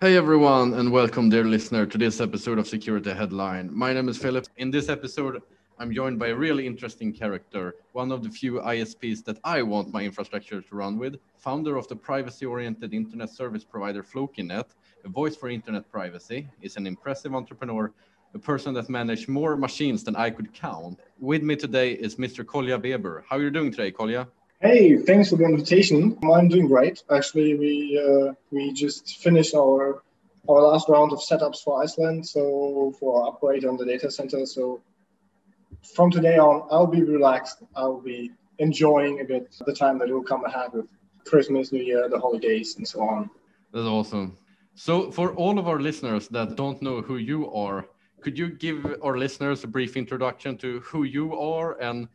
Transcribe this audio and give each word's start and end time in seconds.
Hey 0.00 0.16
everyone, 0.16 0.74
and 0.74 0.92
welcome, 0.92 1.28
dear 1.28 1.42
listener, 1.42 1.84
to 1.84 1.98
this 1.98 2.20
episode 2.20 2.60
of 2.60 2.68
Security 2.68 3.10
Headline. 3.10 3.68
My 3.76 3.92
name 3.92 4.08
is 4.08 4.16
Philip. 4.16 4.46
In 4.56 4.70
this 4.70 4.88
episode, 4.88 5.42
I'm 5.80 5.92
joined 5.92 6.20
by 6.20 6.28
a 6.28 6.36
really 6.36 6.68
interesting 6.68 7.12
character, 7.12 7.74
one 7.94 8.12
of 8.12 8.22
the 8.22 8.30
few 8.30 8.60
ISPs 8.60 9.24
that 9.24 9.40
I 9.42 9.62
want 9.62 9.92
my 9.92 10.04
infrastructure 10.04 10.62
to 10.62 10.74
run 10.76 11.00
with, 11.00 11.16
founder 11.36 11.76
of 11.76 11.88
the 11.88 11.96
privacy-oriented 11.96 12.94
internet 12.94 13.28
service 13.28 13.64
provider 13.64 14.04
Flokinet, 14.04 14.66
a 15.04 15.08
voice 15.08 15.34
for 15.34 15.48
internet 15.48 15.90
privacy, 15.90 16.46
is 16.62 16.76
an 16.76 16.86
impressive 16.86 17.34
entrepreneur, 17.34 17.92
a 18.34 18.38
person 18.38 18.74
that 18.74 18.88
managed 18.88 19.28
more 19.28 19.56
machines 19.56 20.04
than 20.04 20.14
I 20.14 20.30
could 20.30 20.54
count. 20.54 21.00
With 21.18 21.42
me 21.42 21.56
today 21.56 21.94
is 21.94 22.14
Mr. 22.14 22.44
Kolja 22.44 22.80
Weber. 22.80 23.24
How 23.28 23.36
are 23.36 23.42
you 23.42 23.50
doing 23.50 23.72
today, 23.72 23.90
Kolja? 23.90 24.28
Hey, 24.60 24.96
thanks 24.96 25.30
for 25.30 25.36
the 25.36 25.44
invitation. 25.44 26.18
I'm 26.28 26.48
doing 26.48 26.66
great. 26.66 27.04
Actually, 27.10 27.54
we 27.54 27.72
uh, 27.96 28.32
we 28.50 28.72
just 28.72 29.18
finished 29.18 29.54
our 29.54 30.02
our 30.48 30.62
last 30.62 30.88
round 30.88 31.12
of 31.12 31.20
setups 31.20 31.62
for 31.62 31.80
Iceland, 31.80 32.26
so 32.26 32.92
for 32.98 33.22
our 33.22 33.28
upgrade 33.28 33.64
on 33.64 33.76
the 33.76 33.84
data 33.84 34.10
center. 34.10 34.44
So 34.46 34.80
from 35.94 36.10
today 36.10 36.38
on, 36.38 36.66
I'll 36.72 36.88
be 36.88 37.04
relaxed. 37.04 37.62
I'll 37.76 38.00
be 38.00 38.32
enjoying 38.58 39.20
a 39.20 39.24
bit 39.24 39.54
the 39.64 39.72
time 39.72 39.96
that 40.00 40.08
will 40.08 40.24
come 40.24 40.44
ahead 40.44 40.72
with 40.72 40.86
Christmas, 41.24 41.70
New 41.70 41.84
Year, 41.84 42.08
the 42.08 42.18
holidays, 42.18 42.74
and 42.78 42.88
so 42.88 43.02
on. 43.02 43.30
That's 43.72 43.86
awesome. 43.86 44.36
So, 44.74 45.12
for 45.12 45.34
all 45.34 45.60
of 45.60 45.68
our 45.68 45.78
listeners 45.78 46.26
that 46.28 46.56
don't 46.56 46.82
know 46.82 47.00
who 47.00 47.18
you 47.18 47.48
are, 47.52 47.86
could 48.22 48.36
you 48.36 48.48
give 48.48 48.84
our 49.04 49.16
listeners 49.16 49.62
a 49.62 49.68
brief 49.68 49.96
introduction 49.96 50.58
to 50.58 50.80
who 50.80 51.04
you 51.04 51.38
are 51.38 51.80
and 51.80 52.08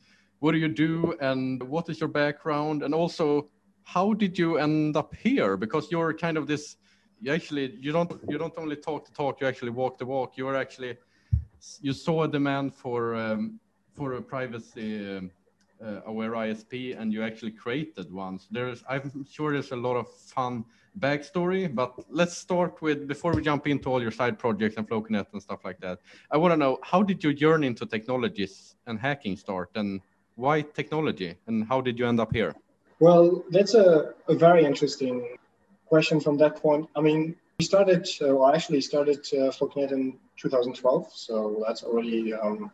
what 0.43 0.51
do 0.51 0.57
you 0.57 0.67
do 0.67 1.15
and 1.21 1.63
what 1.63 1.87
is 1.87 2.01
your 2.01 2.09
background? 2.09 2.83
And 2.83 2.93
also 2.93 3.47
how 3.83 4.13
did 4.13 4.37
you 4.37 4.57
end 4.57 4.97
up 4.97 5.15
here? 5.15 5.55
Because 5.55 5.89
you're 5.89 6.13
kind 6.13 6.37
of 6.37 6.47
this 6.47 6.75
you 7.21 7.31
actually 7.31 7.77
you 7.79 7.93
don't 7.93 8.11
you 8.27 8.37
don't 8.37 8.57
only 8.57 8.75
talk 8.75 9.05
the 9.05 9.13
talk 9.13 9.39
you 9.39 9.47
actually 9.47 9.71
walk 9.71 9.97
the 9.97 10.05
walk. 10.05 10.33
You 10.35 10.49
are 10.49 10.57
actually 10.57 10.97
you 11.79 11.93
saw 11.93 12.23
a 12.23 12.27
demand 12.27 12.75
for 12.75 13.15
um, 13.15 13.57
for 13.93 14.15
a 14.15 14.21
privacy 14.21 14.91
uh, 15.81 16.01
aware 16.05 16.31
ISP 16.31 16.99
and 16.99 17.13
you 17.13 17.23
actually 17.23 17.51
created 17.51 18.11
one. 18.11 18.37
So 18.37 18.47
there's 18.51 18.83
I'm 18.89 19.25
sure 19.31 19.53
there's 19.53 19.71
a 19.71 19.77
lot 19.87 19.95
of 19.95 20.07
fun 20.35 20.65
backstory 20.99 21.73
but 21.73 21.91
let's 22.09 22.37
start 22.37 22.81
with 22.81 23.07
before 23.07 23.33
we 23.33 23.41
jump 23.41 23.65
into 23.65 23.89
all 23.89 24.01
your 24.01 24.11
side 24.11 24.37
projects 24.37 24.75
and 24.77 24.87
Flokinet 24.87 25.25
and 25.33 25.41
stuff 25.41 25.65
like 25.65 25.79
that 25.79 25.97
I 26.29 26.37
want 26.37 26.51
to 26.51 26.57
know 26.57 26.77
how 26.83 27.01
did 27.01 27.23
your 27.23 27.33
journey 27.33 27.65
into 27.65 27.87
technologies 27.87 28.75
and 28.85 28.99
hacking 28.99 29.35
start? 29.35 29.71
And 29.73 30.01
why 30.35 30.61
technology 30.61 31.35
and 31.47 31.65
how 31.67 31.81
did 31.81 31.99
you 31.99 32.07
end 32.07 32.19
up 32.19 32.33
here? 32.33 32.53
Well, 32.99 33.43
that's 33.49 33.73
a, 33.73 34.13
a 34.27 34.35
very 34.35 34.65
interesting 34.65 35.35
question 35.87 36.19
from 36.19 36.37
that 36.37 36.55
point. 36.55 36.89
I 36.95 37.01
mean, 37.01 37.35
we 37.59 37.65
started, 37.65 38.07
uh, 38.21 38.27
or 38.27 38.55
actually 38.55 38.81
started 38.81 39.19
uh, 39.33 39.51
Flokinet 39.51 39.91
in 39.91 40.17
2012, 40.37 41.11
so 41.13 41.63
that's 41.65 41.83
already 41.83 42.33
um, 42.33 42.71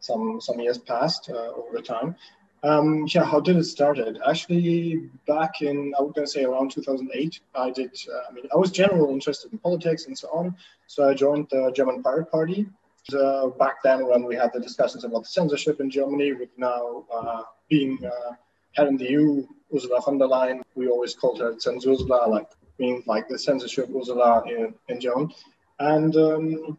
some 0.00 0.40
some 0.40 0.58
years 0.60 0.78
passed 0.78 1.30
uh, 1.30 1.50
over 1.58 1.76
the 1.76 1.82
time. 1.82 2.16
Um, 2.64 3.06
yeah, 3.08 3.24
how 3.24 3.40
did 3.40 3.56
it 3.56 3.64
started? 3.64 4.20
Actually, 4.26 5.10
back 5.26 5.62
in 5.62 5.94
I 5.98 6.02
was 6.02 6.12
gonna 6.14 6.26
say 6.26 6.44
around 6.44 6.70
2008, 6.70 7.40
I 7.54 7.70
did. 7.70 7.90
Uh, 8.12 8.22
I 8.28 8.32
mean, 8.32 8.44
I 8.54 8.56
was 8.56 8.70
generally 8.70 9.12
interested 9.12 9.52
in 9.52 9.58
politics 9.58 10.06
and 10.06 10.16
so 10.16 10.28
on, 10.32 10.56
so 10.86 11.08
I 11.08 11.14
joined 11.14 11.48
the 11.50 11.72
German 11.74 12.02
Pirate 12.02 12.30
Party, 12.30 12.66
uh, 13.14 13.48
back 13.48 13.82
then 13.82 14.06
when 14.06 14.24
we 14.24 14.36
had 14.36 14.52
the 14.52 14.60
discussions 14.60 15.04
about 15.04 15.22
the 15.22 15.28
censorship 15.28 15.80
in 15.80 15.90
Germany, 15.90 16.32
with 16.32 16.50
now 16.56 17.04
uh, 17.12 17.42
being 17.68 17.98
uh, 18.04 18.32
head 18.72 18.88
in 18.88 18.96
the 18.96 19.10
EU, 19.10 19.46
Ursula 19.74 20.00
von 20.00 20.18
der 20.18 20.26
Leyen, 20.26 20.62
we 20.74 20.88
always 20.88 21.14
called 21.14 21.40
her 21.40 21.54
Zensursula, 21.54 22.28
like 22.28 22.48
being 22.78 23.02
like 23.06 23.28
the 23.28 23.38
censorship 23.38 23.88
Ursula 23.94 24.44
in, 24.46 24.74
in 24.88 25.00
German. 25.00 25.32
And 25.78 26.16
um, 26.16 26.78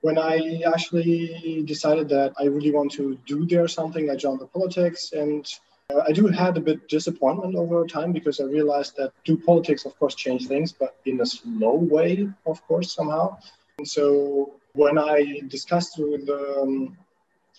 when 0.00 0.18
I 0.18 0.62
actually 0.66 1.62
decided 1.66 2.08
that 2.10 2.32
I 2.38 2.44
really 2.44 2.72
want 2.72 2.92
to 2.92 3.18
do 3.26 3.46
there 3.46 3.68
something, 3.68 4.10
I 4.10 4.16
joined 4.16 4.40
the 4.40 4.46
politics 4.46 5.12
and 5.12 5.46
uh, 5.92 6.02
I 6.06 6.12
do 6.12 6.26
had 6.26 6.56
a 6.56 6.60
bit 6.60 6.88
disappointment 6.88 7.54
over 7.54 7.86
time 7.86 8.12
because 8.12 8.40
I 8.40 8.44
realized 8.44 8.96
that 8.96 9.12
do 9.24 9.36
politics, 9.36 9.84
of 9.84 9.96
course, 9.98 10.14
change 10.14 10.48
things, 10.48 10.72
but 10.72 10.96
in 11.04 11.20
a 11.20 11.26
slow 11.26 11.74
way, 11.74 12.28
of 12.46 12.66
course, 12.66 12.92
somehow. 12.92 13.38
And 13.78 13.86
so 13.86 14.54
when 14.76 14.98
I 14.98 15.40
discussed 15.48 15.98
with 15.98 16.28
um, 16.28 16.96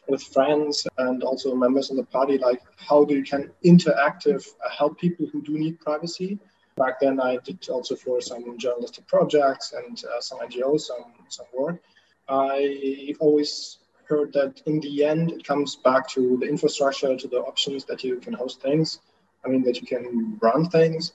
with 0.08 0.24
friends 0.24 0.88
and 1.00 1.24
also 1.24 1.54
members 1.54 1.90
of 1.90 1.98
the 1.98 2.04
party, 2.04 2.38
like 2.38 2.62
how 2.78 3.04
do 3.04 3.16
you 3.16 3.24
can 3.24 3.52
interactive 3.66 4.48
uh, 4.66 4.70
help 4.70 4.98
people 5.00 5.26
who 5.32 5.42
do 5.42 5.58
need 5.58 5.80
privacy. 5.82 6.40
Back 6.78 7.00
then, 7.02 7.20
I 7.20 7.38
did 7.44 7.68
also 7.70 7.96
for 7.96 8.22
some 8.22 8.58
journalistic 8.58 9.08
projects 9.08 9.74
and 9.74 10.02
uh, 10.06 10.22
some 10.22 10.40
NGOs, 10.40 10.82
some 10.82 11.06
some 11.28 11.48
work. 11.58 11.82
I 12.30 13.16
always 13.20 13.80
heard 14.08 14.32
that 14.34 14.62
in 14.66 14.80
the 14.80 15.04
end, 15.04 15.32
it 15.32 15.44
comes 15.44 15.76
back 15.76 16.08
to 16.10 16.38
the 16.40 16.48
infrastructure, 16.48 17.16
to 17.18 17.28
the 17.28 17.40
options 17.40 17.84
that 17.86 18.04
you 18.04 18.18
can 18.18 18.34
host 18.34 18.62
things. 18.62 19.00
I 19.44 19.50
mean, 19.50 19.64
that 19.64 19.82
you 19.82 19.88
can 19.88 20.38
run 20.42 20.70
things 20.70 21.14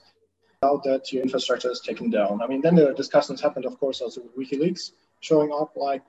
without 0.61 0.83
that 0.83 1.11
your 1.11 1.23
infrastructure 1.23 1.71
is 1.71 1.81
taken 1.81 2.09
down. 2.09 2.41
I 2.41 2.47
mean, 2.47 2.61
then 2.61 2.75
the 2.75 2.93
discussions 2.93 3.41
happened, 3.41 3.65
of 3.65 3.79
course, 3.79 4.01
also 4.01 4.21
with 4.21 4.35
WikiLeaks 4.37 4.91
showing 5.23 5.51
up, 5.53 5.71
like 5.75 6.03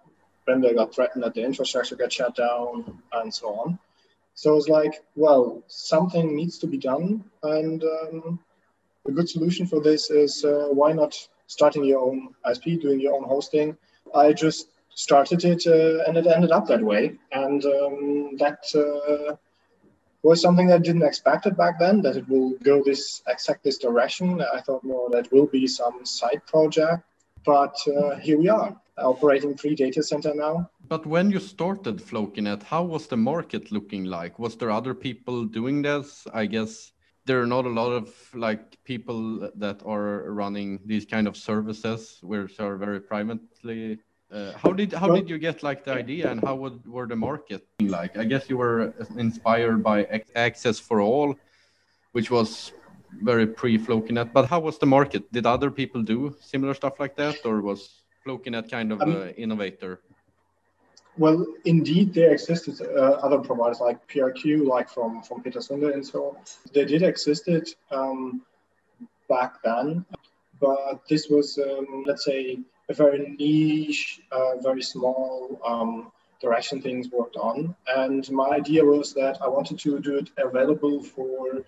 when 0.44 0.60
they 0.60 0.75
got 0.75 0.94
threatened 0.94 1.22
that 1.25 1.34
the 1.34 1.42
infrastructure 1.42 1.97
got 1.97 2.12
shut 2.12 2.34
down 2.36 3.00
and 3.12 3.32
so 3.32 3.48
on. 3.54 3.78
So 4.34 4.56
it's 4.56 4.69
like, 4.69 5.04
well, 5.14 5.62
something 5.69 6.34
needs 6.34 6.58
to 6.58 6.66
be 6.66 6.76
done, 6.76 7.25
and 7.44 7.82
um, 7.84 8.41
a 9.06 9.12
good 9.12 9.28
solution 9.28 9.66
for 9.66 9.80
this 9.80 10.10
is 10.10 10.44
uh, 10.44 10.66
why 10.70 10.92
not 10.92 11.14
starting 11.47 11.84
your 11.84 12.00
own 12.00 12.34
ISP, 12.44 12.80
doing 12.80 13.00
your 13.00 13.14
own 13.14 13.25
hosting. 13.25 13.76
I 14.14 14.32
just 14.32 14.69
started 14.94 15.44
it, 15.44 15.62
uh, 15.66 16.02
and 16.06 16.16
it 16.16 16.26
ended 16.26 16.50
up 16.50 16.66
that 16.66 16.82
way, 16.82 17.16
and 17.31 17.64
um, 17.64 18.36
that 18.38 18.64
uh, 18.75 19.36
was 20.25 20.42
something 20.42 20.72
I 20.72 20.78
didn't 20.78 21.02
expect 21.02 21.46
it 21.46 21.56
back 21.56 21.78
then 21.78 22.02
that 22.02 22.16
it 22.16 22.28
will 22.28 22.54
go 22.64 22.82
this 22.82 23.22
exact 23.28 23.62
this 23.62 23.78
direction. 23.78 24.42
I 24.42 24.60
thought 24.60 24.82
more 24.82 25.10
that 25.10 25.31
will 25.31 25.46
be 25.46 25.69
some 25.69 26.04
side 26.04 26.42
project, 26.46 27.04
but 27.44 27.77
uh, 27.88 28.16
here 28.16 28.38
we 28.38 28.49
are 28.49 28.77
operating 28.99 29.56
three 29.56 29.75
data 29.75 30.03
center 30.03 30.34
now. 30.34 30.71
But 30.88 31.06
when 31.06 31.31
you 31.31 31.41
started 31.41 31.99
Flokinet, 31.99 32.62
how 32.62 32.84
was 32.84 33.06
the 33.06 33.16
market 33.16 33.72
looking 33.72 34.05
like? 34.05 34.38
Was 34.38 34.56
there 34.56 34.71
other 34.71 34.94
people 34.94 35.44
doing 35.44 35.82
this? 35.82 36.27
I 36.32 36.47
guess 36.47 36.93
there 37.27 37.41
are 37.41 37.47
not 37.47 37.65
a 37.65 37.69
lot 37.69 37.91
of 37.91 38.12
like 38.34 38.77
people 38.84 39.50
that 39.55 39.82
are 39.84 40.31
running 40.32 40.81
these 40.84 41.06
kind 41.06 41.27
of 41.27 41.37
services 41.37 42.19
which 42.22 42.60
are 42.60 42.77
very 42.77 43.00
privately 43.00 43.99
uh, 44.31 44.53
how 44.56 44.72
did 44.72 44.93
how 44.93 45.09
did 45.15 45.28
you 45.28 45.38
get 45.38 45.62
like 45.62 45.84
the 45.84 45.93
idea 45.93 46.31
and 46.31 46.41
how 46.43 46.55
would, 46.55 46.84
were 46.87 47.06
the 47.06 47.16
market 47.16 47.66
like 47.81 48.16
i 48.16 48.25
guess 48.25 48.49
you 48.49 48.56
were 48.56 48.93
inspired 49.16 49.82
by 49.82 50.22
access 50.34 50.78
for 50.78 51.00
all 51.00 51.34
which 52.12 52.31
was 52.31 52.72
very 53.22 53.47
pre 53.47 53.78
flokinet 53.78 54.32
but 54.32 54.47
how 54.47 54.60
was 54.60 54.78
the 54.78 54.86
market 54.86 55.30
did 55.32 55.47
other 55.47 55.70
people 55.70 56.02
do 56.02 56.34
similar 56.41 56.75
stuff 56.75 56.98
like 56.98 57.14
that 57.16 57.36
or 57.44 57.60
was 57.60 58.04
Flokinet 58.25 58.70
kind 58.70 58.92
of 58.92 59.00
um, 59.02 59.16
uh, 59.16 59.26
innovator? 59.36 60.00
Well, 61.16 61.47
indeed, 61.64 62.12
there 62.12 62.32
existed 62.32 62.80
uh, 62.80 63.20
other 63.22 63.38
providers 63.38 63.80
like 63.80 64.06
PRQ, 64.08 64.66
like 64.66 64.88
from 64.88 65.22
from 65.22 65.42
Peter 65.42 65.60
Sunde 65.60 65.92
and 65.92 66.04
so 66.04 66.30
on. 66.30 66.36
They 66.72 66.84
did 66.84 67.02
existed 67.02 67.69
um, 67.92 68.42
back 69.28 69.62
then, 69.62 70.04
but 70.60 71.06
this 71.08 71.28
was, 71.28 71.58
um, 71.58 72.04
let's 72.06 72.25
say, 72.25 72.58
a 72.88 72.94
very 72.94 73.36
niche, 73.38 74.20
uh, 74.32 74.56
very 74.60 74.82
small 74.82 75.60
um, 75.64 76.10
direction 76.41 76.82
things 76.82 77.10
worked 77.10 77.36
on. 77.36 77.76
And 77.86 78.28
my 78.31 78.48
idea 78.48 78.84
was 78.84 79.14
that 79.14 79.38
I 79.41 79.48
wanted 79.48 79.78
to 79.81 80.00
do 80.00 80.16
it 80.16 80.31
available 80.36 81.02
for, 81.02 81.64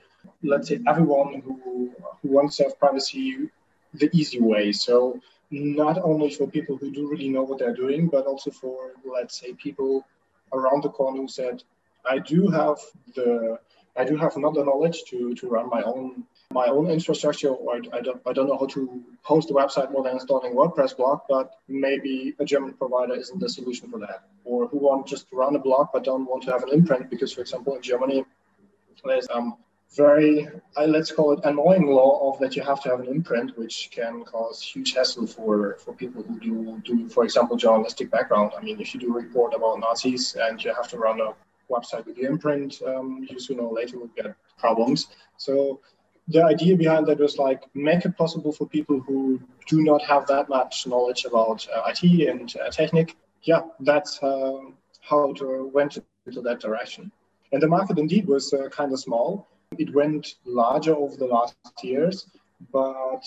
let's 0.47 0.69
say, 0.69 0.81
everyone 0.87 1.43
who 1.45 1.93
who 2.23 2.29
wants 2.29 2.57
to 2.57 2.65
have 2.65 2.79
privacy 2.79 3.51
the 3.95 4.11
easy 4.13 4.41
way. 4.41 4.73
So 4.73 5.21
not 5.51 5.99
only 6.03 6.31
for 6.31 6.47
people 6.47 6.77
who 6.77 6.91
do 6.91 7.09
really 7.09 7.29
know 7.29 7.43
what 7.43 7.59
they're 7.59 7.75
doing, 7.75 8.09
but 8.09 8.27
also 8.27 8.51
for, 8.51 8.93
let's 9.05 9.39
say, 9.39 9.53
people 9.55 10.05
around 10.53 10.83
the 10.83 10.89
corner 10.91 11.21
who 11.21 11.29
said, 11.29 11.63
I 12.09 12.19
do 12.19 12.49
have 12.49 12.79
the 13.15 13.59
I 13.99 14.05
do 14.05 14.17
have 14.17 14.37
not 14.37 14.55
the 14.55 14.63
knowledge 14.63 15.05
to, 15.09 15.35
to 15.37 15.49
run 15.49 15.71
my 15.71 15.83
own 15.83 16.25
my 16.53 16.67
own 16.67 16.91
infrastructure, 16.91 17.49
or 17.49 17.77
I 17.93 18.01
don't, 18.01 18.21
I 18.27 18.33
don't 18.33 18.47
know 18.47 18.59
how 18.59 18.67
to 18.67 19.03
host 19.23 19.51
a 19.51 19.55
website 19.55 19.91
more 19.91 20.05
than 20.05 20.13
installing 20.13 20.53
WordPress 20.55 20.97
blog, 20.97 21.21
but 21.29 21.51
maybe 21.67 22.35
a 22.39 22.45
German 22.45 22.75
provider 22.75 23.15
isn't 23.15 23.41
the 23.41 23.49
solution 23.49 23.91
for 23.91 23.99
that. 24.01 24.29
Or 24.45 24.69
who 24.69 24.79
want 24.79 25.07
just 25.07 25.29
to 25.31 25.37
run 25.37 25.57
a 25.57 25.59
blog 25.59 25.89
but 25.93 26.05
don't 26.05 26.27
want 26.27 26.45
to 26.45 26.53
have 26.53 26.63
an 26.63 26.69
imprint 26.69 27.11
because, 27.11 27.33
for 27.33 27.41
example, 27.41 27.75
in 27.75 27.83
Germany, 27.83 28.25
there's 29.05 29.27
um, 29.31 29.57
very, 29.95 30.49
uh, 30.77 30.85
let's 30.85 31.13
call 31.13 31.33
it 31.33 31.41
annoying 31.45 31.87
law 31.87 32.33
of 32.33 32.39
that 32.41 32.57
you 32.57 32.63
have 32.63 32.83
to 32.83 32.89
have 32.91 33.01
an 33.01 33.07
imprint, 33.07 33.57
which 33.57 33.91
can 33.93 34.25
cause 34.25 34.61
huge 34.61 34.95
hassle 34.95 35.27
for, 35.27 35.77
for 35.79 35.95
people 35.95 36.23
who 36.23 36.39
do, 36.41 36.83
do, 36.85 37.09
for 37.09 37.25
example, 37.25 37.57
journalistic 37.57 38.11
background. 38.11 38.53
I 38.57 38.63
mean, 38.63 38.81
if 38.81 38.93
you 38.93 39.01
do 39.01 39.11
a 39.17 39.23
report 39.23 39.55
about 39.55 39.79
Nazis 39.79 40.37
and 40.39 40.63
you 40.63 40.75
have 40.75 40.89
to 40.89 40.99
run 40.99 41.21
a 41.21 41.35
website 41.71 42.07
with 42.07 42.17
the 42.17 42.23
imprint, 42.23 42.81
um, 42.87 43.27
you 43.29 43.39
sooner 43.39 43.63
or 43.63 43.75
later 43.75 43.99
will 43.99 44.11
get 44.17 44.35
problems. 44.59 45.09
So 45.37 45.81
the 46.29 46.43
idea 46.43 46.77
behind 46.77 47.07
that 47.07 47.19
was 47.19 47.39
like 47.39 47.63
make 47.75 48.05
it 48.05 48.17
possible 48.17 48.53
for 48.53 48.67
people 48.67 49.01
who 49.01 49.41
do 49.67 49.83
not 49.83 50.03
have 50.03 50.27
that 50.27 50.49
much 50.49 50.87
knowledge 50.87 51.25
about 51.25 51.67
uh, 51.75 51.83
IT 51.87 52.29
and 52.29 52.53
uh, 52.61 52.71
technique. 52.71 53.17
Yeah, 53.43 53.63
that's 53.81 54.23
uh, 54.23 54.59
how 55.01 55.31
it 55.31 55.73
went 55.73 55.99
into 56.27 56.41
that 56.43 56.61
direction. 56.61 57.13
And 57.53 57.63
the 57.63 57.69
market 57.69 57.99
indeed 57.99 58.27
was 58.27 58.53
uh, 58.53 58.69
kind 58.71 58.93
of 58.93 58.99
small. 58.99 59.47
It 59.79 59.95
went 59.95 60.37
larger 60.45 60.95
over 60.95 61.17
the 61.17 61.27
last 61.27 61.57
years, 61.83 62.29
but 62.73 63.23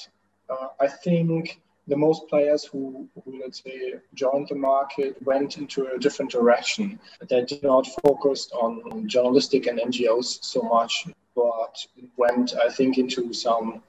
uh, 0.50 0.70
I 0.80 0.88
think 0.88 1.62
the 1.88 1.98
most 1.98 2.28
players 2.28 2.64
who, 2.64 3.10
who, 3.24 3.42
let's 3.42 3.64
say, 3.64 3.96
joined 4.14 4.48
the 4.48 4.56
market 4.56 5.22
went 5.24 5.58
into 5.58 5.88
a 5.88 6.00
different 6.00 6.32
direction. 6.32 7.00
They 7.28 7.44
did 7.44 7.64
not 7.64 7.88
focus 8.04 8.50
on 8.54 9.08
journalistic 9.08 9.68
and 9.68 9.80
NGOs 9.80 10.44
so 10.44 10.62
much, 10.62 11.08
but 11.36 11.86
went, 12.16 12.54
I 12.56 12.70
think, 12.70 12.98
into 12.98 13.34
some, 13.34 13.84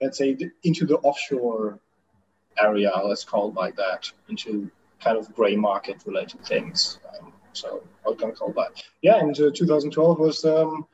let's 0.00 0.18
say, 0.18 0.36
into 0.64 0.86
the 0.86 0.98
offshore 0.98 1.78
area, 2.60 2.92
let's 3.04 3.24
call 3.24 3.48
it 3.48 3.54
like 3.54 3.76
that, 3.76 4.10
into 4.28 4.70
kind 5.00 5.16
of 5.16 5.32
gray 5.34 5.56
market 5.56 6.02
related 6.04 6.44
things. 6.44 6.98
Um, 7.08 7.32
so 7.52 7.82
I 8.06 8.14
can 8.14 8.32
call 8.32 8.52
that. 8.52 8.82
Yeah, 9.02 9.18
and 9.18 9.38
uh, 9.40 9.50
2012 9.54 10.18
was 10.18 10.44
um, 10.44 10.86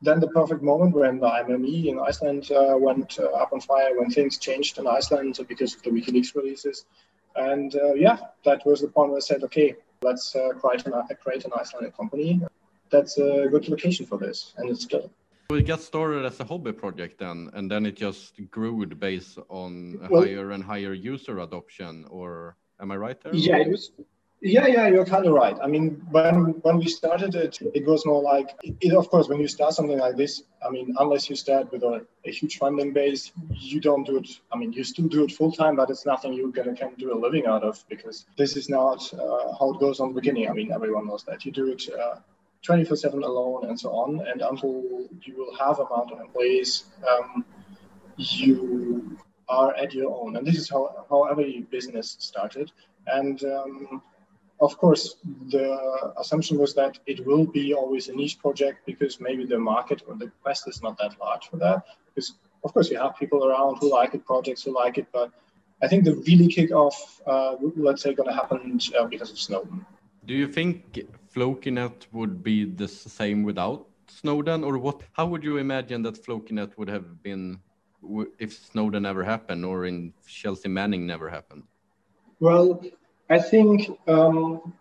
then 0.00 0.20
the 0.20 0.28
perfect 0.28 0.62
moment 0.62 0.94
when 0.94 1.18
the 1.18 1.26
IMMI 1.26 1.86
in 1.86 1.98
Iceland 1.98 2.50
uh, 2.52 2.76
went 2.76 3.18
uh, 3.18 3.24
up 3.30 3.52
on 3.52 3.60
fire, 3.60 3.98
when 3.98 4.10
things 4.10 4.38
changed 4.38 4.78
in 4.78 4.86
Iceland 4.86 5.38
because 5.48 5.74
of 5.74 5.82
the 5.82 5.90
WikiLeaks 5.90 6.34
releases. 6.34 6.84
And 7.36 7.74
uh, 7.74 7.94
yeah, 7.94 8.18
that 8.44 8.64
was 8.64 8.80
the 8.80 8.88
point 8.88 9.10
where 9.10 9.18
I 9.18 9.20
said, 9.20 9.42
okay, 9.44 9.74
let's 10.02 10.34
uh, 10.36 10.50
create, 10.60 10.86
an, 10.86 10.92
create 11.22 11.44
an 11.44 11.52
Icelandic 11.58 11.96
company. 11.96 12.40
That's 12.90 13.18
a 13.18 13.48
good 13.50 13.68
location 13.68 14.06
for 14.06 14.18
this, 14.18 14.54
and 14.56 14.70
it's 14.70 14.86
good. 14.86 15.10
So 15.50 15.56
it 15.56 15.66
got 15.66 15.80
started 15.80 16.24
as 16.24 16.40
a 16.40 16.44
hobby 16.44 16.72
project 16.72 17.18
then, 17.18 17.50
and 17.54 17.70
then 17.70 17.86
it 17.86 17.96
just 17.96 18.38
grew 18.50 18.84
based 18.86 19.38
on 19.48 19.98
well, 20.10 20.22
higher 20.22 20.52
and 20.52 20.62
higher 20.62 20.92
user 20.92 21.40
adoption, 21.40 22.04
or 22.10 22.56
am 22.80 22.90
I 22.90 22.96
right 22.96 23.20
there? 23.20 23.34
Yeah, 23.34 23.56
it 23.56 23.68
was 23.68 23.90
yeah, 24.40 24.66
yeah, 24.66 24.86
you're 24.86 25.04
kind 25.04 25.26
of 25.26 25.32
right. 25.32 25.56
I 25.60 25.66
mean, 25.66 26.00
when 26.10 26.34
when 26.62 26.78
we 26.78 26.86
started 26.88 27.34
it, 27.34 27.58
it 27.74 27.84
was 27.84 28.06
more 28.06 28.22
like, 28.22 28.54
it, 28.62 28.92
of 28.94 29.08
course, 29.10 29.28
when 29.28 29.40
you 29.40 29.48
start 29.48 29.74
something 29.74 29.98
like 29.98 30.16
this, 30.16 30.42
I 30.64 30.70
mean, 30.70 30.94
unless 30.98 31.28
you 31.28 31.34
start 31.34 31.72
with 31.72 31.82
a, 31.82 32.06
a 32.24 32.30
huge 32.30 32.58
funding 32.58 32.92
base, 32.92 33.32
you 33.50 33.80
don't 33.80 34.04
do 34.04 34.18
it. 34.18 34.28
I 34.52 34.56
mean, 34.56 34.72
you 34.72 34.84
still 34.84 35.08
do 35.08 35.24
it 35.24 35.32
full 35.32 35.50
time, 35.50 35.74
but 35.74 35.90
it's 35.90 36.06
nothing 36.06 36.32
you're 36.34 36.52
gonna 36.52 36.74
can 36.74 36.94
do 36.94 37.12
a 37.12 37.18
living 37.18 37.46
out 37.46 37.64
of 37.64 37.84
because 37.88 38.26
this 38.36 38.56
is 38.56 38.68
not 38.68 39.12
uh, 39.12 39.54
how 39.58 39.72
it 39.74 39.80
goes 39.80 39.98
on 39.98 40.10
the 40.10 40.20
beginning. 40.20 40.48
I 40.48 40.52
mean, 40.52 40.72
everyone 40.72 41.08
knows 41.08 41.24
that 41.24 41.44
you 41.44 41.50
do 41.50 41.72
it. 41.72 41.82
Uh, 41.92 42.20
24/7 42.62 43.22
alone 43.24 43.66
and 43.66 43.78
so 43.78 43.90
on, 43.90 44.26
and 44.26 44.42
until 44.42 45.06
you 45.22 45.36
will 45.36 45.54
have 45.56 45.78
amount 45.78 46.12
of 46.12 46.20
employees, 46.20 46.84
um, 47.08 47.44
you 48.16 49.16
are 49.48 49.74
at 49.76 49.94
your 49.94 50.12
own, 50.14 50.36
and 50.36 50.46
this 50.46 50.56
is 50.56 50.68
how 50.68 51.06
how 51.08 51.24
every 51.24 51.66
business 51.70 52.16
started. 52.18 52.70
And 53.06 53.42
um, 53.44 54.02
of 54.60 54.76
course, 54.76 55.16
the 55.50 56.12
assumption 56.18 56.58
was 56.58 56.74
that 56.74 56.98
it 57.06 57.24
will 57.24 57.46
be 57.46 57.74
always 57.74 58.08
a 58.08 58.14
niche 58.14 58.38
project 58.38 58.84
because 58.86 59.20
maybe 59.20 59.44
the 59.44 59.58
market 59.58 60.02
or 60.06 60.14
the 60.16 60.30
quest 60.42 60.68
is 60.68 60.82
not 60.82 60.98
that 60.98 61.18
large 61.20 61.48
for 61.48 61.56
that. 61.58 61.84
Because 62.06 62.34
of 62.64 62.72
course 62.74 62.90
you 62.90 62.98
have 62.98 63.16
people 63.16 63.46
around 63.46 63.76
who 63.78 63.90
like 63.90 64.14
it, 64.14 64.26
projects 64.26 64.62
who 64.64 64.74
like 64.74 64.98
it, 64.98 65.06
but 65.12 65.30
I 65.80 65.86
think 65.86 66.04
the 66.04 66.16
really 66.26 66.48
kickoff, 66.48 66.94
uh, 67.26 67.54
let's 67.76 68.02
say, 68.02 68.14
going 68.14 68.28
to 68.28 68.34
happen 68.34 68.80
uh, 68.98 69.04
because 69.04 69.30
of 69.30 69.38
Snowden. 69.38 69.86
Do 70.26 70.34
you 70.34 70.48
think 70.48 70.98
Flokinet 71.34 72.06
would 72.12 72.42
be 72.42 72.64
the 72.64 72.88
same 72.88 73.44
without 73.44 73.86
Snowden, 74.08 74.64
or 74.64 74.78
what? 74.78 75.02
How 75.12 75.26
would 75.26 75.44
you 75.44 75.58
imagine 75.58 76.02
that 76.02 76.22
Flokinet 76.24 76.76
would 76.76 76.88
have 76.88 77.22
been 77.22 77.60
if 78.38 78.52
Snowden 78.52 79.04
never 79.04 79.22
happened, 79.22 79.64
or 79.64 79.86
in 79.86 80.12
Chelsea 80.26 80.68
Manning 80.68 81.06
never 81.06 81.28
happened? 81.28 81.62
Well, 82.40 82.82
I 83.30 83.38
think 83.38 83.90
um, 84.08 84.72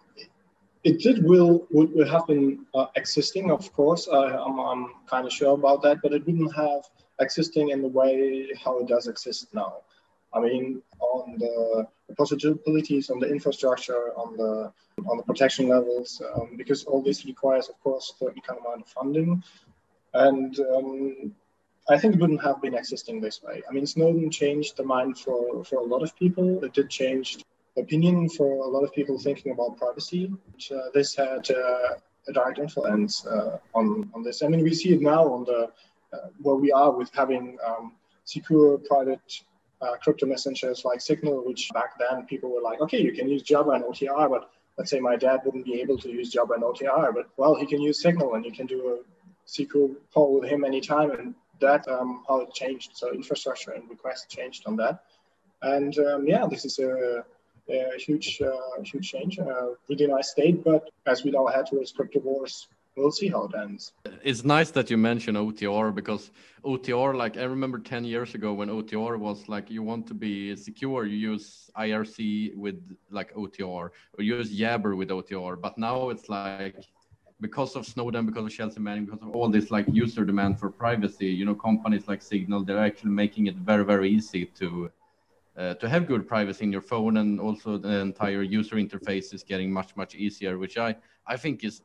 it 0.83 0.99
did 0.99 1.23
will 1.23 1.67
would 1.71 2.07
have 2.07 2.27
been 2.27 2.65
uh, 2.73 2.87
existing, 2.95 3.51
of 3.51 3.71
course. 3.73 4.07
I'm, 4.07 4.59
I'm 4.59 4.93
kind 5.05 5.25
of 5.27 5.33
sure 5.33 5.53
about 5.53 5.81
that, 5.83 5.97
but 6.01 6.13
it 6.13 6.25
wouldn't 6.25 6.55
have 6.55 6.83
existing 7.19 7.69
in 7.69 7.81
the 7.81 7.87
way 7.87 8.49
how 8.63 8.79
it 8.79 8.87
does 8.87 9.07
exist 9.07 9.53
now. 9.53 9.81
I 10.33 10.39
mean, 10.39 10.81
on 10.99 11.37
the, 11.39 11.87
the 12.07 12.15
possibilities, 12.15 13.09
on 13.09 13.19
the 13.19 13.29
infrastructure, 13.29 14.13
on 14.15 14.37
the 14.37 14.71
on 15.09 15.17
the 15.17 15.23
protection 15.23 15.67
levels, 15.67 16.21
um, 16.33 16.55
because 16.57 16.83
all 16.85 17.01
this 17.01 17.25
requires, 17.25 17.69
of 17.69 17.79
course, 17.81 18.13
a 18.13 18.25
certain 18.25 18.41
kind 18.41 18.59
of 18.59 18.65
amount 18.65 18.81
of 18.81 18.87
funding, 18.87 19.43
and 20.13 20.59
um, 20.59 21.35
I 21.89 21.97
think 21.97 22.15
it 22.15 22.21
wouldn't 22.21 22.43
have 22.43 22.61
been 22.61 22.75
existing 22.75 23.21
this 23.21 23.41
way. 23.41 23.61
I 23.69 23.73
mean, 23.73 23.85
Snowden 23.85 24.29
changed 24.31 24.77
the 24.77 24.83
mind 24.83 25.17
for 25.17 25.63
for 25.63 25.77
a 25.79 25.83
lot 25.83 26.03
of 26.03 26.15
people. 26.15 26.63
It 26.63 26.73
did 26.73 26.89
change 26.89 27.37
opinion 27.77 28.29
for 28.29 28.65
a 28.65 28.67
lot 28.67 28.83
of 28.83 28.91
people 28.93 29.17
thinking 29.19 29.51
about 29.51 29.77
privacy. 29.77 30.31
Uh, 30.71 30.75
this 30.93 31.15
had 31.15 31.49
uh, 31.51 31.95
a 32.27 32.33
direct 32.33 32.59
influence 32.59 33.25
uh, 33.25 33.57
on, 33.73 34.09
on 34.13 34.23
this. 34.23 34.43
I 34.43 34.47
mean, 34.47 34.63
we 34.63 34.73
see 34.73 34.93
it 34.93 35.01
now 35.01 35.23
on 35.33 35.45
the 35.45 35.69
uh, 36.13 36.27
where 36.41 36.55
we 36.55 36.71
are 36.71 36.91
with 36.91 37.11
having 37.13 37.57
um, 37.65 37.93
secure 38.23 38.77
private 38.77 39.41
uh, 39.81 39.95
crypto 40.01 40.25
messengers 40.25 40.85
like 40.85 41.01
Signal, 41.01 41.43
which 41.45 41.69
back 41.73 41.99
then 41.99 42.25
people 42.25 42.49
were 42.49 42.61
like, 42.61 42.79
okay, 42.81 43.01
you 43.01 43.11
can 43.11 43.27
use 43.27 43.43
Jabber 43.43 43.73
and 43.73 43.83
OTR, 43.83 44.29
but 44.29 44.49
let's 44.77 44.89
say 44.89 44.99
my 44.99 45.15
dad 45.15 45.41
wouldn't 45.45 45.65
be 45.65 45.81
able 45.81 45.97
to 45.97 46.09
use 46.09 46.29
Jabber 46.31 46.55
and 46.55 46.63
OTR, 46.63 47.13
but 47.13 47.29
well, 47.37 47.55
he 47.55 47.65
can 47.65 47.81
use 47.81 48.01
Signal 48.01 48.35
and 48.35 48.45
you 48.45 48.51
can 48.51 48.65
do 48.65 48.79
a 48.89 48.97
secure 49.45 49.89
call 50.13 50.39
with 50.39 50.49
him 50.49 50.63
anytime. 50.63 51.11
And 51.11 51.35
that 51.59 51.87
um, 51.87 52.23
how 52.27 52.41
it 52.41 52.53
changed. 52.53 52.91
So 52.95 53.11
infrastructure 53.11 53.71
and 53.71 53.89
requests 53.89 54.33
changed 54.33 54.63
on 54.65 54.75
that. 54.77 55.03
And 55.61 55.97
um, 55.99 56.27
yeah, 56.27 56.45
this 56.49 56.65
is 56.65 56.79
a 56.79 57.25
a 57.69 57.97
huge, 57.97 58.41
uh, 58.41 58.81
huge 58.83 59.11
change. 59.11 59.39
Uh, 59.39 59.73
really 59.89 60.07
nice 60.07 60.31
state, 60.31 60.63
but 60.63 60.89
as 61.05 61.23
we 61.23 61.31
now 61.31 61.47
head 61.47 61.67
towards 61.67 61.91
crypto 61.91 62.19
wars, 62.19 62.67
we'll 62.95 63.11
see 63.11 63.29
how 63.29 63.43
it 63.45 63.51
ends. 63.55 63.93
It's 64.23 64.43
nice 64.43 64.71
that 64.71 64.89
you 64.89 64.97
mention 64.97 65.35
OTR 65.35 65.93
because 65.93 66.31
OTR, 66.65 67.15
like 67.15 67.37
I 67.37 67.43
remember 67.43 67.79
10 67.79 68.03
years 68.03 68.33
ago 68.35 68.53
when 68.53 68.69
OTR 68.69 69.17
was 69.19 69.47
like, 69.47 69.69
you 69.69 69.83
want 69.83 70.07
to 70.07 70.13
be 70.13 70.55
secure, 70.55 71.05
you 71.05 71.17
use 71.17 71.69
IRC 71.77 72.55
with 72.55 72.81
like 73.11 73.33
OTR 73.35 73.89
or 74.17 74.23
use 74.23 74.49
Jabber 74.49 74.95
with 74.95 75.09
OTR. 75.09 75.61
But 75.61 75.77
now 75.77 76.09
it's 76.09 76.27
like, 76.27 76.75
because 77.39 77.75
of 77.75 77.85
Snowden, 77.85 78.25
because 78.25 78.45
of 78.45 78.51
Chelsea 78.51 78.79
Manning, 78.79 79.05
because 79.05 79.21
of 79.21 79.35
all 79.35 79.47
this 79.47 79.69
like 79.69 79.85
user 79.91 80.25
demand 80.25 80.59
for 80.59 80.71
privacy, 80.71 81.27
you 81.27 81.45
know, 81.45 81.53
companies 81.53 82.07
like 82.07 82.21
Signal, 82.21 82.63
they're 82.63 82.83
actually 82.83 83.11
making 83.11 83.45
it 83.45 83.55
very, 83.57 83.85
very 83.85 84.09
easy 84.09 84.45
to 84.59 84.89
uh, 85.57 85.73
to 85.75 85.89
have 85.89 86.07
good 86.07 86.27
privacy 86.27 86.63
in 86.63 86.71
your 86.71 86.81
phone 86.81 87.17
and 87.17 87.39
also 87.39 87.77
the 87.77 87.99
entire 87.99 88.43
user 88.43 88.75
interface 88.75 89.33
is 89.33 89.43
getting 89.43 89.71
much 89.71 89.95
much 89.95 90.15
easier 90.15 90.57
which 90.57 90.77
i 90.77 90.95
i 91.25 91.35
think 91.35 91.63
is 91.63 91.81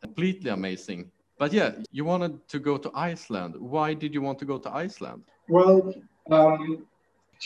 completely 0.00 0.50
amazing 0.50 1.10
but 1.38 1.52
yeah 1.52 1.72
you 1.90 2.04
wanted 2.04 2.46
to 2.48 2.58
go 2.58 2.76
to 2.76 2.90
iceland 2.94 3.54
why 3.58 3.94
did 3.94 4.12
you 4.12 4.20
want 4.20 4.38
to 4.38 4.44
go 4.44 4.58
to 4.58 4.70
iceland 4.74 5.22
well 5.48 5.94
um, 6.30 6.86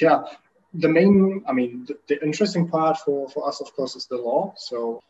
yeah 0.01 0.25
the 0.75 0.89
main 0.89 1.43
i 1.47 1.53
mean 1.53 1.85
the, 1.87 1.97
the 2.09 2.25
interesting 2.25 2.67
part 2.69 2.97
for 2.99 3.29
for 3.29 3.47
us 3.49 3.61
of 3.61 3.75
course 3.75 3.97
is 3.97 4.07
the 4.07 4.17
law 4.17 4.53
so 4.57 5.03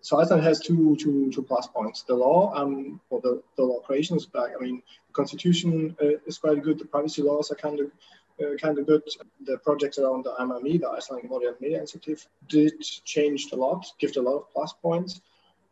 so 0.00 0.18
Iceland 0.18 0.42
has 0.42 0.60
two, 0.60 0.96
two, 0.96 1.30
two 1.32 1.42
plus 1.42 1.66
points. 1.66 2.02
The 2.02 2.14
law, 2.14 2.52
um, 2.54 3.00
or 3.10 3.20
the, 3.20 3.42
the 3.56 3.64
law 3.64 3.80
is 3.88 4.26
back. 4.26 4.50
I 4.58 4.62
mean, 4.62 4.82
the 5.08 5.12
constitution 5.12 5.96
uh, 6.00 6.18
is 6.26 6.38
quite 6.38 6.62
good. 6.62 6.78
The 6.78 6.84
privacy 6.84 7.22
laws 7.22 7.50
are 7.50 7.54
kind 7.54 7.80
of 7.80 7.90
kind 8.60 8.78
of 8.78 8.86
good. 8.86 9.02
The 9.46 9.58
projects 9.58 9.98
around 9.98 10.24
the 10.24 10.34
IMMI, 10.40 10.80
the 10.80 10.88
Icelandic 10.90 11.30
Modern 11.30 11.54
Media 11.60 11.78
Initiative, 11.78 12.26
did 12.48 12.80
change 13.04 13.48
a 13.52 13.56
lot, 13.56 13.84
give 13.98 14.16
a 14.16 14.20
lot 14.20 14.36
of 14.36 14.50
plus 14.52 14.72
points. 14.82 15.20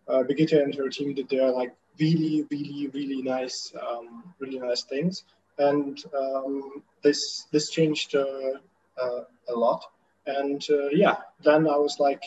Uh, 0.09 0.23
Birgitta 0.23 0.62
and 0.62 0.75
her 0.75 0.88
team 0.88 1.14
did 1.14 1.28
their 1.28 1.50
like 1.50 1.75
really, 2.00 2.47
really, 2.50 2.88
really 2.88 3.23
nice, 3.23 3.73
um, 3.81 4.35
really 4.38 4.59
nice 4.59 4.83
things, 4.83 5.25
and 5.59 6.02
um, 6.19 6.83
this 7.02 7.47
this 7.52 7.71
changed 7.71 8.14
uh, 8.14 8.59
uh, 9.00 9.21
a 9.49 9.54
lot. 9.54 9.85
And 10.26 10.64
uh, 10.71 10.88
yeah, 10.88 11.16
then 11.45 11.69
I 11.69 11.76
was 11.76 11.99
like, 11.99 12.23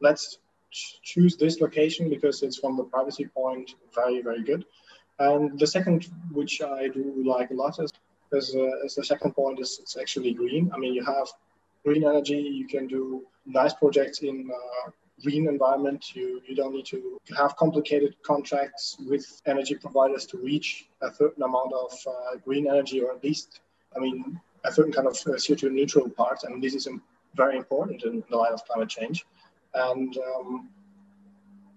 let's 0.00 0.38
ch- 0.70 1.00
choose 1.02 1.36
this 1.36 1.60
location 1.60 2.08
because 2.08 2.42
it's 2.42 2.58
from 2.58 2.76
the 2.76 2.84
privacy 2.84 3.26
point 3.26 3.74
very, 3.94 4.22
very 4.22 4.42
good. 4.42 4.64
And 5.18 5.58
the 5.58 5.66
second, 5.66 6.06
which 6.32 6.62
I 6.62 6.88
do 6.88 7.22
like 7.26 7.50
a 7.50 7.54
lot, 7.54 7.78
is 7.80 7.92
as, 8.32 8.54
uh, 8.54 8.84
as 8.84 8.94
the 8.94 9.04
second 9.04 9.32
point 9.32 9.60
is 9.60 9.78
it's 9.80 9.96
actually 9.96 10.32
green. 10.34 10.70
I 10.74 10.78
mean, 10.78 10.94
you 10.94 11.04
have 11.04 11.28
green 11.84 12.04
energy. 12.04 12.36
You 12.36 12.66
can 12.66 12.86
do 12.86 13.24
nice 13.46 13.74
projects 13.74 14.20
in 14.20 14.50
uh, 14.52 14.90
green 15.22 15.48
environment. 15.48 16.14
You 16.14 16.40
you 16.46 16.54
don't 16.54 16.72
need 16.72 16.86
to 16.86 17.18
have 17.36 17.56
complicated 17.56 18.16
contracts 18.22 18.96
with 19.08 19.24
energy 19.46 19.74
providers 19.74 20.26
to 20.26 20.38
reach 20.38 20.88
a 21.02 21.12
certain 21.14 21.42
amount 21.42 21.72
of 21.72 21.92
uh, 22.06 22.36
green 22.44 22.66
energy, 22.68 23.00
or 23.02 23.12
at 23.12 23.24
least, 23.24 23.60
I 23.96 24.00
mean, 24.00 24.40
a 24.64 24.72
certain 24.72 24.92
kind 24.92 25.06
of 25.06 25.14
uh, 25.26 25.30
CO2 25.44 25.70
neutral 25.70 26.08
part. 26.10 26.44
And 26.44 26.62
this 26.62 26.74
is 26.74 26.88
very 27.34 27.56
important 27.56 28.02
in 28.04 28.24
the 28.30 28.36
light 28.36 28.52
of 28.52 28.64
climate 28.64 28.88
change. 28.88 29.26
And 29.74 30.16
um, 30.16 30.68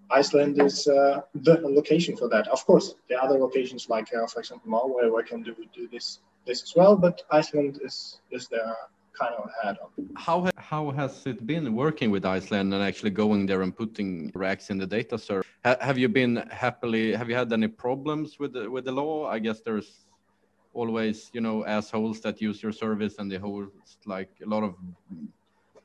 Iceland 0.10 0.62
is 0.62 0.88
uh, 0.88 1.22
the 1.36 1.60
location 1.64 2.18
for 2.18 2.28
that. 2.30 2.48
Of 2.48 2.66
course, 2.66 2.96
there 3.08 3.20
are 3.20 3.26
other 3.26 3.40
locations 3.40 3.90
like, 3.90 4.14
uh, 4.14 4.28
for 4.28 4.40
example, 4.40 4.70
Norway, 4.70 5.10
where 5.10 5.24
can 5.24 5.42
do, 5.42 5.56
do 5.74 5.88
this 5.88 6.20
this 6.46 6.64
as 6.64 6.74
well. 6.76 6.96
But 6.96 7.22
Iceland 7.32 7.80
is 7.84 8.20
is 8.32 8.48
their 8.48 8.76
kind 9.20 9.34
of 9.36 9.50
ahead 9.50 9.78
on. 9.84 10.10
How 10.16 10.50
how 10.58 10.92
has 10.92 11.26
it 11.26 11.46
been 11.46 11.76
working 11.76 12.12
with 12.12 12.26
Iceland 12.26 12.74
and 12.74 12.84
actually 12.84 13.12
going 13.12 13.46
there 13.46 13.62
and 13.62 13.76
putting 13.76 14.32
racks 14.34 14.70
in 14.70 14.78
the 14.78 14.88
data 14.88 15.18
server? 15.18 15.46
Ha 15.66 15.76
have 15.82 15.98
you 15.98 16.10
been 16.10 16.34
happily? 16.50 17.14
Have 17.14 17.30
you 17.30 17.36
had 17.36 17.52
any 17.54 17.68
problems 17.68 18.40
with 18.40 18.54
the, 18.54 18.70
with 18.70 18.86
the 18.86 18.92
law? 18.92 19.28
I 19.36 19.40
guess 19.40 19.62
there's 19.62 20.06
always 20.74 21.30
you 21.34 21.42
know 21.42 21.66
assholes 21.66 22.22
that 22.22 22.42
use 22.42 22.64
your 22.64 22.72
service 22.72 23.16
and 23.20 23.30
they 23.32 23.38
host 23.38 23.98
like 24.06 24.32
a 24.46 24.48
lot 24.48 24.64
of 24.64 24.74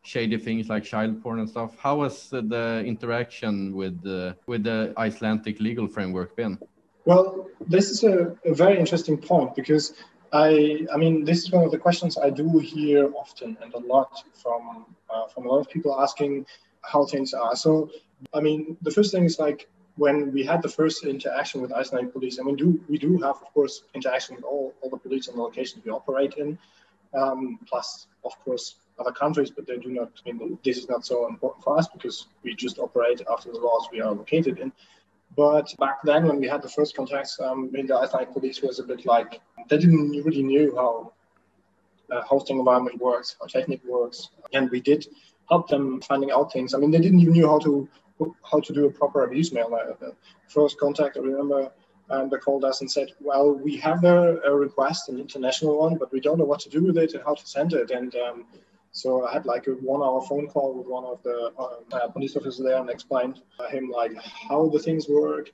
shady 0.02 0.38
things 0.38 0.68
like 0.68 0.84
child 0.84 1.20
porn 1.22 1.40
and 1.40 1.48
stuff. 1.48 1.76
How 1.78 2.02
has 2.04 2.30
the 2.30 2.82
interaction 2.86 3.74
with 3.74 4.02
the 4.02 4.36
with 4.46 4.62
the 4.62 4.94
Icelandic 4.96 5.60
legal 5.60 5.88
framework 5.88 6.36
been? 6.36 6.58
Well, 7.04 7.48
this 7.60 7.90
is 7.90 8.02
a, 8.02 8.36
a, 8.44 8.52
very 8.52 8.76
interesting 8.80 9.16
point 9.16 9.54
because 9.54 9.94
I 10.44 10.86
I 10.94 10.96
mean 11.02 11.24
this 11.24 11.38
is 11.44 11.50
one 11.56 11.64
of 11.64 11.72
the 11.74 11.82
questions 11.86 12.12
I 12.18 12.30
do 12.30 12.46
hear 12.74 13.00
often 13.22 13.56
and 13.62 13.72
a 13.74 13.82
lot 13.94 14.12
from 14.42 14.62
uh, 15.12 15.26
from 15.32 15.46
a 15.46 15.48
lot 15.52 15.60
of 15.64 15.68
people 15.74 16.00
asking 16.06 16.46
how 16.90 17.04
things 17.12 17.30
are. 17.44 17.54
So 17.64 17.90
I 18.38 18.40
mean 18.46 18.76
the 18.86 18.94
first 18.96 19.10
thing 19.12 19.24
is 19.24 19.38
like 19.38 19.60
when 19.96 20.32
we 20.32 20.44
had 20.44 20.62
the 20.62 20.68
first 20.68 21.04
interaction 21.04 21.60
with 21.62 21.72
Icelandic 21.72 22.12
police, 22.12 22.38
I 22.38 22.42
mean, 22.42 22.56
do 22.56 22.80
we 22.88 22.98
do 22.98 23.12
have, 23.24 23.36
of 23.44 23.52
course, 23.54 23.82
interaction 23.94 24.36
with 24.36 24.44
all, 24.44 24.74
all 24.80 24.90
the 24.90 24.98
police 24.98 25.28
in 25.28 25.36
the 25.36 25.42
locations 25.42 25.84
we 25.84 25.90
operate 25.90 26.34
in, 26.34 26.58
um, 27.14 27.58
plus, 27.66 28.06
of 28.24 28.38
course, 28.44 28.76
other 28.98 29.12
countries, 29.12 29.50
but 29.50 29.66
they 29.66 29.78
do 29.78 29.90
not, 29.90 30.10
I 30.26 30.32
mean, 30.32 30.58
this 30.64 30.76
is 30.76 30.88
not 30.88 31.04
so 31.06 31.26
important 31.28 31.64
for 31.64 31.78
us 31.78 31.88
because 31.88 32.28
we 32.42 32.54
just 32.54 32.78
operate 32.78 33.22
after 33.30 33.50
the 33.50 33.58
laws 33.58 33.88
we 33.90 34.00
are 34.00 34.12
located 34.12 34.58
in. 34.58 34.70
But 35.36 35.74
back 35.78 35.98
then, 36.02 36.26
when 36.26 36.40
we 36.40 36.48
had 36.48 36.62
the 36.62 36.68
first 36.68 36.96
contacts, 36.96 37.38
um, 37.40 37.70
the 37.70 37.94
Icelandic 37.94 38.32
police 38.32 38.62
was 38.62 38.78
a 38.78 38.84
bit 38.84 39.04
like, 39.04 39.40
they 39.68 39.78
didn't 39.78 40.10
really 40.10 40.42
knew 40.42 40.74
how 40.74 41.12
uh, 42.10 42.22
hosting 42.22 42.58
environment 42.58 43.00
works, 43.00 43.36
how 43.40 43.46
technique 43.46 43.82
works. 43.86 44.30
And 44.52 44.70
we 44.70 44.80
did 44.80 45.06
help 45.48 45.68
them 45.68 46.00
finding 46.00 46.30
out 46.30 46.52
things. 46.52 46.74
I 46.74 46.78
mean, 46.78 46.90
they 46.90 47.00
didn't 47.00 47.20
even 47.20 47.34
know 47.34 47.48
how 47.48 47.58
to 47.60 47.88
how 48.50 48.60
to 48.60 48.72
do 48.72 48.86
a 48.86 48.90
proper 48.90 49.24
abuse 49.24 49.52
mail. 49.52 49.74
Uh, 49.74 50.06
first 50.48 50.78
contact, 50.78 51.18
I 51.18 51.20
remember 51.20 51.70
um, 52.08 52.30
they 52.30 52.38
called 52.38 52.64
us 52.64 52.80
and 52.80 52.90
said, 52.90 53.12
well, 53.20 53.52
we 53.52 53.76
have 53.76 54.04
a, 54.04 54.38
a, 54.44 54.54
request, 54.54 55.08
an 55.08 55.18
international 55.18 55.78
one, 55.78 55.96
but 55.96 56.12
we 56.12 56.20
don't 56.20 56.38
know 56.38 56.44
what 56.44 56.60
to 56.60 56.70
do 56.70 56.82
with 56.82 56.96
it 56.96 57.12
and 57.14 57.22
how 57.22 57.34
to 57.34 57.46
send 57.46 57.74
it. 57.74 57.90
And 57.90 58.14
um, 58.16 58.46
so 58.96 59.26
I 59.26 59.34
had 59.34 59.44
like 59.44 59.66
a 59.66 59.72
one 59.72 60.02
hour 60.02 60.22
phone 60.22 60.46
call 60.46 60.72
with 60.72 60.86
one 60.86 61.04
of 61.04 61.22
the 61.22 61.52
uh, 61.58 62.08
police 62.08 62.34
officers 62.34 62.64
there 62.64 62.78
and 62.78 62.88
explained 62.88 63.42
him 63.70 63.90
like 63.90 64.12
how 64.48 64.70
the 64.70 64.78
things 64.78 65.06
work, 65.06 65.50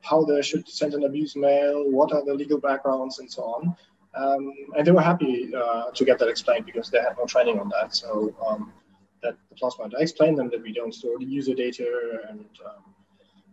how 0.00 0.24
they 0.24 0.42
should 0.42 0.68
send 0.68 0.94
an 0.94 1.04
abuse 1.04 1.36
mail, 1.36 1.88
what 1.88 2.12
are 2.12 2.24
the 2.24 2.34
legal 2.34 2.58
backgrounds 2.58 3.20
and 3.20 3.30
so 3.30 3.42
on. 3.44 3.76
Um, 4.16 4.52
and 4.76 4.84
they 4.84 4.90
were 4.90 5.00
happy 5.00 5.54
uh, 5.54 5.92
to 5.92 6.04
get 6.04 6.18
that 6.18 6.28
explained 6.28 6.66
because 6.66 6.90
they 6.90 6.98
had 6.98 7.14
no 7.16 7.26
training 7.26 7.60
on 7.60 7.68
that. 7.68 7.94
So 7.94 8.34
um, 8.44 8.72
that 9.22 9.36
the 9.50 9.54
plus 9.54 9.76
point. 9.76 9.94
I 9.96 10.02
explained 10.02 10.36
them 10.38 10.50
that 10.50 10.60
we 10.60 10.72
don't 10.72 10.92
store 10.92 11.16
the 11.16 11.26
user 11.26 11.54
data 11.54 11.86
and 12.28 12.44
um, 12.66 12.82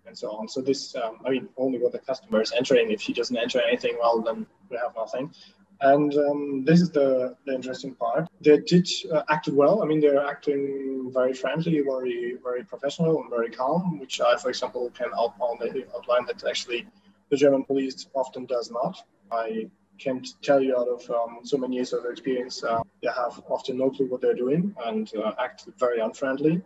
and 0.08 0.18
so 0.18 0.32
on. 0.32 0.48
So 0.48 0.62
this, 0.62 0.96
um, 0.96 1.20
I 1.26 1.30
mean, 1.30 1.50
only 1.58 1.78
what 1.78 1.92
the 1.92 2.00
customer 2.00 2.42
is 2.42 2.54
entering. 2.54 2.90
If 2.90 3.02
she 3.02 3.14
doesn't 3.14 3.38
enter 3.38 3.62
anything, 3.62 3.98
well, 4.02 4.20
then 4.22 4.48
we 4.72 4.78
have 4.78 4.96
nothing. 4.96 5.32
And 5.82 6.14
um, 6.16 6.64
this 6.66 6.82
is 6.82 6.90
the, 6.90 7.36
the 7.46 7.54
interesting 7.54 7.94
part. 7.94 8.28
They 8.42 8.58
did 8.58 8.90
uh, 9.12 9.24
acted 9.30 9.56
well. 9.56 9.84
I 9.84 9.86
mean, 9.86 10.00
they're 10.00 10.26
acting 10.26 11.12
very 11.14 11.34
friendly, 11.34 11.82
very 11.82 12.38
very 12.44 12.64
professional, 12.64 13.22
and 13.22 13.30
very 13.30 13.52
calm, 13.52 14.00
which 14.00 14.20
I, 14.20 14.38
for 14.38 14.50
example, 14.50 14.92
can 14.98 15.10
outline, 15.18 15.84
outline 15.96 16.26
that 16.26 16.44
actually 16.48 16.88
the 17.30 17.38
German 17.38 17.64
police 17.64 18.08
often 18.16 18.46
does 18.46 18.72
not. 18.72 19.04
I 19.32 19.70
can't 20.00 20.28
tell 20.42 20.62
you 20.62 20.78
out 20.78 20.88
of 20.88 21.10
um, 21.10 21.40
so 21.44 21.58
many 21.58 21.76
years 21.76 21.94
of 21.94 22.06
experience. 22.06 22.64
Uh, 22.64 22.82
they 23.02 23.10
have 23.16 23.42
often 23.50 23.78
no 23.78 23.90
clue 23.90 24.08
what 24.08 24.22
they're 24.22 24.34
doing 24.34 24.76
and 24.86 25.12
uh, 25.16 25.34
act 25.40 25.66
very 25.78 26.00
unfriendly. 26.00 26.62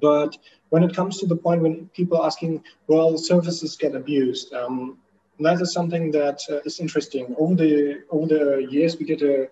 But 0.00 0.36
when 0.70 0.82
it 0.82 0.94
comes 0.94 1.18
to 1.18 1.26
the 1.26 1.36
point 1.36 1.62
when 1.62 1.88
people 1.88 2.18
are 2.18 2.26
asking, 2.26 2.64
well, 2.88 3.16
services 3.16 3.76
get 3.76 3.94
abused, 3.94 4.52
um, 4.52 4.98
that 5.40 5.60
is 5.60 5.72
something 5.72 6.10
that 6.12 6.40
uh, 6.50 6.60
is 6.64 6.80
interesting. 6.80 7.34
Over 7.38 7.54
the 7.54 8.02
over 8.10 8.26
the 8.26 8.66
years, 8.70 8.98
we 8.98 9.04
get 9.04 9.22
a 9.22 9.48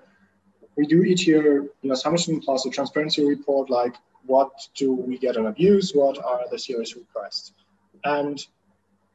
we 0.76 0.86
do 0.86 1.02
each 1.02 1.26
year 1.26 1.68
an 1.82 1.90
assumption 1.90 2.40
plus 2.40 2.66
a 2.66 2.70
transparency 2.70 3.24
report, 3.24 3.70
like 3.70 3.94
what 4.26 4.50
do 4.74 4.92
we 4.92 5.16
get 5.18 5.36
an 5.36 5.46
abuse, 5.46 5.92
what 5.94 6.22
are 6.22 6.42
the 6.50 6.58
serious 6.58 6.96
requests, 6.96 7.52
and 8.04 8.44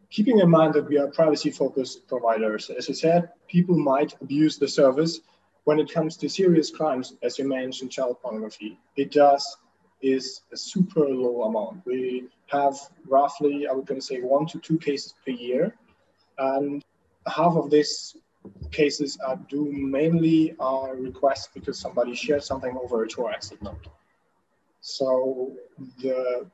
keeping 0.10 0.40
in 0.40 0.50
mind 0.50 0.74
that 0.74 0.88
we 0.88 0.98
are 0.98 1.08
privacy 1.08 1.52
focused 1.52 2.08
providers. 2.08 2.70
As 2.70 2.90
I 2.90 2.94
said, 2.94 3.30
people 3.48 3.78
might 3.78 4.16
abuse 4.22 4.58
the 4.58 4.68
service 4.68 5.22
when 5.64 5.80
it 5.80 5.92
comes 5.92 6.18
to 6.18 6.30
serious 6.30 6.70
crimes, 6.72 7.14
as 7.22 7.38
you 7.38 7.48
mentioned, 7.48 7.92
child 7.92 8.18
pornography. 8.22 8.80
It 8.96 9.12
does 9.12 9.58
is 10.02 10.42
a 10.52 10.58
super 10.58 11.08
low 11.08 11.44
amount. 11.44 11.86
We 11.86 12.28
have 12.48 12.76
roughly, 13.08 13.68
I 13.68 13.72
would 13.72 13.86
going 13.86 14.00
to 14.00 14.06
say, 14.06 14.20
one 14.22 14.48
to 14.48 14.60
two 14.60 14.80
cases 14.80 15.14
per 15.24 15.32
year, 15.32 15.76
and 16.38 16.84
half 17.28 17.54
of 17.56 17.70
these 17.70 18.16
cases 18.72 19.18
are 19.26 19.38
due 19.50 19.72
mainly 19.72 20.56
are 20.60 20.96
requests 20.96 21.50
because 21.54 21.80
somebody 21.80 22.16
shared 22.16 22.44
something 22.44 22.76
over 22.82 23.04
a 23.04 23.08
Tor 23.08 23.32
exit 23.32 23.62
node. 23.62 23.88
So 24.82 25.52
the 26.02 26.48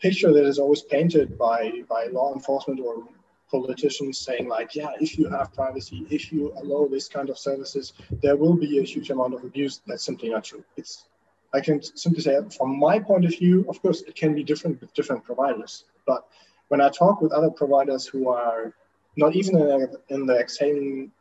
picture 0.00 0.32
that 0.32 0.44
is 0.44 0.58
always 0.58 0.82
painted 0.82 1.38
by 1.38 1.82
by 1.88 2.06
law 2.06 2.32
enforcement 2.34 2.80
or 2.80 3.04
politicians 3.50 4.18
saying 4.18 4.48
like 4.48 4.74
yeah 4.74 4.90
if 5.00 5.18
you 5.18 5.28
have 5.28 5.52
privacy 5.52 6.06
if 6.10 6.32
you 6.32 6.52
allow 6.56 6.88
this 6.90 7.06
kind 7.06 7.28
of 7.28 7.38
services 7.38 7.92
there 8.22 8.36
will 8.36 8.54
be 8.54 8.78
a 8.78 8.82
huge 8.82 9.10
amount 9.10 9.34
of 9.34 9.44
abuse. 9.44 9.80
That's 9.86 10.04
simply 10.04 10.30
not 10.30 10.44
true. 10.44 10.64
It's 10.76 11.06
i 11.54 11.60
can 11.60 11.82
simply 11.82 12.22
say 12.22 12.36
from 12.56 12.78
my 12.78 12.98
point 12.98 13.24
of 13.24 13.32
view 13.38 13.66
of 13.68 13.80
course 13.82 14.02
it 14.02 14.14
can 14.14 14.34
be 14.34 14.42
different 14.42 14.80
with 14.80 14.94
different 14.94 15.24
providers. 15.24 15.84
But 16.06 16.26
when 16.68 16.80
i 16.80 16.88
talk 16.88 17.20
with 17.20 17.32
other 17.32 17.50
providers 17.50 18.06
who 18.06 18.28
are 18.28 18.74
not 19.16 19.36
even 19.36 19.56
in, 19.58 19.88
in 20.08 20.26
the 20.26 20.44
same 20.46 21.12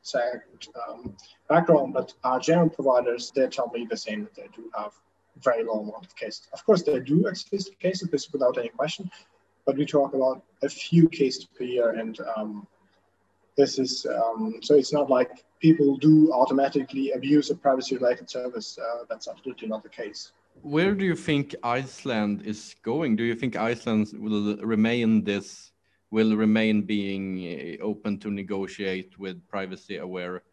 um, 0.87 1.15
background 1.49 1.93
but 1.93 2.13
our 2.23 2.39
general 2.39 2.69
providers 2.69 3.31
they 3.35 3.47
tell 3.47 3.69
me 3.73 3.85
the 3.89 3.97
same 3.97 4.23
that 4.23 4.35
they 4.35 4.47
do 4.55 4.69
have 4.77 4.93
very 5.43 5.63
low 5.63 5.79
amount 5.79 6.05
of 6.05 6.15
cases. 6.15 6.47
Of 6.53 6.65
course, 6.65 6.83
there 6.83 6.99
do 6.99 7.27
exist 7.27 7.77
cases, 7.79 8.09
this 8.09 8.31
without 8.31 8.57
any 8.57 8.69
question, 8.69 9.09
but 9.65 9.77
we 9.77 9.85
talk 9.85 10.13
about 10.13 10.43
a 10.63 10.69
few 10.69 11.09
cases 11.09 11.45
per 11.45 11.63
year, 11.63 11.91
and 11.91 12.17
um, 12.35 12.67
this 13.57 13.79
is 13.79 14.05
um, 14.05 14.59
so 14.61 14.75
it's 14.75 14.93
not 14.93 15.09
like 15.09 15.43
people 15.59 15.97
do 15.97 16.31
automatically 16.33 17.11
abuse 17.11 17.49
a 17.49 17.55
privacy-related 17.55 18.29
service. 18.29 18.77
Uh, 18.77 19.03
that's 19.09 19.27
absolutely 19.27 19.67
not 19.67 19.83
the 19.83 19.89
case. 19.89 20.31
Where 20.63 20.93
do 20.93 21.05
you 21.05 21.15
think 21.15 21.55
Iceland 21.63 22.43
is 22.45 22.75
going? 22.83 23.15
Do 23.15 23.23
you 23.23 23.35
think 23.35 23.55
Iceland 23.55 24.09
will 24.13 24.57
remain 24.57 25.23
this? 25.23 25.70
Will 26.11 26.35
remain 26.35 26.81
being 26.81 27.77
open 27.81 28.19
to 28.19 28.29
negotiate 28.29 29.17
with 29.17 29.47
privacy-aware 29.47 30.43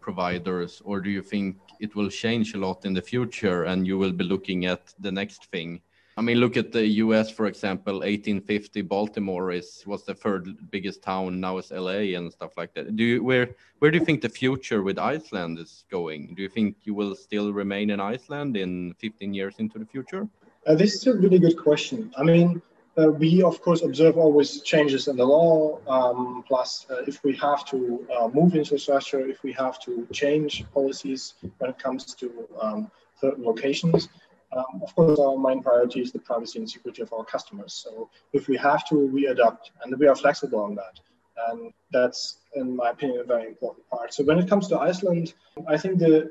providers, 0.00 0.82
or 0.84 1.00
do 1.00 1.10
you 1.10 1.22
think 1.22 1.56
it 1.80 1.94
will 1.96 2.10
change 2.10 2.54
a 2.54 2.58
lot 2.58 2.84
in 2.84 2.92
the 2.92 3.02
future 3.02 3.64
and 3.64 3.86
you 3.86 3.98
will 3.98 4.12
be 4.12 4.24
looking 4.24 4.66
at 4.66 4.94
the 5.00 5.10
next 5.10 5.46
thing? 5.46 5.80
I 6.18 6.22
mean, 6.22 6.38
look 6.38 6.56
at 6.56 6.72
the 6.72 6.86
US, 7.04 7.30
for 7.30 7.46
example, 7.46 7.94
1850 7.94 8.82
Baltimore 8.82 9.50
is 9.52 9.84
was 9.86 10.04
the 10.04 10.14
third 10.14 10.70
biggest 10.70 11.02
town, 11.02 11.40
now 11.40 11.58
it's 11.58 11.70
LA 11.70 12.16
and 12.16 12.32
stuff 12.32 12.52
like 12.56 12.72
that. 12.74 12.96
Do 12.96 13.04
you 13.04 13.22
where 13.22 13.46
where 13.80 13.90
do 13.90 13.98
you 13.98 14.04
think 14.04 14.22
the 14.22 14.34
future 14.42 14.82
with 14.82 14.98
Iceland 14.98 15.58
is 15.58 15.84
going? 15.90 16.34
Do 16.34 16.40
you 16.42 16.48
think 16.48 16.76
you 16.84 16.94
will 16.94 17.14
still 17.14 17.52
remain 17.52 17.90
in 17.90 18.00
Iceland 18.00 18.56
in 18.56 18.94
15 18.94 19.34
years 19.34 19.56
into 19.58 19.78
the 19.78 19.84
future? 19.84 20.26
Uh, 20.66 20.74
this 20.74 20.94
is 20.94 21.06
a 21.06 21.12
really 21.12 21.38
good 21.38 21.58
question. 21.58 22.10
I 22.16 22.22
mean, 22.22 22.62
uh, 22.98 23.08
we, 23.08 23.42
of 23.42 23.60
course, 23.60 23.82
observe 23.82 24.16
always 24.16 24.62
changes 24.62 25.08
in 25.08 25.16
the 25.16 25.24
law. 25.24 25.78
Um, 25.86 26.44
plus, 26.46 26.86
uh, 26.90 27.02
if 27.06 27.22
we 27.22 27.36
have 27.36 27.64
to 27.66 28.06
uh, 28.16 28.28
move 28.28 28.54
infrastructure, 28.54 29.26
if 29.26 29.42
we 29.42 29.52
have 29.52 29.78
to 29.80 30.06
change 30.12 30.64
policies 30.72 31.34
when 31.58 31.70
it 31.70 31.78
comes 31.78 32.14
to 32.14 32.48
um, 32.60 32.90
certain 33.20 33.44
locations, 33.44 34.08
um, 34.52 34.80
of 34.82 34.94
course, 34.94 35.18
our 35.18 35.36
main 35.36 35.62
priority 35.62 36.00
is 36.00 36.12
the 36.12 36.20
privacy 36.20 36.58
and 36.58 36.70
security 36.70 37.02
of 37.02 37.12
our 37.12 37.24
customers. 37.24 37.74
So, 37.74 38.08
if 38.32 38.48
we 38.48 38.56
have 38.56 38.88
to, 38.88 38.94
we 38.94 39.26
adapt, 39.26 39.72
and 39.82 39.98
we 39.98 40.06
are 40.06 40.16
flexible 40.16 40.60
on 40.60 40.74
that. 40.76 41.00
And 41.48 41.72
that's, 41.92 42.38
in 42.54 42.76
my 42.76 42.90
opinion, 42.90 43.20
a 43.20 43.24
very 43.24 43.46
important 43.46 43.86
part. 43.90 44.14
So, 44.14 44.24
when 44.24 44.38
it 44.38 44.48
comes 44.48 44.68
to 44.68 44.78
Iceland, 44.78 45.34
I 45.66 45.76
think 45.76 45.98
the 45.98 46.30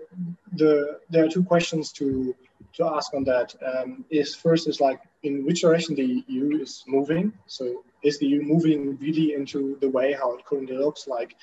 the 0.53 1.00
there 1.10 1.25
are 1.25 1.29
two 1.29 1.43
questions 1.43 1.91
to 1.93 2.34
to 2.74 2.86
ask 2.86 3.13
on 3.13 3.24
that 3.25 3.53
um, 3.63 4.05
is 4.10 4.34
first 4.34 4.67
is 4.67 4.81
like 4.81 5.01
in 5.25 5.46
which 5.46 5.62
direction 5.62 5.96
the 5.96 6.24
EU 6.27 6.62
is 6.62 6.84
moving. 6.88 7.34
So 7.48 7.84
is 8.03 8.20
the 8.20 8.27
EU 8.27 8.41
moving 8.41 8.98
really 8.98 9.34
into 9.34 9.77
the 9.82 9.89
way 9.89 10.13
how 10.13 10.36
it 10.36 10.46
currently 10.46 10.77
looks 10.77 11.08
like 11.08 11.36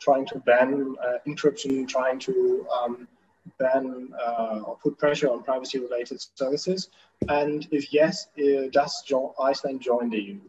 trying 0.00 0.26
to 0.26 0.38
ban 0.40 0.94
uh, 1.02 1.18
encryption, 1.26 1.88
trying 1.88 2.18
to 2.20 2.66
um, 2.76 3.08
ban 3.58 4.10
uh, 4.26 4.60
or 4.66 4.76
put 4.82 4.98
pressure 4.98 5.30
on 5.30 5.42
privacy 5.42 5.78
related 5.78 6.20
services? 6.34 6.90
And 7.28 7.66
if 7.70 7.92
yes, 7.92 8.28
uh, 8.38 8.68
does 8.70 9.02
jo 9.06 9.34
Iceland 9.42 9.80
join 9.80 10.10
the 10.10 10.20
EU? 10.20 10.40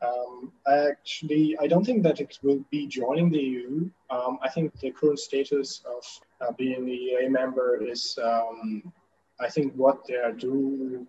Um, 0.00 0.52
actually, 0.70 1.56
I 1.60 1.66
don't 1.66 1.84
think 1.84 2.02
that 2.04 2.20
it 2.20 2.38
will 2.42 2.64
be 2.70 2.86
joining 2.86 3.30
the 3.30 3.38
EU. 3.38 3.90
Um, 4.10 4.38
I 4.42 4.48
think 4.48 4.78
the 4.78 4.92
current 4.92 5.18
status 5.18 5.82
of 5.84 6.04
uh, 6.40 6.52
being 6.52 6.88
a 7.20 7.28
member 7.28 7.82
is, 7.82 8.16
um, 8.22 8.92
I 9.40 9.48
think, 9.48 9.74
what 9.74 10.06
they 10.06 10.14
are 10.14 10.32
do 10.32 11.06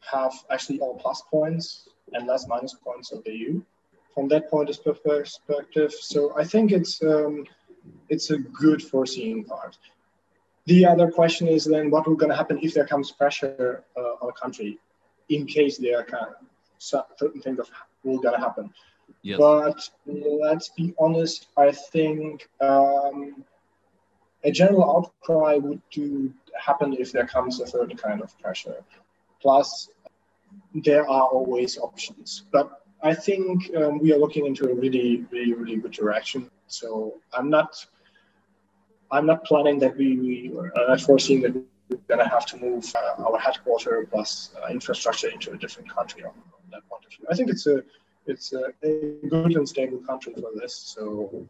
have 0.00 0.32
actually 0.50 0.80
all 0.80 0.94
plus 0.94 1.22
points 1.30 1.88
and 2.12 2.26
less 2.26 2.46
minus 2.48 2.74
points 2.74 3.12
of 3.12 3.22
the 3.24 3.32
EU 3.32 3.62
from 4.14 4.28
that 4.28 4.50
point 4.50 4.68
of 4.68 5.04
perspective. 5.04 5.92
So 5.92 6.36
I 6.36 6.44
think 6.44 6.72
it's 6.72 7.02
um, 7.02 7.44
it's 8.08 8.30
a 8.30 8.38
good 8.38 8.82
foreseeing 8.82 9.44
part. 9.44 9.76
The 10.66 10.84
other 10.86 11.10
question 11.10 11.48
is 11.48 11.64
then 11.64 11.90
what 11.90 12.06
will 12.06 12.16
going 12.16 12.30
to 12.30 12.36
happen 12.36 12.58
if 12.62 12.74
there 12.74 12.86
comes 12.86 13.10
pressure 13.10 13.84
uh, 13.96 14.22
on 14.22 14.28
a 14.28 14.32
country 14.32 14.78
in 15.28 15.46
case 15.46 15.78
there 15.78 16.02
can 16.02 16.28
certain 16.78 17.40
things 17.40 17.58
of 17.58 17.70
will 18.04 18.18
going 18.18 18.34
to 18.34 18.40
happen. 18.40 18.70
Yes. 19.22 19.38
But 19.38 19.88
let's 20.06 20.68
be 20.70 20.94
honest, 20.98 21.48
I 21.56 21.72
think 21.72 22.48
um, 22.60 23.44
a 24.44 24.50
general 24.50 24.96
outcry 24.96 25.56
would 25.56 25.82
do 25.90 26.32
happen 26.58 26.94
if 26.98 27.12
there 27.12 27.26
comes 27.26 27.60
a 27.60 27.66
certain 27.66 27.96
kind 27.96 28.22
of 28.22 28.38
pressure. 28.40 28.82
Plus, 29.40 29.88
there 30.74 31.08
are 31.08 31.26
always 31.28 31.78
options. 31.78 32.44
But 32.52 32.82
I 33.02 33.14
think 33.14 33.74
um, 33.76 33.98
we 33.98 34.12
are 34.12 34.18
looking 34.18 34.46
into 34.46 34.70
a 34.70 34.74
really, 34.74 35.24
really, 35.30 35.54
really 35.54 35.76
good 35.76 35.92
direction. 35.92 36.50
So 36.66 37.14
I'm 37.32 37.48
not, 37.48 37.84
I'm 39.10 39.26
not 39.26 39.44
planning 39.44 39.78
that 39.80 39.96
we, 39.96 40.16
we 40.18 40.52
are 40.56 40.88
not 40.88 41.00
foreseeing 41.00 41.42
that 41.42 41.54
we're 41.54 41.96
going 42.08 42.20
to 42.20 42.28
have 42.28 42.46
to 42.46 42.56
move 42.58 42.84
uh, 42.94 43.22
our 43.22 43.38
headquarters 43.38 44.06
plus 44.10 44.50
uh, 44.62 44.68
infrastructure 44.70 45.28
into 45.28 45.52
a 45.52 45.56
different 45.56 45.92
country 45.92 46.22
on, 46.22 46.30
on, 46.30 46.70
that 46.70 46.88
point 46.88 47.04
of 47.04 47.10
view. 47.10 47.26
I 47.30 47.34
think 47.34 47.50
it's 47.50 47.66
a, 47.66 47.82
it's 48.26 48.52
a, 48.52 48.72
a 48.84 49.28
good 49.28 49.56
and 49.56 49.68
stable 49.68 49.98
country 49.98 50.34
for 50.34 50.50
this. 50.54 50.74
So 50.74 51.48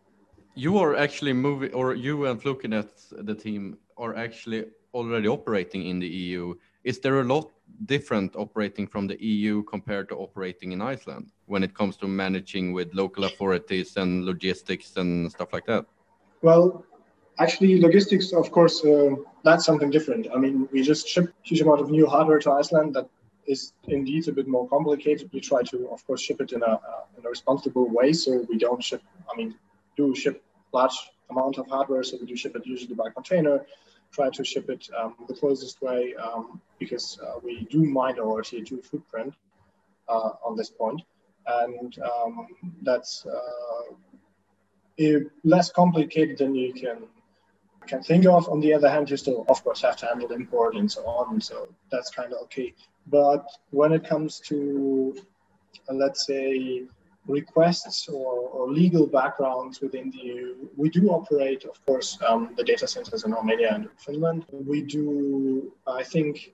you 0.54 0.78
are 0.78 0.96
actually 0.96 1.32
moving, 1.32 1.74
or 1.74 1.94
you 1.94 2.26
and 2.26 2.40
Flokinet, 2.40 2.88
the 3.10 3.34
team, 3.34 3.76
are 3.96 4.16
actually 4.16 4.66
already 4.94 5.28
operating 5.28 5.86
in 5.86 5.98
the 5.98 6.08
EU. 6.08 6.54
Is 6.84 7.00
there 7.00 7.20
a 7.20 7.24
lot 7.24 7.50
different 7.86 8.36
operating 8.36 8.86
from 8.86 9.06
the 9.06 9.22
EU 9.22 9.62
compared 9.64 10.08
to 10.08 10.16
operating 10.16 10.72
in 10.72 10.80
Iceland 10.80 11.30
when 11.46 11.62
it 11.62 11.74
comes 11.74 11.96
to 11.98 12.08
managing 12.08 12.72
with 12.72 12.94
local 12.94 13.24
authorities 13.24 13.96
and 13.96 14.24
logistics 14.24 14.96
and 14.96 15.30
stuff 15.30 15.52
like 15.52 15.66
that? 15.66 15.86
Well, 16.42 16.84
actually, 17.38 17.80
logistics, 17.80 18.32
of 18.32 18.50
course, 18.50 18.84
uh, 18.84 19.16
that's 19.42 19.64
something 19.64 19.90
different. 19.90 20.28
I 20.34 20.38
mean, 20.38 20.68
we 20.72 20.82
just 20.82 21.08
ship 21.08 21.32
huge 21.42 21.60
amount 21.60 21.80
of 21.80 21.90
new 21.90 22.06
hardware 22.06 22.38
to 22.40 22.52
Iceland 22.52 22.94
that 22.94 23.08
is 23.46 23.72
indeed 23.88 24.28
a 24.28 24.32
bit 24.32 24.46
more 24.46 24.68
complicated. 24.68 25.30
We 25.32 25.40
try 25.40 25.62
to, 25.62 25.88
of 25.90 26.06
course, 26.06 26.20
ship 26.20 26.40
it 26.40 26.52
in 26.52 26.62
a, 26.62 26.66
uh, 26.66 27.18
in 27.18 27.26
a 27.26 27.28
responsible 27.28 27.88
way. 27.88 28.12
So 28.12 28.46
we 28.48 28.58
don't 28.58 28.82
ship, 28.82 29.02
I 29.32 29.36
mean, 29.36 29.54
do 29.96 30.14
ship 30.14 30.42
large 30.72 30.98
amount 31.30 31.58
of 31.58 31.66
hardware. 31.68 32.02
So 32.02 32.18
we 32.20 32.26
do 32.26 32.36
ship 32.36 32.54
it 32.56 32.66
usually 32.66 32.94
by 32.94 33.10
container 33.10 33.66
try 34.12 34.28
to 34.30 34.44
ship 34.44 34.68
it 34.68 34.88
um, 34.98 35.14
the 35.28 35.34
closest 35.34 35.80
way 35.82 36.14
um, 36.16 36.60
because 36.78 37.18
uh, 37.24 37.38
we 37.42 37.64
do 37.70 37.84
mind 37.84 38.18
our 38.18 38.42
CO2 38.42 38.84
footprint 38.84 39.34
uh, 40.08 40.30
on 40.44 40.56
this 40.56 40.70
point. 40.70 41.00
And 41.46 41.98
um, 41.98 42.46
that's 42.82 43.26
uh, 43.26 43.94
less 45.44 45.72
complicated 45.72 46.38
than 46.38 46.54
you 46.54 46.72
can 46.72 47.08
can 47.86 48.02
think 48.02 48.26
of. 48.26 48.48
On 48.48 48.60
the 48.60 48.72
other 48.74 48.88
hand, 48.88 49.10
you 49.10 49.16
still, 49.16 49.44
of 49.48 49.62
course, 49.64 49.82
have 49.82 49.96
to 49.96 50.06
handle 50.06 50.30
import 50.32 50.76
and 50.76 50.90
so 50.90 51.02
on. 51.06 51.40
So 51.40 51.68
that's 51.90 52.10
kind 52.10 52.32
of 52.32 52.40
okay. 52.44 52.74
But 53.06 53.44
when 53.70 53.92
it 53.92 54.04
comes 54.04 54.38
to, 54.48 55.16
uh, 55.88 55.94
let's 55.94 56.26
say, 56.26 56.84
requests 57.30 58.08
or, 58.08 58.48
or, 58.48 58.70
legal 58.70 59.06
backgrounds 59.06 59.80
within 59.80 60.10
the 60.10 60.18
EU. 60.18 60.68
We 60.76 60.88
do 60.90 61.10
operate, 61.10 61.64
of 61.64 61.84
course, 61.86 62.18
um, 62.26 62.54
the 62.56 62.64
data 62.64 62.86
centers 62.86 63.24
in 63.24 63.32
Romania 63.32 63.74
and 63.74 63.88
Finland. 63.98 64.46
We 64.50 64.82
do, 64.82 65.72
I 65.86 66.02
think, 66.02 66.52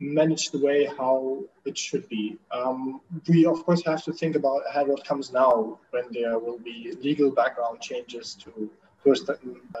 manage 0.00 0.50
the 0.50 0.58
way 0.58 0.84
how 0.98 1.42
it 1.64 1.76
should 1.76 2.08
be. 2.08 2.38
Um, 2.50 3.00
we, 3.28 3.46
of 3.46 3.64
course, 3.64 3.84
have 3.84 4.02
to 4.04 4.12
think 4.12 4.36
about 4.36 4.62
ahead 4.68 4.88
what 4.88 5.04
comes 5.04 5.32
now 5.32 5.78
when 5.90 6.04
there 6.10 6.38
will 6.38 6.58
be 6.58 6.94
legal 7.00 7.30
background 7.30 7.80
changes 7.80 8.34
to 8.44 8.70
first 9.04 9.28
uh, 9.28 9.34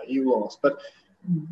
EU 0.06 0.30
laws. 0.30 0.58
But 0.60 0.80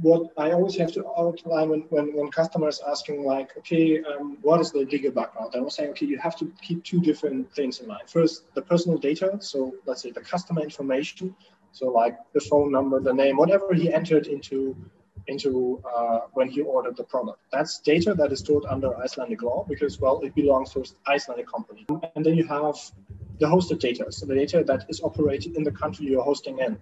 what 0.00 0.32
I 0.38 0.52
always 0.52 0.76
have 0.76 0.92
to 0.92 1.06
outline 1.18 1.68
when, 1.68 1.80
when, 1.90 2.14
when 2.16 2.30
customers 2.30 2.80
asking 2.86 3.24
like, 3.24 3.56
okay, 3.58 4.02
um, 4.02 4.38
what 4.40 4.60
is 4.60 4.72
the 4.72 4.80
legal 4.80 5.10
background? 5.10 5.52
I 5.54 5.60
was 5.60 5.74
saying, 5.74 5.90
okay, 5.90 6.06
you 6.06 6.18
have 6.18 6.36
to 6.36 6.50
keep 6.62 6.82
two 6.82 7.00
different 7.00 7.52
things 7.54 7.80
in 7.80 7.88
mind. 7.88 8.08
First, 8.08 8.52
the 8.54 8.62
personal 8.62 8.98
data. 8.98 9.36
So 9.40 9.74
let's 9.84 10.02
say 10.02 10.12
the 10.12 10.22
customer 10.22 10.62
information. 10.62 11.36
So 11.72 11.88
like 11.88 12.16
the 12.32 12.40
phone 12.40 12.72
number, 12.72 13.00
the 13.00 13.12
name, 13.12 13.36
whatever 13.36 13.74
he 13.74 13.92
entered 13.92 14.28
into 14.28 14.76
into 15.28 15.82
uh, 15.84 16.20
when 16.34 16.48
he 16.48 16.60
ordered 16.60 16.96
the 16.96 17.02
product. 17.02 17.40
That's 17.50 17.80
data 17.80 18.14
that 18.14 18.30
is 18.30 18.38
stored 18.38 18.64
under 18.64 18.96
Icelandic 18.96 19.42
law 19.42 19.66
because, 19.68 20.00
well, 20.00 20.20
it 20.20 20.34
belongs 20.36 20.72
to 20.74 20.84
Icelandic 21.06 21.48
company. 21.48 21.84
And 22.14 22.24
then 22.24 22.36
you 22.36 22.46
have 22.46 22.76
the 23.40 23.46
hosted 23.46 23.80
data, 23.80 24.10
so 24.10 24.24
the 24.24 24.36
data 24.36 24.62
that 24.66 24.86
is 24.88 25.00
operated 25.02 25.56
in 25.56 25.64
the 25.64 25.72
country 25.72 26.06
you're 26.06 26.22
hosting 26.22 26.60
in. 26.60 26.78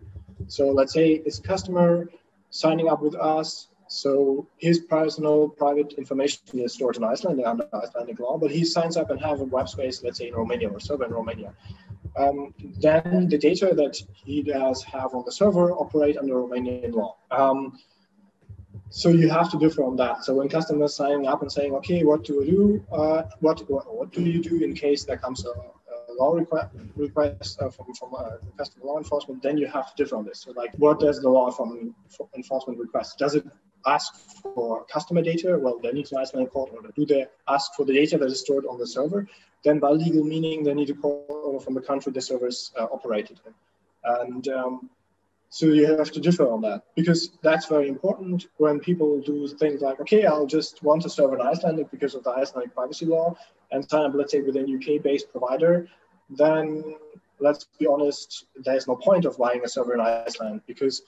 So 0.47 0.71
let's 0.71 0.93
say 0.93 1.23
it's 1.25 1.39
customer 1.39 2.07
signing 2.55 2.89
up 2.89 3.03
with 3.03 3.17
us. 3.17 3.69
So 3.89 4.47
his 4.59 4.79
personal 4.79 5.49
private 5.49 5.95
information 5.95 6.41
is 6.55 6.73
stored 6.75 6.97
in 6.97 7.05
Iceland 7.05 7.43
under 7.45 7.69
Icelandic 7.75 8.21
law, 8.21 8.39
but 8.39 8.51
he 8.51 8.65
signs 8.65 8.97
up 8.97 9.11
and 9.11 9.21
have 9.21 9.41
a 9.41 9.45
web 9.45 9.69
space, 9.69 10.03
let's 10.05 10.19
say 10.19 10.29
in 10.29 10.35
Romania 10.35 10.69
or 10.69 10.81
server 10.81 11.05
in 11.05 11.13
Romania. 11.13 11.53
Um, 12.17 12.55
then 12.81 13.29
the 13.29 13.39
data 13.39 13.75
that 13.75 14.01
he 14.15 14.43
does 14.43 14.85
have 14.85 15.15
on 15.15 15.25
the 15.27 15.33
server 15.33 15.73
operate 15.73 16.17
under 16.17 16.35
Romanian 16.35 16.95
law. 16.95 17.17
Um, 17.33 17.81
so 18.89 19.09
you 19.09 19.29
have 19.29 19.51
to 19.51 19.59
differ 19.59 19.83
on 19.83 19.97
that. 19.97 20.25
So 20.25 20.35
when 20.35 20.49
customers 20.49 20.95
signing 20.95 21.27
up 21.27 21.43
and 21.43 21.51
saying, 21.51 21.75
okay, 21.75 22.05
what 22.05 22.23
do 22.23 22.39
we 22.39 22.51
do? 22.51 22.87
Uh, 22.93 23.23
what, 23.41 23.69
what, 23.69 23.93
what 23.93 24.13
do 24.13 24.23
you 24.23 24.41
do 24.41 24.63
in 24.63 24.75
case 24.75 25.05
there 25.05 25.19
comes 25.19 25.45
a, 25.45 25.51
law 26.19 26.33
request, 26.33 26.69
request 26.97 27.61
uh, 27.61 27.71
from, 27.71 27.95
from 27.95 28.15
uh, 28.15 28.31
customer 28.57 28.87
law 28.87 28.99
enforcement, 28.99 29.43
then 29.43 29.57
you 29.59 29.67
have 29.67 29.95
to 29.95 30.03
differ 30.03 30.17
on 30.17 30.25
this. 30.25 30.41
So 30.41 30.53
like, 30.53 30.75
what 30.77 31.01
does 31.01 31.21
the 31.21 31.29
law 31.29 31.51
from, 31.51 31.95
enforcement 32.35 32.79
request? 32.79 33.19
Does 33.19 33.35
it 33.35 33.47
ask 33.87 34.15
for 34.43 34.85
customer 34.87 35.23
data? 35.23 35.59
Well, 35.61 35.79
they 35.83 35.93
need 35.93 36.07
to 36.07 36.19
ask 36.19 36.35
an 36.35 36.47
court 36.47 36.71
order. 36.73 36.91
Do 36.97 37.05
they 37.07 37.27
ask 37.49 37.75
for 37.75 37.85
the 37.85 37.93
data 37.93 38.19
that 38.19 38.27
is 38.27 38.41
stored 38.41 38.67
on 38.67 38.79
the 38.79 38.87
server? 38.87 39.29
Then 39.63 39.79
by 39.79 39.91
legal 39.91 40.25
meaning, 40.25 40.63
they 40.65 40.75
need 40.75 40.91
court 41.01 41.25
order 41.29 41.61
from 41.61 41.75
the 41.75 41.81
country 41.81 42.13
the 42.13 42.21
server 42.21 42.49
is 42.49 42.73
uh, 42.79 42.85
operated 42.85 43.41
in. 43.47 43.55
And 44.05 44.49
um, 44.49 44.91
so 45.55 45.67
you 45.67 45.87
have 45.97 46.11
to 46.11 46.21
differ 46.21 46.51
on 46.51 46.63
that 46.63 46.83
because 46.97 47.31
that's 47.41 47.67
very 47.67 47.89
important 47.89 48.47
when 48.57 48.81
people 48.81 49.21
do 49.21 49.47
things 49.47 49.81
like, 49.81 50.01
okay, 50.01 50.27
I'll 50.27 50.47
just 50.47 50.83
want 50.83 51.03
to 51.03 51.09
serve 51.09 51.33
in 51.33 51.41
Icelandic 51.41 51.91
because 51.91 52.17
of 52.17 52.25
the 52.25 52.31
Icelandic 52.31 52.75
privacy 52.75 53.07
law 53.07 53.37
and 53.71 53.89
sign 53.89 54.05
up, 54.05 54.15
let's 54.15 54.33
say, 54.33 54.41
with 54.41 54.57
a 54.57 54.63
UK-based 54.63 55.31
provider 55.31 55.89
then 56.31 56.97
let's 57.41 57.67
be 57.79 57.87
honest, 57.87 58.47
there's 58.57 58.87
no 58.87 58.97
point 58.97 59.25
of 59.25 59.39
buying 59.39 59.65
a 59.65 59.69
server 59.69 59.95
in 59.95 60.01
Iceland 60.01 60.63
because 60.67 61.03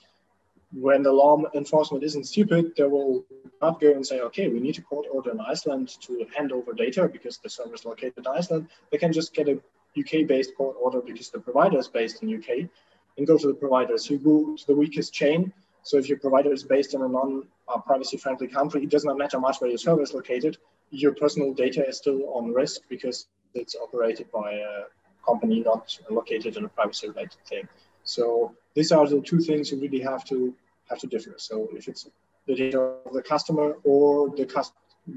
when 0.73 1.03
the 1.03 1.13
law 1.13 1.43
enforcement 1.55 2.05
isn't 2.05 2.25
stupid, 2.25 2.73
they 2.77 2.85
will 2.85 3.25
not 3.63 3.81
go 3.81 3.93
and 3.93 4.07
say, 4.07 4.21
okay, 4.21 4.49
we 4.49 4.61
need 4.61 4.79
a 4.79 4.83
court 4.83 5.07
order 5.11 5.31
in 5.31 5.41
Iceland 5.41 5.97
to 6.03 6.27
hand 6.37 6.53
over 6.53 6.73
data 6.73 7.09
because 7.09 7.39
the 7.39 7.49
server 7.49 7.75
is 7.75 7.85
located 7.85 8.19
in 8.19 8.27
Iceland. 8.27 8.69
They 8.91 8.99
can 8.99 9.13
just 9.13 9.33
get 9.33 9.49
a 9.49 9.61
UK-based 9.99 10.57
court 10.57 10.77
order 10.81 11.01
because 11.01 11.31
the 11.31 11.39
provider 11.39 11.79
is 11.79 11.89
based 11.89 12.23
in 12.23 12.35
UK 12.35 12.69
and 13.17 13.27
go 13.27 13.39
to 13.39 13.47
the 13.47 13.55
providers. 13.55 14.11
You 14.11 14.19
go 14.19 14.57
to 14.57 14.67
the 14.67 14.75
weakest 14.75 15.15
chain. 15.15 15.53
So 15.83 15.97
if 15.97 16.09
your 16.09 16.19
provider 16.19 16.53
is 16.53 16.65
based 16.65 16.95
in 16.95 17.03
a 17.03 17.09
non-privacy 17.09 18.17
uh, 18.17 18.21
friendly 18.21 18.49
country, 18.49 18.83
it 18.83 18.91
does 18.91 19.05
not 19.05 19.17
matter 19.17 19.39
much 19.39 19.61
where 19.61 19.71
your 19.71 19.79
server 19.79 20.03
is 20.03 20.13
located. 20.13 20.59
Your 20.91 21.13
personal 21.13 21.55
data 21.55 21.87
is 21.87 21.97
still 21.97 22.29
on 22.35 22.53
risk 22.53 22.83
because 22.89 23.29
it's 23.55 23.77
operated 23.77 24.31
by 24.33 24.53
a 24.53 24.83
company 25.29 25.61
not 25.61 25.99
located 26.11 26.57
in 26.57 26.65
a 26.65 26.69
privacy 26.69 27.09
related 27.09 27.41
thing. 27.51 27.69
So 28.05 28.55
these 28.75 28.93
are 28.93 29.07
the 29.09 29.21
two 29.21 29.41
things 29.41 29.71
you 29.71 29.79
really 29.81 30.01
have 30.01 30.25
to 30.27 30.55
have 30.89 30.99
to 31.01 31.07
differ. 31.07 31.35
So 31.37 31.69
if 31.73 31.89
it's 31.89 32.09
the 32.47 32.55
data 32.55 32.81
of 33.07 33.13
the 33.13 33.23
customer 33.23 33.77
or 33.85 34.31
the 34.31 34.47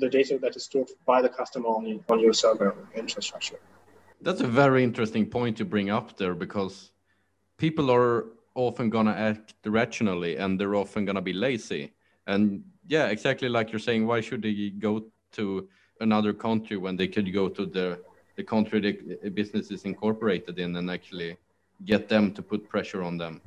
the 0.03 0.09
data 0.09 0.37
that 0.43 0.55
is 0.55 0.63
stored 0.65 0.89
by 1.05 1.21
the 1.21 1.29
customer 1.29 1.67
on, 1.67 2.03
on 2.09 2.19
your 2.19 2.33
server 2.33 2.75
infrastructure. 2.95 3.59
That's 4.21 4.41
a 4.41 4.47
very 4.47 4.83
interesting 4.83 5.25
point 5.25 5.57
to 5.57 5.65
bring 5.65 5.89
up 5.89 6.17
there 6.17 6.35
because 6.35 6.91
people 7.57 7.89
are 7.89 8.25
often 8.55 8.89
going 8.89 9.07
to 9.07 9.17
act 9.29 9.53
rationally 9.65 10.37
and 10.37 10.59
they're 10.59 10.75
often 10.75 11.05
going 11.05 11.15
to 11.15 11.21
be 11.21 11.33
lazy. 11.33 11.93
And 12.27 12.63
yeah, 12.87 13.07
exactly 13.07 13.49
like 13.49 13.71
you're 13.71 13.79
saying, 13.79 14.05
why 14.05 14.21
should 14.21 14.41
they 14.41 14.69
go 14.69 15.05
to 15.33 15.67
another 15.99 16.33
country 16.33 16.77
when 16.77 16.95
they 16.95 17.07
could 17.07 17.33
go 17.33 17.49
to 17.49 17.65
the 17.65 17.99
the 18.39 18.45
country 18.55 18.79
the 18.79 19.31
business 19.41 19.65
is 19.75 19.81
incorporated 19.91 20.55
in 20.63 20.69
and 20.79 20.87
actually 20.97 21.31
get 21.91 22.07
them 22.13 22.25
to 22.37 22.41
put 22.51 22.59
pressure 22.73 23.01
on 23.09 23.17
them. 23.23 23.41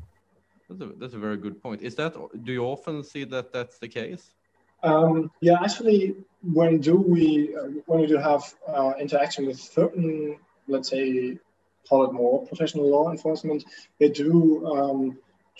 That's 0.68 0.82
a, 0.86 0.88
that's 1.00 1.14
a 1.14 1.22
very 1.26 1.38
good 1.44 1.56
point. 1.64 1.80
Is 1.88 1.94
that 2.00 2.12
do 2.46 2.50
you 2.58 2.64
often 2.76 3.02
see 3.12 3.24
that 3.34 3.46
that's 3.54 3.76
the 3.78 3.88
case? 4.00 4.24
Um, 4.90 5.30
yeah, 5.40 5.58
actually, 5.66 6.02
when 6.58 6.72
do 6.88 6.96
we 7.14 7.24
uh, 7.58 7.68
when 7.88 7.98
we 8.02 8.06
do 8.14 8.18
have 8.30 8.42
uh, 8.74 8.92
interaction 9.04 9.42
with 9.46 9.58
certain, 9.80 10.10
let's 10.74 10.90
say, 10.94 11.38
call 11.88 12.00
it 12.06 12.12
more 12.22 12.46
professional 12.50 12.86
law 12.96 13.06
enforcement, 13.16 13.60
they 13.98 14.10
do 14.24 14.32
um, 14.74 15.00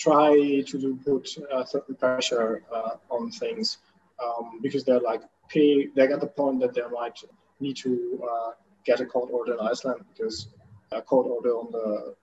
try 0.07 0.31
to 0.71 0.75
do 0.85 0.90
put 1.07 1.27
uh, 1.55 1.64
certain 1.64 1.95
pressure 1.95 2.49
uh, 2.77 2.95
on 3.16 3.31
things 3.31 3.79
um, 4.25 4.61
because 4.64 4.83
they're 4.85 5.07
like, 5.12 5.23
okay, 5.47 5.88
they're 5.95 6.12
at 6.16 6.21
the 6.21 6.33
point 6.40 6.61
that 6.62 6.75
they 6.75 6.87
might 7.01 7.18
need 7.61 7.77
to 7.87 7.92
uh, 8.31 8.53
get 8.85 9.01
a 9.01 9.07
court 9.07 9.31
order 9.33 9.55
in 9.55 9.61
Iceland 9.61 10.05
because 10.12 10.49
a 10.90 11.03
court 11.03 11.27
order 11.27 11.51
on 11.51 11.71
the 11.73 12.14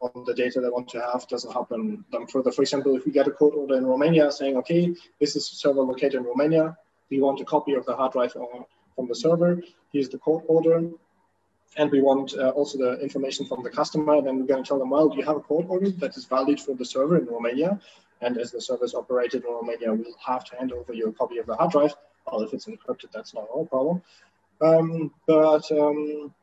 on 0.00 0.24
the 0.24 0.34
data 0.34 0.60
they 0.60 0.68
want 0.68 0.88
to 0.88 1.00
have 1.00 1.26
doesn't 1.26 1.52
happen 1.52 2.04
them 2.12 2.26
further. 2.26 2.52
For 2.52 2.62
example, 2.62 2.94
if 2.96 3.04
we 3.04 3.12
get 3.12 3.26
a 3.26 3.32
court 3.32 3.54
order 3.56 3.76
in 3.76 3.84
Romania 3.84 4.30
saying, 4.30 4.56
okay, 4.58 4.94
this 5.20 5.34
is 5.34 5.50
a 5.50 5.56
server 5.56 5.80
located 5.80 6.14
in 6.14 6.22
Romania, 6.22 6.76
we 7.10 7.20
want 7.20 7.40
a 7.40 7.44
copy 7.44 7.74
of 7.74 7.84
the 7.84 7.96
hard 7.96 8.12
drive 8.12 8.32
from 8.32 9.08
the 9.08 9.14
server, 9.14 9.60
here's 9.92 10.08
the 10.08 10.18
court 10.18 10.44
order, 10.46 10.88
and 11.76 11.90
we 11.90 12.00
want 12.00 12.34
uh, 12.34 12.50
also 12.50 12.78
the 12.78 13.00
information 13.00 13.46
from 13.46 13.62
the 13.62 13.70
customer, 13.70 14.20
then 14.22 14.38
we're 14.38 14.46
going 14.46 14.62
to 14.62 14.68
tell 14.68 14.78
them, 14.78 14.90
well, 14.90 15.12
you 15.14 15.24
have 15.24 15.36
a 15.36 15.40
court 15.40 15.66
order 15.68 15.90
that 15.90 16.16
is 16.16 16.24
valid 16.24 16.60
for 16.60 16.74
the 16.74 16.84
server 16.84 17.18
in 17.18 17.26
Romania? 17.26 17.80
And 18.20 18.36
as 18.38 18.50
the 18.50 18.60
server 18.60 18.84
is 18.84 18.94
operated 18.94 19.44
in 19.44 19.50
Romania, 19.50 19.92
we'll 19.92 20.14
have 20.24 20.44
to 20.46 20.56
hand 20.56 20.72
over 20.72 20.92
your 20.92 21.12
copy 21.12 21.38
of 21.38 21.46
the 21.46 21.54
hard 21.54 21.70
drive. 21.70 21.94
Well, 22.26 22.42
if 22.42 22.52
it's 22.52 22.66
encrypted, 22.66 23.12
that's 23.12 23.32
not 23.32 23.48
our 23.54 23.64
problem. 23.64 24.02
Um, 24.60 25.12
but 25.26 25.70
um, 25.72 26.34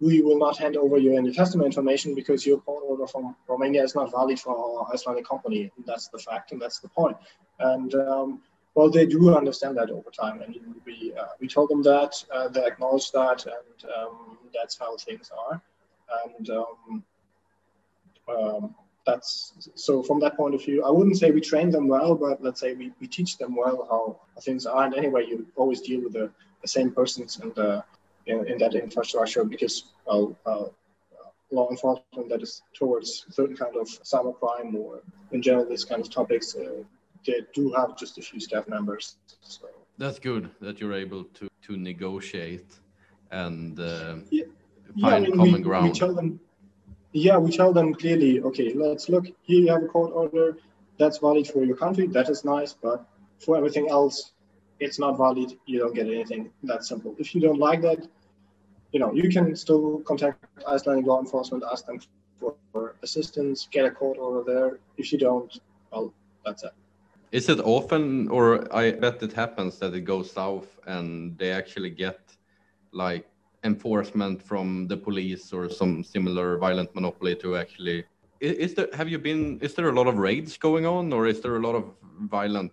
we 0.00 0.22
will 0.22 0.38
not 0.38 0.58
hand 0.58 0.76
over 0.76 0.98
you 0.98 1.16
any 1.16 1.32
customer 1.32 1.64
information 1.64 2.14
because 2.14 2.46
your 2.46 2.62
order 2.66 3.06
from 3.06 3.36
Romania 3.48 3.82
is 3.82 3.94
not 3.94 4.10
valid 4.10 4.40
for 4.40 4.56
our 4.56 4.92
Icelandic 4.92 5.26
company. 5.26 5.70
That's 5.86 6.08
the 6.08 6.18
fact, 6.18 6.52
and 6.52 6.60
that's 6.60 6.80
the 6.80 6.88
point. 6.88 7.16
And 7.58 7.94
um, 7.94 8.42
well, 8.74 8.90
they 8.90 9.06
do 9.06 9.34
understand 9.36 9.76
that 9.76 9.90
over 9.90 10.10
time, 10.10 10.42
and 10.42 10.56
we 10.84 11.12
uh, 11.18 11.26
we 11.40 11.46
told 11.46 11.70
them 11.70 11.82
that 11.82 12.12
uh, 12.34 12.48
they 12.48 12.64
acknowledge 12.66 13.12
that, 13.12 13.46
and 13.46 13.90
um, 13.96 14.38
that's 14.52 14.78
how 14.78 14.96
things 14.96 15.30
are. 15.46 15.62
And 16.26 16.50
um, 16.50 17.04
um, 18.28 18.74
that's 19.06 19.70
so 19.74 20.02
from 20.02 20.18
that 20.20 20.36
point 20.36 20.54
of 20.54 20.64
view, 20.64 20.84
I 20.84 20.90
wouldn't 20.90 21.18
say 21.18 21.30
we 21.30 21.40
train 21.40 21.70
them 21.70 21.88
well, 21.88 22.14
but 22.14 22.42
let's 22.42 22.60
say 22.60 22.74
we, 22.74 22.92
we 23.00 23.06
teach 23.06 23.38
them 23.38 23.54
well 23.54 23.86
how 23.90 24.42
things 24.42 24.66
are. 24.66 24.84
And 24.84 24.94
anyway, 24.94 25.26
you 25.26 25.46
always 25.56 25.80
deal 25.80 26.02
with 26.02 26.14
the, 26.14 26.30
the 26.64 26.72
same 26.78 26.90
persons 27.00 27.30
and 27.42 27.54
uh, 27.58 27.82
in, 28.30 28.36
in, 28.50 28.56
that 28.62 28.74
infrastructure 28.74 29.44
because 29.54 29.76
well, 30.06 30.24
uh, 30.46 30.66
law 31.56 31.68
enforcement 31.70 32.26
that 32.32 32.42
is 32.46 32.62
towards 32.80 33.08
certain 33.38 33.56
kind 33.62 33.76
of 33.82 33.86
cybercrime 34.12 34.70
or 34.82 35.02
in 35.34 35.40
general 35.46 35.66
these 35.68 35.84
kind 35.90 36.00
of 36.04 36.08
topics, 36.10 36.56
uh, 36.56 36.82
they 37.26 37.40
do 37.58 37.64
have 37.78 37.90
just 38.02 38.18
a 38.20 38.22
few 38.22 38.40
staff 38.40 38.64
members. 38.76 39.16
So. 39.40 39.66
That's 39.98 40.18
good 40.18 40.44
that 40.60 40.80
you're 40.80 40.98
able 41.06 41.24
to 41.38 41.44
to 41.66 41.72
negotiate 41.76 42.70
and 43.30 43.78
uh, 43.80 44.16
yeah. 44.30 44.44
find 44.44 44.46
yeah, 44.96 45.08
I 45.08 45.20
mean, 45.20 45.36
common 45.36 45.60
we, 45.60 45.68
ground. 45.68 45.92
We 45.92 45.98
tell 45.98 46.14
them, 46.14 46.40
yeah, 47.12 47.38
we 47.38 47.50
tell 47.60 47.72
them 47.72 47.94
clearly, 47.94 48.32
okay, 48.48 48.68
let's 48.74 49.08
look, 49.08 49.26
here 49.48 49.60
you 49.64 49.70
have 49.74 49.82
a 49.82 49.86
court 49.86 50.12
order, 50.12 50.58
that's 50.98 51.18
valid 51.18 51.46
for 51.46 51.64
your 51.64 51.78
country, 51.84 52.06
that 52.08 52.28
is 52.28 52.44
nice, 52.44 52.72
but 52.86 52.98
for 53.44 53.56
everything 53.56 53.88
else, 53.88 54.32
it's 54.80 54.98
not 54.98 55.16
valid, 55.16 55.56
you 55.66 55.78
don't 55.78 55.94
get 55.94 56.06
anything. 56.06 56.50
That 56.62 56.84
simple. 56.84 57.14
If 57.18 57.34
you 57.34 57.40
don't 57.40 57.58
like 57.58 57.80
that, 57.82 58.06
you 58.92 59.00
know, 59.00 59.12
you 59.12 59.28
can 59.28 59.56
still 59.56 60.00
contact 60.00 60.44
Icelandic 60.68 61.06
law 61.06 61.20
enforcement, 61.20 61.64
ask 61.70 61.86
them 61.86 62.00
for, 62.38 62.94
assistance, 63.02 63.68
get 63.70 63.84
a 63.84 63.90
court 63.90 64.18
order 64.18 64.42
there. 64.52 64.78
If 64.96 65.12
you 65.12 65.18
don't, 65.18 65.60
well, 65.92 66.12
that's 66.44 66.64
it. 66.64 66.72
Is 67.32 67.48
it 67.48 67.60
often, 67.60 68.28
or 68.28 68.72
I 68.74 68.92
bet 68.92 69.22
it 69.22 69.32
happens 69.32 69.78
that 69.78 69.94
it 69.94 70.02
goes 70.02 70.30
south 70.30 70.78
and 70.86 71.36
they 71.38 71.50
actually 71.50 71.90
get 71.90 72.20
like 72.92 73.26
enforcement 73.64 74.40
from 74.40 74.86
the 74.86 74.96
police 74.96 75.52
or 75.52 75.68
some 75.68 76.04
similar 76.04 76.58
violent 76.58 76.94
monopoly 76.94 77.34
to 77.36 77.56
actually? 77.56 78.04
Is 78.40 78.74
there 78.74 78.88
have 78.94 79.08
you 79.08 79.18
been? 79.18 79.58
Is 79.60 79.74
there 79.74 79.88
a 79.88 79.92
lot 79.92 80.06
of 80.06 80.18
raids 80.18 80.56
going 80.58 80.86
on, 80.86 81.12
or 81.12 81.26
is 81.26 81.40
there 81.40 81.56
a 81.56 81.60
lot 81.60 81.74
of 81.74 81.84
violent 82.20 82.72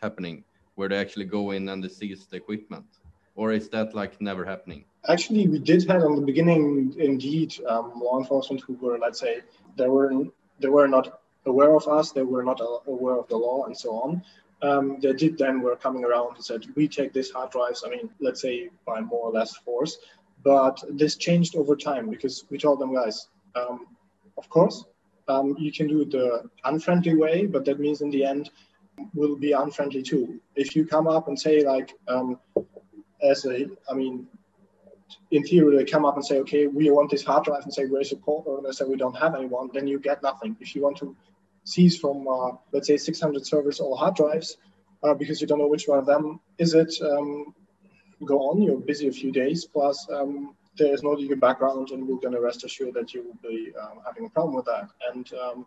happening 0.00 0.44
where 0.78 0.88
they 0.88 0.96
actually 0.96 1.24
go 1.24 1.50
in 1.50 1.68
and 1.68 1.82
they 1.82 1.88
seize 1.88 2.24
the 2.26 2.36
equipment, 2.36 2.86
or 3.34 3.50
is 3.50 3.68
that 3.68 3.96
like 3.96 4.20
never 4.20 4.44
happening? 4.44 4.84
Actually, 5.08 5.48
we 5.48 5.58
did 5.58 5.82
have 5.90 6.02
on 6.04 6.14
the 6.14 6.26
beginning, 6.30 6.94
indeed, 6.98 7.52
um, 7.66 7.92
law 7.96 8.16
enforcement 8.20 8.62
who 8.64 8.74
were, 8.74 8.96
let's 8.96 9.18
say, 9.18 9.40
they 9.76 9.88
were 9.88 10.12
they 10.60 10.68
were 10.68 10.86
not 10.86 11.20
aware 11.46 11.74
of 11.74 11.88
us, 11.88 12.12
they 12.12 12.22
were 12.22 12.44
not 12.44 12.60
aware 12.86 13.18
of 13.18 13.26
the 13.26 13.36
law, 13.36 13.64
and 13.66 13.76
so 13.76 13.90
on. 14.04 14.22
Um, 14.62 14.98
they 15.02 15.12
did 15.12 15.36
then 15.36 15.60
were 15.60 15.74
coming 15.74 16.04
around 16.04 16.36
and 16.36 16.44
said, 16.44 16.64
we 16.76 16.86
take 16.86 17.12
these 17.12 17.30
hard 17.30 17.50
drives. 17.50 17.82
I 17.84 17.90
mean, 17.90 18.10
let's 18.20 18.40
say 18.40 18.70
by 18.86 19.00
more 19.00 19.24
or 19.28 19.32
less 19.32 19.56
force, 19.56 19.98
but 20.44 20.76
this 20.90 21.16
changed 21.16 21.56
over 21.56 21.74
time 21.74 22.08
because 22.08 22.44
we 22.50 22.58
told 22.58 22.80
them, 22.80 22.94
guys, 22.94 23.28
um, 23.56 23.86
of 24.36 24.48
course, 24.48 24.84
um, 25.28 25.56
you 25.58 25.72
can 25.72 25.86
do 25.88 26.02
it 26.02 26.10
the 26.10 26.48
unfriendly 26.64 27.16
way, 27.16 27.46
but 27.46 27.64
that 27.66 27.78
means 27.80 28.00
in 28.00 28.10
the 28.10 28.24
end 28.24 28.50
will 29.14 29.36
be 29.36 29.52
unfriendly 29.52 30.02
too. 30.02 30.40
If 30.54 30.76
you 30.76 30.86
come 30.86 31.06
up 31.06 31.28
and 31.28 31.38
say 31.38 31.64
like, 31.64 31.92
um, 32.06 32.38
as 33.22 33.44
a, 33.44 33.66
I 33.90 33.94
mean, 33.94 34.26
in 35.30 35.42
theory, 35.42 35.76
they 35.76 35.84
come 35.84 36.04
up 36.04 36.16
and 36.16 36.24
say, 36.24 36.38
okay, 36.40 36.66
we 36.66 36.90
want 36.90 37.10
this 37.10 37.24
hard 37.24 37.44
drive 37.44 37.64
and 37.64 37.72
say, 37.72 37.86
where's 37.86 38.10
your 38.10 38.20
port? 38.20 38.46
Or 38.46 38.62
they 38.62 38.72
say, 38.72 38.84
we 38.84 38.96
don't 38.96 39.16
have 39.16 39.34
anyone, 39.34 39.70
then 39.72 39.86
you 39.86 39.98
get 39.98 40.22
nothing. 40.22 40.56
If 40.60 40.74
you 40.74 40.82
want 40.82 40.98
to 40.98 41.16
seize 41.64 41.98
from, 41.98 42.26
uh, 42.28 42.52
let's 42.72 42.86
say, 42.86 42.96
600 42.96 43.46
servers 43.46 43.80
or 43.80 43.96
hard 43.96 44.16
drives, 44.16 44.56
uh, 45.02 45.14
because 45.14 45.40
you 45.40 45.46
don't 45.46 45.58
know 45.58 45.68
which 45.68 45.88
one 45.88 45.98
of 45.98 46.06
them 46.06 46.40
is 46.58 46.74
it, 46.74 46.92
um, 47.02 47.54
go 48.24 48.50
on, 48.50 48.60
you're 48.60 48.80
busy 48.80 49.08
a 49.08 49.12
few 49.12 49.30
days, 49.30 49.64
plus 49.64 50.06
um, 50.12 50.54
there 50.76 50.92
is 50.92 51.02
no 51.02 51.10
legal 51.10 51.36
background, 51.36 51.90
and 51.90 52.06
we're 52.06 52.18
to 52.18 52.40
rest 52.40 52.64
assured 52.64 52.94
that 52.94 53.14
you 53.14 53.22
will 53.22 53.50
be 53.50 53.72
um, 53.80 54.00
having 54.06 54.26
a 54.26 54.30
problem 54.30 54.54
with 54.54 54.66
that. 54.66 54.88
And 55.12 55.30
um, 55.34 55.66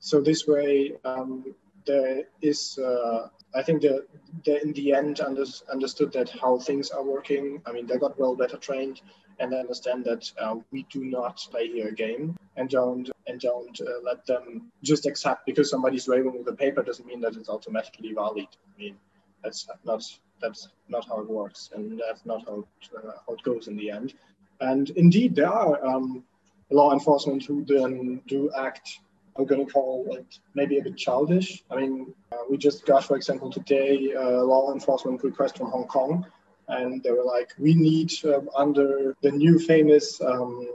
so 0.00 0.20
this 0.20 0.46
way, 0.46 0.92
um, 1.04 1.54
there 1.86 2.24
is, 2.42 2.78
uh, 2.78 3.28
I 3.54 3.62
think 3.62 3.82
they 3.82 4.60
in 4.62 4.72
the 4.72 4.92
end 4.92 5.20
under, 5.20 5.44
understood 5.70 6.12
that 6.12 6.30
how 6.30 6.58
things 6.58 6.90
are 6.90 7.04
working. 7.04 7.62
I 7.66 7.72
mean, 7.72 7.86
they 7.86 7.98
got 7.98 8.18
well 8.18 8.34
better 8.34 8.56
trained 8.56 9.00
and 9.38 9.52
they 9.52 9.58
understand 9.58 10.04
that 10.04 10.30
uh, 10.38 10.56
we 10.70 10.86
do 10.90 11.04
not 11.04 11.36
play 11.50 11.68
here 11.68 11.88
a 11.88 11.94
game 11.94 12.36
and 12.56 12.68
don't 12.68 13.10
and 13.26 13.40
don't 13.40 13.80
uh, 13.80 14.00
let 14.02 14.24
them 14.26 14.70
just 14.82 15.06
accept 15.06 15.46
because 15.46 15.70
somebody's 15.70 16.06
waving 16.06 16.36
with 16.38 16.48
a 16.48 16.56
paper 16.56 16.82
doesn't 16.82 17.06
mean 17.06 17.20
that 17.20 17.36
it's 17.36 17.48
automatically 17.48 18.12
valid. 18.12 18.46
I 18.46 18.78
mean, 18.78 18.96
that's 19.42 19.66
not 19.84 20.02
that's 20.40 20.68
not 20.88 21.06
how 21.08 21.20
it 21.20 21.28
works, 21.28 21.70
and 21.74 22.00
that's 22.06 22.26
not 22.26 22.44
how 22.46 22.60
it, 22.60 22.88
uh, 22.96 23.12
how 23.26 23.34
it 23.34 23.42
goes 23.42 23.68
in 23.68 23.76
the 23.76 23.90
end. 23.90 24.14
And 24.60 24.90
indeed, 24.90 25.34
there 25.34 25.48
are 25.48 25.84
um, 25.84 26.24
law 26.70 26.92
enforcement 26.92 27.44
who 27.44 27.64
then 27.64 28.20
do 28.26 28.50
act 28.56 29.00
I'm 29.36 29.46
going 29.46 29.66
to 29.66 29.72
call 29.72 30.06
it 30.12 30.38
maybe 30.54 30.78
a 30.78 30.82
bit 30.82 30.96
childish. 30.96 31.64
I 31.70 31.76
mean, 31.76 32.14
uh, 32.32 32.36
we 32.48 32.56
just 32.56 32.86
got, 32.86 33.04
for 33.04 33.16
example, 33.16 33.50
today 33.50 34.12
a 34.12 34.42
law 34.42 34.72
enforcement 34.72 35.22
request 35.24 35.58
from 35.58 35.70
Hong 35.70 35.86
Kong, 35.86 36.24
and 36.68 37.02
they 37.02 37.10
were 37.10 37.24
like, 37.24 37.50
we 37.58 37.74
need 37.74 38.12
um, 38.24 38.48
under 38.54 39.16
the 39.22 39.32
new 39.32 39.58
famous 39.58 40.20
um, 40.20 40.68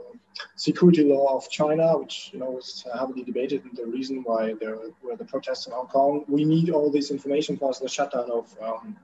security 0.57 1.03
law 1.03 1.37
of 1.37 1.49
China, 1.49 1.97
which 1.97 2.31
you 2.33 2.39
know 2.39 2.51
was 2.51 2.85
heavily 2.93 3.23
debated, 3.23 3.63
and 3.63 3.77
the 3.77 3.85
reason 3.85 4.23
why 4.23 4.53
there 4.59 4.77
were 5.03 5.15
the 5.15 5.25
protests 5.25 5.67
in 5.67 5.73
Hong 5.73 5.87
Kong, 5.87 6.25
we 6.27 6.43
need 6.43 6.69
all 6.69 6.91
this 6.91 7.11
information 7.11 7.57
for 7.57 7.73
the 7.81 7.87
shutdown 7.87 8.29
of 8.29 8.53
um, 8.61 8.97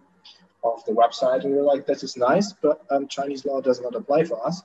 of 0.65 0.83
the 0.85 0.91
website, 0.91 1.43
and 1.45 1.53
we 1.53 1.59
are 1.59 1.63
like, 1.63 1.85
this 1.85 2.03
is 2.03 2.17
nice, 2.17 2.51
but 2.51 2.81
um, 2.89 3.07
Chinese 3.07 3.45
law 3.45 3.61
does 3.61 3.79
not 3.79 3.95
apply 3.95 4.25
for 4.25 4.45
us, 4.45 4.63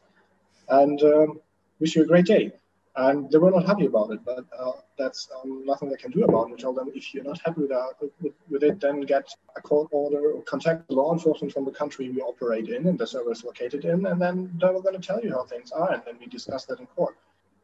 and 0.68 1.00
um, 1.03 1.40
wish 1.79 1.94
you 1.94 2.03
a 2.03 2.07
great 2.07 2.26
day 2.26 2.53
and 3.00 3.30
they 3.30 3.38
were 3.38 3.50
not 3.50 3.66
happy 3.66 3.86
about 3.86 4.10
it. 4.10 4.20
But 4.24 4.44
uh, 4.58 4.72
that's 4.98 5.28
um, 5.36 5.64
nothing 5.64 5.88
they 5.88 5.96
can 5.96 6.10
do 6.10 6.24
about 6.24 6.48
it. 6.48 6.52
We 6.52 6.56
tell 6.56 6.72
them 6.72 6.90
if 6.94 7.14
you're 7.14 7.24
not 7.24 7.40
happy 7.44 7.62
with, 7.62 7.70
that, 7.70 7.94
with, 8.00 8.32
with, 8.48 8.62
it, 8.62 8.80
then 8.80 9.00
get 9.00 9.28
a 9.56 9.60
court 9.60 9.88
order 9.92 10.32
or 10.32 10.42
contact 10.42 10.88
the 10.88 10.94
law 10.94 11.12
enforcement 11.12 11.52
from 11.52 11.64
the 11.64 11.70
country 11.70 12.10
we 12.10 12.20
operate 12.20 12.68
in 12.68 12.86
and 12.86 12.98
the 12.98 13.06
server 13.06 13.32
is 13.32 13.44
located 13.44 13.84
in, 13.84 14.06
and 14.06 14.20
then 14.20 14.50
they're 14.60 14.72
going 14.72 15.00
to 15.00 15.06
tell 15.06 15.20
you 15.22 15.30
how 15.30 15.44
things 15.44 15.72
are, 15.72 15.92
and 15.92 16.02
then 16.06 16.16
we 16.20 16.26
discuss 16.26 16.64
that 16.66 16.80
in 16.80 16.86
court. 16.86 17.16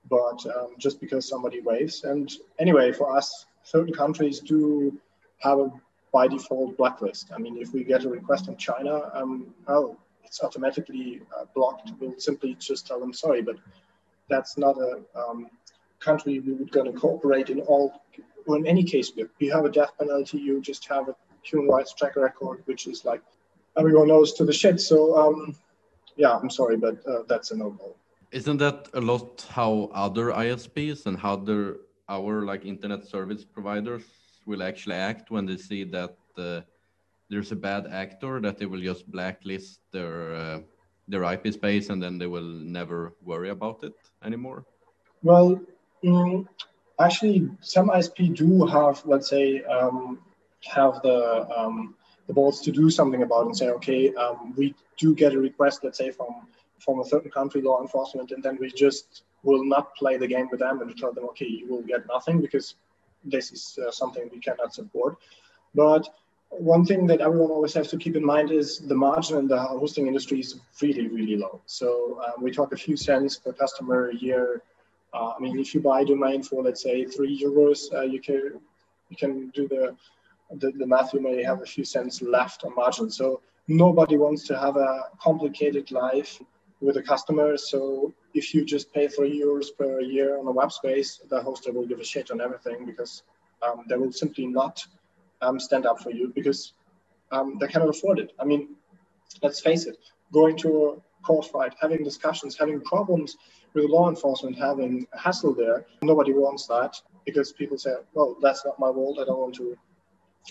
But 0.09 0.45
um, 0.47 0.75
just 0.79 1.01
because 1.01 1.29
somebody 1.29 1.61
waves, 1.61 2.05
and 2.05 2.33
anyway, 2.59 2.93
for 2.93 3.17
us, 3.17 3.47
certain 3.65 3.93
countries 3.93 4.41
do 4.41 4.99
have 5.39 5.59
a 5.59 5.71
by 6.13 6.29
default 6.29 6.77
blacklist. 6.79 7.31
I 7.35 7.39
mean, 7.39 7.59
if 7.59 7.75
we 7.75 7.85
get 7.85 8.05
a 8.05 8.09
request 8.09 8.47
from 8.47 8.57
China, 8.57 9.11
um, 9.13 9.53
oh, 9.69 9.99
it's 10.25 10.43
automatically 10.43 11.21
uh, 11.39 11.45
blocked. 11.55 11.93
We'll 12.01 12.19
simply 12.19 12.55
just 12.55 12.87
tell 12.87 13.01
them 13.01 13.13
sorry, 13.13 13.43
but 13.43 13.57
that's 14.29 14.59
not 14.59 14.77
a 14.79 15.01
um, 15.15 15.49
country 16.01 16.41
we 16.41 16.53
would 16.53 16.71
going 16.73 16.93
to 16.93 16.99
cooperate 16.99 17.51
in 17.51 17.61
all 17.61 18.03
or 18.47 18.57
in 18.57 18.67
any 18.67 18.85
case 18.85 19.13
with. 19.17 19.29
You 19.39 19.53
have 19.53 19.65
a 19.65 19.71
death 19.71 19.93
penalty, 19.99 20.39
you 20.39 20.61
just 20.61 20.87
have 20.87 21.09
a 21.09 21.17
human 21.43 21.69
rights 21.69 21.93
track 21.95 22.17
record, 22.17 22.63
which 22.67 22.87
is 22.87 23.05
like 23.05 23.23
everyone 23.77 24.09
knows 24.09 24.33
to 24.35 24.45
the 24.45 24.53
shit. 24.53 24.81
So 24.81 25.17
um, 25.17 25.57
yeah, 26.17 26.37
I'm 26.37 26.51
sorry, 26.51 26.77
but 26.77 26.97
uh, 27.07 27.23
that's 27.29 27.51
a 27.51 27.57
no-go. 27.57 27.95
Isn't 28.33 28.59
that 28.59 28.89
a 28.95 29.01
lot 29.01 29.47
how 29.51 29.91
other 29.93 30.27
ISPs 30.33 31.07
and 31.07 31.19
how 31.19 31.35
other 31.35 31.79
our 32.09 32.45
like 32.45 32.65
internet 32.65 33.05
service 33.05 33.45
providers 33.45 34.05
will 34.47 34.63
actually 34.63 34.95
act 34.95 35.31
when 35.31 35.45
they 35.47 35.57
see 35.57 35.83
that 35.85 36.17
uh, 36.39 36.61
there's 37.29 37.51
a 37.51 37.57
bad 37.57 37.87
actor 37.91 38.41
that 38.41 38.59
they 38.59 38.67
will 38.67 38.81
just 38.81 39.11
blacklist 39.11 39.81
their 39.93 40.35
uh, 40.35 40.61
their 41.09 41.25
IP 41.25 41.53
space 41.53 41.91
and 41.91 42.03
then 42.03 42.19
they 42.19 42.27
will 42.27 42.51
never 42.79 43.15
worry 43.23 43.51
about 43.51 43.85
it 43.85 43.93
anymore? 44.25 44.65
Well, 45.23 45.61
mm, 46.05 46.47
actually, 46.99 47.49
some 47.61 47.89
ISP 47.89 48.35
do 48.35 48.67
have, 48.67 49.03
let's 49.07 49.29
say, 49.29 49.63
um, 49.65 50.19
have 50.65 51.01
the 51.03 51.47
um, 51.57 51.95
the 52.27 52.33
balls 52.33 52.61
to 52.63 52.73
do 52.73 52.91
something 52.91 53.23
about 53.23 53.43
it 53.43 53.47
and 53.47 53.57
say, 53.57 53.69
okay, 53.71 54.13
um, 54.15 54.53
we 54.57 54.75
do 54.99 55.15
get 55.15 55.33
a 55.33 55.39
request, 55.39 55.85
let's 55.85 55.99
say, 55.99 56.11
from 56.11 56.49
from 56.79 57.01
a 57.01 57.05
certain 57.05 57.31
country 57.31 57.63
law 57.63 57.81
enforcement, 57.81 58.33
and 58.33 58.43
then 58.43 58.59
we 58.61 58.71
just 58.71 59.23
will 59.43 59.65
not 59.65 59.95
play 59.95 60.17
the 60.17 60.27
game 60.27 60.49
with 60.51 60.61
them 60.61 60.81
and 60.81 60.97
tell 60.97 61.13
them, 61.13 61.25
okay, 61.25 61.47
you 61.47 61.67
will 61.69 61.83
get 61.83 62.07
nothing 62.09 62.41
because 62.41 62.75
this 63.25 63.53
is 63.53 63.79
uh, 63.85 63.91
something 63.91 64.29
we 64.33 64.41
cannot 64.41 64.75
support. 64.75 65.17
But 65.75 66.09
one 66.51 66.85
thing 66.85 67.07
that 67.07 67.21
everyone 67.21 67.51
always 67.51 67.75
has 67.75 67.89
to 67.89 67.97
keep 67.97 68.17
in 68.17 68.25
mind 68.25 68.51
is 68.51 68.79
the 68.79 68.95
margin 68.95 69.39
in 69.39 69.49
the 69.49 69.59
hosting 69.59 70.07
industry 70.07 70.41
is 70.41 70.59
really, 70.81 71.09
really 71.09 71.37
low. 71.37 71.61
So 71.67 72.21
um, 72.25 72.43
we 72.43 72.51
talk 72.51 72.73
a 72.73 72.77
few 72.77 72.97
cents 72.97 73.37
per 73.37 73.53
customer 73.53 74.11
a 74.11 74.17
year. 74.17 74.63
Uh, 75.13 75.33
I 75.37 75.39
mean, 75.41 75.59
if 75.59 75.75
you 75.75 75.81
buy 75.81 76.01
a 76.01 76.05
domain 76.05 76.43
for 76.43 76.63
let's 76.63 76.83
say 76.83 77.05
three 77.05 77.39
euros, 77.39 77.93
uh, 77.95 78.03
you 78.03 78.21
can 78.21 78.61
you 79.11 79.17
can 79.17 79.51
do 79.51 79.69
the, 79.69 79.97
the 80.51 80.73
the 80.73 80.87
math. 80.87 81.15
You 81.15 81.21
may 81.21 81.43
have 81.43 81.63
a 81.63 81.67
few 81.67 81.85
cents 81.85 82.23
left 82.23 82.65
on 82.65 82.75
margin. 82.75 83.11
So 83.11 83.41
nobody 83.69 84.17
wants 84.17 84.47
to 84.49 84.59
have 84.59 84.77
a 84.77 85.05
complicated 85.21 85.91
life 85.91 86.41
with 86.81 86.97
a 86.97 87.03
customer. 87.03 87.57
So 87.57 88.13
if 88.35 88.55
you 88.55 88.65
just 88.65 88.93
pay 88.93 89.09
three 89.09 89.41
euros 89.41 89.69
per 89.77 90.01
year 90.01 90.39
on 90.39 90.47
a 90.47 90.53
web 90.53 90.71
space, 90.71 91.21
the 91.29 91.41
hoster 91.41 91.73
will 91.73 91.87
give 91.87 92.01
a 92.01 92.05
shit 92.05 92.31
on 92.31 92.41
everything 92.41 92.85
because 92.85 93.23
um, 93.63 93.85
they 93.89 93.97
will 93.97 94.13
simply 94.13 94.47
not 94.47 94.85
um, 95.43 95.59
stand 95.61 95.87
up 95.87 96.01
for 96.01 96.11
you 96.11 96.33
because 96.35 96.73
um, 97.33 97.59
they 97.61 97.67
cannot 97.67 97.89
afford 97.89 98.19
it. 98.19 98.33
I 98.39 98.45
mean, 98.45 98.77
let's 99.43 99.61
face 99.61 99.87
it, 99.87 99.97
going 100.33 100.57
to 100.59 100.69
a 100.87 101.25
court 101.27 101.47
fight, 101.47 101.75
having 101.81 102.03
discussions, 102.05 102.57
having 102.57 102.81
problems 102.81 103.37
with 103.75 103.85
law 103.91 104.09
enforcement, 104.09 104.57
having 104.59 105.07
a 105.13 105.19
hassle 105.19 105.55
there, 105.55 105.87
nobody 106.03 106.33
wants 106.33 106.67
that 106.67 107.01
because 107.25 107.53
people 107.53 107.77
say, 107.77 107.95
well, 108.15 108.37
that's 108.41 108.65
not 108.65 108.79
my 108.79 108.91
world. 108.91 109.19
I 109.21 109.25
don't 109.25 109.39
want 109.39 109.55
to 109.57 109.77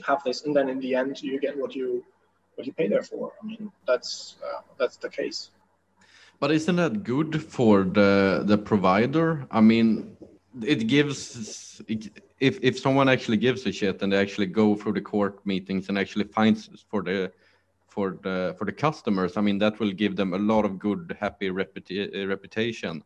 have 0.06 0.24
this. 0.24 0.45
And 0.45 0.56
then 0.56 0.69
in 0.69 0.80
the 0.80 0.95
end, 0.95 1.21
you 1.21 1.39
get 1.39 1.58
what 1.58 1.76
you 1.76 2.04
what 2.56 2.65
you 2.67 2.74
pay 2.74 2.88
there 2.88 3.04
for. 3.04 3.34
I 3.41 3.45
mean, 3.45 3.71
that's 3.88 4.36
uh, 4.43 4.62
that's 4.80 4.98
the 4.98 5.10
case. 5.10 5.52
But 6.39 6.52
isn't 6.52 6.76
that 6.76 7.04
good 7.04 7.43
for 7.43 7.84
the 7.84 8.43
the 8.45 8.58
provider? 8.58 9.48
I 9.50 9.62
mean, 9.62 10.17
it 10.63 10.88
gives 10.88 11.82
if 12.39 12.60
if 12.62 12.80
someone 12.80 13.10
actually 13.10 13.38
gives 13.38 13.65
a 13.65 13.72
shit 13.72 14.02
and 14.02 14.12
they 14.12 14.18
actually 14.18 14.46
go 14.46 14.76
through 14.76 14.94
the 14.94 15.02
court 15.02 15.46
meetings 15.46 15.89
and 15.89 15.98
actually 15.98 16.26
finds 16.26 16.70
for 16.89 17.02
the 17.02 17.32
for 17.88 18.18
the 18.24 18.56
for 18.58 18.65
the 18.65 18.72
customers 18.72 19.38
i 19.38 19.41
mean 19.41 19.58
that 19.58 19.80
will 19.80 19.91
give 19.91 20.15
them 20.15 20.34
a 20.34 20.38
lot 20.38 20.65
of 20.65 20.80
good 20.80 21.15
happy 21.20 21.50
reputa- 21.50 22.13
eh, 22.13 22.26
reputation. 22.26 23.04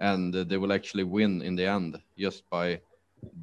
And 0.00 0.34
they 0.34 0.56
will 0.56 0.72
actually 0.72 1.04
win 1.04 1.40
in 1.40 1.54
the 1.54 1.66
end 1.66 2.00
just 2.18 2.42
by 2.50 2.80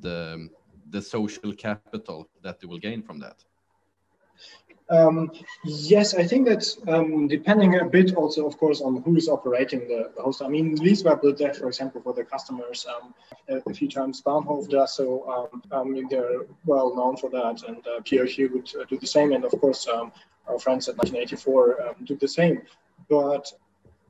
the 0.02 0.50
the 0.90 1.02
social 1.02 1.54
capital 1.54 2.30
that 2.44 2.60
they 2.60 2.68
will 2.68 2.78
gain 2.78 3.02
from 3.02 3.20
that 3.20 3.38
um, 4.92 5.32
yes, 5.64 6.14
I 6.14 6.28
think 6.28 6.48
that 6.50 6.64
um, 6.88 7.28
depending 7.28 7.80
a 7.80 7.86
bit 7.86 8.14
also, 8.16 8.46
of 8.46 8.58
course, 8.58 8.82
on 8.82 9.02
who 9.04 9.16
is 9.16 9.30
operating 9.30 9.88
the, 9.88 10.12
the 10.16 10.22
host. 10.22 10.42
I 10.42 10.50
mean, 10.50 10.78
LeaseWeb 10.78 11.22
did 11.22 11.38
that, 11.38 11.56
for 11.56 11.68
example, 11.68 12.02
for 12.02 12.14
the 12.14 12.26
customers 12.26 12.86
um, 12.86 13.14
a, 13.48 13.74
few 13.74 13.88
times. 13.88 14.22
Bahnhof 14.22 14.70
does 14.70 14.96
so. 14.98 15.50
Um, 15.54 15.64
I 15.72 15.84
mean, 15.84 16.08
they're 16.10 16.42
well 16.66 16.94
known 16.94 17.16
for 17.16 17.30
that, 17.30 17.64
and 17.68 17.78
uh, 17.88 18.02
PRQ 18.02 18.52
would 18.52 18.70
uh, 18.76 18.86
do 18.90 19.00
the 19.00 19.08
same. 19.08 19.32
And 19.32 19.46
of 19.46 19.52
course, 19.62 19.88
um, 19.88 20.12
our 20.48 20.60
friends 20.60 20.90
at 20.90 20.98
1984 20.98 21.82
um, 21.82 21.96
do 22.04 22.18
the 22.18 22.28
same. 22.28 22.62
But 23.10 23.52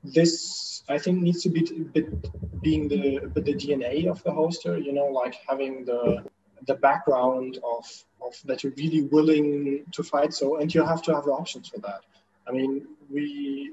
this, 0.03 0.81
I 0.89 0.97
think, 0.97 1.21
needs 1.21 1.43
to 1.43 1.49
be 1.49 1.61
bit 1.93 2.61
being 2.61 2.87
the 2.87 3.31
the 3.35 3.41
DNA 3.41 4.09
of 4.09 4.23
the 4.23 4.31
hoster. 4.31 4.83
You 4.83 4.93
know, 4.93 5.05
like 5.05 5.35
having 5.47 5.85
the 5.85 6.23
the 6.67 6.75
background 6.75 7.59
of, 7.63 7.85
of 8.25 8.33
that 8.45 8.63
you're 8.63 8.73
really 8.77 9.03
willing 9.03 9.83
to 9.91 10.03
fight 10.03 10.33
so 10.33 10.57
and 10.57 10.73
you 10.73 10.85
have 10.85 11.01
to 11.03 11.13
have 11.13 11.25
the 11.25 11.31
options 11.31 11.69
for 11.69 11.79
that. 11.79 12.01
I 12.47 12.51
mean 12.51 12.87
we 13.09 13.71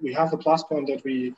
we 0.00 0.12
have 0.12 0.30
the 0.30 0.38
plus 0.38 0.64
point 0.64 0.88
that 0.88 1.04
we 1.04 1.34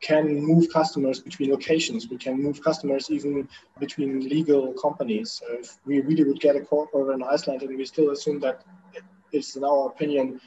can 0.00 0.40
move 0.40 0.72
customers 0.72 1.18
between 1.20 1.50
locations. 1.50 2.08
We 2.08 2.18
can 2.18 2.40
move 2.40 2.62
customers 2.62 3.10
even 3.10 3.48
between 3.80 4.28
legal 4.28 4.72
companies. 4.74 5.32
So 5.32 5.46
if 5.58 5.76
we 5.84 6.00
really 6.00 6.24
would 6.24 6.40
get 6.40 6.54
a 6.54 6.60
court 6.60 6.90
order 6.92 7.12
in 7.12 7.22
iceland 7.22 7.62
and 7.62 7.76
we 7.76 7.84
still 7.84 8.10
assume 8.10 8.38
that 8.40 8.64
it's 9.32 9.56
in 9.56 9.64
our 9.64 9.88
opinion 9.88 10.40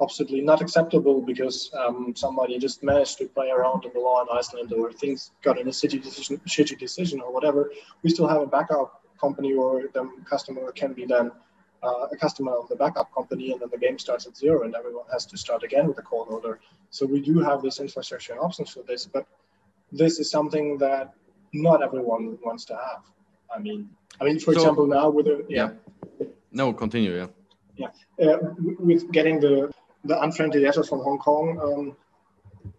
absolutely 0.00 0.40
not 0.40 0.60
acceptable 0.60 1.20
because 1.20 1.70
um, 1.76 2.14
somebody 2.14 2.58
just 2.58 2.82
managed 2.82 3.18
to 3.18 3.26
play 3.26 3.50
around 3.50 3.84
in 3.84 3.92
the 3.92 4.00
law 4.00 4.22
in 4.22 4.28
Iceland 4.32 4.72
or 4.72 4.92
things 4.92 5.32
got 5.42 5.58
in 5.58 5.66
a 5.68 5.72
city 5.72 5.98
decision, 5.98 6.40
shitty 6.46 6.78
decision 6.78 7.20
or 7.20 7.32
whatever, 7.32 7.72
we 8.02 8.10
still 8.10 8.28
have 8.28 8.40
a 8.40 8.46
backup 8.46 9.02
company 9.20 9.52
or 9.54 9.82
the 9.92 10.10
customer 10.24 10.72
can 10.72 10.92
be 10.92 11.04
then 11.04 11.30
uh, 11.82 12.06
a 12.12 12.16
customer 12.16 12.52
of 12.52 12.68
the 12.68 12.76
backup 12.76 13.12
company 13.14 13.52
and 13.52 13.60
then 13.60 13.68
the 13.70 13.78
game 13.78 13.98
starts 13.98 14.26
at 14.26 14.36
zero 14.36 14.62
and 14.64 14.74
everyone 14.74 15.04
has 15.12 15.26
to 15.26 15.36
start 15.36 15.62
again 15.62 15.86
with 15.86 15.98
a 15.98 16.02
call 16.02 16.26
order. 16.28 16.58
So 16.90 17.06
we 17.06 17.20
do 17.20 17.38
have 17.40 17.62
this 17.62 17.80
infrastructure 17.80 18.32
and 18.32 18.40
options 18.40 18.70
for 18.70 18.82
this, 18.82 19.06
but 19.06 19.26
this 19.92 20.18
is 20.18 20.30
something 20.30 20.78
that 20.78 21.14
not 21.52 21.82
everyone 21.82 22.38
wants 22.44 22.64
to 22.66 22.74
have. 22.74 23.02
I 23.54 23.58
mean, 23.58 23.90
I 24.20 24.24
mean, 24.24 24.38
for 24.38 24.52
so, 24.52 24.60
example, 24.60 24.86
now 24.86 25.08
with 25.10 25.26
a, 25.26 25.44
yeah. 25.48 25.70
yeah. 26.18 26.26
No, 26.52 26.72
continue. 26.72 27.16
Yeah. 27.16 27.26
Yeah. 27.76 28.26
Uh, 28.26 28.38
with 28.58 29.10
getting 29.12 29.40
the, 29.40 29.70
the 30.04 30.20
unfriendly 30.20 30.60
letters 30.60 30.88
from 30.88 31.00
Hong 31.00 31.18
Kong, 31.18 31.58
um, 31.62 31.96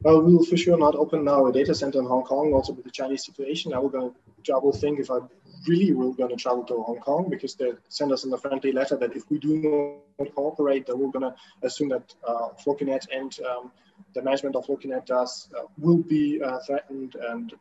well, 0.01 0.21
we 0.21 0.33
will 0.35 0.45
for 0.45 0.57
sure 0.57 0.77
not 0.77 0.95
open 0.95 1.23
now 1.23 1.47
a 1.47 1.53
data 1.53 1.73
center 1.73 1.99
in 1.99 2.05
Hong 2.05 2.23
Kong, 2.23 2.53
also 2.53 2.73
with 2.73 2.85
the 2.85 2.91
Chinese 2.91 3.25
situation. 3.25 3.73
I 3.73 3.79
will 3.79 3.89
go 3.89 4.15
double 4.43 4.71
think 4.71 4.99
if 4.99 5.09
I 5.09 5.19
really 5.67 5.93
were 5.93 6.13
going 6.13 6.29
to 6.29 6.35
travel 6.35 6.63
to 6.65 6.81
Hong 6.83 6.99
Kong 6.99 7.29
because 7.29 7.55
they 7.55 7.71
sent 7.89 8.11
us 8.11 8.23
in 8.23 8.33
a 8.33 8.37
friendly 8.37 8.71
letter 8.71 8.95
that 8.97 9.15
if 9.15 9.29
we 9.29 9.39
do 9.39 9.99
not 10.17 10.35
cooperate, 10.35 10.85
then 10.87 10.99
we're 10.99 11.11
going 11.11 11.31
to 11.31 11.35
assume 11.63 11.89
that 11.89 12.13
uh, 12.27 12.49
Flokinet 12.63 13.07
and 13.11 13.37
um, 13.41 13.71
the 14.13 14.21
management 14.21 14.55
of 14.55 14.65
Flokinet 14.65 15.05
does 15.05 15.49
uh, 15.57 15.63
will 15.77 15.97
be 15.97 16.41
uh, 16.41 16.59
threatened 16.65 17.15
and 17.29 17.53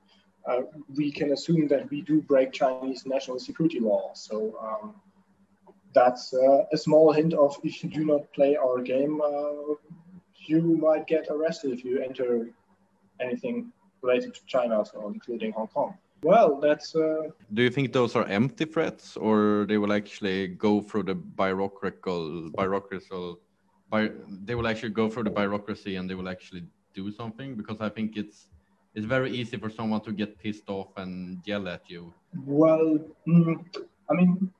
uh, 0.47 0.63
we 0.97 1.11
can 1.11 1.33
assume 1.33 1.69
that 1.69 1.91
we 1.91 2.01
do 2.01 2.23
break 2.23 2.53
Chinese 2.53 3.05
national 3.05 3.39
security 3.39 3.81
law. 3.81 4.11
So 4.15 4.57
um, 4.63 4.95
that's 5.93 6.33
uh, 6.33 6.65
a 6.73 6.77
small 6.77 7.13
hint 7.13 7.35
of 7.35 7.57
if 7.65 7.83
you 7.83 7.91
do 7.91 8.05
not 8.05 8.33
play 8.33 8.57
our 8.57 8.81
game, 8.81 9.21
uh, 9.21 9.75
you 10.47 10.63
might 10.77 11.07
get 11.07 11.27
arrested 11.31 11.73
if 11.73 11.85
you 11.85 12.01
enter 12.03 12.49
anything 13.21 13.73
related 14.01 14.35
to 14.35 14.41
China, 14.47 14.85
so 14.85 15.09
including 15.09 15.53
Hong 15.53 15.67
Kong. 15.69 15.99
Well, 16.23 16.61
that's. 16.61 16.95
Uh... 16.95 17.31
Do 17.53 17.63
you 17.63 17.71
think 17.71 17.93
those 17.93 18.17
are 18.17 18.25
empty 18.27 18.65
threats, 18.65 19.17
or 19.17 19.67
they 19.69 19.79
will 19.79 19.93
actually 19.93 20.49
go 20.49 20.81
through 20.81 21.05
the 21.05 21.15
bureaucratical, 21.15 22.53
bureaucracy? 22.57 23.35
By, 23.91 24.11
they 24.45 24.55
will 24.55 24.69
actually 24.69 24.91
go 24.91 25.09
through 25.09 25.25
the 25.25 25.31
bureaucracy 25.31 25.97
and 25.97 26.11
they 26.11 26.15
will 26.15 26.29
actually 26.29 26.65
do 26.95 27.11
something? 27.13 27.55
Because 27.55 27.81
I 27.81 27.91
think 27.97 28.17
it's 28.17 28.39
it's 28.95 29.07
very 29.07 29.31
easy 29.41 29.57
for 29.63 29.71
someone 29.79 30.01
to 30.09 30.13
get 30.13 30.31
pissed 30.43 30.69
off 30.69 30.91
and 30.97 31.15
yell 31.51 31.69
at 31.69 31.83
you. 31.93 32.03
Well, 32.45 32.99
mm, 33.27 33.65
I 34.11 34.13
mean, 34.19 34.51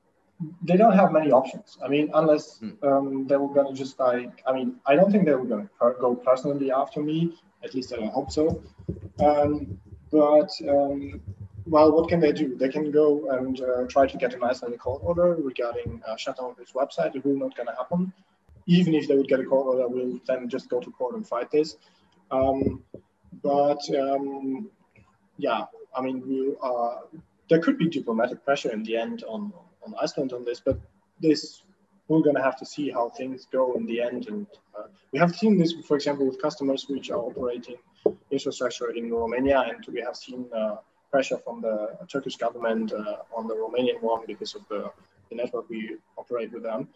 they 0.67 0.77
don't 0.81 0.95
have 1.01 1.11
many 1.11 1.31
options. 1.31 1.77
I 1.85 1.87
mean, 1.93 2.05
unless 2.13 2.45
mm. 2.59 2.75
um, 2.89 3.27
they 3.27 3.37
were 3.41 3.53
gonna 3.57 3.75
just 3.83 3.99
like, 3.99 4.33
I 4.47 4.51
mean, 4.57 4.67
I 4.85 4.95
don't 4.95 5.11
think 5.11 5.25
they 5.25 5.35
were 5.41 5.49
gonna 5.53 5.69
go 6.05 6.15
personally 6.15 6.71
after 6.71 7.01
me. 7.01 7.17
At 7.65 7.73
least 7.75 7.93
I 7.93 8.05
hope 8.17 8.31
so. 8.31 8.45
Um, 9.27 9.77
but 10.11 10.51
um, 10.75 11.21
well, 11.65 11.91
what 11.91 12.09
can 12.09 12.19
they 12.19 12.31
do? 12.31 12.55
They 12.55 12.69
can 12.69 12.91
go 12.91 13.29
and 13.31 13.59
uh, 13.61 13.85
try 13.87 14.07
to 14.07 14.17
get 14.17 14.33
an 14.33 14.43
Icelandic 14.43 14.79
court 14.79 15.01
order 15.03 15.35
regarding 15.35 16.01
uh, 16.07 16.15
shutdown 16.15 16.51
of 16.51 16.57
this 16.57 16.71
website. 16.71 17.15
It 17.15 17.25
will 17.25 17.37
not 17.37 17.55
going 17.55 17.67
to 17.67 17.75
happen. 17.75 18.13
Even 18.65 18.93
if 18.93 19.07
they 19.07 19.15
would 19.15 19.27
get 19.27 19.39
a 19.39 19.45
court 19.45 19.67
order, 19.67 19.87
we'll 19.87 20.19
then 20.27 20.49
just 20.49 20.69
go 20.69 20.79
to 20.79 20.91
court 20.91 21.15
and 21.15 21.27
fight 21.27 21.49
this. 21.51 21.77
Um, 22.31 22.83
but 23.43 23.81
um, 23.97 24.69
yeah, 25.37 25.65
I 25.95 26.01
mean, 26.01 26.21
we, 26.27 26.53
uh, 26.61 26.97
there 27.49 27.59
could 27.59 27.77
be 27.77 27.87
diplomatic 27.87 28.43
pressure 28.45 28.71
in 28.71 28.83
the 28.83 28.95
end 28.97 29.23
on, 29.27 29.51
on 29.85 29.95
Iceland 30.01 30.33
on 30.33 30.45
this, 30.45 30.59
but 30.59 30.79
this 31.19 31.63
we're 32.09 32.21
going 32.21 32.35
to 32.35 32.41
have 32.41 32.57
to 32.57 32.65
see 32.65 32.89
how 32.89 33.09
things 33.09 33.47
go 33.51 33.75
in 33.75 33.85
the 33.85 34.01
end. 34.01 34.27
And 34.27 34.47
uh, 34.77 34.87
we 35.11 35.19
have 35.19 35.35
seen 35.35 35.57
this, 35.57 35.73
for 35.87 35.95
example, 35.95 36.25
with 36.25 36.41
customers 36.41 36.87
which 36.89 37.11
are 37.11 37.19
operating 37.19 37.77
infrastructure 38.31 38.91
in 38.91 39.13
Romania, 39.13 39.63
and 39.69 39.85
we 39.93 40.01
have 40.01 40.15
seen 40.15 40.45
uh, 40.53 40.77
pressure 41.11 41.37
from 41.37 41.61
the 41.61 41.97
Turkish 42.07 42.37
government 42.37 42.93
uh, 42.93 43.17
on 43.35 43.47
the 43.47 43.55
Romanian 43.55 44.01
one 44.01 44.23
because 44.27 44.55
of 44.55 44.61
the, 44.69 44.91
the 45.29 45.35
network 45.35 45.69
we 45.69 45.97
operate 46.17 46.51
with 46.51 46.63
them. 46.63 46.87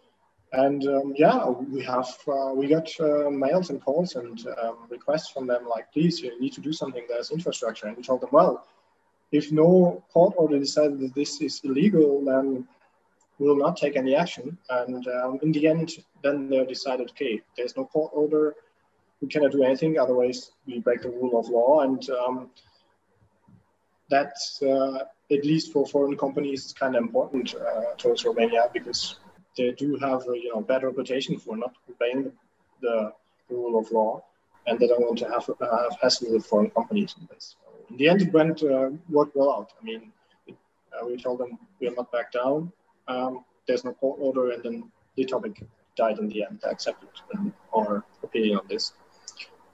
And 0.52 0.88
um, 0.88 1.13
yeah, 1.17 1.49
we 1.49 1.84
have 1.84 2.10
uh, 2.28 2.54
we 2.54 2.67
got 2.67 2.88
uh, 2.99 3.30
mails 3.32 3.71
and 3.71 3.82
calls 3.82 4.15
and 4.15 4.45
um, 4.62 4.78
requests 4.89 5.30
from 5.32 5.47
them 5.47 5.67
like, 5.67 5.91
please, 5.91 6.19
you 6.21 6.39
need 6.39 6.54
to 6.54 6.62
do 6.62 6.71
something. 6.71 7.04
There's 7.10 7.32
infrastructure, 7.32 7.88
and 7.88 7.97
we 7.97 8.04
told 8.04 8.21
them, 8.21 8.30
well, 8.32 8.67
if 9.32 9.52
no 9.52 10.04
court 10.13 10.36
order 10.38 10.60
decided 10.60 10.99
that 10.99 11.15
this 11.15 11.41
is 11.41 11.60
illegal, 11.63 12.23
then 12.23 12.67
we 13.39 13.47
will 13.47 13.58
not 13.58 13.78
take 13.78 13.95
any 13.95 14.15
action. 14.15 14.56
And 14.69 15.08
um, 15.08 15.39
in 15.41 15.52
the 15.52 15.67
end, 15.67 15.91
then 16.21 16.49
they 16.49 16.63
decided, 16.65 17.10
okay, 17.12 17.41
there's 17.58 17.76
no 17.76 17.86
court 17.86 18.12
order 18.13 18.54
we 19.21 19.28
cannot 19.30 19.52
do 19.52 19.63
anything. 19.63 19.97
Otherwise, 19.97 20.52
we 20.67 20.80
break 20.80 21.02
the 21.02 21.10
rule 21.10 21.39
of 21.39 21.47
law. 21.49 21.82
And 21.82 22.08
um, 22.12 22.49
that's, 24.10 24.62
uh, 24.62 25.06
at 25.32 25.46
least 25.46 25.72
for 25.72 25.86
foreign 25.86 26.18
companies, 26.18 26.66
is 26.66 26.74
kind 26.74 26.96
of 26.96 27.04
important 27.04 27.56
uh, 27.56 27.96
towards 27.98 28.26
Romania 28.26 28.70
because 28.74 29.18
they 29.58 29.72
do 29.72 29.98
have 29.98 30.22
a 30.28 30.38
you 30.38 30.52
know, 30.54 30.62
bad 30.62 30.84
reputation 30.84 31.38
for 31.38 31.56
not 31.58 31.74
obeying 31.89 32.32
the, 32.82 33.13
rule 33.50 33.78
of 33.78 33.92
law. 33.92 34.24
And 34.66 34.80
they 34.80 34.88
don't 34.88 35.02
want 35.02 35.18
to 35.20 35.26
have, 35.30 35.48
uh, 35.48 35.84
have 35.84 35.98
hassle 36.02 36.32
with 36.32 36.46
foreign 36.46 36.72
companies 36.72 37.13
in 37.20 37.28
this. 37.32 37.56
In 37.89 37.98
the 37.98 38.08
end, 38.08 38.22
it 38.22 38.34
went 38.34 38.63
uh, 38.63 38.89
worked 39.10 39.36
well 39.36 39.52
out. 39.54 39.74
I 39.80 39.84
mean, 39.84 40.12
it, 40.48 40.56
uh, 40.94 41.06
we 41.06 41.18
told 41.18 41.39
them 41.39 41.60
we 41.80 41.88
are 41.88 41.94
not 41.94 42.12
back 42.12 42.32
down. 42.32 42.72
Um, 43.08 43.44
there's 43.68 43.84
no 43.84 43.92
court 43.94 44.18
order, 44.20 44.52
and 44.52 44.63
then 44.63 44.92
the 45.18 45.26
topic 45.26 45.62
died 45.98 46.18
in 46.18 46.30
the 46.30 46.46
end. 46.46 46.62
They 46.63 46.70
accepted 46.70 47.10
our 47.76 48.04
opinion 48.24 48.60
on 48.60 48.68
this 48.68 48.94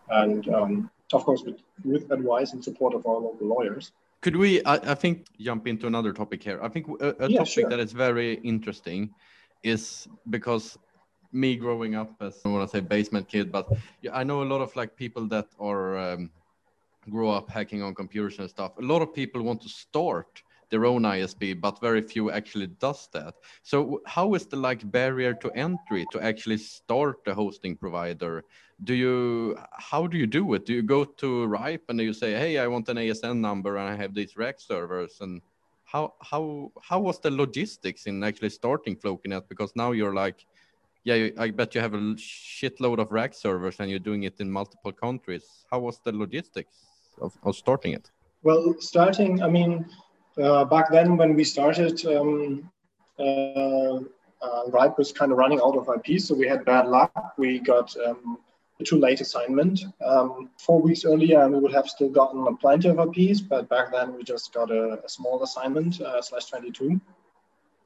and 0.10 0.48
um, 0.50 0.92
of 1.14 1.24
course 1.24 1.44
with, 1.44 1.60
with 1.84 2.12
advice 2.12 2.54
and 2.54 2.64
support 2.64 2.94
of 2.94 3.06
our 3.06 3.18
local 3.18 3.48
lawyers. 3.48 3.92
Could 4.22 4.36
we, 4.36 4.64
I, 4.66 4.76
I 4.76 4.96
think, 4.96 5.28
jump 5.40 5.68
into 5.68 5.88
another 5.88 6.12
topic 6.12 6.44
here? 6.44 6.60
I 6.62 6.68
think 6.68 6.88
a, 7.00 7.16
a 7.20 7.30
yeah, 7.30 7.38
topic 7.40 7.48
sure. 7.48 7.70
that 7.70 7.80
is 7.80 7.94
very 7.94 8.34
interesting 8.36 9.14
is 9.64 10.08
because 10.30 10.78
me 11.32 11.56
growing 11.56 11.96
up 11.96 12.16
as 12.22 12.42
I 12.44 12.50
want 12.50 12.70
to 12.70 12.78
say 12.78 12.82
basement 12.82 13.30
kid, 13.30 13.52
but 13.52 13.68
I 14.12 14.24
know 14.24 14.44
a 14.44 14.50
lot 14.50 14.62
of 14.62 14.76
like 14.76 14.96
people 14.96 15.28
that 15.28 15.48
are 15.60 15.98
um, 15.98 16.32
grow 17.10 17.30
up 17.30 17.50
hacking 17.50 17.82
on 17.82 17.96
computers 17.96 18.40
and 18.40 18.50
stuff. 18.50 18.78
A 18.78 18.82
lot 18.82 19.02
of 19.02 19.14
people 19.14 19.42
want 19.42 19.62
to 19.62 19.70
start 19.70 20.42
their 20.70 20.86
own 20.86 21.04
ISP, 21.04 21.60
but 21.60 21.82
very 21.82 22.02
few 22.02 22.32
actually 22.32 22.68
does 22.68 23.10
that. 23.14 23.36
So 23.64 24.02
how 24.06 24.34
is 24.34 24.46
the 24.46 24.56
like 24.56 24.90
barrier 24.92 25.34
to 25.36 25.52
entry 25.52 26.06
to 26.12 26.22
actually 26.22 26.58
start 26.58 27.20
a 27.28 27.34
hosting 27.34 27.76
provider? 27.76 28.44
Do 28.84 28.94
you 28.94 29.58
how 29.72 30.08
do 30.08 30.18
you 30.18 30.28
do 30.28 30.54
it? 30.54 30.66
Do 30.66 30.74
you 30.74 30.84
go 30.84 31.04
to 31.04 31.46
RIPE 31.48 31.84
and 31.90 32.00
you 32.00 32.14
say, 32.14 32.34
hey, 32.34 32.58
I 32.58 32.68
want 32.68 32.90
an 32.90 32.98
ASN 32.98 33.40
number 33.40 33.78
and 33.78 33.90
I 33.90 33.96
have 33.96 34.14
these 34.14 34.38
rack 34.38 34.60
servers 34.60 35.18
and 35.22 35.42
how 35.86 36.14
how 36.22 36.72
how 36.82 37.00
was 37.00 37.20
the 37.20 37.32
logistics 37.32 38.06
in 38.06 38.24
actually 38.24 38.50
starting 38.50 38.96
Flokinet? 38.96 39.50
Because 39.50 39.72
now 39.76 39.92
you're 39.92 40.14
like, 40.14 40.46
yeah, 41.04 41.30
I 41.38 41.50
bet 41.52 41.76
you 41.76 41.82
have 41.82 41.96
a 41.96 42.02
shitload 42.16 43.00
of 43.00 43.12
rack 43.12 43.34
servers 43.34 43.80
and 43.80 43.90
you're 43.90 44.00
doing 44.00 44.24
it 44.24 44.40
in 44.40 44.52
multiple 44.52 44.92
countries. 44.92 45.66
How 45.72 45.80
was 45.80 46.00
the 46.04 46.12
logistics 46.12 46.76
of, 47.20 47.38
of 47.44 47.56
starting 47.56 47.94
it? 47.94 48.12
Well, 48.44 48.76
starting, 48.80 49.42
I 49.42 49.50
mean, 49.50 49.86
uh, 50.38 50.66
back 50.66 50.92
then 50.92 51.18
when 51.18 51.36
we 51.36 51.44
started, 51.44 52.06
um, 52.06 52.70
uh, 53.18 54.00
uh, 54.42 54.64
RIPE 54.68 54.98
was 54.98 55.12
kind 55.12 55.32
of 55.32 55.38
running 55.38 55.60
out 55.60 55.76
of 55.76 55.90
IP, 55.90 56.20
so 56.22 56.34
we 56.36 56.48
had 56.48 56.64
bad 56.66 56.88
luck. 56.88 57.34
We 57.38 57.60
got 57.60 57.96
um, 57.98 58.38
a 58.80 58.84
too 58.84 58.98
late 58.98 59.22
assignment. 59.22 59.82
Um, 60.04 60.50
four 60.58 60.82
weeks 60.82 61.04
earlier, 61.04 61.42
and 61.42 61.54
we 61.54 61.60
would 61.60 61.74
have 61.74 61.88
still 61.88 62.10
gotten 62.10 62.48
a 62.48 62.56
plenty 62.56 62.88
of 62.90 63.00
IPs, 63.00 63.42
but 63.42 63.68
back 63.68 63.92
then 63.92 64.16
we 64.16 64.24
just 64.24 64.54
got 64.54 64.72
a, 64.72 65.04
a 65.04 65.10
small 65.10 65.44
assignment, 65.44 66.00
uh, 66.02 66.22
slash 66.22 66.46
22. 66.46 67.02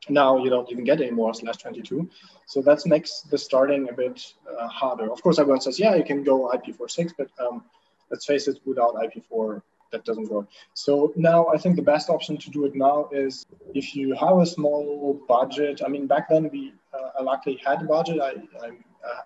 Now 0.09 0.43
you 0.43 0.49
don't 0.49 0.69
even 0.69 0.83
get 0.83 1.01
any 1.01 1.11
more 1.11 1.33
slash 1.33 1.57
22. 1.57 2.09
So 2.45 2.61
that 2.61 2.85
makes 2.85 3.21
the 3.21 3.37
starting 3.37 3.89
a 3.89 3.93
bit 3.93 4.33
uh, 4.59 4.67
harder. 4.67 5.11
Of 5.11 5.21
course, 5.23 5.39
everyone 5.39 5.61
says, 5.61 5.79
yeah, 5.79 5.95
you 5.95 6.03
can 6.03 6.23
go 6.23 6.51
IPv6, 6.53 7.13
but 7.17 7.29
um, 7.39 7.63
let's 8.11 8.25
face 8.25 8.47
it, 8.47 8.59
without 8.65 8.95
IPv4, 8.95 9.61
that 9.93 10.03
doesn't 10.03 10.29
work. 10.29 10.47
So 10.73 11.13
now 11.15 11.47
I 11.47 11.57
think 11.57 11.77
the 11.77 11.87
best 11.93 12.09
option 12.09 12.37
to 12.37 12.49
do 12.49 12.65
it 12.65 12.75
now 12.75 13.07
is 13.11 13.45
if 13.73 13.95
you 13.95 14.13
have 14.15 14.37
a 14.39 14.45
small 14.45 15.19
budget. 15.27 15.81
I 15.85 15.87
mean, 15.87 16.05
back 16.07 16.27
then 16.27 16.49
we 16.51 16.73
uh, 16.93 17.23
luckily 17.23 17.61
had 17.65 17.81
a 17.81 17.85
budget. 17.85 18.19
I, 18.21 18.31
I, 18.65 18.71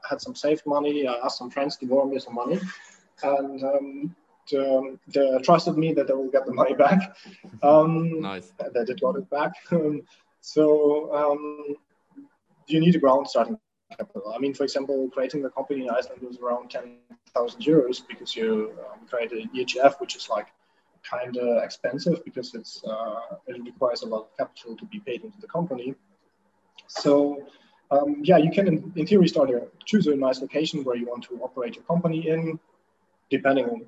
had 0.10 0.20
some 0.20 0.34
saved 0.34 0.66
money. 0.66 1.08
I 1.08 1.14
asked 1.24 1.38
some 1.38 1.52
friends 1.52 1.78
to 1.78 1.86
borrow 1.86 2.06
me 2.06 2.18
some 2.18 2.34
money, 2.34 2.60
and 3.22 3.64
um, 3.64 4.16
um, 4.56 5.00
they 5.08 5.38
trusted 5.44 5.78
me 5.78 5.94
that 5.94 6.08
they 6.08 6.14
will 6.14 6.32
get 6.32 6.46
the 6.46 6.54
money 6.54 6.74
back. 6.86 7.16
Um, 7.62 8.22
nice. 8.22 8.52
They 8.74 8.84
did 8.86 9.02
got 9.02 9.18
it 9.18 9.30
back. 9.30 9.54
Um, 9.72 10.02
so 10.42 11.14
um, 11.14 11.76
you 12.68 12.80
need 12.80 12.96
a 12.96 13.00
ground 13.00 13.28
starting 13.28 13.58
capital. 13.92 14.34
I 14.34 14.40
mean, 14.40 14.54
for 14.54 14.64
example, 14.64 15.10
creating 15.14 15.42
the 15.42 15.50
company 15.50 15.84
in 15.84 15.90
Iceland 15.90 16.22
was 16.22 16.38
around 16.40 16.70
10,000 16.72 17.62
euros 17.62 18.02
because 18.08 18.36
you 18.36 18.74
um, 18.80 19.08
create 19.08 19.32
an 19.32 19.50
EHF, 19.56 20.00
which 20.00 20.16
is 20.16 20.30
like 20.30 20.48
kind 21.10 21.38
of 21.38 21.64
expensive 21.64 22.24
because 22.26 22.54
it's 22.54 22.84
uh, 22.84 23.36
it 23.48 23.62
requires 23.64 24.02
a 24.04 24.06
lot 24.06 24.22
of 24.22 24.38
capital 24.38 24.76
to 24.76 24.86
be 24.86 25.00
paid 25.00 25.24
into 25.24 25.40
the 25.40 25.48
company. 25.48 25.96
So 26.88 27.48
um, 27.92 28.22
yeah, 28.24 28.38
you 28.38 28.52
can 28.52 28.68
in, 28.68 28.94
in 28.96 29.08
theory 29.08 29.28
start 29.28 29.50
a 29.50 29.68
choose 29.86 30.08
a 30.08 30.16
nice 30.16 30.42
location 30.42 30.84
where 30.84 30.96
you 30.96 31.06
want 31.06 31.24
to 31.26 31.40
operate 31.42 31.76
your 31.76 31.84
company 31.86 32.28
in, 32.28 32.60
depending 33.30 33.66
on 33.66 33.86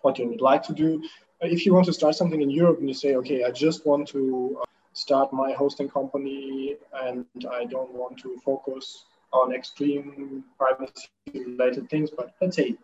what 0.00 0.18
you 0.18 0.28
would 0.28 0.40
like 0.40 0.62
to 0.64 0.72
do. 0.72 1.02
If 1.40 1.66
you 1.66 1.74
want 1.74 1.86
to 1.86 1.92
start 1.92 2.14
something 2.14 2.40
in 2.40 2.50
Europe 2.50 2.78
and 2.78 2.88
you 2.88 2.94
say, 2.94 3.16
okay, 3.16 3.44
I 3.44 3.50
just 3.50 3.84
want 3.84 4.08
to 4.08 4.58
uh, 4.60 4.64
start 4.92 5.32
my 5.32 5.52
hosting 5.52 5.88
company 5.88 6.76
and 6.94 7.26
I 7.50 7.64
don't 7.64 7.92
want 7.92 8.18
to 8.18 8.38
focus 8.44 9.04
on 9.32 9.52
extreme 9.52 10.44
privacy 10.56 11.08
related 11.34 11.90
things, 11.90 12.10
but 12.10 12.34
let's 12.40 12.56
say 12.56 12.76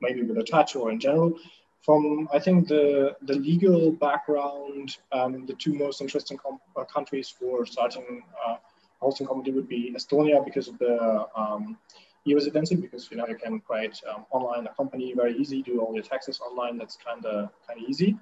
maybe 0.00 0.22
with 0.22 0.38
a 0.38 0.44
touch 0.44 0.76
or 0.76 0.90
in 0.90 1.00
general, 1.00 1.38
from 1.82 2.28
I 2.32 2.38
think 2.38 2.68
the 2.68 3.16
the 3.22 3.34
legal 3.34 3.90
background, 3.90 4.96
um, 5.10 5.46
the 5.46 5.54
two 5.54 5.74
most 5.74 6.00
interesting 6.00 6.38
uh, 6.76 6.84
countries 6.84 7.28
for 7.28 7.66
starting 7.66 8.22
uh, 8.46 8.54
a 8.54 9.04
hosting 9.04 9.26
company 9.26 9.50
would 9.52 9.68
be 9.68 9.92
Estonia 9.96 10.44
because 10.44 10.68
of 10.68 10.78
the 10.78 11.26
um, 11.36 11.76
e-residency, 12.24 12.76
because 12.76 13.10
you 13.10 13.16
know 13.16 13.26
you 13.26 13.36
can 13.36 13.60
create 13.60 14.00
um, 14.08 14.24
online 14.30 14.66
a 14.66 14.74
company 14.74 15.12
very 15.14 15.36
easy, 15.36 15.62
do 15.62 15.80
all 15.80 15.92
your 15.92 16.04
taxes 16.04 16.40
online. 16.40 16.78
That's 16.78 16.96
kind 16.96 17.24
of 17.26 17.50
kind 17.66 17.82
of 17.82 17.88
easy. 17.88 18.16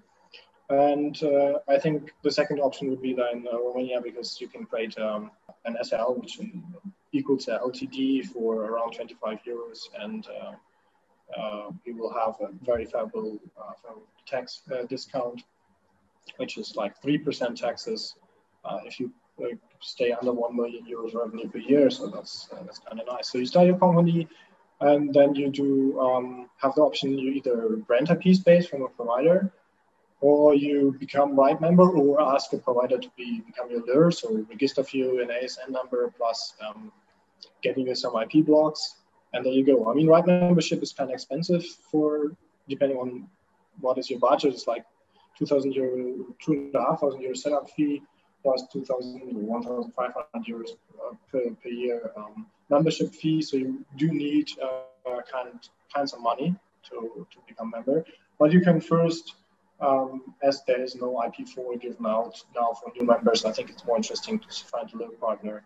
And 0.71 1.21
uh, 1.25 1.59
I 1.69 1.79
think 1.79 2.13
the 2.23 2.31
second 2.31 2.61
option 2.61 2.89
would 2.91 3.03
be 3.03 3.13
then 3.13 3.45
uh, 3.53 3.59
Romania 3.59 4.01
because 4.01 4.41
you 4.41 4.47
can 4.47 4.65
create 4.65 4.97
um, 4.99 5.33
an 5.65 5.77
SL 5.83 6.13
which 6.13 6.39
equals 7.13 7.49
a 7.49 7.59
LTD 7.59 8.27
for 8.27 8.67
around 8.67 8.93
25 8.93 9.41
euros 9.43 9.89
and 9.99 10.27
uh, 10.29 10.53
you 11.85 11.97
will 11.97 12.13
have 12.13 12.35
a 12.41 12.53
very 12.65 12.85
favorable, 12.85 13.39
uh, 13.59 13.73
favorable 13.83 14.07
tax 14.27 14.63
uh, 14.73 14.83
discount, 14.85 15.43
which 16.37 16.59
is 16.59 16.77
like 16.77 17.01
3% 17.03 17.57
taxes 17.57 18.17
if 18.85 19.01
you 19.01 19.13
stay 19.81 20.13
under 20.13 20.33
1 20.33 20.57
million 20.57 20.85
euros 20.85 21.15
revenue 21.15 21.49
per 21.49 21.59
year. 21.59 21.91
So 21.91 22.09
that's, 22.09 22.49
that's 22.65 22.79
kind 22.79 23.01
of 23.01 23.07
nice. 23.07 23.31
So 23.31 23.39
you 23.39 23.47
start 23.47 23.67
your 23.67 23.79
company 23.79 24.29
and 24.81 25.13
then 25.13 25.35
you 25.35 25.51
do 25.51 25.99
um, 26.01 26.51
have 26.57 26.75
the 26.75 26.83
option 26.83 27.19
you 27.19 27.33
either 27.33 27.77
rent 27.89 28.11
IP 28.11 28.35
space 28.35 28.67
from 28.67 28.83
a 28.83 28.89
provider 28.89 29.53
or 30.21 30.55
you 30.55 30.95
become 30.99 31.39
RIPE 31.39 31.61
member 31.61 31.89
or 31.89 32.21
ask 32.21 32.53
a 32.53 32.59
provider 32.59 32.99
to 32.99 33.11
be 33.17 33.41
become 33.41 33.71
your 33.71 33.83
LIR. 33.87 34.11
So 34.11 34.45
register 34.49 34.85
for 34.85 34.97
you 34.97 35.23
an 35.23 35.29
ASN 35.29 35.71
number 35.71 36.13
plus 36.17 36.55
um, 36.67 36.93
getting 37.63 37.87
you 37.87 37.95
some 37.95 38.15
IP 38.21 38.45
blocks 38.45 38.97
and 39.33 39.45
there 39.45 39.53
you 39.53 39.65
go. 39.65 39.91
I 39.91 39.95
mean, 39.95 40.09
RIPE 40.09 40.27
membership 40.27 40.83
is 40.83 40.93
kind 40.93 41.11
of 41.11 41.15
expensive 41.15 41.65
for 41.65 42.33
depending 42.69 42.99
on 42.99 43.29
what 43.81 43.99
is 43.99 44.11
your 44.11 44.19
budget. 44.19 44.55
It's 44.55 44.67
like 44.67 44.85
2,000 45.39 45.73
euro, 45.73 46.27
two 46.41 46.53
and 46.53 46.75
a 46.75 46.81
half 46.81 47.01
thousand 47.01 47.23
euro 47.23 47.35
setup 47.35 47.71
fee 47.71 48.03
plus 48.43 48.65
2,000 48.73 49.37
or 49.37 49.41
1,500 49.41 50.47
euros 50.47 50.71
uh, 50.99 51.15
per, 51.31 51.51
per 51.63 51.69
year 51.69 52.11
um, 52.17 52.47
membership 52.69 53.13
fee. 53.15 53.43
So 53.43 53.57
you 53.57 53.85
do 53.97 54.09
need 54.09 54.49
uh, 54.63 55.21
kind 55.31 55.59
kinds 55.95 56.13
of 56.13 56.21
money 56.21 56.55
to, 56.89 57.27
to 57.31 57.39
become 57.47 57.71
member. 57.71 58.05
But 58.39 58.53
you 58.53 58.61
can 58.61 58.81
first, 58.81 59.35
um, 59.81 60.35
as 60.43 60.63
there 60.67 60.81
is 60.81 60.95
no 60.95 61.23
IP4 61.27 61.81
given 61.81 62.07
out 62.07 62.43
now 62.55 62.73
for 62.73 62.93
new 62.99 63.07
members, 63.07 63.45
I 63.45 63.53
think 63.53 63.71
it's 63.71 63.85
more 63.85 63.97
interesting 63.97 64.39
to 64.39 64.65
find 64.65 64.93
a 64.93 64.97
little 64.97 65.15
partner 65.15 65.63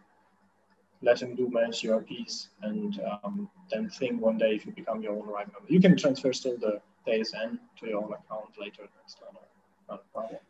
let 1.05 1.21
him 1.21 1.35
do 1.35 1.49
manage 1.51 1.83
your 1.83 2.01
piece 2.01 2.49
and 2.62 3.01
um, 3.23 3.49
then 3.71 3.88
think 3.90 4.21
one 4.21 4.38
day 4.38 4.55
if 4.55 4.67
you 4.67 4.73
become 4.73 5.03
your 5.03 5.12
own 5.12 5.27
RIPE 5.27 5.53
member. 5.53 5.69
You 5.69 5.81
can 5.81 5.97
transfer 5.97 6.33
still 6.33 6.57
the, 6.59 6.81
the 7.05 7.12
ASN 7.12 7.59
to 7.81 7.87
your 7.87 7.99
own 8.03 8.12
account 8.12 8.51
later. 8.59 8.83
That's 8.97 9.17
not 9.21 9.35
a, 9.43 9.93
not 9.93 10.05
a 10.07 10.12
problem. 10.12 10.40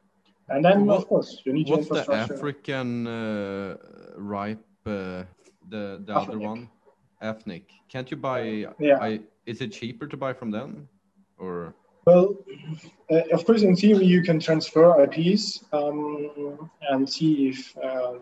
And 0.49 0.64
then, 0.64 0.87
what, 0.87 0.99
of 0.99 1.09
course, 1.09 1.40
you 1.45 1.53
need 1.53 1.69
what's 1.69 1.88
the 1.88 2.05
African 2.12 3.07
uh, 3.07 3.77
RIPE, 4.17 4.59
uh, 4.87 5.25
the 5.69 6.02
the 6.05 6.15
other 6.15 6.38
one, 6.38 6.69
Ethnic? 7.23 7.71
Can't 7.88 8.11
you 8.11 8.19
buy? 8.19 8.67
Yeah. 8.79 8.98
I, 9.00 9.21
is 9.46 9.63
it 9.63 9.73
cheaper 9.73 10.07
to 10.07 10.17
buy 10.17 10.35
from 10.35 10.50
them, 10.50 10.88
or? 11.38 11.75
Well, 12.07 12.37
uh, 13.11 13.23
of 13.33 13.46
course, 13.46 13.63
in 13.63 13.75
theory, 13.75 14.05
you 14.05 14.23
can 14.23 14.38
transfer 14.38 15.02
IPs 15.05 15.65
um, 15.73 16.71
and 16.90 17.09
see 17.09 17.48
if 17.48 17.75
um, 17.79 18.21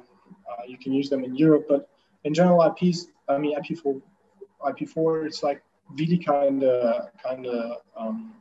uh, 0.48 0.62
you 0.68 0.78
can 0.78 0.92
use 0.92 1.10
them 1.10 1.24
in 1.24 1.34
Europe, 1.34 1.66
but 1.68 1.88
in 2.24 2.34
general 2.34 2.62
IPs, 2.62 3.06
I 3.28 3.38
mean 3.38 3.56
IP4, 3.58 4.00
IP4, 4.62 5.26
it's 5.26 5.42
like 5.42 5.62
really 5.90 6.18
kind 6.18 6.62
of 6.62 7.10
kind 7.22 7.46
of 7.46 7.78
um, 7.96 8.34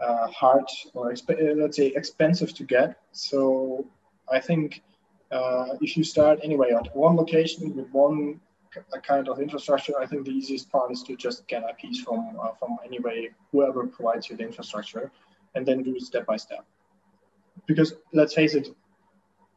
uh, 0.00 0.28
hard 0.28 0.64
or 0.94 1.12
uh, 1.12 1.16
let's 1.56 1.76
say 1.76 1.88
expensive 1.88 2.54
to 2.54 2.64
get. 2.64 2.96
So 3.12 3.86
I 4.30 4.40
think 4.40 4.82
uh, 5.30 5.76
if 5.80 5.96
you 5.96 6.04
start 6.04 6.40
anyway 6.42 6.70
at 6.70 6.94
one 6.96 7.16
location 7.16 7.74
with 7.74 7.88
one 7.90 8.40
kind 9.02 9.28
of 9.28 9.40
infrastructure, 9.40 9.94
I 9.98 10.06
think 10.06 10.24
the 10.24 10.30
easiest 10.30 10.70
part 10.70 10.92
is 10.92 11.02
to 11.04 11.16
just 11.16 11.46
get 11.48 11.64
IPs 11.68 12.00
from 12.00 12.36
uh, 12.40 12.52
from 12.58 12.78
anyway 12.84 13.30
whoever 13.50 13.86
provides 13.86 14.30
you 14.30 14.36
the 14.36 14.44
infrastructure, 14.44 15.10
and 15.54 15.66
then 15.66 15.82
do 15.82 15.96
it 15.96 16.02
step 16.02 16.26
by 16.26 16.36
step. 16.36 16.64
Because 17.66 17.94
let's 18.12 18.34
face 18.34 18.54
it, 18.54 18.68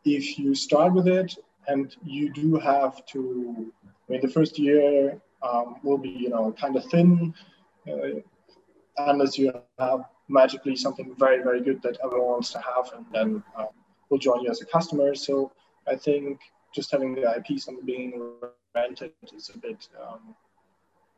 if 0.03 0.39
you 0.39 0.55
start 0.55 0.93
with 0.93 1.07
it 1.07 1.35
and 1.67 1.95
you 2.03 2.31
do 2.31 2.55
have 2.55 3.05
to, 3.07 3.71
I 4.07 4.11
mean, 4.11 4.21
the 4.21 4.27
first 4.27 4.57
year 4.57 5.21
um, 5.41 5.75
will 5.83 5.97
be 5.97 6.09
you 6.09 6.29
know 6.29 6.51
kind 6.59 6.75
of 6.75 6.85
thin, 6.85 7.33
uh, 7.87 8.19
unless 8.97 9.37
you 9.37 9.53
have 9.79 10.01
magically 10.27 10.75
something 10.75 11.15
very 11.17 11.43
very 11.43 11.61
good 11.61 11.81
that 11.81 11.97
everyone 12.03 12.27
wants 12.27 12.51
to 12.51 12.59
have, 12.59 12.91
and 12.95 13.05
then 13.11 13.43
um, 13.57 13.67
will 14.09 14.17
join 14.17 14.41
you 14.41 14.49
as 14.49 14.61
a 14.61 14.65
customer. 14.65 15.15
So 15.15 15.51
I 15.87 15.95
think 15.95 16.39
just 16.73 16.91
having 16.91 17.15
the 17.15 17.35
IPs 17.37 17.67
on 17.67 17.83
beginning 17.85 18.33
rented 18.75 19.11
is 19.33 19.51
a 19.53 19.57
bit 19.57 19.87
um, 20.01 20.35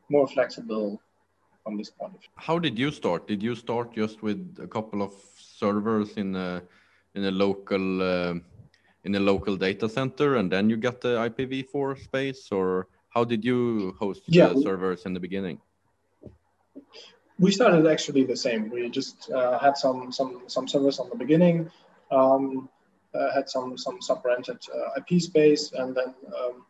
more 0.09 0.27
flexible 0.27 1.01
from 1.63 1.77
this 1.77 1.89
point 1.89 2.13
of 2.15 2.19
view. 2.21 2.29
How 2.35 2.59
did 2.59 2.77
you 2.77 2.91
start? 2.91 3.27
Did 3.27 3.41
you 3.43 3.55
start 3.55 3.93
just 3.93 4.21
with 4.21 4.57
a 4.61 4.67
couple 4.67 5.01
of 5.01 5.13
servers 5.37 6.13
in 6.17 6.35
a 6.35 6.61
in 7.15 7.25
a 7.25 7.31
local 7.31 8.01
uh, 8.01 8.33
in 9.03 9.15
a 9.15 9.19
local 9.19 9.55
data 9.57 9.89
center, 9.89 10.35
and 10.35 10.51
then 10.51 10.69
you 10.69 10.77
got 10.77 11.01
the 11.01 11.17
IPv4 11.29 12.03
space, 12.03 12.49
or 12.51 12.87
how 13.09 13.23
did 13.23 13.43
you 13.43 13.95
host 13.99 14.21
yeah, 14.27 14.47
the 14.47 14.61
servers 14.61 15.05
in 15.05 15.13
the 15.13 15.19
beginning? 15.19 15.59
We 17.39 17.51
started 17.51 17.85
actually 17.87 18.23
the 18.23 18.37
same. 18.37 18.69
We 18.69 18.89
just 18.89 19.29
uh, 19.31 19.59
had 19.59 19.75
some 19.77 20.11
some 20.11 20.43
some 20.47 20.67
servers 20.67 20.99
on 20.99 21.09
the 21.09 21.15
beginning. 21.15 21.69
Um, 22.11 22.69
uh, 23.13 23.31
had 23.33 23.49
some 23.49 23.77
some 23.77 24.01
sub-rented 24.01 24.57
uh, 24.73 24.99
IP 24.99 25.21
space, 25.21 25.71
and 25.73 25.95
then 25.95 26.13
um, 26.39 26.65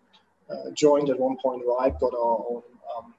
uh, 0.49 0.71
joined 0.73 1.09
at 1.09 1.19
one 1.19 1.37
point 1.41 1.61
Ripe, 1.65 1.99
got 1.99 2.13
our 2.13 2.37
own 2.49 2.63
um, 2.97 3.13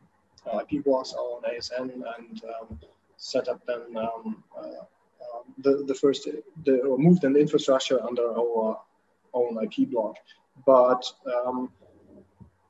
IP 0.60 0.84
blocks, 0.84 1.14
our 1.14 1.36
own 1.36 1.42
ASN, 1.42 1.92
and 1.92 2.42
um, 2.44 2.80
set 3.16 3.48
up 3.48 3.64
then 3.66 3.96
um, 3.96 4.42
the 5.58 5.84
the 5.86 5.94
first 5.94 6.28
the 6.64 6.80
or 6.80 6.98
moved 6.98 7.24
an 7.24 7.36
infrastructure 7.36 8.02
under 8.02 8.26
our 8.38 8.80
own 9.34 9.62
IP 9.62 9.90
block, 9.90 10.16
but 10.66 11.04
um, 11.26 11.70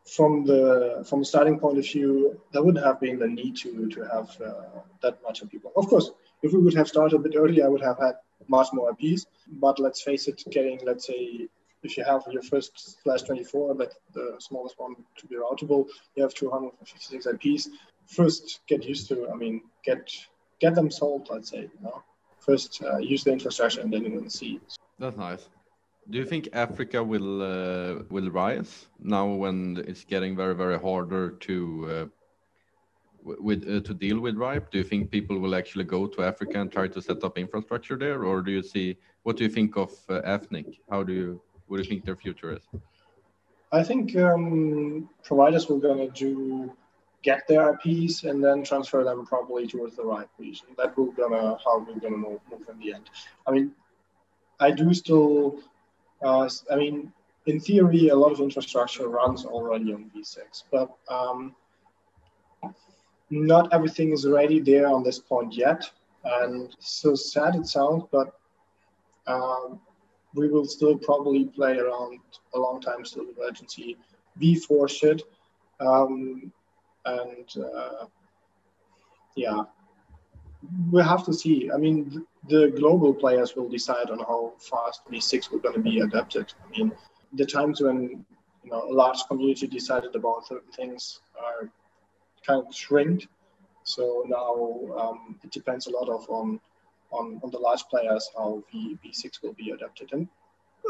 from 0.06 0.44
the 0.44 1.04
from 1.08 1.20
the 1.20 1.24
starting 1.24 1.58
point 1.58 1.78
of 1.78 1.84
view, 1.84 2.38
there 2.52 2.62
wouldn't 2.62 2.84
have 2.84 3.00
been 3.00 3.18
the 3.18 3.28
need 3.28 3.56
to 3.56 3.88
to 3.88 4.02
have 4.02 4.28
uh, 4.40 4.80
that 5.02 5.22
much 5.22 5.42
of 5.42 5.50
people. 5.50 5.72
Of 5.76 5.88
course, 5.88 6.10
if 6.42 6.52
we 6.52 6.60
would 6.60 6.74
have 6.74 6.88
started 6.88 7.16
a 7.16 7.18
bit 7.18 7.34
earlier, 7.36 7.64
I 7.64 7.68
would 7.68 7.80
have 7.82 7.98
had 7.98 8.14
much 8.48 8.68
more 8.72 8.90
IPs. 8.90 9.26
But 9.48 9.78
let's 9.78 10.02
face 10.02 10.28
it, 10.28 10.42
getting 10.50 10.80
let's 10.84 11.06
say 11.06 11.48
if 11.82 11.96
you 11.96 12.04
have 12.04 12.22
your 12.30 12.42
first 12.42 13.02
slash 13.02 13.22
24, 13.22 13.74
but 13.74 13.94
the 14.12 14.36
smallest 14.38 14.78
one 14.78 14.96
to 15.16 15.26
be 15.26 15.36
routable, 15.36 15.86
you 16.16 16.22
have 16.22 16.34
256 16.34 17.26
IPs. 17.26 17.68
First, 18.06 18.60
get 18.66 18.84
used 18.84 19.08
to. 19.08 19.28
I 19.30 19.36
mean, 19.36 19.62
get 19.84 20.10
get 20.60 20.74
them 20.74 20.90
sold. 20.90 21.28
Let's 21.30 21.50
say, 21.50 21.62
you 21.62 21.82
know, 21.82 22.02
first 22.40 22.82
uh, 22.84 22.98
use 22.98 23.24
the 23.24 23.32
infrastructure, 23.32 23.80
and 23.80 23.92
then 23.92 24.02
you're 24.02 24.16
gonna 24.18 24.30
see. 24.30 24.60
That's 24.98 25.16
nice. 25.16 25.48
Do 26.10 26.18
you 26.18 26.24
think 26.26 26.48
Africa 26.52 27.02
will 27.02 27.42
uh, 27.42 28.02
will 28.10 28.30
rise 28.30 28.86
now 28.98 29.26
when 29.26 29.82
it's 29.88 30.04
getting 30.04 30.36
very 30.36 30.54
very 30.54 30.78
harder 30.78 31.30
to 31.30 31.56
uh, 31.90 32.06
with 33.24 33.66
uh, 33.66 33.80
to 33.80 33.94
deal 33.94 34.20
with 34.20 34.36
ripe? 34.36 34.70
Do 34.70 34.78
you 34.78 34.84
think 34.84 35.10
people 35.10 35.38
will 35.38 35.54
actually 35.54 35.84
go 35.84 36.06
to 36.06 36.22
africa 36.22 36.60
and 36.60 36.70
try 36.70 36.88
to 36.88 37.00
set 37.00 37.24
up 37.24 37.38
infrastructure 37.38 37.96
there? 37.96 38.24
Or 38.24 38.42
do 38.42 38.50
you 38.50 38.62
see 38.62 38.96
what 39.22 39.36
do 39.38 39.44
you 39.44 39.50
think 39.50 39.76
of 39.76 39.92
uh, 40.10 40.16
ethnic? 40.24 40.66
How 40.90 41.02
do 41.02 41.12
you 41.12 41.40
what 41.66 41.78
do 41.78 41.82
you 41.82 41.88
think 41.88 42.04
their 42.04 42.16
future 42.16 42.52
is? 42.52 42.62
I 43.72 43.82
think 43.82 44.14
um, 44.16 45.08
providers 45.22 45.68
will 45.68 45.78
gonna 45.78 46.10
do 46.10 46.70
get 47.22 47.48
their 47.48 47.70
ips 47.70 48.24
and 48.24 48.44
then 48.44 48.62
transfer 48.62 49.02
them 49.02 49.24
probably 49.24 49.66
towards 49.66 49.96
the 49.96 50.04
right 50.04 50.28
region 50.38 50.66
that 50.76 50.94
will 50.98 51.12
gonna 51.12 51.56
how 51.64 51.78
we're 51.78 51.98
gonna 51.98 52.18
move, 52.18 52.40
move 52.50 52.68
in 52.70 52.78
the 52.78 52.92
end. 52.92 53.08
I 53.46 53.52
mean 53.52 53.72
i 54.60 54.70
do 54.70 54.94
still 54.94 55.58
uh, 56.24 56.48
i 56.70 56.76
mean 56.76 57.12
in 57.46 57.60
theory 57.60 58.08
a 58.08 58.16
lot 58.16 58.32
of 58.32 58.40
infrastructure 58.40 59.08
runs 59.08 59.44
already 59.44 59.92
on 59.92 60.10
v6 60.14 60.64
but 60.72 60.88
um, 61.08 61.54
not 63.30 63.72
everything 63.72 64.12
is 64.12 64.26
ready 64.26 64.60
there 64.60 64.86
on 64.86 65.02
this 65.02 65.18
point 65.18 65.54
yet. 65.54 65.90
And 66.24 66.74
so 66.78 67.14
sad 67.14 67.54
it 67.56 67.66
sounds, 67.66 68.04
but 68.10 68.38
um, 69.26 69.80
we 70.34 70.48
will 70.48 70.64
still 70.64 70.96
probably 70.96 71.46
play 71.46 71.78
around 71.78 72.20
a 72.54 72.58
long 72.58 72.80
time 72.80 73.04
still 73.04 73.26
with 73.26 73.38
urgency 73.42 73.96
v4 74.40 74.88
shit. 74.88 75.22
Um, 75.80 76.52
and 77.04 77.48
uh, 77.62 78.06
yeah, 79.36 79.64
we 80.90 81.02
have 81.02 81.24
to 81.26 81.34
see. 81.34 81.70
I 81.72 81.76
mean, 81.76 82.24
the 82.48 82.72
global 82.76 83.14
players 83.14 83.56
will 83.56 83.68
decide 83.68 84.10
on 84.10 84.18
how 84.18 84.52
fast 84.58 85.02
v6 85.10 85.50
we're 85.50 85.58
going 85.58 85.74
to 85.74 85.80
be 85.80 86.00
adapted. 86.00 86.52
I 86.64 86.70
mean, 86.76 86.92
the 87.32 87.46
times 87.46 87.80
when 87.80 88.24
you 88.62 88.70
know 88.70 88.82
a 88.90 88.92
large 88.92 89.18
community 89.28 89.66
decided 89.66 90.14
about 90.14 90.46
certain 90.46 90.72
things 90.72 91.20
are 91.38 91.70
kind 92.46 92.66
of 92.66 92.74
shrinked. 92.74 93.28
So 93.84 94.24
now 94.26 94.98
um, 94.98 95.38
it 95.42 95.50
depends 95.50 95.86
a 95.86 95.90
lot 95.90 96.08
of 96.08 96.28
on, 96.28 96.60
on, 97.10 97.40
on 97.42 97.50
the 97.50 97.58
large 97.58 97.82
players 97.90 98.30
how 98.36 98.62
v, 98.72 98.98
V6 99.04 99.42
will 99.42 99.52
be 99.52 99.70
adapted. 99.70 100.12
And 100.12 100.28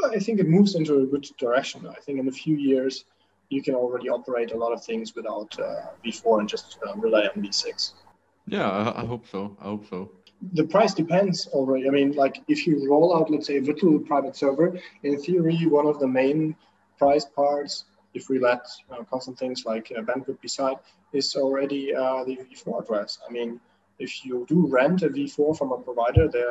I 0.05 0.19
think 0.19 0.39
it 0.39 0.47
moves 0.47 0.75
into 0.75 0.99
a 0.99 1.05
good 1.05 1.27
direction. 1.37 1.87
I 1.87 1.99
think 2.01 2.19
in 2.19 2.27
a 2.27 2.31
few 2.31 2.55
years, 2.55 3.05
you 3.49 3.61
can 3.61 3.75
already 3.75 4.09
operate 4.09 4.51
a 4.51 4.57
lot 4.57 4.73
of 4.73 4.83
things 4.83 5.15
without 5.15 5.57
uh, 5.59 5.87
V4 6.05 6.39
and 6.39 6.49
just 6.49 6.79
uh, 6.87 6.95
rely 6.95 7.27
on 7.35 7.41
V6. 7.41 7.93
Yeah, 8.47 8.69
I, 8.69 9.01
I, 9.01 9.05
hope 9.05 9.25
so. 9.27 9.55
I 9.59 9.65
hope 9.65 9.85
so. 9.89 10.11
The 10.53 10.65
price 10.65 10.93
depends 10.93 11.47
already. 11.47 11.87
I 11.87 11.91
mean, 11.91 12.11
like 12.11 12.41
if 12.47 12.67
you 12.67 12.87
roll 12.89 13.15
out, 13.15 13.29
let's 13.31 13.47
say, 13.47 13.57
a 13.57 13.61
virtual 13.61 13.99
private 13.99 14.35
server, 14.35 14.77
in 15.03 15.19
theory, 15.19 15.65
one 15.65 15.87
of 15.87 15.99
the 15.99 16.07
main 16.07 16.55
price 16.97 17.25
parts 17.25 17.85
if 18.15 18.29
we 18.29 18.39
let 18.39 18.65
uh, 18.89 19.03
constant 19.03 19.37
things 19.37 19.65
like 19.65 19.91
uh, 19.95 20.01
bandwidth 20.01 20.41
beside, 20.41 20.77
is 21.13 21.35
already 21.35 21.93
uh, 21.93 22.23
the 22.23 22.37
v4 22.37 22.81
address. 22.81 23.19
I 23.27 23.31
mean, 23.31 23.59
if 23.99 24.25
you 24.25 24.45
do 24.47 24.67
rent 24.67 25.03
a 25.03 25.09
v4 25.09 25.57
from 25.57 25.71
a 25.71 25.77
provider, 25.77 26.27
they 26.27 26.45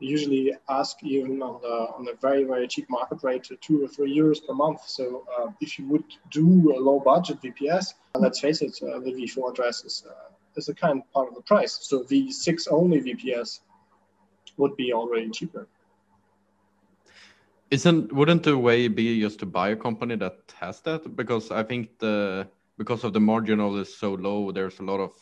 usually 0.00 0.52
ask 0.68 0.96
even 1.02 1.40
on 1.42 1.60
the 1.62 1.76
on 1.96 2.08
a 2.08 2.16
very 2.20 2.44
very 2.44 2.66
cheap 2.66 2.90
market 2.90 3.22
rate 3.22 3.48
two 3.60 3.84
or 3.84 3.88
three 3.88 4.12
euros 4.18 4.44
per 4.44 4.54
month. 4.54 4.80
So 4.86 5.24
uh, 5.38 5.50
if 5.60 5.78
you 5.78 5.86
would 5.88 6.04
do 6.30 6.74
a 6.76 6.78
low 6.80 6.98
budget 7.00 7.40
VPS, 7.42 7.94
let's 8.16 8.40
face 8.40 8.60
it, 8.62 8.76
uh, 8.82 8.98
the 8.98 9.12
v4 9.12 9.52
address 9.52 9.84
is 9.84 10.04
uh, 10.08 10.33
is 10.56 10.68
a 10.68 10.74
kind 10.74 11.00
of 11.00 11.12
part 11.12 11.28
of 11.28 11.34
the 11.34 11.42
price. 11.42 11.78
So 11.82 12.04
v6 12.04 12.68
only 12.70 13.00
VPS 13.00 13.60
would 14.56 14.76
be 14.76 14.92
already 14.92 15.30
cheaper. 15.30 15.66
Isn't 17.70 18.12
wouldn't 18.12 18.44
the 18.44 18.56
way 18.56 18.88
be 18.88 19.20
just 19.20 19.40
to 19.40 19.46
buy 19.46 19.70
a 19.70 19.76
company 19.76 20.16
that 20.16 20.54
has 20.60 20.80
that? 20.82 21.16
Because 21.16 21.50
I 21.50 21.62
think 21.62 21.98
the 21.98 22.46
because 22.78 23.04
of 23.04 23.12
the 23.12 23.20
marginal 23.20 23.76
is 23.78 23.96
so 23.96 24.14
low, 24.14 24.52
there's 24.52 24.78
a 24.80 24.82
lot 24.82 25.00
of 25.00 25.12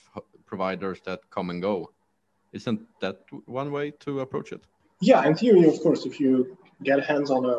providers 0.47 1.01
that 1.05 1.21
come 1.31 1.51
and 1.51 1.63
go. 1.63 1.93
Isn't 2.53 2.81
that 3.01 3.21
one 3.47 3.73
way 3.73 3.93
to 4.01 4.21
approach 4.21 4.53
it? 4.53 4.63
Yeah, 5.01 5.27
in 5.27 5.35
theory, 5.35 5.65
of 5.67 5.81
course, 5.81 6.05
if 6.05 6.21
you 6.21 6.57
get 6.83 7.05
hands 7.05 7.31
on 7.31 7.45
a 7.47 7.57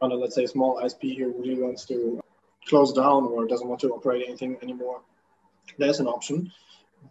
on 0.00 0.12
a 0.12 0.14
let's 0.14 0.34
say 0.34 0.46
small 0.46 0.80
ISP 0.82 1.18
who 1.18 1.32
really 1.40 1.60
wants 1.60 1.84
to 1.86 2.20
close 2.66 2.92
down 2.92 3.24
or 3.24 3.46
doesn't 3.46 3.68
want 3.68 3.80
to 3.80 3.90
operate 3.90 4.24
anything 4.28 4.56
anymore, 4.62 5.00
there's 5.76 6.00
an 6.00 6.06
option. 6.06 6.52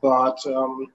But 0.01 0.45
um, 0.47 0.87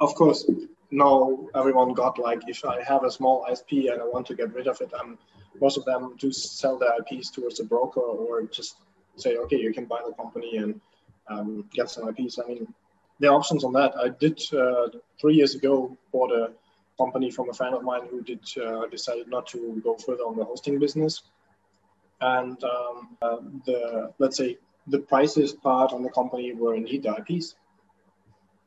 of 0.00 0.14
course, 0.14 0.50
now 0.90 1.46
everyone 1.54 1.92
got 1.94 2.18
like 2.18 2.42
if 2.48 2.64
I 2.64 2.82
have 2.82 3.04
a 3.04 3.10
small 3.10 3.46
ISP 3.50 3.92
and 3.92 4.00
I 4.00 4.04
want 4.04 4.26
to 4.28 4.34
get 4.34 4.54
rid 4.54 4.68
of 4.68 4.80
it, 4.80 4.92
um, 4.94 5.18
most 5.60 5.76
of 5.76 5.84
them 5.84 6.14
do 6.18 6.32
sell 6.32 6.78
their 6.78 6.92
IPs 7.00 7.30
towards 7.30 7.60
a 7.60 7.64
broker 7.64 8.00
or 8.00 8.42
just 8.42 8.76
say, 9.16 9.36
okay, 9.36 9.56
you 9.56 9.72
can 9.72 9.86
buy 9.86 10.00
the 10.06 10.14
company 10.14 10.56
and 10.56 10.80
um, 11.28 11.64
get 11.72 11.90
some 11.90 12.08
IPs. 12.08 12.38
I 12.38 12.48
mean, 12.48 12.72
there 13.18 13.30
are 13.30 13.36
options 13.36 13.64
on 13.64 13.72
that. 13.72 13.96
I 13.96 14.08
did 14.08 14.40
uh, 14.52 14.88
three 15.20 15.34
years 15.34 15.54
ago 15.54 15.96
bought 16.12 16.30
a 16.30 16.52
company 16.96 17.30
from 17.30 17.50
a 17.50 17.52
friend 17.52 17.74
of 17.74 17.82
mine 17.82 18.02
who 18.10 18.22
did 18.22 18.40
uh, 18.62 18.86
decided 18.86 19.28
not 19.28 19.46
to 19.48 19.80
go 19.82 19.96
further 19.96 20.22
on 20.22 20.36
the 20.36 20.44
hosting 20.44 20.78
business, 20.78 21.22
and 22.20 22.62
um, 22.64 23.16
uh, 23.22 23.36
the 23.66 24.12
let's 24.18 24.36
say 24.36 24.58
the 24.88 24.98
prices 24.98 25.52
part 25.52 25.92
on 25.92 26.02
the 26.02 26.10
company 26.10 26.52
were 26.52 26.74
indeed 26.74 27.02
the 27.02 27.14
IPs, 27.16 27.54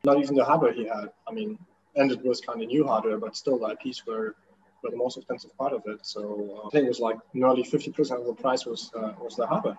not 0.03 0.19
even 0.19 0.35
the 0.35 0.45
hardware 0.45 0.73
he 0.73 0.85
had. 0.85 1.11
I 1.27 1.31
mean, 1.31 1.57
and 1.95 2.11
it 2.11 2.23
was 2.23 2.41
kind 2.41 2.61
of 2.61 2.67
new 2.67 2.85
hardware, 2.85 3.17
but 3.17 3.35
still 3.35 3.59
the 3.59 3.75
IPs 3.75 4.05
were, 4.05 4.35
were 4.83 4.91
the 4.91 4.97
most 4.97 5.17
expensive 5.17 5.55
part 5.57 5.73
of 5.73 5.83
it. 5.85 6.05
So 6.05 6.61
uh, 6.63 6.67
I 6.67 6.69
think 6.71 6.85
it 6.85 6.89
was 6.89 6.99
like 6.99 7.17
nearly 7.33 7.63
50% 7.63 8.19
of 8.19 8.25
the 8.25 8.33
price 8.33 8.65
was 8.65 8.91
uh, 8.95 9.13
was 9.19 9.35
the 9.35 9.47
hardware. 9.47 9.77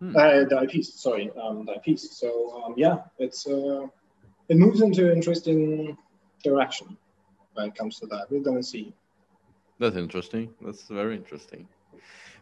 Hmm. 0.00 0.16
Uh, 0.16 0.44
the 0.44 0.62
IPs, 0.62 1.00
sorry, 1.00 1.30
um, 1.40 1.66
the 1.66 1.74
IPs. 1.80 2.18
So 2.18 2.62
um, 2.64 2.74
yeah, 2.76 3.02
it's 3.18 3.46
uh, 3.46 3.86
it 4.48 4.56
moves 4.56 4.80
into 4.80 5.10
an 5.10 5.16
interesting 5.16 5.96
direction 6.42 6.96
when 7.54 7.68
it 7.68 7.74
comes 7.74 8.00
to 8.00 8.06
that. 8.06 8.26
We're 8.30 8.40
gonna 8.42 8.62
see. 8.62 8.94
That's 9.78 9.96
interesting. 9.96 10.54
That's 10.60 10.82
very 10.84 11.16
interesting. 11.16 11.68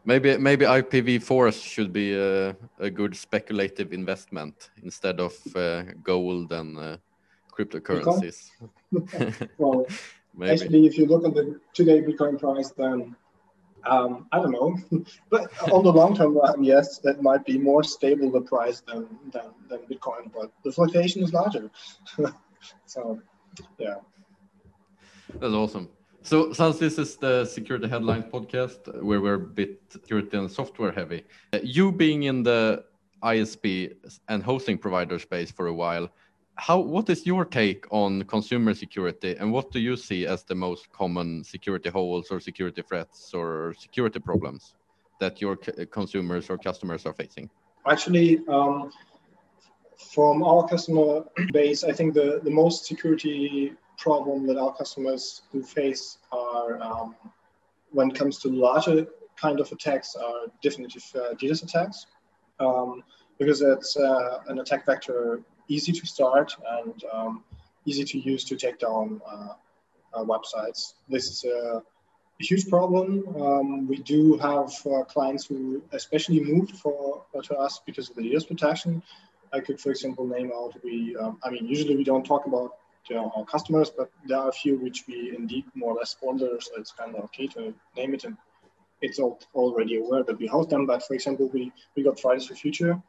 Maybe 0.05 0.37
maybe 0.39 0.65
IPv4 0.65 1.53
should 1.53 1.93
be 1.93 2.15
a, 2.15 2.57
a 2.79 2.91
good 2.91 3.17
speculative 3.17 3.93
investment 3.93 4.71
instead 4.83 5.21
of 5.21 5.35
uh, 5.55 5.83
gold 6.03 6.53
and 6.53 6.79
uh, 6.79 6.97
cryptocurrencies. 7.57 8.51
well, 9.59 9.87
maybe. 10.35 10.53
actually, 10.53 10.87
if 10.87 10.99
you 10.99 11.07
look 11.07 11.25
at 11.25 11.35
the 11.35 11.61
today 11.75 12.01
Bitcoin 12.01 12.39
price, 12.39 12.71
then 12.71 13.17
um, 13.85 14.27
I 14.33 14.39
don't 14.39 14.53
know, 14.53 14.77
but 15.31 15.51
on 15.73 15.85
the 15.85 15.93
long 15.93 16.17
term 16.17 16.37
run, 16.37 16.63
yes, 16.63 16.99
that 16.99 17.23
might 17.23 17.45
be 17.45 17.59
more 17.59 17.83
stable 17.83 18.31
the 18.31 18.41
price 18.41 18.81
than 18.81 19.09
than, 19.33 19.51
than 19.69 19.81
Bitcoin, 19.91 20.33
but 20.33 20.53
the 20.65 20.73
fluctuation 20.73 21.23
is 21.23 21.33
larger. 21.33 21.71
so, 22.87 23.21
yeah. 23.79 23.97
That's 25.41 25.55
awesome. 25.55 25.89
So, 26.25 26.53
since 26.53 26.79
this 26.79 26.99
is 26.99 27.17
the 27.17 27.45
Security 27.45 27.89
Headlines 27.89 28.27
podcast, 28.33 29.03
where 29.03 29.21
we're 29.21 29.35
a 29.35 29.39
bit 29.39 29.81
security 29.89 30.37
and 30.37 30.49
software 30.49 30.93
heavy, 30.93 31.25
uh, 31.53 31.59
you 31.65 31.91
being 31.91 32.23
in 32.25 32.45
the 32.45 32.85
ISP 33.25 33.95
and 34.29 34.41
hosting 34.41 34.79
provider 34.79 35.19
space 35.19 35.51
for 35.51 35.67
a 35.67 35.75
while, 35.75 36.09
how 36.55 36.79
what 36.79 37.11
is 37.11 37.27
your 37.27 37.45
take 37.45 37.87
on 37.91 38.23
consumer 38.23 38.73
security, 38.73 39.35
and 39.35 39.53
what 39.53 39.73
do 39.73 39.81
you 39.81 39.97
see 39.97 40.25
as 40.25 40.45
the 40.45 40.55
most 40.55 40.93
common 40.93 41.43
security 41.43 41.91
holes 41.91 42.31
or 42.31 42.39
security 42.39 42.83
threats 42.83 43.35
or 43.35 43.75
security 43.77 44.21
problems 44.21 44.75
that 45.19 45.41
your 45.41 45.57
consumers 45.57 46.49
or 46.49 46.57
customers 46.57 47.05
are 47.05 47.15
facing? 47.15 47.51
Actually, 47.91 48.41
um, 48.47 48.93
from 50.15 50.45
our 50.45 50.69
customer 50.69 51.25
base, 51.53 51.83
I 51.83 51.93
think 51.93 52.15
the, 52.15 52.41
the 52.45 52.51
most 52.51 52.87
security 52.87 53.73
problem 54.03 54.47
that 54.49 54.59
our 54.59 54.75
customers 54.75 55.43
do 55.53 55.63
face 55.63 56.19
are 56.33 56.83
um, 56.83 57.15
when 57.93 58.11
it 58.11 58.17
comes 58.17 58.39
to 58.41 58.49
larger 58.49 59.07
kind 59.37 59.61
of 59.61 59.71
attacks 59.71 60.17
are 60.17 60.47
definitive 60.61 61.05
uh, 61.15 61.35
DDoS 61.35 61.63
attacks 61.63 62.07
um, 62.59 63.05
because 63.39 63.63
it's 63.63 63.97
uh, 63.97 64.39
an 64.49 64.59
attack 64.59 64.85
vector 64.87 65.41
easy 65.69 65.93
to 65.93 66.05
start 66.07 66.53
and 66.79 67.05
um, 67.13 67.45
easy 67.87 68.05
to 68.05 68.19
use 68.19 68.45
to 68.45 68.57
take 68.57 68.79
down 68.79 69.21
uh, 69.33 69.55
uh 70.15 70.25
websites. 70.25 70.95
This 71.09 71.25
is 71.33 71.45
a, 71.45 71.83
a 72.41 72.45
huge 72.51 72.69
problem. 72.69 73.09
Um, 73.41 73.89
we 73.89 73.99
do 73.99 74.37
have 74.39 74.71
uh, 74.87 75.05
clients 75.05 75.47
who 75.47 75.83
especially 75.93 76.41
moved 76.41 76.77
for 76.77 77.25
to 77.49 77.55
us 77.55 77.81
because 77.87 78.11
of 78.11 78.17
the 78.17 78.23
DDoS 78.23 78.47
protection. 78.49 79.03
I 79.55 79.61
could, 79.61 79.79
for 79.81 79.91
example, 79.91 80.27
name 80.27 80.51
out 80.55 80.75
we. 80.83 81.17
Um, 81.17 81.39
I 81.45 81.51
mean, 81.51 81.67
usually 81.67 81.97
we 81.97 82.05
don't 82.05 82.25
talk 82.25 82.47
about 82.47 82.71
to 83.09 83.17
our 83.17 83.45
customers, 83.45 83.91
but 83.91 84.11
there 84.27 84.39
are 84.39 84.49
a 84.49 84.53
few 84.53 84.79
which 84.79 85.05
we 85.09 85.35
indeed 85.37 85.65
more 85.75 85.93
or 85.93 85.97
less 85.97 86.11
sponsor, 86.11 86.61
so 86.61 86.73
it's 86.77 86.93
kind 86.93 87.15
of 87.15 87.25
okay 87.25 87.47
to 87.49 87.75
name 87.97 88.15
it 88.15 88.25
and 88.25 88.37
it's 89.01 89.19
all, 89.19 89.41
already 89.55 89.97
aware 89.97 90.23
that 90.23 90.39
we 90.39 90.47
host 90.47 90.71
them. 90.71 90.87
But 90.87 91.03
for 91.03 91.15
example, 91.15 91.51
we, 91.53 91.73
we 91.97 92.03
got 92.03 92.21
Fridays 92.21 92.47
for 92.47 92.55
Future 92.55 93.01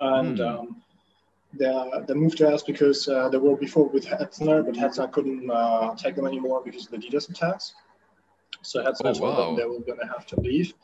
and 0.00 0.38
mm. 0.38 0.58
um, 0.60 0.82
they, 1.52 1.90
they 2.06 2.14
moved 2.14 2.38
to 2.38 2.48
us 2.48 2.62
because 2.62 3.08
uh, 3.08 3.28
they 3.28 3.38
were 3.38 3.56
before 3.56 3.88
with 3.88 4.06
Hetzner, 4.06 4.64
but 4.64 4.74
Hetzner 4.74 5.10
couldn't 5.10 5.50
uh, 5.50 5.94
take 5.96 6.14
them 6.14 6.26
anymore 6.26 6.62
because 6.64 6.86
of 6.86 6.92
the 6.92 6.98
DDoS 6.98 7.30
attacks. 7.30 7.74
So 8.62 8.82
Hetzner 8.82 9.10
oh, 9.10 9.14
told 9.14 9.20
wow. 9.20 9.46
them 9.46 9.56
they 9.56 9.64
were 9.64 9.80
going 9.80 9.98
to 9.98 10.06
have 10.06 10.26
to 10.26 10.40
leave. 10.40 10.74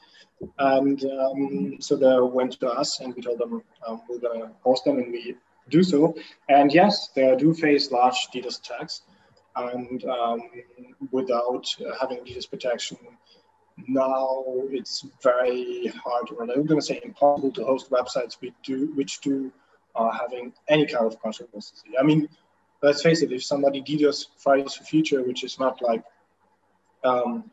And 0.59 1.03
um, 1.05 1.77
so 1.81 1.97
they 1.97 2.19
went 2.21 2.61
to 2.61 2.69
us 2.69 3.01
and 3.01 3.15
we 3.15 3.23
told 3.23 3.39
them 3.39 3.63
um, 3.87 4.03
we're 4.09 4.19
going 4.19 4.41
to 4.41 4.51
host 4.63 4.85
them 4.85 4.99
and 4.99 5.13
we 5.13 5.37
do 5.69 5.83
so. 5.83 6.15
And 6.49 6.73
yes, 6.73 7.09
they 7.15 7.35
do 7.37 7.55
face 7.55 7.91
large 7.91 8.29
DDoS 8.33 8.61
attacks. 8.61 9.03
And 9.55 10.05
um, 10.05 10.43
without 11.11 11.67
having 12.01 12.19
DDoS 12.25 12.51
protection, 12.51 12.99
now 13.89 14.45
it's 14.71 15.07
very 15.23 15.93
hard, 16.03 16.31
or 16.31 16.43
I'm 16.43 16.67
going 16.67 16.81
to 16.81 16.87
say 16.87 17.01
impossible 17.05 17.53
to 17.53 17.65
host 17.65 17.91
websites 17.91 18.35
which 18.41 18.55
do, 18.63 18.93
which 18.95 19.21
do 19.21 19.53
uh, 19.95 20.11
having 20.11 20.53
any 20.69 20.87
kind 20.87 21.07
of 21.07 21.21
controversy. 21.21 21.75
I 21.99 22.03
mean, 22.03 22.29
let's 22.83 23.03
face 23.03 23.23
it, 23.23 23.33
if 23.33 23.45
somebody 23.45 23.83
DDoS 23.83 24.27
Fridays 24.39 24.75
for 24.75 24.85
Future, 24.85 25.23
which 25.23 25.45
is 25.45 25.59
not 25.59 25.83
like 25.83 26.05
um, 27.05 27.51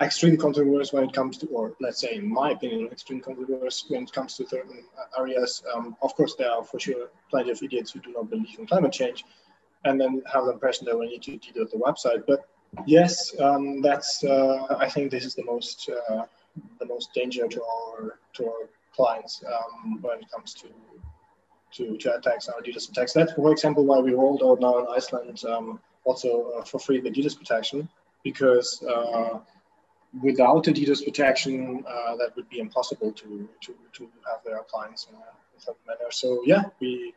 extreme 0.00 0.36
controversy 0.36 0.96
when 0.96 1.04
it 1.04 1.12
comes 1.12 1.38
to, 1.38 1.46
or 1.46 1.74
let's 1.80 2.00
say, 2.00 2.16
in 2.16 2.32
my 2.32 2.50
opinion, 2.50 2.88
extreme 2.90 3.20
controversy 3.20 3.86
when 3.88 4.02
it 4.02 4.12
comes 4.12 4.36
to 4.36 4.46
certain 4.46 4.84
areas. 5.18 5.62
Um, 5.72 5.96
of 6.02 6.14
course, 6.14 6.34
there 6.34 6.50
are 6.50 6.64
for 6.64 6.80
sure 6.80 7.08
plenty 7.30 7.50
of 7.50 7.62
idiots 7.62 7.92
who 7.92 8.00
do 8.00 8.12
not 8.12 8.28
believe 8.28 8.58
in 8.58 8.66
climate 8.66 8.92
change 8.92 9.24
and 9.84 10.00
then 10.00 10.22
have 10.32 10.46
the 10.46 10.52
impression 10.52 10.86
that 10.86 10.98
we 10.98 11.06
need 11.06 11.22
to 11.22 11.32
DDoS 11.32 11.70
the 11.70 11.78
website. 11.78 12.24
But 12.26 12.48
yes, 12.86 13.38
um, 13.40 13.82
that's, 13.82 14.24
uh, 14.24 14.76
I 14.78 14.88
think 14.88 15.10
this 15.10 15.24
is 15.24 15.34
the 15.34 15.44
most, 15.44 15.88
uh, 15.88 16.24
the 16.80 16.86
most 16.86 17.12
danger 17.14 17.46
to 17.46 17.62
our, 17.62 18.18
to 18.34 18.46
our 18.46 18.68
clients 18.94 19.44
um, 19.46 20.00
when 20.02 20.20
it 20.20 20.30
comes 20.30 20.54
to, 20.54 20.68
to, 21.72 21.96
to 21.98 22.16
attacks, 22.16 22.48
our 22.48 22.60
DDoS 22.62 22.90
attacks. 22.90 23.12
That's, 23.12 23.32
for 23.32 23.52
example, 23.52 23.84
why 23.84 23.98
we 23.98 24.14
rolled 24.14 24.42
out 24.42 24.60
now 24.60 24.78
in 24.78 24.86
Iceland 24.90 25.44
um, 25.44 25.80
also 26.04 26.52
uh, 26.58 26.64
for 26.64 26.78
free 26.80 27.00
the 27.00 27.10
DDoS 27.10 27.38
protection 27.38 27.88
because 28.24 28.82
uh, 28.82 29.38
without 30.22 30.64
the 30.64 30.72
DDoS 30.72 31.04
protection, 31.04 31.84
uh, 31.86 32.16
that 32.16 32.34
would 32.36 32.48
be 32.48 32.58
impossible 32.58 33.12
to, 33.12 33.48
to, 33.62 33.74
to 33.92 34.10
have 34.28 34.44
their 34.44 34.60
clients 34.70 35.06
in 35.10 35.16
a, 35.16 35.20
certain 35.56 35.80
manner. 35.86 36.10
So 36.10 36.42
yeah, 36.44 36.64
we 36.80 37.14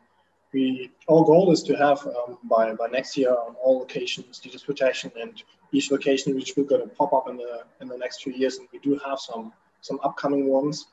we 0.52 0.90
our 1.10 1.24
goal 1.24 1.50
is 1.52 1.62
to 1.64 1.76
have 1.76 2.06
um, 2.06 2.38
by 2.44 2.72
by 2.72 2.86
next 2.86 3.16
year 3.16 3.30
on 3.30 3.56
all 3.62 3.80
locations 3.80 4.40
DDoS 4.40 4.64
protection 4.64 5.10
and 5.20 5.42
each 5.72 5.90
location 5.90 6.34
which 6.34 6.54
we're 6.56 6.62
going 6.62 6.80
to 6.80 6.94
pop 6.94 7.12
up 7.12 7.28
in 7.28 7.36
the 7.36 7.64
in 7.80 7.88
the 7.88 7.98
next 7.98 8.22
few 8.22 8.32
years, 8.32 8.58
and 8.58 8.68
we 8.72 8.78
do 8.78 8.98
have 9.04 9.18
some 9.18 9.52
some 9.80 9.98
upcoming 10.04 10.46
ones, 10.46 10.86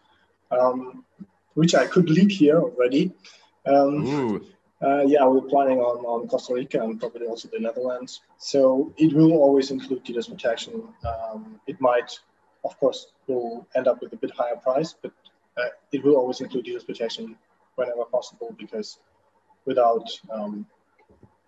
um, 0.51 1.06
which 1.53 1.76
I 1.76 1.86
could 1.86 2.10
leak 2.10 2.32
here 2.32 2.60
already. 2.60 3.14
Um, 3.66 4.45
uh, 4.84 5.04
yeah, 5.06 5.26
we're 5.26 5.42
planning 5.42 5.80
on, 5.80 6.06
on 6.06 6.28
Costa 6.28 6.54
Rica 6.54 6.84
and 6.84 7.00
probably 7.00 7.28
also 7.28 7.48
the 7.52 7.60
Netherlands. 7.60 8.22
So 8.38 8.94
it 8.98 9.14
will 9.14 9.34
always 9.34 9.72
include 9.72 10.04
DDoS 10.04 10.30
protection. 10.30 10.84
Um, 11.06 11.60
it 11.66 11.80
might, 11.80 12.20
of 12.64 12.78
course, 12.80 13.08
will 13.28 13.66
end 13.76 13.88
up 13.88 14.02
with 14.02 14.12
a 14.14 14.18
bit 14.18 14.32
higher 14.32 14.58
price, 14.58 14.94
but 15.02 15.14
uh, 15.58 15.70
it 15.92 16.04
will 16.04 16.16
always 16.16 16.42
include 16.42 16.66
DDoS 16.66 16.86
protection 16.86 17.38
whenever 17.76 18.04
possible 18.06 18.54
because 18.58 19.00
without, 19.66 20.08
um, 20.32 20.66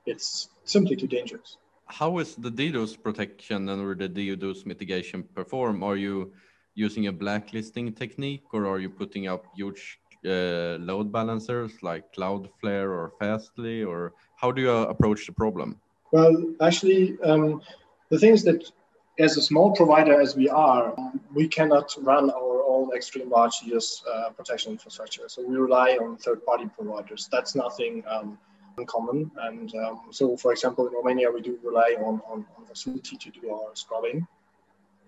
it's 0.06 0.50
simply 0.64 0.96
too 0.96 1.08
dangerous. 1.08 1.58
How 1.86 2.18
is 2.20 2.36
the 2.36 2.52
DDoS 2.52 3.02
protection 3.02 3.70
and 3.70 3.82
or 3.82 3.96
the 3.96 4.10
DDoS 4.10 4.66
mitigation 4.66 5.24
perform? 5.24 5.84
Are 5.84 5.98
you 5.98 6.34
using 6.76 7.08
a 7.08 7.12
blacklisting 7.12 7.92
technique 7.94 8.44
or 8.54 8.68
are 8.68 8.80
you 8.80 8.90
putting 8.90 9.28
up 9.28 9.46
huge 9.56 10.00
uh, 10.28 10.78
load 10.80 11.12
balancers 11.12 11.72
like 11.82 12.14
Cloudflare 12.14 12.90
or 12.90 13.14
Fastly, 13.20 13.84
or 13.84 14.14
how 14.36 14.52
do 14.52 14.62
you 14.62 14.72
uh, 14.72 14.84
approach 14.84 15.26
the 15.26 15.34
problem? 15.34 15.80
Well, 16.12 16.44
actually, 16.62 17.18
um, 17.24 17.62
the 18.10 18.20
thing 18.20 18.34
is 18.34 18.44
that 18.44 18.72
as 19.20 19.38
a 19.38 19.42
small 19.42 19.72
provider 19.72 20.22
as 20.22 20.36
we 20.36 20.48
are, 20.50 20.96
we 21.34 21.48
cannot 21.48 21.94
run 22.02 22.30
our 22.30 22.64
own 22.68 22.92
extreme 22.96 23.30
large 23.30 23.56
DDoS 23.64 24.04
uh, 24.08 24.30
protection 24.30 24.72
infrastructure. 24.72 25.28
So 25.28 25.42
we 25.44 25.56
rely 25.56 25.98
on 26.02 26.18
third-party 26.18 26.70
providers. 26.78 27.28
That's 27.32 27.56
nothing 27.56 28.04
um, 28.08 28.38
uncommon. 28.78 29.32
And 29.42 29.74
um, 29.76 30.02
so, 30.12 30.38
for 30.38 30.52
example, 30.52 30.88
in 30.88 30.94
Romania, 30.94 31.32
we 31.32 31.42
do 31.42 31.58
rely 31.64 31.96
on, 32.00 32.22
on, 32.30 32.46
on 32.56 32.66
Voxility 32.70 33.18
to 33.20 33.30
do 33.32 33.50
our 33.52 33.72
scrubbing. 33.74 34.28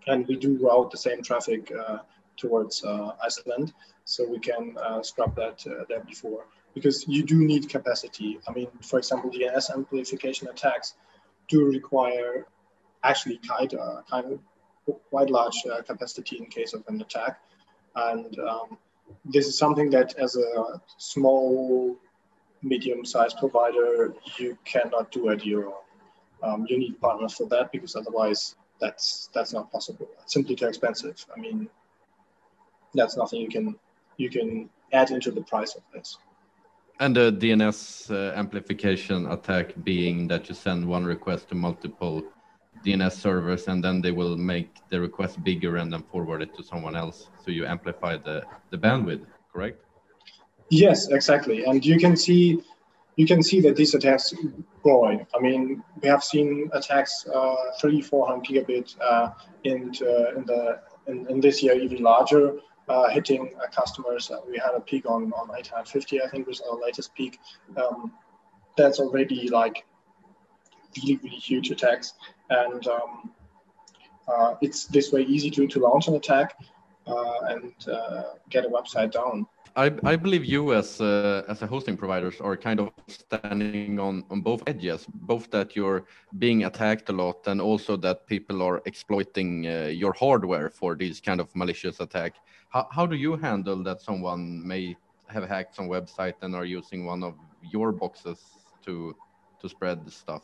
And 0.08 0.26
we 0.28 0.36
do 0.38 0.58
route 0.58 0.90
the 0.90 0.98
same 0.98 1.22
traffic 1.22 1.72
uh, 1.72 2.00
towards 2.40 2.84
uh, 2.84 3.12
Iceland 3.24 3.74
so 4.06 4.28
we 4.28 4.40
can 4.40 4.76
uh, 4.82 5.04
scrap 5.04 5.36
that 5.36 5.66
uh, 5.68 5.84
there 5.88 6.04
before 6.04 6.46
because 6.74 7.08
you 7.08 7.24
do 7.24 7.38
need 7.46 7.70
capacity. 7.70 8.40
I 8.48 8.52
mean, 8.54 8.70
for 8.82 9.00
example, 9.00 9.30
DNS 9.30 9.72
amplification 9.72 10.48
attacks 10.48 10.96
do 11.48 11.66
require 11.66 12.46
actually 13.04 13.40
quite, 13.48 13.74
uh, 13.74 14.02
kind 14.10 14.40
of 14.88 14.96
quite 15.10 15.30
large 15.30 15.58
uh, 15.72 15.82
capacity 15.82 16.38
in 16.38 16.46
case 16.46 16.74
of 16.74 16.84
an 16.88 17.02
attack. 17.02 17.40
And 17.96 18.38
um, 18.40 18.78
this 19.26 19.48
is 19.48 19.58
something 19.58 19.90
that 19.92 20.16
as 20.18 20.36
a 20.36 20.82
small, 20.98 21.98
medium-sized 22.62 23.38
provider, 23.38 24.14
you 24.38 24.58
cannot 24.66 25.12
do 25.12 25.30
at 25.30 25.46
your 25.46 25.68
own. 25.68 25.74
Um, 26.42 26.66
you 26.70 26.78
need 26.78 27.00
partners 27.02 27.34
for 27.34 27.48
that 27.50 27.72
because 27.72 27.96
otherwise 27.96 28.56
that's 28.80 29.30
that's 29.34 29.52
not 29.54 29.72
possible. 29.72 30.08
It's 30.24 30.34
simply 30.34 30.56
too 30.56 30.68
expensive. 30.68 31.26
I 31.36 31.40
mean, 31.40 31.70
that's 32.94 33.18
nothing 33.18 33.42
you 33.42 33.50
can 33.50 33.76
you 34.18 34.30
can 34.30 34.70
add 34.92 35.12
into 35.12 35.32
the 35.32 35.42
price 35.42 35.76
of 35.76 35.84
this. 35.94 36.18
And 37.00 37.16
the 37.16 37.32
DNS 37.32 38.12
uh, 38.12 38.36
amplification 38.38 39.32
attack 39.32 39.74
being 39.84 40.28
that 40.28 40.50
you 40.50 40.56
send 40.56 40.86
one 40.86 41.06
request 41.06 41.48
to 41.50 41.56
multiple 41.56 42.24
DNS 42.86 43.14
servers 43.14 43.68
and 43.68 43.82
then 43.82 44.02
they 44.02 44.12
will 44.12 44.36
make 44.36 44.70
the 44.90 45.00
request 45.00 45.42
bigger 45.44 45.78
and 45.78 45.94
then 45.94 46.04
forward 46.04 46.42
it 46.42 46.54
to 46.58 46.64
someone 46.64 46.96
else. 46.98 47.30
So 47.44 47.52
you 47.52 47.66
amplify 47.66 48.18
the, 48.18 48.44
the 48.70 48.78
bandwidth, 48.78 49.26
correct? 49.54 49.82
Yes, 50.70 51.08
exactly. 51.10 51.64
And 51.64 51.86
you 51.86 51.98
can 51.98 52.18
see 52.18 52.62
you 53.16 53.28
can 53.28 53.44
see 53.44 53.60
that 53.60 53.76
these 53.76 53.94
attacks 53.96 54.34
growing. 54.82 55.28
I 55.36 55.40
mean, 55.42 55.84
we 56.02 56.08
have 56.08 56.24
seen 56.24 56.70
attacks 56.72 57.28
uh, 57.28 57.56
three, 57.82 58.02
400 58.02 58.46
gigabit 58.46 58.96
uh, 59.02 59.32
in, 59.66 59.94
uh, 60.02 60.38
in 60.38 60.46
the 60.46 60.80
in, 61.08 61.28
in 61.28 61.42
this 61.42 61.62
year 61.62 61.74
even 61.74 62.02
larger, 62.02 62.54
uh, 62.90 63.08
hitting 63.10 63.54
uh, 63.62 63.68
customers. 63.68 64.32
we 64.50 64.58
had 64.58 64.74
a 64.76 64.80
peak 64.82 65.06
on, 65.06 65.32
on 65.34 65.50
850, 65.56 66.22
I 66.22 66.28
think 66.28 66.48
was 66.48 66.62
our 66.62 66.78
latest 66.80 67.14
peak. 67.14 67.40
Um, 67.78 68.12
that's 68.76 69.00
already 69.00 69.48
like 69.50 69.86
really, 70.98 71.18
really 71.18 71.38
huge 71.38 71.70
attacks. 71.72 72.14
And 72.50 72.88
um, 72.88 73.32
uh, 74.28 74.56
it's 74.62 74.86
this 74.86 75.12
way 75.12 75.22
easy 75.22 75.50
to, 75.52 75.68
to 75.68 75.80
launch 75.80 76.08
an 76.08 76.16
attack 76.16 76.56
uh, 77.08 77.40
and 77.50 77.74
uh, 77.88 78.24
get 78.50 78.66
a 78.66 78.70
website 78.70 79.12
down. 79.12 79.46
I, 79.76 79.92
I 80.04 80.16
believe 80.16 80.46
you 80.46 80.74
as 80.74 81.00
uh, 81.00 81.44
as 81.48 81.62
a 81.62 81.68
hosting 81.68 81.96
providers 81.96 82.42
are 82.42 82.58
kind 82.58 82.80
of 82.80 82.90
standing 83.08 84.00
on 84.00 84.24
on 84.30 84.42
both 84.42 84.64
edges, 84.68 85.06
both 85.08 85.50
that 85.52 85.76
you're 85.76 86.06
being 86.38 86.66
attacked 86.66 87.10
a 87.10 87.14
lot 87.14 87.48
and 87.48 87.62
also 87.62 87.96
that 87.98 88.26
people 88.28 88.62
are 88.62 88.82
exploiting 88.86 89.68
uh, 89.68 89.86
your 89.86 90.14
hardware 90.14 90.70
for 90.70 90.96
these 90.96 91.22
kind 91.22 91.40
of 91.40 91.56
malicious 91.56 92.00
attack. 92.00 92.34
How 92.70 92.88
how 92.92 93.06
do 93.06 93.16
you 93.16 93.36
handle 93.36 93.84
that 93.84 94.02
someone 94.02 94.66
may 94.68 94.96
have 95.28 95.48
hacked 95.48 95.76
some 95.76 95.88
website 95.90 96.36
and 96.42 96.56
are 96.56 96.66
using 96.66 97.06
one 97.06 97.24
of 97.24 97.36
your 97.62 97.92
boxes 97.92 98.40
to 98.86 99.16
to 99.62 99.70
spread 99.70 100.06
the 100.06 100.12
stuff? 100.12 100.44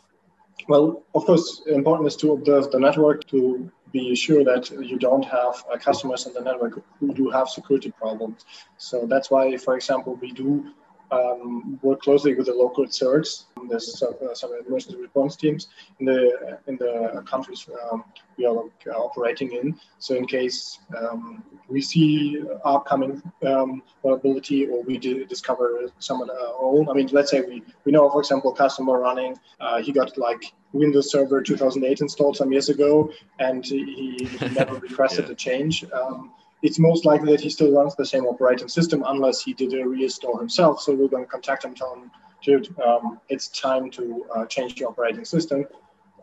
Well, 0.68 1.04
of 1.14 1.26
course, 1.26 1.62
important 1.68 2.08
is 2.08 2.16
to 2.18 2.32
observe 2.32 2.72
the 2.72 2.80
network 2.80 3.28
to 3.28 3.70
be 3.92 4.16
sure 4.16 4.44
that 4.44 4.72
you 4.72 4.98
don't 4.98 5.26
have 5.26 5.64
uh, 5.72 5.78
customers 5.78 6.26
in 6.28 6.34
the 6.34 6.42
network 6.42 6.82
who 7.00 7.14
do 7.14 7.30
have 7.30 7.48
security 7.50 7.92
problems. 7.92 8.46
So 8.78 9.06
that's 9.06 9.30
why, 9.30 9.58
for 9.58 9.76
example, 9.76 10.16
we 10.16 10.32
do 10.32 10.74
um, 11.12 11.80
work 11.82 12.02
closely 12.02 12.34
with 12.36 12.48
the 12.48 12.54
local 12.54 12.86
CERTs. 12.86 13.46
There's 13.70 13.98
some, 13.98 14.14
uh, 14.24 14.34
some 14.34 14.52
emergency 14.68 15.02
response 15.02 15.36
teams 15.36 15.68
in 16.00 16.06
the 16.06 16.60
in 16.68 16.78
the 16.78 17.24
countries 17.26 17.68
um, 17.92 18.04
we 18.38 18.46
are 18.46 18.58
uh, 18.58 18.92
operating 18.92 19.54
in. 19.54 19.80
So 20.00 20.16
in 20.16 20.26
case 20.28 20.80
um, 20.98 21.44
we 21.68 21.82
see 21.82 22.42
upcoming 22.64 23.22
um, 23.46 23.82
vulnerability 24.02 24.68
or 24.68 24.84
we 24.84 24.98
discover 24.98 25.90
some 26.00 26.22
of 26.22 26.30
our 26.30 26.56
own, 26.60 26.90
I 26.90 26.94
mean, 26.94 27.10
let's 27.12 27.32
say 27.32 27.42
we, 27.42 27.64
we 27.86 27.92
know, 27.92 28.10
for 28.10 28.20
example, 28.20 28.52
customer 28.52 29.00
running, 29.00 29.38
uh, 29.60 29.82
he 29.82 29.92
got 29.92 30.18
like 30.18 30.54
Windows 30.74 31.12
Server 31.12 31.42
2008 31.42 32.02
installed 32.02 32.38
some 32.38 32.52
years 32.52 32.70
ago, 32.70 33.12
and 33.40 33.66
he, 33.66 34.28
he 34.30 34.50
never 34.50 34.76
requested 34.90 35.26
yeah. 35.26 35.32
a 35.32 35.36
change. 35.36 35.86
Um, 35.92 36.32
it's 36.62 36.80
most 36.80 37.06
likely 37.06 37.32
that 37.32 37.42
he 37.42 37.50
still 37.50 37.72
runs 37.72 37.96
the 37.96 38.06
same 38.06 38.26
operating 38.26 38.68
system 38.68 39.04
unless 39.08 39.42
he 39.42 39.54
did 39.54 39.74
a 39.74 39.84
reinstall 39.84 40.40
himself. 40.40 40.82
So 40.82 40.94
we're 40.94 41.08
going 41.08 41.26
to 41.26 41.30
contact 41.30 41.66
him, 41.66 41.76
tell 41.76 41.94
him, 41.96 42.12
dude, 42.44 42.74
um, 42.80 43.20
it's 43.30 43.50
time 43.50 43.90
to 43.92 44.26
uh, 44.36 44.46
change 44.46 44.76
the 44.76 44.86
operating 44.86 45.26
system 45.26 45.66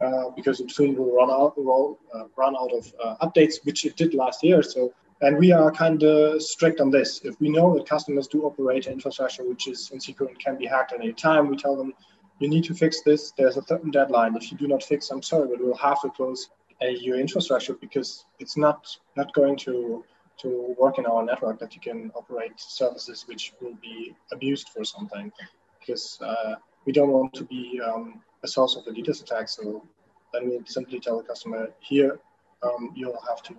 uh, 0.01 0.31
because 0.35 0.61
it 0.61 0.71
soon 0.71 0.97
will 0.97 1.15
run 1.15 1.31
out, 1.31 1.57
will, 1.57 1.99
uh, 2.15 2.25
run 2.37 2.57
out 2.57 2.73
of 2.73 2.93
uh, 3.05 3.27
updates, 3.27 3.65
which 3.65 3.85
it 3.85 3.97
did 3.97 4.15
last 4.15 4.43
year. 4.43 4.63
So, 4.63 4.93
and 5.21 5.39
we 5.39 5.53
are 5.53 5.71
kind 5.71 6.03
of 6.03 6.43
strict 6.43 6.81
on 6.81 6.91
this. 6.91 7.21
If 7.25 7.41
we 7.41 7.49
know 7.49 7.75
that 7.77 7.89
customers 7.89 8.27
do 8.27 8.43
operate 8.43 8.87
infrastructure 8.87 9.45
which 9.45 9.69
is 9.69 9.91
insecure 9.93 10.27
and 10.27 10.39
can 10.39 10.57
be 10.57 10.67
hacked 10.67 10.93
at 10.93 11.01
any 11.01 11.13
time, 11.13 11.49
we 11.49 11.57
tell 11.57 11.77
them 11.77 11.93
you 12.41 12.49
need 12.49 12.65
to 12.65 12.75
fix 12.75 13.03
this. 13.03 13.33
There's 13.39 13.57
a 13.57 13.63
certain 13.63 13.93
deadline. 13.93 14.35
If 14.35 14.51
you 14.51 14.59
do 14.59 14.67
not 14.67 14.83
fix, 14.83 15.11
I'm 15.11 15.23
sorry, 15.23 15.47
but 15.49 15.61
we'll 15.61 15.77
have 15.77 16.01
to 16.03 16.11
close 16.11 16.51
your 16.91 17.19
infrastructure 17.19 17.75
because 17.75 18.25
it's 18.41 18.57
not 18.57 18.97
not 19.17 19.33
going 19.35 19.57
to 19.57 20.05
to 20.43 20.75
work 20.79 20.99
in 20.99 21.07
our 21.07 21.23
network 21.25 21.59
that 21.61 21.75
you 21.75 21.81
can 21.81 22.11
operate 22.15 22.53
services 22.57 23.25
which 23.29 23.53
will 23.61 23.75
be 23.81 24.15
abused 24.33 24.69
for 24.69 24.85
something 24.85 25.33
because 25.81 26.19
uh, 26.23 26.55
we 26.85 26.93
don't 26.93 27.11
want 27.11 27.33
to 27.35 27.45
be 27.45 27.81
um, 27.81 28.21
a 28.43 28.49
source 28.49 28.77
of 28.77 28.85
the 28.85 28.91
DDoS 28.91 29.23
attack. 29.23 29.49
So 29.49 29.85
then 30.33 30.49
we'll 30.49 30.65
simply 30.67 31.01
tell 31.01 31.19
the 31.19 31.25
customer 31.25 31.71
here, 31.81 32.19
um, 32.63 32.93
you'll 32.95 33.21
have 33.29 33.43
to 33.45 33.55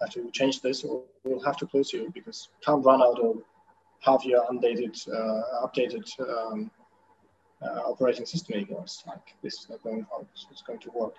have 0.00 0.10
to 0.10 0.30
change 0.30 0.62
this 0.62 0.82
or 0.82 1.02
we'll 1.24 1.44
have 1.44 1.58
to 1.58 1.66
close 1.66 1.92
you 1.92 2.10
because 2.14 2.48
can't 2.64 2.84
run 2.84 3.02
out 3.02 3.18
of 3.18 3.42
half 4.00 4.24
year 4.24 4.40
undated, 4.50 4.96
uh, 5.08 5.66
updated 5.66 6.08
um, 6.20 6.70
uh, 7.62 7.80
operating 7.80 8.24
system 8.24 8.56
anymore. 8.56 8.82
It's 8.84 9.04
like 9.06 9.34
this 9.42 9.54
is 9.60 9.68
not 9.68 9.82
going 9.82 10.06
it's 10.50 10.62
going 10.62 10.78
to 10.80 10.90
work. 10.90 11.14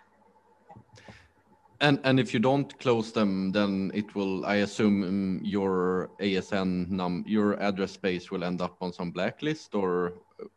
And 1.82 2.00
and 2.04 2.20
if 2.20 2.32
you 2.32 2.40
don't 2.40 2.78
close 2.80 3.12
them, 3.12 3.52
then 3.52 3.92
it 3.94 4.14
will. 4.14 4.46
I 4.46 4.58
assume 4.58 5.04
um, 5.04 5.40
your 5.44 6.12
ASN 6.20 6.90
num 6.90 7.24
your 7.28 7.60
address 7.60 7.92
space 7.92 8.30
will 8.30 8.44
end 8.44 8.62
up 8.62 8.78
on 8.82 8.94
some 8.94 9.10
blacklist, 9.10 9.74
or 9.74 10.14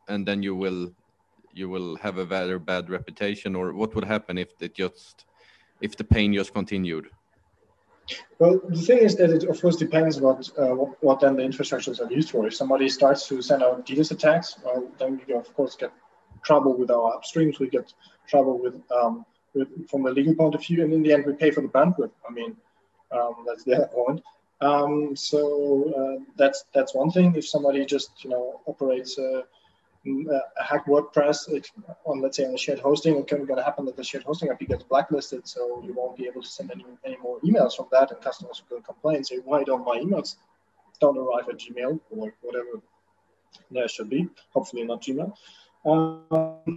and 0.06 0.28
then 0.28 0.42
you 0.42 0.54
will 0.54 0.92
you 1.54 1.70
will 1.70 1.96
have 1.96 2.18
a 2.18 2.26
very 2.26 2.58
bad 2.58 2.90
reputation, 2.90 3.56
or 3.56 3.72
what 3.72 3.94
would 3.94 4.04
happen 4.04 4.36
if 4.36 4.50
it 4.60 4.74
just 4.74 5.24
if 5.80 5.96
the 5.96 6.04
pain 6.04 6.34
just 6.34 6.52
continued? 6.52 7.08
Well, 8.38 8.60
the 8.68 8.82
thing 8.82 8.98
is 8.98 9.16
that 9.16 9.30
it 9.30 9.44
of 9.44 9.58
course 9.62 9.76
depends 9.76 10.20
what 10.20 10.50
uh, 10.58 10.74
what, 11.00 11.20
then 11.20 11.36
the 11.36 11.42
infrastructures 11.42 12.00
are 12.00 12.12
used 12.12 12.30
for. 12.30 12.46
If 12.46 12.54
somebody 12.54 12.88
starts 12.90 13.26
to 13.28 13.40
send 13.40 13.62
out 13.62 13.86
DDoS 13.86 14.10
attacks, 14.10 14.58
well, 14.62 14.86
then 14.98 15.20
we 15.26 15.32
of 15.32 15.52
course 15.54 15.74
get 15.74 15.92
trouble 16.44 16.76
with 16.76 16.90
our 16.90 17.18
upstreams. 17.18 17.58
We 17.58 17.68
get 17.68 17.94
trouble 18.28 18.58
with 18.58 18.74
um, 18.90 19.24
from 19.88 20.06
a 20.06 20.10
legal 20.10 20.34
point 20.34 20.54
of 20.54 20.64
view, 20.64 20.82
and 20.82 20.92
in 20.92 21.02
the 21.02 21.12
end, 21.12 21.24
we 21.26 21.32
pay 21.32 21.50
for 21.50 21.60
the 21.60 21.68
bandwidth. 21.68 22.10
I 22.28 22.32
mean, 22.32 22.56
um, 23.12 23.44
that's 23.46 23.64
the 23.64 23.76
other 23.76 23.86
point. 23.86 24.22
Um, 24.60 25.14
so 25.16 25.92
uh, 25.92 26.24
that's 26.36 26.64
that's 26.74 26.94
one 26.94 27.10
thing. 27.10 27.34
If 27.36 27.46
somebody 27.46 27.84
just 27.84 28.24
you 28.24 28.30
know 28.30 28.60
operates 28.66 29.18
a, 29.18 29.44
a 30.06 30.64
hack 30.64 30.86
WordPress 30.86 31.48
it, 31.48 31.70
on 32.04 32.20
let's 32.20 32.36
say 32.36 32.44
on 32.44 32.54
a 32.54 32.58
shared 32.58 32.80
hosting, 32.80 33.16
it's 33.16 33.30
going 33.30 33.46
to 33.46 33.62
happen 33.62 33.84
that 33.86 33.96
the 33.96 34.04
shared 34.04 34.24
hosting 34.24 34.50
IP 34.50 34.68
gets 34.68 34.84
blacklisted, 34.84 35.46
so 35.46 35.82
you 35.84 35.92
won't 35.92 36.16
be 36.16 36.26
able 36.26 36.42
to 36.42 36.48
send 36.48 36.70
any, 36.70 36.84
any 37.04 37.16
more 37.18 37.40
emails 37.40 37.76
from 37.76 37.86
that, 37.92 38.10
and 38.10 38.20
customers 38.20 38.62
will 38.70 38.80
complain, 38.80 39.24
say, 39.24 39.36
why 39.44 39.62
don't 39.64 39.84
my 39.84 39.98
emails 39.98 40.36
don't 41.00 41.18
arrive 41.18 41.48
at 41.48 41.58
Gmail 41.58 42.00
or 42.10 42.32
whatever 42.40 42.80
there 43.70 43.88
should 43.88 44.08
be. 44.08 44.28
Hopefully 44.52 44.84
not 44.84 45.02
Gmail. 45.02 45.34
Um, 45.84 46.22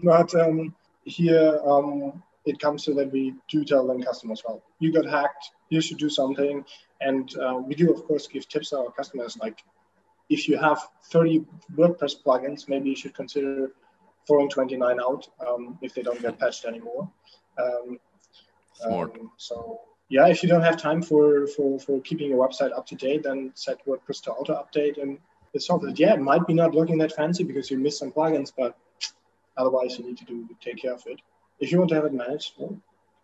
but 0.03 0.33
um, 0.35 0.75
here 1.03 1.59
um, 1.65 2.21
it 2.47 2.59
comes 2.59 2.85
to 2.85 2.93
that 2.93 3.11
we 3.11 3.33
do 3.49 3.65
tell 3.65 3.85
them 3.85 4.01
customers, 4.01 4.41
well, 4.47 4.63
you 4.79 4.91
got 4.93 5.05
hacked, 5.05 5.51
you 5.69 5.81
should 5.81 5.97
do 5.97 6.09
something. 6.09 6.63
And 7.01 7.29
uh, 7.37 7.59
we 7.63 7.75
do, 7.75 7.93
of 7.93 8.05
course, 8.05 8.25
give 8.27 8.47
tips 8.47 8.69
to 8.69 8.77
our 8.79 8.91
customers 8.91 9.37
like, 9.37 9.63
if 10.29 10.47
you 10.47 10.57
have 10.57 10.81
30 11.11 11.45
WordPress 11.75 12.15
plugins, 12.23 12.67
maybe 12.67 12.89
you 12.89 12.95
should 12.95 13.13
consider 13.13 13.71
throwing 14.25 14.49
29 14.49 14.99
out 14.99 15.27
um, 15.45 15.77
if 15.81 15.93
they 15.93 16.01
don't 16.01 16.21
get 16.21 16.39
patched 16.39 16.65
anymore. 16.65 17.09
Um, 17.57 17.99
Smart. 18.73 19.17
Um, 19.19 19.31
so 19.37 19.81
yeah, 20.09 20.27
if 20.27 20.43
you 20.43 20.49
don't 20.49 20.61
have 20.61 20.77
time 20.77 21.01
for, 21.01 21.47
for, 21.47 21.79
for 21.79 22.01
keeping 22.01 22.29
your 22.29 22.45
website 22.45 22.77
up 22.77 22.85
to 22.87 22.95
date, 22.95 23.23
then 23.23 23.51
set 23.55 23.85
WordPress 23.85 24.23
to 24.23 24.31
auto 24.31 24.53
update 24.53 25.01
and 25.01 25.17
it's 25.53 25.67
solved 25.67 25.85
it. 25.85 25.99
Yeah, 25.99 26.13
it 26.13 26.21
might 26.21 26.45
be 26.45 26.53
not 26.53 26.75
looking 26.75 26.97
that 26.99 27.13
fancy 27.13 27.43
because 27.43 27.71
you 27.71 27.77
missed 27.77 27.99
some 27.99 28.11
plugins, 28.11 28.51
but 28.57 28.77
otherwise 29.57 29.97
you 29.97 30.05
need 30.05 30.17
to 30.17 30.25
do 30.25 30.47
take 30.61 30.81
care 30.81 30.93
of 30.93 31.03
it 31.07 31.21
if 31.59 31.71
you 31.71 31.77
want 31.77 31.89
to 31.89 31.95
have 31.95 32.05
it 32.05 32.13
managed, 32.13 32.53
well, 32.57 32.77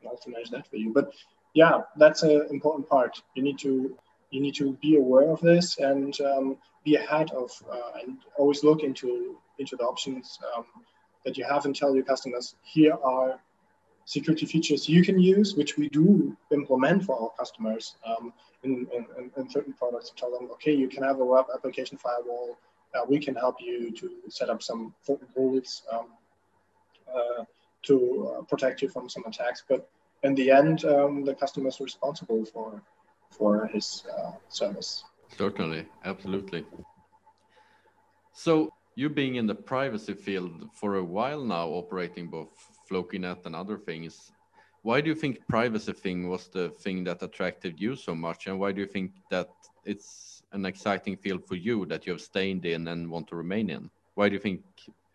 I'll 0.05 0.19
manage 0.27 0.49
that 0.51 0.67
for 0.67 0.77
you. 0.77 0.91
But 0.93 1.13
yeah, 1.53 1.81
that's 1.97 2.23
an 2.23 2.47
important 2.49 2.89
part. 2.89 3.21
You 3.35 3.43
need 3.43 3.59
to 3.59 3.97
you 4.31 4.41
need 4.41 4.55
to 4.55 4.73
be 4.81 4.97
aware 4.97 5.29
of 5.29 5.39
this 5.41 5.77
and 5.77 6.19
um, 6.21 6.57
be 6.83 6.95
ahead 6.95 7.29
of 7.31 7.51
uh, 7.71 7.99
and 8.01 8.17
always 8.37 8.63
look 8.63 8.81
into 8.81 9.37
into 9.59 9.75
the 9.75 9.83
options 9.83 10.39
um, 10.55 10.65
that 11.23 11.37
you 11.37 11.45
have 11.45 11.65
and 11.65 11.75
tell 11.75 11.93
your 11.93 12.03
customers 12.03 12.55
here 12.63 12.97
are 13.03 13.39
security 14.05 14.45
features 14.45 14.89
you 14.89 15.03
can 15.03 15.19
use, 15.19 15.55
which 15.55 15.77
we 15.77 15.87
do 15.89 16.35
implement 16.51 17.03
for 17.03 17.21
our 17.21 17.29
customers 17.37 17.95
um, 18.05 18.33
in, 18.63 18.87
in, 18.93 19.31
in, 19.37 19.49
certain 19.49 19.73
products. 19.73 20.11
Tell 20.17 20.31
them, 20.31 20.49
okay, 20.51 20.73
you 20.73 20.89
can 20.89 21.03
have 21.03 21.19
a 21.19 21.25
web 21.25 21.45
application 21.53 21.97
firewall. 21.97 22.57
Uh, 22.93 23.05
we 23.07 23.17
can 23.17 23.33
help 23.35 23.55
you 23.59 23.91
to 23.91 24.11
set 24.29 24.49
up 24.49 24.61
some 24.61 24.93
rules. 25.35 25.83
Um, 25.91 26.07
uh, 27.07 27.43
to 27.83 27.95
uh, 28.27 28.41
protect 28.43 28.81
you 28.81 28.89
from 28.89 29.09
some 29.09 29.23
attacks. 29.25 29.63
But 29.67 29.89
in 30.23 30.35
the 30.35 30.51
end, 30.51 30.85
um, 30.85 31.23
the 31.25 31.35
customer 31.35 31.69
is 31.69 31.79
responsible 31.79 32.45
for 32.45 32.81
for 33.29 33.67
his 33.67 34.03
uh, 34.15 34.33
service. 34.49 35.03
Certainly, 35.37 35.87
absolutely. 36.05 36.65
So 38.33 38.69
you 38.95 39.09
being 39.09 39.35
in 39.35 39.47
the 39.47 39.55
privacy 39.55 40.13
field 40.13 40.69
for 40.73 40.95
a 40.95 41.03
while 41.03 41.43
now, 41.43 41.67
operating 41.69 42.29
both 42.29 42.49
FlokiNet 42.89 43.45
and 43.45 43.55
other 43.55 43.77
things, 43.77 44.31
why 44.83 45.01
do 45.01 45.09
you 45.09 45.15
think 45.15 45.47
privacy 45.47 45.93
thing 45.93 46.29
was 46.29 46.47
the 46.49 46.69
thing 46.69 47.03
that 47.05 47.23
attracted 47.23 47.79
you 47.79 47.95
so 47.95 48.13
much, 48.13 48.47
and 48.47 48.59
why 48.59 48.71
do 48.71 48.81
you 48.81 48.87
think 48.87 49.11
that 49.31 49.49
it's 49.85 50.43
an 50.51 50.65
exciting 50.65 51.17
field 51.17 51.47
for 51.47 51.55
you 51.55 51.85
that 51.87 52.05
you 52.05 52.11
have 52.13 52.21
stayed 52.21 52.65
in 52.65 52.87
and 52.87 53.09
want 53.09 53.27
to 53.29 53.35
remain 53.35 53.69
in? 53.69 53.89
Why 54.15 54.29
do 54.29 54.33
you 54.33 54.39
think 54.39 54.61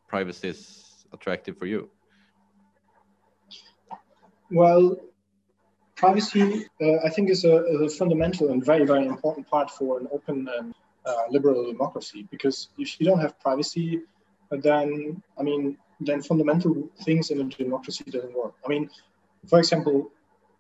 privacy 0.09 0.49
is 0.49 1.07
attractive 1.13 1.57
for 1.59 1.67
you? 1.67 1.91
Well, 4.51 4.97
privacy, 5.97 6.67
uh, 6.81 6.97
I 7.05 7.11
think, 7.11 7.31
is 7.31 7.45
a, 7.45 7.57
a, 7.57 7.89
fundamental 7.91 8.51
and 8.51 8.65
very, 8.65 8.87
very 8.87 9.07
important 9.07 9.49
part 9.49 9.71
for 9.71 9.99
an 9.99 10.09
open 10.11 10.49
and 10.59 10.75
uh, 11.05 11.25
liberal 11.31 11.71
democracy. 11.71 12.27
Because 12.31 12.69
if 12.79 12.99
you 12.99 13.07
don't 13.07 13.21
have 13.21 13.39
privacy, 13.41 14.03
then 14.51 15.23
I 15.39 15.43
mean, 15.43 15.77
then 16.01 16.23
fundamental 16.23 16.89
things 17.03 17.31
in 17.31 17.41
a 17.41 17.45
democracy 17.45 18.05
doesn't 18.05 18.35
work. 18.35 18.55
I 18.65 18.69
mean, 18.69 18.89
for 19.49 19.59
example, 19.59 20.11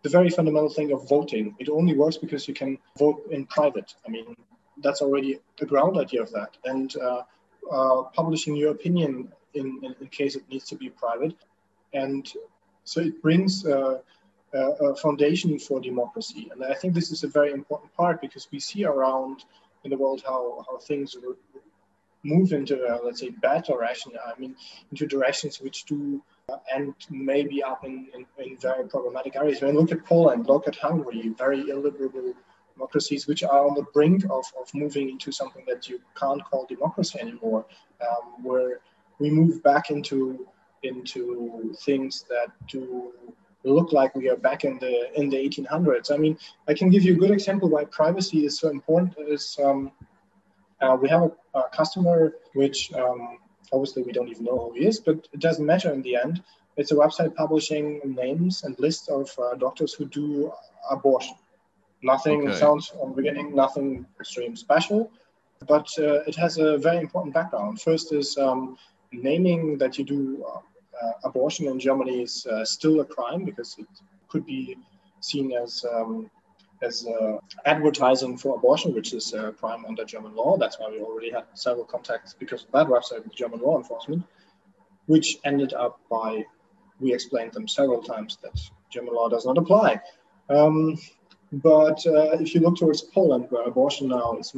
the 0.02 0.08
very 0.08 0.30
fundamental 0.30 0.68
thing 0.70 0.92
of 0.92 1.08
voting. 1.08 1.54
It 1.58 1.68
only 1.68 1.94
works 1.96 2.16
because 2.16 2.46
you 2.48 2.54
can 2.54 2.78
vote 2.98 3.26
in 3.30 3.46
private. 3.46 3.94
I 4.06 4.10
mean, 4.10 4.36
that's 4.82 5.02
already 5.02 5.40
the 5.58 5.66
ground 5.66 5.98
idea 5.98 6.22
of 6.22 6.30
that. 6.32 6.56
And 6.64 6.94
uh, 6.96 7.22
uh, 7.70 8.02
publishing 8.14 8.56
your 8.56 8.70
opinion 8.70 9.32
in, 9.54 9.80
in, 9.82 9.94
in, 10.00 10.06
case 10.08 10.36
it 10.36 10.44
needs 10.48 10.66
to 10.66 10.76
be 10.76 10.90
private. 10.90 11.34
And 11.92 12.30
so 12.88 13.00
it 13.00 13.20
brings 13.20 13.66
uh, 13.66 13.98
a 14.54 14.96
foundation 14.96 15.58
for 15.58 15.80
democracy. 15.80 16.48
And 16.50 16.64
I 16.64 16.74
think 16.74 16.94
this 16.94 17.10
is 17.10 17.22
a 17.22 17.28
very 17.28 17.52
important 17.52 17.94
part 17.94 18.20
because 18.20 18.48
we 18.50 18.60
see 18.60 18.84
around 18.84 19.44
in 19.84 19.90
the 19.90 19.96
world 19.96 20.22
how, 20.26 20.64
how 20.66 20.78
things 20.78 21.14
move 22.24 22.52
into, 22.52 22.82
uh, 22.82 22.98
let's 23.04 23.20
say, 23.20 23.28
bad 23.28 23.64
direction. 23.64 24.12
I 24.26 24.38
mean, 24.40 24.56
into 24.90 25.06
directions 25.06 25.60
which 25.60 25.84
do 25.84 26.22
end 26.74 26.94
maybe 27.10 27.62
up 27.62 27.84
in, 27.84 28.08
in, 28.14 28.26
in, 28.44 28.56
very 28.56 28.88
problematic 28.88 29.36
areas. 29.36 29.60
When 29.60 29.74
look 29.74 29.92
at 29.92 30.04
Poland, 30.04 30.46
look 30.46 30.66
at 30.66 30.76
Hungary, 30.76 31.28
very 31.36 31.68
illiberal 31.68 32.34
democracies 32.74 33.26
which 33.26 33.42
are 33.42 33.66
on 33.66 33.74
the 33.74 33.84
brink 33.92 34.24
of, 34.24 34.44
of 34.60 34.72
moving 34.72 35.10
into 35.10 35.30
something 35.30 35.64
that 35.68 35.88
you 35.88 36.00
can't 36.18 36.42
call 36.44 36.64
democracy 36.66 37.20
anymore, 37.20 37.66
um, 38.00 38.42
where 38.42 38.80
we 39.18 39.28
move 39.30 39.62
back 39.62 39.90
into 39.90 40.48
into 40.82 41.74
things 41.84 42.24
that 42.28 42.52
do 42.66 43.12
look 43.64 43.92
like 43.92 44.14
we 44.14 44.28
are 44.28 44.36
back 44.36 44.64
in 44.64 44.78
the 44.78 45.12
in 45.18 45.28
the 45.28 45.36
1800s. 45.36 46.12
I 46.12 46.16
mean, 46.16 46.38
I 46.68 46.74
can 46.74 46.90
give 46.90 47.02
you 47.04 47.14
a 47.14 47.16
good 47.16 47.30
example 47.30 47.68
why 47.68 47.84
privacy 47.84 48.44
is 48.46 48.58
so 48.58 48.68
important. 48.68 49.14
Is 49.28 49.58
um, 49.62 49.92
uh, 50.80 50.96
we 51.00 51.08
have 51.08 51.22
a, 51.22 51.32
a 51.58 51.62
customer 51.72 52.32
which 52.54 52.92
um, 52.94 53.38
obviously 53.72 54.02
we 54.02 54.12
don't 54.12 54.28
even 54.28 54.44
know 54.44 54.58
who 54.58 54.72
he 54.78 54.86
is, 54.86 55.00
but 55.00 55.28
it 55.32 55.40
doesn't 55.40 55.66
matter 55.66 55.92
in 55.92 56.02
the 56.02 56.16
end. 56.16 56.42
It's 56.76 56.92
a 56.92 56.94
website 56.94 57.34
publishing 57.34 58.00
names 58.04 58.62
and 58.62 58.78
lists 58.78 59.08
of 59.08 59.30
uh, 59.38 59.56
doctors 59.56 59.92
who 59.94 60.06
do 60.06 60.52
abortion. 60.90 61.34
Nothing 62.02 62.48
okay. 62.48 62.56
sounds 62.56 62.92
on 63.00 63.10
the 63.10 63.16
beginning, 63.16 63.54
nothing 63.54 64.06
extreme 64.20 64.54
special, 64.54 65.10
but 65.66 65.88
uh, 65.98 66.22
it 66.28 66.36
has 66.36 66.58
a 66.58 66.78
very 66.78 66.98
important 66.98 67.34
background. 67.34 67.80
First 67.80 68.12
is 68.12 68.38
um, 68.38 68.78
naming 69.10 69.78
that 69.78 69.98
you 69.98 70.04
do 70.04 70.44
uh, 70.48 70.60
abortion 71.24 71.66
in 71.66 71.78
Germany 71.78 72.22
is 72.22 72.46
uh, 72.46 72.64
still 72.64 73.00
a 73.00 73.04
crime 73.04 73.44
because 73.44 73.76
it 73.78 73.86
could 74.28 74.44
be 74.46 74.76
seen 75.20 75.52
as 75.52 75.84
um, 75.92 76.30
as 76.82 77.06
uh, 77.06 77.38
advertising 77.66 78.36
for 78.36 78.54
abortion, 78.56 78.94
which 78.94 79.12
is 79.12 79.32
a 79.32 79.52
crime 79.52 79.84
under 79.86 80.04
German 80.04 80.34
law. 80.36 80.56
That's 80.56 80.78
why 80.78 80.90
we 80.90 81.00
already 81.00 81.30
had 81.30 81.44
several 81.54 81.84
contacts 81.84 82.34
because 82.34 82.64
of 82.64 82.70
that 82.72 82.86
website 82.86 83.24
with 83.24 83.34
German 83.34 83.60
law 83.60 83.76
enforcement, 83.76 84.22
which 85.06 85.38
ended 85.44 85.72
up 85.74 85.98
by 86.08 86.44
we 87.00 87.12
explained 87.12 87.52
them 87.52 87.68
several 87.68 88.02
times 88.02 88.38
that 88.42 88.60
German 88.90 89.14
law 89.14 89.28
does 89.28 89.46
not 89.46 89.58
apply. 89.58 90.00
Um, 90.50 90.96
but 91.52 92.04
uh, 92.06 92.36
if 92.40 92.54
you 92.54 92.60
look 92.60 92.76
towards 92.76 93.02
Poland, 93.02 93.46
where 93.50 93.62
abortion 93.62 94.08
now 94.08 94.36
is 94.36 94.54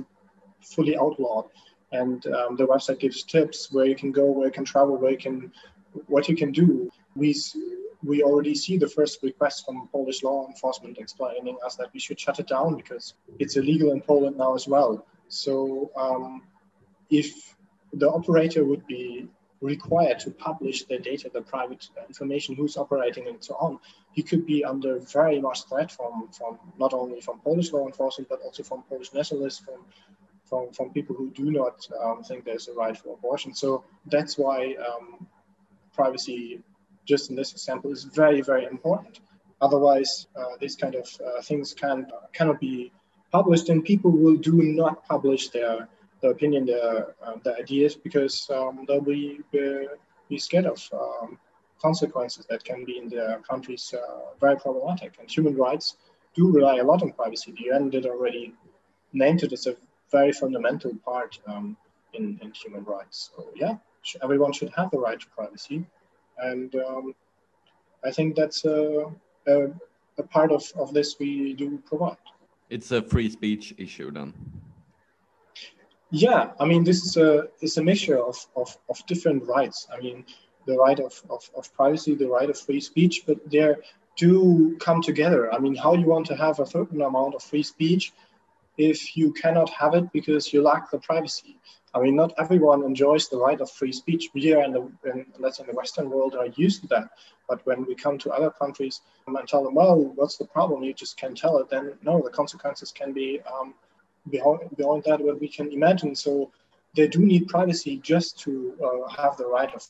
fully 0.61 0.97
outlawed, 0.97 1.47
and 1.93 2.25
um, 2.27 2.57
the 2.57 2.67
website 2.67 3.01
gives 3.01 3.23
tips 3.23 3.73
where 3.73 3.85
you 3.85 3.95
can 3.95 4.13
go, 4.13 4.25
where 4.25 4.47
you 4.47 4.53
can 4.53 4.65
travel, 4.65 4.97
where 4.97 5.11
you 5.11 5.19
can, 5.19 5.53
what 6.07 6.29
you 6.29 6.37
can 6.37 6.53
do. 6.53 6.91
We 7.15 7.35
we 8.03 8.23
already 8.23 8.55
see 8.55 8.79
the 8.79 8.89
first 8.89 9.23
requests 9.23 9.61
from 9.63 9.89
Polish 9.93 10.23
law 10.23 10.47
enforcement 10.47 10.99
explaining 10.99 11.59
us 11.65 11.77
that 11.77 11.93
we 11.93 12.01
should 12.01 12.19
shut 12.19 12.39
it 12.39 12.49
down 12.49 12.77
because 12.77 13.15
it's 13.39 13.57
illegal 13.57 13.93
in 13.93 14.01
Poland 14.01 14.39
now 14.39 14.55
as 14.55 14.67
well. 14.67 15.05
So 15.29 15.91
um, 15.97 16.43
if 17.11 17.55
the 17.93 18.11
operator 18.11 18.65
would 18.65 18.87
be 18.87 19.29
required 19.61 20.19
to 20.21 20.31
publish 20.31 20.85
the 20.85 20.99
data, 20.99 21.31
the 21.33 21.43
private 21.43 21.87
information, 22.09 22.55
who's 22.55 22.79
operating 22.79 23.29
and 23.29 23.45
so 23.45 23.55
on, 23.57 23.79
he 24.13 24.23
could 24.23 24.47
be 24.47 24.65
under 24.65 24.99
very 24.99 25.39
much 25.39 25.69
threat 25.69 25.93
from, 25.93 26.29
from 26.33 26.59
not 26.79 26.95
only 26.95 27.21
from 27.21 27.41
Polish 27.41 27.71
law 27.73 27.87
enforcement, 27.87 28.31
but 28.31 28.41
also 28.41 28.63
from 28.63 28.83
Polish 28.89 29.13
nationalists, 29.13 29.59
from 29.59 29.85
from, 30.51 30.73
from 30.73 30.91
people 30.91 31.15
who 31.15 31.31
do 31.31 31.53
not 31.53 31.87
um, 32.03 32.25
think 32.25 32.45
there's 32.45 32.67
a 32.67 32.73
right 32.73 32.99
for 32.99 33.15
abortion. 33.15 33.55
So 33.55 33.85
that's 34.07 34.37
why 34.37 34.75
um, 34.85 35.29
privacy 36.01 36.63
just 37.11 37.31
in 37.31 37.37
this 37.37 37.53
example, 37.53 37.91
is 37.91 38.05
very, 38.05 38.41
very 38.41 38.65
important. 38.65 39.21
Otherwise, 39.61 40.27
uh, 40.37 40.55
these 40.61 40.77
kind 40.77 40.95
of 40.95 41.07
uh, 41.27 41.43
things 41.43 41.75
can 41.75 42.07
cannot 42.37 42.59
be 42.61 42.93
published, 43.37 43.69
and 43.69 43.85
people 43.93 44.11
will 44.11 44.39
do 44.51 44.57
not 44.81 44.95
publish 45.13 45.43
their 45.57 45.89
their 46.21 46.33
opinion, 46.37 46.63
their 46.67 47.15
uh, 47.25 47.37
their 47.45 47.57
ideas, 47.65 47.93
because 48.07 48.37
um, 48.57 48.85
they'll 48.87 49.09
be, 49.17 49.41
be, 50.31 50.39
scared 50.39 50.67
of 50.75 50.81
um, 50.93 51.39
consequences 51.87 52.47
that 52.51 52.63
can 52.65 52.85
be 52.85 52.95
in 53.03 53.09
their 53.09 53.33
countries 53.51 53.85
uh, 54.01 54.21
very 54.45 54.57
problematic. 54.65 55.11
And 55.19 55.27
human 55.37 55.57
rights 55.67 55.97
do 56.37 56.45
rely 56.59 56.77
a 56.77 56.85
lot 56.91 57.03
on 57.03 57.11
privacy. 57.13 57.53
The 57.53 57.65
UN 57.71 57.91
did 57.91 58.07
already 58.07 58.55
named 59.13 59.43
it 59.43 59.53
as 59.53 59.67
a 59.67 59.75
very 60.17 60.33
fundamental 60.33 60.93
part 61.05 61.33
um, 61.47 61.77
in, 62.15 62.39
in 62.43 62.53
human 62.63 62.85
rights. 62.85 63.31
So 63.35 63.49
yeah, 63.63 63.75
everyone 64.23 64.53
should 64.53 64.71
have 64.77 64.91
the 64.91 64.99
right 64.99 65.21
to 65.21 65.27
privacy 65.29 65.85
and 66.39 66.75
um, 66.77 67.15
I 68.05 68.11
think 68.11 68.35
that's 68.35 68.65
a, 68.65 69.07
a, 69.47 69.67
a, 70.19 70.23
part 70.23 70.53
of, 70.53 70.65
of 70.77 70.95
this 70.95 71.19
we 71.19 71.53
do 71.55 71.83
provide. 71.87 72.17
It's 72.71 72.93
a 72.93 73.03
free 73.03 73.29
speech 73.31 73.75
issue 73.77 74.11
then. 74.11 74.33
Yeah, 76.11 76.51
I 76.59 76.65
mean 76.65 76.83
this 76.83 77.05
is 77.05 77.17
a 77.17 77.49
it's 77.61 77.77
a 77.77 77.83
mixture 77.83 78.19
of, 78.19 78.37
of, 78.57 78.77
of 78.89 79.05
different 79.07 79.45
rights. 79.45 79.87
I 79.93 80.01
mean 80.01 80.25
the 80.67 80.77
right 80.77 80.99
of, 80.99 81.23
of, 81.31 81.49
of 81.57 81.73
privacy, 81.75 82.15
the 82.15 82.29
right 82.29 82.51
of 82.51 82.59
free 82.59 82.81
speech, 82.81 83.23
but 83.27 83.39
they 83.51 83.75
do 84.17 84.77
come 84.79 85.01
together. 85.03 85.53
I 85.53 85.59
mean, 85.59 85.75
how 85.75 85.95
you 85.95 86.07
want 86.07 86.27
to 86.27 86.37
have 86.37 86.61
a 86.61 86.67
certain 86.67 87.01
amount 87.01 87.35
of 87.35 87.43
free 87.43 87.63
speech 87.63 88.13
if 88.77 89.17
you 89.17 89.33
cannot 89.33 89.71
have 89.71 89.95
it 89.95 90.13
because 90.13 90.53
you 90.53 90.63
lack 90.63 90.91
the 90.91 90.99
privacy. 90.99 91.57
I 91.93 92.01
mean, 92.01 92.15
not 92.15 92.33
everyone 92.39 92.85
enjoys 92.85 93.29
the 93.29 93.39
right 93.39 93.61
of 93.61 93.71
free 93.71 93.93
speech. 93.93 94.29
We 94.33 94.53
are 94.53 94.63
in 94.63 94.73
the, 94.73 94.83
in, 95.05 95.27
let's 95.39 95.57
say, 95.57 95.65
in 95.65 95.69
the 95.69 95.75
Western 95.75 96.09
world 96.09 96.37
are 96.37 96.47
used 96.47 96.83
to 96.83 96.89
that. 96.89 97.11
But 97.49 97.67
when 97.67 97.85
we 97.85 97.97
come 97.97 98.17
to 98.19 98.31
other 98.31 98.51
countries 98.51 99.01
and 99.27 99.37
tell 99.49 99.65
them, 99.65 99.75
well, 99.75 99.97
what's 100.15 100.37
the 100.37 100.45
problem? 100.45 100.85
You 100.85 100.95
just 100.95 101.17
can't 101.17 101.37
tell 101.37 101.59
it. 101.59 101.69
Then 101.69 101.95
no, 102.03 102.23
the 102.23 102.31
consequences 102.31 102.93
can 102.93 103.13
be 103.13 103.41
um, 103.53 103.75
beyond, 104.31 104.61
beyond 104.77 105.03
that 105.07 105.21
what 105.21 105.41
we 105.41 105.49
can 105.49 105.73
imagine. 105.73 106.15
So 106.15 106.53
they 106.95 107.09
do 107.09 107.21
need 107.21 107.49
privacy 107.49 107.97
just 107.97 108.39
to 108.41 108.75
uh, 108.85 109.09
have 109.21 109.37
the 109.37 109.47
right 109.47 109.75
of 109.75 109.85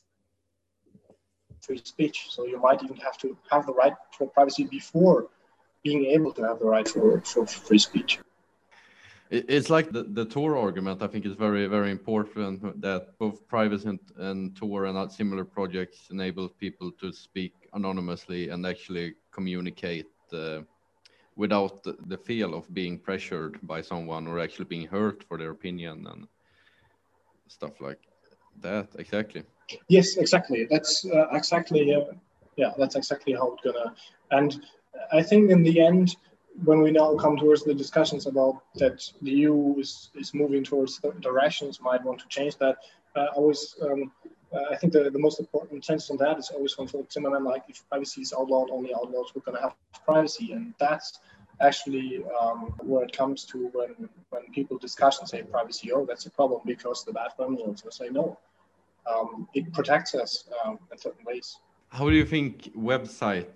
free 1.60 1.82
speech. 1.84 2.26
So 2.30 2.46
you 2.46 2.58
might 2.58 2.82
even 2.82 2.96
have 2.96 3.18
to 3.18 3.36
have 3.50 3.66
the 3.66 3.74
right 3.74 3.94
for 4.16 4.26
privacy 4.28 4.64
before 4.64 5.28
being 5.82 6.06
able 6.06 6.32
to 6.32 6.42
have 6.42 6.58
the 6.58 6.66
right 6.66 6.88
for, 6.88 7.20
for 7.20 7.46
free 7.46 7.78
speech. 7.78 8.20
It's 9.30 9.70
like 9.70 9.92
the, 9.92 10.02
the 10.02 10.24
Tor 10.24 10.56
argument. 10.56 11.02
I 11.02 11.06
think 11.06 11.24
is 11.24 11.36
very 11.36 11.66
very 11.66 11.92
important 11.92 12.80
that 12.80 13.16
both 13.18 13.46
privacy 13.46 13.88
and, 13.88 14.00
and 14.16 14.56
Tor 14.56 14.86
and 14.86 15.12
similar 15.12 15.44
projects 15.44 16.08
enable 16.10 16.48
people 16.48 16.90
to 17.00 17.12
speak 17.12 17.54
anonymously 17.72 18.48
and 18.48 18.66
actually 18.66 19.14
communicate 19.30 20.10
uh, 20.32 20.62
without 21.36 21.84
the, 21.84 21.96
the 22.08 22.18
feel 22.18 22.54
of 22.54 22.74
being 22.74 22.98
pressured 22.98 23.60
by 23.62 23.80
someone 23.80 24.26
or 24.26 24.40
actually 24.40 24.64
being 24.64 24.88
hurt 24.88 25.22
for 25.22 25.38
their 25.38 25.50
opinion 25.50 26.08
and 26.10 26.26
stuff 27.46 27.80
like 27.80 28.00
that. 28.60 28.88
Exactly. 28.98 29.44
Yes, 29.88 30.16
exactly. 30.16 30.66
That's 30.68 31.04
uh, 31.04 31.28
exactly 31.32 31.94
uh, 31.94 32.14
yeah. 32.56 32.72
That's 32.76 32.96
exactly 32.96 33.34
how 33.34 33.52
it's 33.52 33.62
gonna. 33.62 33.94
And 34.32 34.60
I 35.12 35.22
think 35.22 35.52
in 35.52 35.62
the 35.62 35.80
end 35.80 36.16
when 36.64 36.80
we 36.82 36.90
now 36.90 37.14
come 37.16 37.36
towards 37.36 37.64
the 37.64 37.74
discussions 37.74 38.26
about 38.26 38.62
that 38.74 39.02
the 39.22 39.30
EU 39.30 39.76
is, 39.78 40.10
is 40.14 40.34
moving 40.34 40.64
towards 40.64 41.00
directions, 41.20 41.80
might 41.80 42.04
want 42.04 42.20
to 42.20 42.28
change 42.28 42.56
that. 42.58 42.76
Uh, 43.16 43.26
always, 43.34 43.76
um, 43.82 44.12
uh, 44.52 44.64
I 44.70 44.76
think 44.76 44.92
the, 44.92 45.10
the 45.10 45.18
most 45.18 45.40
important 45.40 45.84
sentence 45.84 46.10
on 46.10 46.16
that 46.18 46.38
is 46.38 46.50
always 46.50 46.72
from 46.72 46.86
Philip 46.86 47.10
Zimmermann, 47.12 47.44
like 47.44 47.64
if 47.68 47.88
privacy 47.88 48.22
is 48.22 48.32
outlawed, 48.36 48.70
only 48.70 48.94
outlaws 48.94 49.32
we're 49.34 49.42
going 49.42 49.56
to 49.56 49.62
have 49.62 49.74
privacy. 50.04 50.52
And 50.52 50.74
that's 50.78 51.18
actually 51.60 52.22
um, 52.40 52.74
where 52.80 53.04
it 53.04 53.12
comes 53.12 53.44
to 53.46 53.68
when, 53.72 54.08
when 54.30 54.42
people 54.52 54.78
discuss 54.78 55.20
and 55.20 55.28
say 55.28 55.42
privacy, 55.42 55.92
oh, 55.92 56.04
that's 56.04 56.26
a 56.26 56.30
problem 56.30 56.60
because 56.66 57.04
the 57.04 57.12
bad 57.12 57.30
criminals 57.36 57.84
will 57.84 57.90
say 57.92 58.08
no. 58.10 58.38
Um, 59.10 59.48
it 59.54 59.72
protects 59.72 60.14
us 60.14 60.44
um, 60.64 60.78
in 60.92 60.98
certain 60.98 61.24
ways. 61.24 61.58
How 61.88 62.08
do 62.08 62.14
you 62.14 62.24
think 62.24 62.72
website 62.76 63.46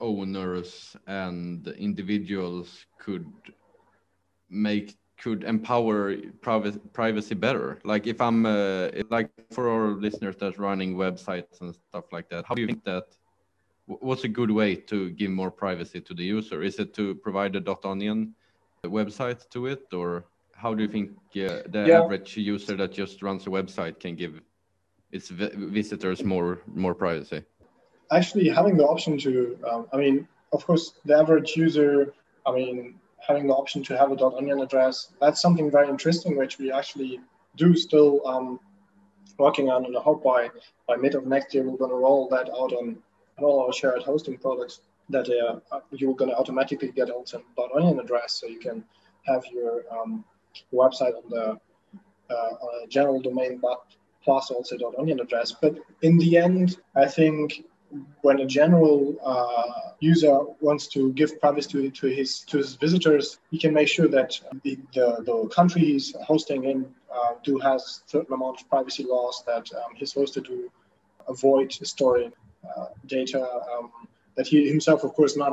owners 0.00 0.96
and 1.06 1.66
individuals 1.68 2.86
could 2.98 3.26
make 4.48 4.96
could 5.18 5.44
empower 5.44 6.14
privacy 6.42 6.78
privacy 6.92 7.34
better? 7.34 7.78
Like 7.84 8.06
if 8.06 8.20
i'm 8.20 8.44
uh, 8.46 8.88
like 9.10 9.30
for 9.50 9.68
our 9.68 9.88
listeners 10.04 10.36
that's 10.36 10.58
running 10.58 10.94
websites 10.94 11.60
and 11.60 11.74
stuff 11.74 12.04
like 12.12 12.28
that 12.28 12.44
how 12.46 12.54
do 12.54 12.60
you 12.62 12.66
think 12.66 12.84
that 12.84 13.06
what's 13.86 14.24
a 14.24 14.28
good 14.28 14.50
way 14.50 14.74
to 14.74 15.10
give 15.10 15.30
more 15.30 15.50
privacy 15.50 16.00
to 16.00 16.14
the 16.14 16.24
user? 16.24 16.62
Is 16.62 16.78
it 16.78 16.92
to 16.94 17.14
provide 17.14 17.54
a 17.56 17.60
dot 17.60 17.84
onion 17.84 18.34
website 18.84 19.48
to 19.50 19.66
it 19.66 19.92
or 19.92 20.26
how 20.54 20.74
do 20.74 20.82
you 20.82 20.88
think 20.88 21.10
uh, 21.10 21.62
the 21.68 21.84
yeah. 21.88 22.00
average 22.00 22.36
user 22.36 22.76
that 22.76 22.92
just 22.92 23.22
runs 23.22 23.46
a 23.46 23.50
website 23.50 24.00
can 24.00 24.14
give 24.14 24.40
its 25.12 25.28
visitors 25.28 26.24
more 26.24 26.60
more 26.66 26.94
privacy 26.94 27.42
actually 28.10 28.48
having 28.48 28.76
the 28.76 28.84
option 28.84 29.18
to, 29.18 29.58
um, 29.70 29.86
I 29.92 29.96
mean, 29.96 30.28
of 30.52 30.64
course, 30.66 30.94
the 31.04 31.16
average 31.16 31.56
user, 31.56 32.14
I 32.46 32.52
mean, 32.52 32.98
having 33.26 33.46
the 33.48 33.54
option 33.54 33.82
to 33.84 33.98
have 33.98 34.12
a 34.12 34.24
.onion 34.24 34.60
address, 34.60 35.12
that's 35.20 35.40
something 35.40 35.70
very 35.70 35.88
interesting, 35.88 36.36
which 36.36 36.58
we 36.58 36.70
actually 36.70 37.20
do 37.56 37.74
still 37.74 38.26
um, 38.26 38.60
working 39.38 39.68
on. 39.68 39.84
And 39.84 39.96
I 39.96 40.00
hope 40.00 40.22
by, 40.22 40.50
by 40.86 40.96
mid 40.96 41.14
of 41.14 41.26
next 41.26 41.54
year, 41.54 41.64
we're 41.64 41.76
going 41.76 41.90
to 41.90 41.96
roll 41.96 42.28
that 42.30 42.48
out 42.50 42.72
on, 42.72 42.98
all 43.38 43.66
our 43.66 43.72
shared 43.72 44.02
hosting 44.02 44.38
products 44.38 44.80
that 45.10 45.28
uh, 45.28 45.80
you're 45.90 46.14
going 46.14 46.30
to 46.30 46.36
automatically 46.36 46.90
get 46.90 47.10
also 47.10 47.42
.onion 47.74 48.00
address, 48.00 48.32
so 48.32 48.46
you 48.46 48.58
can 48.58 48.82
have 49.26 49.44
your 49.52 49.84
um, 49.94 50.24
website 50.72 51.14
on 51.14 51.28
the 51.28 51.60
uh, 52.30 52.34
on 52.34 52.84
a 52.84 52.86
general 52.88 53.20
domain, 53.20 53.58
but 53.58 53.82
plus 54.24 54.50
also 54.50 54.76
.onion 54.98 55.20
address. 55.20 55.52
But 55.52 55.76
in 56.02 56.18
the 56.18 56.38
end, 56.38 56.78
I 56.94 57.06
think 57.06 57.64
when 58.22 58.40
a 58.40 58.46
general 58.46 59.16
uh, 59.24 59.92
user 60.00 60.38
wants 60.60 60.86
to 60.88 61.12
give 61.12 61.40
privacy 61.40 61.70
to, 61.70 61.90
to 61.90 62.06
his 62.08 62.40
to 62.40 62.58
his 62.58 62.74
visitors, 62.74 63.38
he 63.50 63.58
can 63.58 63.72
make 63.72 63.88
sure 63.88 64.08
that 64.08 64.38
the, 64.64 64.78
the, 64.94 65.22
the 65.24 65.48
country 65.54 65.82
he's 65.82 66.14
hosting 66.22 66.64
in 66.64 66.86
uh, 67.14 67.34
do 67.42 67.58
has 67.58 68.02
certain 68.06 68.34
amount 68.34 68.60
of 68.60 68.68
privacy 68.68 69.04
laws 69.08 69.42
that 69.46 69.70
um, 69.74 69.94
he's 69.94 70.12
supposed 70.12 70.34
to 70.34 70.40
do 70.40 70.70
avoid 71.28 71.72
storing 71.72 72.32
uh, 72.76 72.86
data 73.06 73.42
um, 73.72 73.90
that 74.36 74.46
he 74.46 74.68
himself, 74.68 75.02
of 75.04 75.14
course, 75.14 75.36
not 75.36 75.52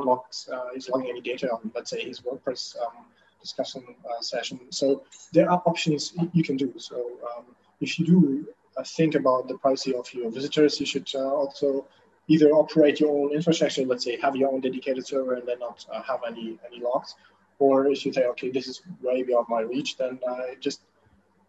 uh, 0.52 0.68
is 0.76 0.88
logging 0.88 1.10
any 1.10 1.20
data 1.20 1.50
on, 1.50 1.70
let's 1.74 1.90
say, 1.90 2.04
his 2.04 2.20
WordPress 2.20 2.76
um, 2.80 3.04
discussion 3.40 3.82
uh, 4.10 4.20
session. 4.20 4.60
So 4.70 5.04
there 5.32 5.50
are 5.50 5.62
options 5.66 6.14
you 6.32 6.42
can 6.42 6.56
do. 6.56 6.72
So 6.76 6.96
um, 7.36 7.44
if 7.80 7.98
you 7.98 8.06
do 8.06 8.48
uh, 8.76 8.84
think 8.84 9.14
about 9.14 9.48
the 9.48 9.56
privacy 9.58 9.94
of 9.94 10.12
your 10.12 10.30
visitors, 10.30 10.80
you 10.80 10.86
should 10.86 11.08
also 11.14 11.86
either 12.28 12.50
operate 12.52 13.00
your 13.00 13.10
own 13.10 13.32
infrastructure, 13.32 13.84
let's 13.84 14.04
say 14.04 14.18
have 14.20 14.36
your 14.36 14.52
own 14.52 14.60
dedicated 14.60 15.06
server 15.06 15.34
and 15.34 15.46
then 15.46 15.58
not 15.58 15.84
uh, 15.92 16.02
have 16.02 16.20
any 16.26 16.58
any 16.66 16.80
logs, 16.80 17.14
or 17.58 17.86
if 17.86 18.04
you 18.04 18.12
say, 18.12 18.24
okay, 18.26 18.50
this 18.50 18.66
is 18.66 18.82
way 19.02 19.22
beyond 19.22 19.46
my 19.48 19.60
reach, 19.60 19.96
then 19.96 20.18
I 20.28 20.56
just 20.60 20.80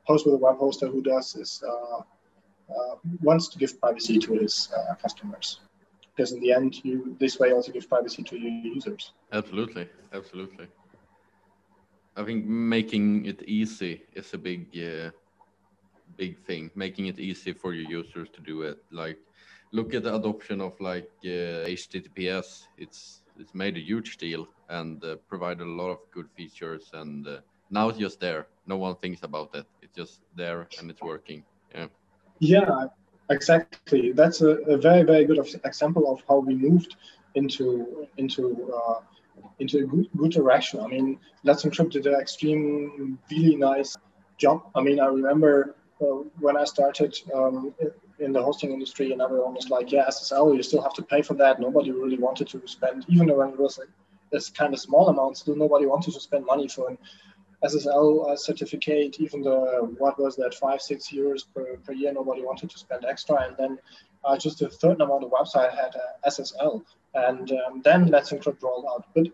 host 0.04 0.26
with 0.26 0.36
a 0.36 0.38
web 0.38 0.58
hoster 0.60 0.92
who 0.92 1.02
does 1.02 1.34
this, 1.34 1.64
uh, 1.64 2.00
uh, 2.00 2.96
wants 3.22 3.48
to 3.50 3.58
give 3.58 3.80
privacy 3.80 4.20
to 4.20 4.34
his 4.34 4.70
uh, 4.76 4.96
customers. 4.96 5.60
Because 6.16 6.32
in 6.32 6.40
the 6.40 6.54
end, 6.54 6.84
you 6.86 7.16
this 7.20 7.40
way 7.40 7.52
also 7.52 7.72
give 7.72 7.90
privacy 7.90 8.24
to 8.24 8.38
your 8.38 8.52
users. 8.52 9.12
Absolutely, 9.34 9.90
absolutely. 10.14 10.68
I 12.16 12.24
think 12.24 12.46
making 12.46 13.26
it 13.26 13.44
easy 13.44 14.04
is 14.14 14.34
a 14.34 14.38
big, 14.38 14.68
uh, 14.78 15.12
big 16.16 16.40
thing. 16.46 16.72
Making 16.76 17.08
it 17.08 17.20
easy 17.20 17.52
for 17.52 17.74
your 17.74 17.90
users 17.90 18.30
to 18.30 18.42
do 18.42 18.62
it, 18.62 18.78
like 18.92 19.18
look 19.76 19.94
at 19.94 20.04
the 20.04 20.16
adoption 20.16 20.62
of 20.62 20.74
like 20.80 21.10
uh, 21.26 21.68
HTTPS. 21.78 22.68
It's 22.78 23.22
it's 23.38 23.54
made 23.54 23.76
a 23.78 23.82
huge 23.92 24.18
deal 24.18 24.48
and 24.70 25.04
uh, 25.04 25.16
provided 25.28 25.68
a 25.68 25.76
lot 25.82 25.90
of 25.90 26.00
good 26.12 26.30
features. 26.38 26.90
And 26.94 27.28
uh, 27.28 27.40
now 27.70 27.90
it's 27.90 28.00
just 28.00 28.20
there. 28.20 28.48
No 28.66 28.78
one 28.78 28.96
thinks 28.96 29.24
about 29.24 29.54
it. 29.54 29.66
It's 29.82 29.96
just 29.96 30.22
there 30.36 30.68
and 30.80 30.90
it's 30.90 31.02
working. 31.02 31.44
Yeah. 31.74 31.88
Yeah, 32.40 32.86
exactly. 33.30 34.14
That's 34.14 34.42
a, 34.42 34.52
a 34.76 34.78
very 34.78 35.04
very 35.04 35.26
good 35.26 35.40
example 35.66 36.12
of 36.12 36.24
how 36.28 36.40
we 36.40 36.56
moved 36.56 36.96
into 37.36 38.08
into 38.18 38.44
uh, 38.80 39.00
into 39.60 39.80
a 39.80 39.86
good, 39.92 40.08
good 40.18 40.32
direction. 40.32 40.80
I 40.80 40.88
mean, 40.88 41.20
Let's 41.44 41.64
Encrypt 41.64 41.92
did 41.92 42.08
an 42.08 42.16
extreme, 42.20 43.20
really 43.32 43.56
nice 43.56 43.96
job. 44.38 44.58
I 44.76 44.82
mean, 44.82 45.00
I 45.00 45.08
remember 45.08 45.76
uh, 46.02 46.24
when 46.40 46.58
I 46.58 46.66
started 46.66 47.16
um, 47.34 47.74
in 48.20 48.32
the 48.32 48.42
hosting 48.42 48.72
industry 48.72 49.12
and 49.12 49.22
everyone 49.22 49.54
was 49.54 49.70
like, 49.70 49.92
yeah, 49.92 50.06
SSL, 50.08 50.56
you 50.56 50.64
still 50.64 50.82
have 50.82 50.94
to 50.94 51.02
pay 51.02 51.22
for 51.22 51.34
that. 51.36 51.60
Nobody 51.60 51.92
really 51.92 52.18
wanted 52.18 52.48
to 52.50 52.62
spend, 52.66 53.06
even 53.08 53.36
when 53.36 53.50
it 53.50 53.60
was 53.60 53.78
like 53.78 53.90
this 54.32 54.50
kind 54.50 54.74
of 54.74 54.80
small 54.80 55.10
amount, 55.10 55.38
still 55.38 55.56
nobody 55.56 55.86
wanted 55.86 56.14
to 56.14 56.20
spend 56.20 56.46
money 56.46 56.68
for 56.68 56.90
an 56.90 56.98
SSL 57.64 58.32
uh, 58.32 58.36
certificate, 58.36 59.20
even 59.20 59.42
the, 59.42 59.94
what 59.98 60.20
was 60.20 60.36
that, 60.38 60.54
five, 60.54 60.82
six 60.82 61.12
years 61.12 61.44
per, 61.44 61.78
per 61.78 61.94
year, 61.94 62.14
nobody 62.14 62.42
wanted 62.44 62.70
to 62.70 62.78
spend 62.78 63.06
extra. 63.06 63.48
And 63.48 63.58
then 63.58 63.80
uh, 64.24 64.38
just 64.38 64.62
a 64.62 64.72
certain 64.72 65.02
amount 65.02 65.24
of 65.24 65.32
website 65.32 65.72
had 65.72 65.96
uh, 65.96 66.30
SSL. 66.30 66.84
And 67.14 67.52
um, 67.52 67.82
then 67.84 68.08
Let's 68.08 68.32
Encrypt 68.32 68.62
rolled 68.62 68.86
out. 68.90 69.06
But 69.14 69.28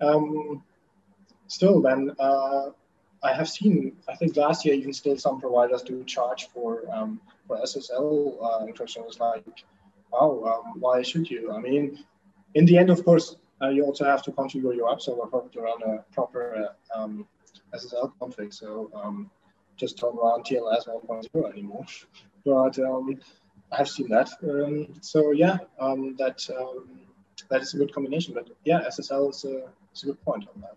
um, 0.00 0.62
still, 1.46 1.80
then 1.82 2.12
uh, 2.18 2.70
I 3.22 3.32
have 3.32 3.48
seen, 3.48 3.96
I 4.08 4.16
think 4.16 4.36
last 4.36 4.64
year, 4.64 4.74
even 4.74 4.92
still 4.92 5.16
some 5.16 5.40
providers 5.40 5.82
do 5.82 6.04
charge 6.04 6.48
for 6.50 6.82
um, 6.92 7.20
for 7.46 7.58
SSL 7.58 8.36
uh, 8.42 8.66
encryption 8.66 9.04
was 9.04 9.20
like, 9.20 9.44
wow, 10.12 10.62
um, 10.66 10.80
why 10.80 11.02
should 11.02 11.30
you? 11.30 11.52
I 11.52 11.60
mean, 11.60 12.04
in 12.54 12.64
the 12.66 12.78
end, 12.78 12.90
of 12.90 13.04
course, 13.04 13.36
uh, 13.62 13.68
you 13.68 13.84
also 13.84 14.04
have 14.04 14.22
to 14.24 14.32
configure 14.32 14.74
your 14.74 14.90
app 14.90 15.00
server 15.00 15.26
to 15.52 15.60
run 15.60 15.82
a 15.82 16.04
proper 16.12 16.68
uh, 16.94 16.98
um, 16.98 17.26
SSL 17.74 18.12
config. 18.20 18.52
So 18.52 18.90
um, 18.94 19.30
just 19.76 19.98
don't 19.98 20.16
run 20.16 20.42
TLS 20.42 20.88
1.0 20.88 21.52
anymore. 21.52 21.84
but 22.44 22.78
um, 22.78 23.18
I've 23.72 23.88
seen 23.88 24.08
that. 24.08 24.30
Um, 24.42 24.88
so 25.00 25.32
yeah, 25.32 25.58
um, 25.80 26.16
that 26.18 26.46
that 27.50 27.62
is 27.62 27.74
a 27.74 27.78
good 27.78 27.92
combination. 27.92 28.34
But 28.34 28.50
yeah, 28.64 28.82
SSL 28.88 29.30
is 29.30 29.44
a, 29.44 29.68
is 29.94 30.02
a 30.02 30.06
good 30.06 30.24
point 30.24 30.46
on 30.54 30.60
that. 30.62 30.76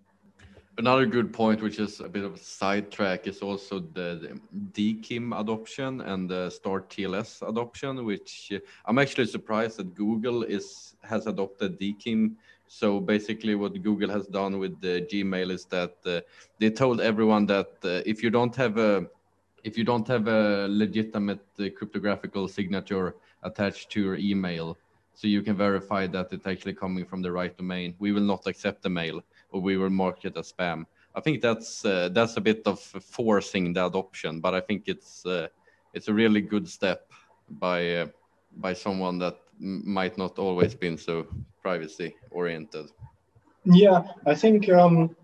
Another 0.79 1.07
good 1.07 1.33
point, 1.33 1.59
which 1.63 1.79
is 1.79 2.01
a 2.01 2.07
bit 2.07 2.23
of 2.23 2.35
a 2.35 2.37
sidetrack, 2.37 3.25
is 3.25 3.41
also 3.41 3.79
the, 3.79 4.37
the 4.73 4.93
DKIM 4.95 5.39
adoption 5.39 6.01
and 6.01 6.29
the 6.29 6.51
Start 6.51 6.87
TLS 6.91 7.47
adoption, 7.49 8.05
which 8.05 8.51
uh, 8.53 8.59
I'm 8.85 8.99
actually 8.99 9.25
surprised 9.25 9.77
that 9.77 9.95
Google 9.95 10.43
is 10.43 10.93
has 11.01 11.25
adopted 11.25 11.79
DKIM. 11.79 12.35
So 12.67 12.99
basically, 12.99 13.55
what 13.55 13.81
Google 13.81 14.11
has 14.11 14.27
done 14.27 14.59
with 14.59 14.79
the 14.79 15.07
Gmail 15.11 15.49
is 15.49 15.65
that 15.65 15.95
uh, 16.05 16.21
they 16.59 16.69
told 16.69 17.01
everyone 17.01 17.47
that 17.47 17.71
uh, 17.83 18.03
if 18.05 18.21
you 18.21 18.29
don't 18.29 18.55
have 18.55 18.77
a 18.77 19.07
if 19.63 19.79
you 19.79 19.83
don't 19.83 20.07
have 20.07 20.27
a 20.27 20.67
legitimate 20.69 21.45
uh, 21.59 21.69
cryptographical 21.75 22.47
signature 22.47 23.15
attached 23.41 23.89
to 23.91 23.99
your 23.99 24.17
email, 24.17 24.77
so 25.15 25.27
you 25.27 25.41
can 25.41 25.57
verify 25.57 26.05
that 26.05 26.31
it's 26.31 26.45
actually 26.45 26.75
coming 26.75 27.03
from 27.03 27.23
the 27.23 27.31
right 27.31 27.57
domain, 27.57 27.95
we 27.97 28.11
will 28.11 28.21
not 28.21 28.45
accept 28.45 28.83
the 28.83 28.89
mail 28.89 29.23
or 29.51 29.61
we 29.61 29.77
will 29.77 29.89
mark 29.89 30.25
it 30.25 30.37
as 30.37 30.51
spam. 30.51 30.85
I 31.15 31.21
think 31.21 31.41
that's 31.41 31.83
uh, 31.83 32.09
that's 32.11 32.37
a 32.37 32.41
bit 32.41 32.61
of 32.65 32.79
forcing 32.79 33.73
the 33.73 33.85
adoption, 33.85 34.39
but 34.39 34.53
I 34.53 34.61
think 34.61 34.83
it's 34.87 35.25
uh, 35.25 35.47
it's 35.93 36.07
a 36.07 36.13
really 36.13 36.41
good 36.41 36.67
step 36.67 37.11
by 37.49 37.95
uh, 37.95 38.07
by 38.55 38.73
someone 38.73 39.17
that 39.19 39.37
might 39.59 40.17
not 40.17 40.37
always 40.37 40.75
been 40.75 40.97
so 40.97 41.27
privacy 41.61 42.15
oriented. 42.29 42.91
Yeah, 43.65 44.03
I 44.25 44.35
think 44.35 44.69
um, 44.69 45.15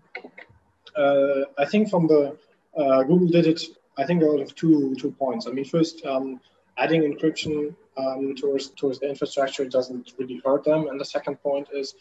uh, 0.96 1.42
I 1.58 1.64
think 1.64 1.90
from 1.90 2.06
the 2.06 2.36
uh, 2.76 3.02
Google 3.04 3.28
did 3.28 3.46
it. 3.46 3.62
I 3.96 4.04
think 4.04 4.22
out 4.22 4.40
of 4.40 4.54
two 4.54 4.94
two 4.96 5.12
points. 5.12 5.46
I 5.46 5.50
mean, 5.52 5.64
first, 5.64 6.04
um, 6.04 6.40
adding 6.76 7.02
encryption 7.02 7.74
um, 7.96 8.34
towards 8.34 8.70
towards 8.70 8.98
the 8.98 9.08
infrastructure 9.08 9.64
doesn't 9.64 10.12
really 10.18 10.42
hurt 10.44 10.64
them, 10.64 10.88
and 10.88 11.00
the 11.00 11.04
second 11.04 11.36
point 11.36 11.68
is 11.72 11.94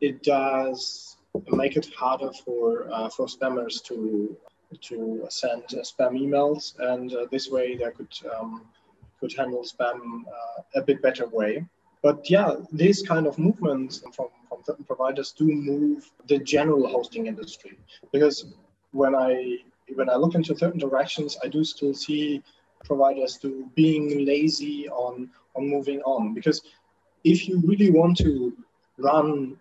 it 0.00 0.22
does 0.22 1.07
make 1.52 1.76
it 1.76 1.92
harder 1.94 2.30
for 2.44 2.90
uh, 2.92 3.08
for 3.08 3.26
spammers 3.26 3.82
to 3.84 4.36
to 4.82 5.26
send 5.30 5.64
uh, 5.72 5.82
spam 5.82 6.12
emails, 6.24 6.78
and 6.78 7.14
uh, 7.14 7.26
this 7.30 7.50
way 7.50 7.76
they 7.76 7.90
could 7.90 8.14
um, 8.34 8.66
could 9.20 9.32
handle 9.36 9.62
spam 9.62 10.22
uh, 10.26 10.62
a 10.74 10.82
bit 10.82 11.02
better 11.02 11.26
way. 11.28 11.64
But 12.02 12.30
yeah, 12.30 12.54
these 12.72 13.02
kind 13.02 13.26
of 13.26 13.38
movements 13.38 14.00
from, 14.14 14.28
from 14.48 14.58
certain 14.64 14.84
providers 14.84 15.32
do 15.32 15.46
move 15.46 16.10
the 16.26 16.38
general 16.38 16.86
hosting 16.88 17.26
industry. 17.26 17.76
Because 18.12 18.54
when 18.92 19.14
I 19.14 19.58
when 19.94 20.08
I 20.08 20.16
look 20.16 20.34
into 20.34 20.56
certain 20.56 20.78
directions, 20.78 21.36
I 21.42 21.48
do 21.48 21.64
still 21.64 21.94
see 21.94 22.42
providers 22.84 23.38
to 23.42 23.68
being 23.74 24.24
lazy 24.24 24.88
on 24.88 25.30
on 25.56 25.68
moving 25.68 26.00
on. 26.02 26.34
Because 26.34 26.62
if 27.24 27.48
you 27.48 27.60
really 27.66 27.90
want 27.90 28.16
to 28.18 28.56
run 28.98 29.56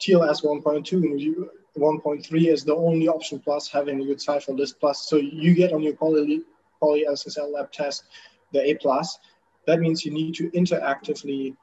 TLS 0.00 0.44
1.2 0.44 0.92
and 0.92 1.48
1.3 1.76 2.46
is 2.48 2.64
the 2.64 2.74
only 2.74 3.08
option 3.08 3.38
plus 3.38 3.68
having 3.68 4.00
a 4.00 4.04
good 4.04 4.20
cipher 4.20 4.52
list 4.52 4.78
plus. 4.80 5.08
So 5.08 5.16
you 5.16 5.54
get 5.54 5.72
on 5.72 5.82
your 5.82 5.94
poly, 5.94 6.42
poly 6.80 7.06
SSL 7.08 7.52
lab 7.52 7.72
test 7.72 8.04
the 8.52 8.70
A 8.70 8.74
plus. 8.74 9.18
That 9.66 9.80
means 9.80 10.04
you 10.04 10.12
need 10.12 10.34
to 10.36 10.50
interactively 10.50 11.56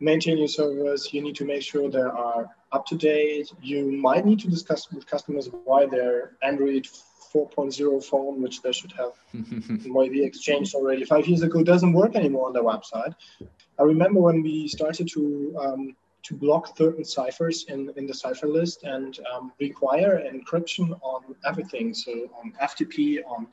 maintain 0.00 0.38
your 0.38 0.48
servers. 0.48 1.12
You 1.12 1.22
need 1.22 1.36
to 1.36 1.44
make 1.44 1.62
sure 1.62 1.88
they 1.88 2.00
are 2.00 2.50
up 2.72 2.86
to 2.86 2.96
date. 2.96 3.52
You 3.62 3.92
might 3.92 4.26
need 4.26 4.40
to 4.40 4.48
discuss 4.48 4.90
with 4.90 5.06
customers 5.06 5.48
why 5.64 5.86
their 5.86 6.32
Android 6.42 6.88
4.0 7.34 8.04
phone, 8.04 8.42
which 8.42 8.62
they 8.62 8.72
should 8.72 8.92
have 8.92 9.12
maybe 9.84 10.24
exchanged 10.24 10.74
already 10.74 11.04
five 11.04 11.26
years 11.26 11.42
ago, 11.42 11.62
doesn't 11.62 11.92
work 11.92 12.16
anymore 12.16 12.46
on 12.46 12.52
their 12.52 12.62
website. 12.62 13.14
I 13.78 13.82
remember 13.82 14.20
when 14.20 14.42
we 14.42 14.68
started 14.68 15.08
to 15.14 15.56
um, 15.60 15.96
to 16.24 16.34
block 16.34 16.76
certain 16.76 17.04
ciphers 17.04 17.66
in, 17.68 17.92
in 17.96 18.06
the 18.06 18.14
cipher 18.14 18.48
list 18.48 18.82
and 18.82 19.18
um, 19.32 19.52
require 19.60 20.22
encryption 20.32 20.98
on 21.02 21.22
everything. 21.46 21.94
So 21.94 22.12
on 22.42 22.52
FTP, 22.62 23.18
on 23.26 23.46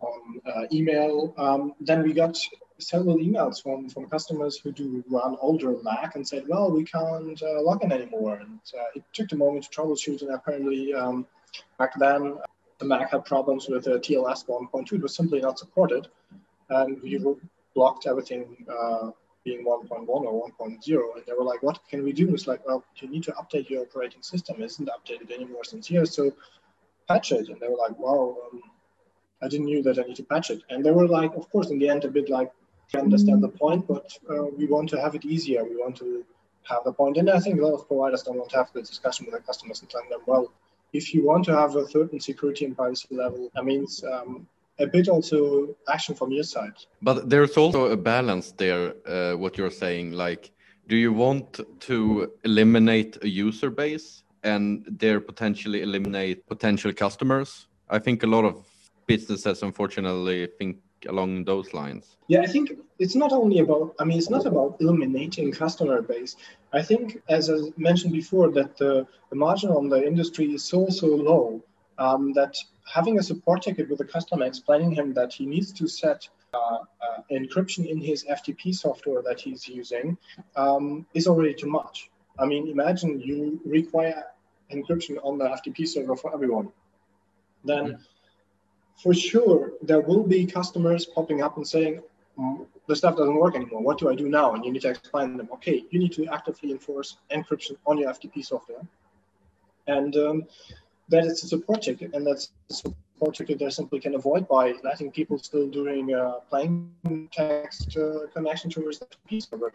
on 0.00 0.40
uh, 0.46 0.66
email. 0.72 1.34
Um, 1.38 1.74
then 1.80 2.02
we 2.02 2.12
got 2.12 2.38
several 2.78 3.16
emails 3.16 3.62
from, 3.62 3.88
from 3.88 4.06
customers 4.06 4.58
who 4.58 4.72
do 4.72 5.04
run 5.08 5.36
older 5.40 5.76
Mac 5.82 6.16
and 6.16 6.26
said, 6.26 6.44
well, 6.48 6.70
we 6.70 6.84
can't 6.84 7.40
uh, 7.42 7.62
log 7.62 7.82
in 7.84 7.92
anymore. 7.92 8.36
And 8.36 8.60
uh, 8.76 8.84
it 8.94 9.04
took 9.12 9.32
a 9.32 9.36
moment 9.36 9.64
to 9.64 9.70
troubleshoot. 9.70 10.22
And 10.22 10.32
apparently, 10.32 10.94
um, 10.94 11.26
back 11.78 11.92
then, 11.98 12.38
the 12.78 12.84
Mac 12.84 13.10
had 13.10 13.24
problems 13.24 13.68
with 13.68 13.86
uh, 13.86 13.98
TLS 13.98 14.46
1.2. 14.46 14.92
It 14.92 15.02
was 15.02 15.14
simply 15.14 15.40
not 15.40 15.58
supported. 15.58 16.08
And 16.70 17.00
we 17.02 17.22
blocked 17.74 18.06
everything 18.06 18.66
uh, 18.68 19.10
being 19.44 19.64
1.1 19.64 20.08
or 20.08 20.50
1.0. 20.50 21.16
And 21.16 21.26
they 21.26 21.32
were 21.32 21.44
like, 21.44 21.62
what 21.62 21.78
can 21.88 22.02
we 22.02 22.12
do? 22.12 22.32
It's 22.32 22.46
like, 22.46 22.66
well, 22.66 22.82
you 22.96 23.08
need 23.08 23.22
to 23.24 23.32
update 23.32 23.68
your 23.68 23.82
operating 23.82 24.22
system. 24.22 24.56
It 24.60 24.64
isn't 24.64 24.88
updated 24.88 25.30
anymore 25.30 25.64
since 25.64 25.90
years. 25.90 26.14
So 26.14 26.32
patch 27.08 27.32
it. 27.32 27.48
And 27.48 27.60
they 27.60 27.68
were 27.68 27.76
like, 27.76 27.98
wow, 27.98 28.36
um, 28.44 28.62
I 29.42 29.48
didn't 29.48 29.66
knew 29.66 29.82
that 29.82 29.98
I 29.98 30.02
need 30.02 30.16
to 30.16 30.24
patch 30.24 30.50
it. 30.50 30.62
And 30.70 30.84
they 30.84 30.90
were 30.90 31.06
like, 31.06 31.34
of 31.34 31.50
course, 31.50 31.70
in 31.70 31.78
the 31.78 31.88
end, 31.88 32.04
a 32.04 32.08
bit 32.08 32.30
like, 32.30 32.50
I 32.94 32.98
understand 32.98 33.42
the 33.42 33.48
point, 33.48 33.86
but 33.86 34.16
uh, 34.30 34.44
we 34.44 34.66
want 34.66 34.88
to 34.90 35.00
have 35.00 35.14
it 35.14 35.24
easier. 35.24 35.64
We 35.64 35.76
want 35.76 35.96
to 35.96 36.24
have 36.64 36.84
the 36.84 36.92
point. 36.92 37.16
And 37.16 37.30
I 37.30 37.40
think 37.40 37.60
a 37.60 37.64
lot 37.64 37.74
of 37.74 37.86
providers 37.86 38.22
don't 38.22 38.38
want 38.38 38.50
to 38.50 38.56
have 38.56 38.72
the 38.72 38.82
discussion 38.82 39.26
with 39.26 39.34
their 39.34 39.42
customers 39.42 39.80
and 39.80 39.90
telling 39.90 40.08
them, 40.08 40.20
well, 40.26 40.52
if 40.92 41.12
you 41.12 41.26
want 41.26 41.44
to 41.46 41.56
have 41.56 41.76
a 41.76 41.86
certain 41.88 42.20
security 42.20 42.64
and 42.64 42.76
privacy 42.76 43.08
level, 43.10 43.50
that 43.54 43.64
means 43.64 44.04
um, 44.04 44.46
a 44.78 44.86
bit 44.86 45.08
also 45.08 45.76
action 45.88 46.14
from 46.14 46.32
your 46.32 46.44
side. 46.44 46.74
But 47.02 47.30
there's 47.30 47.56
also 47.56 47.86
a 47.86 47.96
balance 47.96 48.52
there, 48.52 48.94
uh, 49.06 49.36
what 49.36 49.56
you're 49.58 49.70
saying. 49.70 50.12
Like, 50.12 50.50
do 50.88 50.96
you 50.96 51.12
want 51.12 51.60
to 51.80 52.32
eliminate 52.44 53.18
a 53.22 53.28
user 53.28 53.70
base 53.70 54.22
and 54.42 54.84
there 54.86 55.20
potentially 55.20 55.82
eliminate 55.82 56.46
potential 56.46 56.92
customers? 56.92 57.66
I 57.88 57.98
think 57.98 58.22
a 58.22 58.26
lot 58.26 58.44
of 58.44 58.66
businesses 59.06 59.62
unfortunately 59.62 60.48
think 60.58 60.78
along 61.08 61.44
those 61.44 61.74
lines? 61.74 62.16
Yeah, 62.28 62.40
I 62.40 62.46
think 62.46 62.72
it's 62.98 63.14
not 63.14 63.32
only 63.32 63.58
about, 63.58 63.94
I 63.98 64.04
mean, 64.04 64.18
it's 64.18 64.30
not 64.30 64.46
about 64.46 64.76
eliminating 64.80 65.52
customer 65.52 66.02
base. 66.02 66.36
I 66.72 66.82
think, 66.82 67.22
as 67.28 67.50
I 67.50 67.56
mentioned 67.76 68.12
before, 68.12 68.50
that 68.52 68.76
the, 68.76 69.06
the 69.30 69.36
margin 69.36 69.70
on 69.70 69.88
the 69.88 70.06
industry 70.06 70.46
is 70.54 70.64
so, 70.64 70.88
so 70.88 71.06
low 71.06 71.62
um, 71.98 72.32
that 72.32 72.56
having 72.84 73.18
a 73.18 73.22
support 73.22 73.62
ticket 73.62 73.88
with 73.88 74.00
a 74.00 74.04
customer 74.04 74.46
explaining 74.46 74.92
him 74.92 75.14
that 75.14 75.32
he 75.32 75.46
needs 75.46 75.72
to 75.72 75.88
set 75.88 76.28
uh, 76.52 76.78
uh, 77.02 77.20
encryption 77.30 77.86
in 77.88 78.00
his 78.00 78.24
FTP 78.24 78.74
software 78.74 79.22
that 79.22 79.40
he's 79.40 79.66
using 79.68 80.16
um, 80.56 81.06
is 81.14 81.26
already 81.26 81.54
too 81.54 81.68
much. 81.68 82.10
I 82.38 82.46
mean, 82.46 82.68
imagine 82.68 83.20
you 83.20 83.60
require 83.64 84.24
encryption 84.72 85.18
on 85.22 85.38
the 85.38 85.46
FTP 85.46 85.86
server 85.86 86.16
for 86.16 86.32
everyone. 86.34 86.70
Then 87.64 87.84
mm-hmm 87.84 88.02
for 88.96 89.14
sure 89.14 89.72
there 89.82 90.00
will 90.00 90.22
be 90.22 90.46
customers 90.46 91.04
popping 91.04 91.42
up 91.42 91.56
and 91.56 91.66
saying 91.66 92.00
mm, 92.38 92.66
the 92.86 92.96
stuff 92.96 93.16
doesn't 93.16 93.36
work 93.36 93.54
anymore 93.54 93.82
what 93.82 93.98
do 93.98 94.10
i 94.10 94.14
do 94.14 94.28
now 94.28 94.54
and 94.54 94.64
you 94.64 94.72
need 94.72 94.82
to 94.82 94.88
explain 94.88 95.36
them 95.36 95.48
okay 95.52 95.84
you 95.90 95.98
need 95.98 96.12
to 96.12 96.26
actively 96.26 96.70
enforce 96.70 97.16
encryption 97.30 97.76
on 97.86 97.98
your 97.98 98.12
ftp 98.12 98.44
software 98.44 98.82
and 99.86 100.16
um, 100.16 100.44
that 101.08 101.24
is 101.24 101.44
a 101.44 101.48
support 101.48 101.82
ticket 101.82 102.14
and 102.14 102.26
that's 102.26 102.52
a 102.70 102.74
support 102.74 103.34
ticket 103.34 103.58
that 103.58 103.72
simply 103.72 104.00
can 104.00 104.14
avoid 104.14 104.46
by 104.48 104.74
letting 104.82 105.10
people 105.10 105.38
still 105.38 105.68
doing 105.68 106.14
uh, 106.14 106.40
plain 106.50 106.90
text 107.32 107.96
uh, 107.96 108.26
connection 108.34 108.70
towards 108.70 108.98
the 108.98 109.06
FTP 109.06 109.48
server 109.48 109.72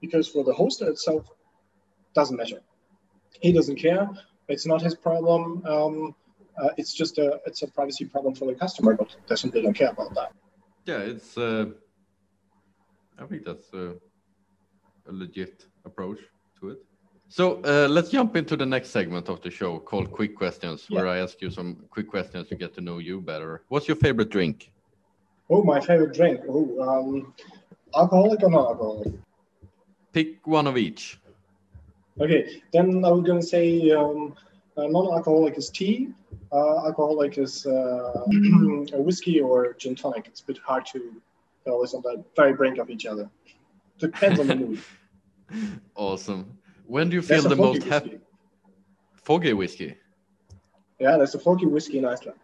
because 0.00 0.28
for 0.28 0.44
the 0.44 0.52
hoster 0.52 0.88
itself 0.88 1.30
doesn't 2.14 2.36
matter 2.36 2.60
he 3.40 3.52
doesn't 3.52 3.76
care 3.76 4.08
it's 4.48 4.66
not 4.66 4.80
his 4.82 4.94
problem 4.94 5.64
um, 5.66 6.14
uh, 6.58 6.70
it's 6.76 6.94
just 6.94 7.18
a 7.18 7.40
it's 7.46 7.62
a 7.62 7.66
privacy 7.66 8.04
problem 8.04 8.34
for 8.34 8.46
the 8.46 8.54
customer, 8.54 8.94
but 8.94 9.14
they 9.28 9.36
simply 9.36 9.62
don't 9.62 9.74
care 9.74 9.90
about 9.90 10.14
that. 10.14 10.32
Yeah, 10.86 10.98
it's. 10.98 11.36
Uh, 11.36 11.66
I 13.18 13.26
think 13.26 13.44
that's 13.44 13.72
a, 13.72 13.94
a 15.08 15.12
legit 15.12 15.66
approach 15.84 16.20
to 16.60 16.70
it. 16.70 16.78
So 17.36 17.60
uh, 17.64 17.86
let's 17.90 18.08
jump 18.08 18.34
into 18.34 18.56
the 18.56 18.64
next 18.64 18.88
segment 18.88 19.28
of 19.28 19.42
the 19.42 19.50
show 19.50 19.78
called 19.78 20.10
Quick 20.10 20.34
Questions, 20.34 20.86
yeah. 20.88 20.96
where 20.96 21.06
I 21.06 21.18
ask 21.18 21.42
you 21.42 21.50
some 21.50 21.84
quick 21.90 22.08
questions 22.08 22.48
to 22.48 22.54
get 22.54 22.72
to 22.76 22.80
know 22.80 22.96
you 22.96 23.20
better. 23.20 23.62
What's 23.68 23.86
your 23.86 23.98
favorite 23.98 24.30
drink? 24.30 24.72
Oh, 25.50 25.62
my 25.62 25.78
favorite 25.78 26.14
drink. 26.14 26.40
Oh, 26.48 26.64
um, 26.80 27.34
alcoholic 27.94 28.42
or 28.42 28.48
non-alcoholic? 28.48 29.12
Pick 30.14 30.46
one 30.46 30.66
of 30.66 30.78
each. 30.78 31.18
Okay, 32.18 32.62
then 32.72 33.04
I 33.04 33.10
was 33.10 33.22
going 33.22 33.42
to 33.42 33.46
say 33.46 33.90
um, 33.90 34.34
uh, 34.78 34.86
non-alcoholic 34.86 35.58
is 35.58 35.68
tea, 35.68 36.08
uh, 36.52 36.86
alcoholic 36.86 37.36
is 37.36 37.66
uh, 37.66 38.24
whiskey 38.94 39.42
or 39.42 39.74
gin 39.74 39.94
tonic. 39.94 40.26
It's 40.26 40.40
a 40.40 40.46
bit 40.46 40.56
hard 40.64 40.86
to 40.86 41.20
always 41.66 41.92
on 41.92 42.00
the 42.00 42.24
very 42.34 42.54
brink 42.54 42.78
of 42.78 42.88
each 42.88 43.04
other. 43.04 43.28
Depends 43.98 44.40
on 44.40 44.46
the 44.46 44.56
mood. 44.56 44.80
Awesome. 45.94 46.56
When 46.86 47.08
do 47.08 47.16
you 47.16 47.22
feel 47.22 47.42
the 47.42 47.56
most 47.56 47.82
happy? 47.84 48.18
Flóki 49.24 49.56
whiskey. 49.56 49.96
Yeah, 50.98 51.16
there's 51.16 51.34
a 51.34 51.38
Flóki 51.38 51.68
whiskey 51.68 51.98
in 51.98 52.04
Iceland. 52.04 52.38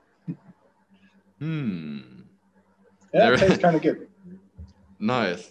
Hmm. 1.38 2.00
Yeah, 3.14 3.30
there... 3.30 3.34
it 3.34 3.40
tastes 3.40 3.58
kind 3.58 3.76
of 3.76 3.82
good. 3.88 4.08
Nice. 4.98 5.48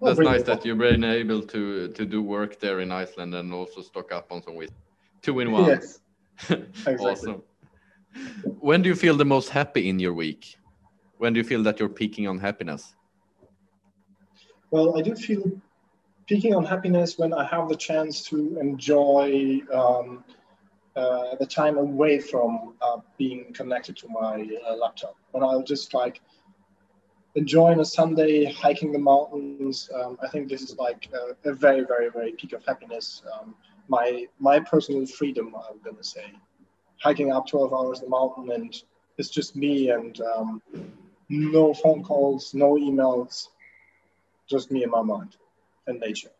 That's 0.00 0.18
nice 0.18 0.42
that 0.42 0.64
you've 0.64 0.78
been 0.78 1.04
able 1.04 1.42
to 1.42 1.88
to 1.88 2.04
do 2.04 2.22
work 2.22 2.60
there 2.60 2.80
in 2.80 2.92
Iceland 2.92 3.34
and 3.34 3.52
also 3.52 3.80
stock 3.80 4.12
up 4.12 4.30
on 4.30 4.42
some 4.42 4.56
whiskey. 4.56 4.76
Two 5.22 5.40
in 5.40 5.50
one. 5.52 5.64
Yes. 5.64 6.00
exactly. 6.50 7.06
awesome. 7.06 7.42
When 8.60 8.82
do 8.82 8.88
you 8.88 8.94
feel 8.94 9.16
the 9.16 9.24
most 9.24 9.48
happy 9.48 9.88
in 9.88 9.98
your 9.98 10.12
week? 10.12 10.56
When 11.18 11.32
do 11.32 11.38
you 11.38 11.44
feel 11.44 11.62
that 11.62 11.80
you're 11.80 11.88
peaking 11.88 12.28
on 12.28 12.38
happiness? 12.38 12.94
Well, 14.70 14.98
I 14.98 15.02
do 15.02 15.14
feel 15.14 15.42
peaking 16.26 16.54
on 16.54 16.64
happiness 16.64 17.18
when 17.18 17.32
I 17.32 17.44
have 17.44 17.68
the 17.68 17.76
chance 17.76 18.22
to 18.24 18.58
enjoy 18.58 19.60
um, 19.72 20.24
uh, 20.96 21.36
the 21.36 21.46
time 21.46 21.78
away 21.78 22.18
from 22.18 22.74
uh, 22.82 22.98
being 23.16 23.52
connected 23.52 23.96
to 23.98 24.08
my 24.08 24.48
uh, 24.66 24.74
laptop. 24.74 25.16
When 25.30 25.44
I'll 25.44 25.62
just 25.62 25.94
like 25.94 26.20
enjoying 27.36 27.80
a 27.80 27.84
Sunday, 27.84 28.50
hiking 28.50 28.92
the 28.92 28.98
mountains. 28.98 29.88
Um, 29.94 30.18
I 30.22 30.28
think 30.28 30.48
this 30.48 30.62
is 30.62 30.76
like 30.78 31.08
a, 31.12 31.50
a, 31.50 31.52
very, 31.52 31.84
very, 31.84 32.08
very 32.08 32.32
peak 32.32 32.54
of 32.54 32.64
happiness. 32.64 33.22
Um, 33.32 33.54
my 33.88 34.26
my 34.40 34.58
personal 34.58 35.06
freedom. 35.06 35.54
I'm 35.54 35.78
gonna 35.84 36.02
say, 36.02 36.24
hiking 36.98 37.30
up 37.30 37.46
12 37.46 37.72
hours 37.72 38.00
the 38.00 38.08
mountain, 38.08 38.50
and 38.50 38.82
it's 39.18 39.28
just 39.28 39.54
me 39.54 39.90
and 39.90 40.20
um, 40.22 40.62
no 41.28 41.72
phone 41.72 42.02
calls, 42.02 42.52
no 42.52 42.74
emails, 42.74 43.48
just 44.48 44.72
me 44.72 44.82
and 44.82 44.90
my 44.90 45.02
mind 45.02 45.36
and 45.86 46.00
nature. 46.00 46.30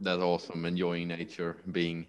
That's 0.00 0.22
awesome. 0.22 0.64
Enjoying 0.64 1.08
nature, 1.08 1.56
being 1.70 2.06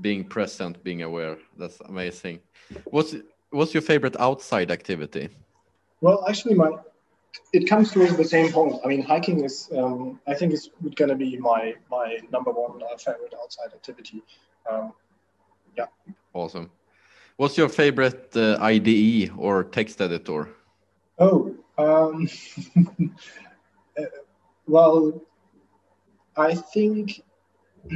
being 0.00 0.24
present, 0.24 0.82
being 0.82 1.02
aware. 1.02 1.38
That's 1.56 1.80
amazing. 1.80 2.40
What's 2.84 3.14
what's 3.50 3.74
your 3.74 3.82
favorite 3.82 4.16
outside 4.18 4.70
activity? 4.70 5.28
Well, 6.00 6.24
actually, 6.28 6.54
my 6.54 6.70
it 7.52 7.68
comes 7.68 7.92
to 7.92 8.06
the 8.06 8.24
same 8.24 8.52
point. 8.52 8.76
I 8.84 8.88
mean, 8.88 9.02
hiking 9.02 9.44
is, 9.44 9.70
um, 9.76 10.20
I 10.26 10.34
think, 10.34 10.52
is 10.52 10.70
going 10.96 11.08
to 11.08 11.14
be 11.14 11.36
my 11.36 11.74
my 11.90 12.18
number 12.30 12.50
one 12.50 12.82
uh, 12.82 12.96
favorite 12.96 13.34
outside 13.40 13.72
activity. 13.72 14.22
Um, 14.70 14.92
yeah. 15.76 15.86
Awesome. 16.34 16.70
What's 17.36 17.56
your 17.56 17.68
favorite 17.68 18.36
uh, 18.36 18.58
IDE 18.60 19.30
or 19.36 19.64
text 19.64 20.00
editor? 20.00 20.48
Oh, 21.18 21.54
um, 21.78 22.28
uh, 23.98 24.02
well, 24.66 25.20
I 26.36 26.54
think 26.54 27.22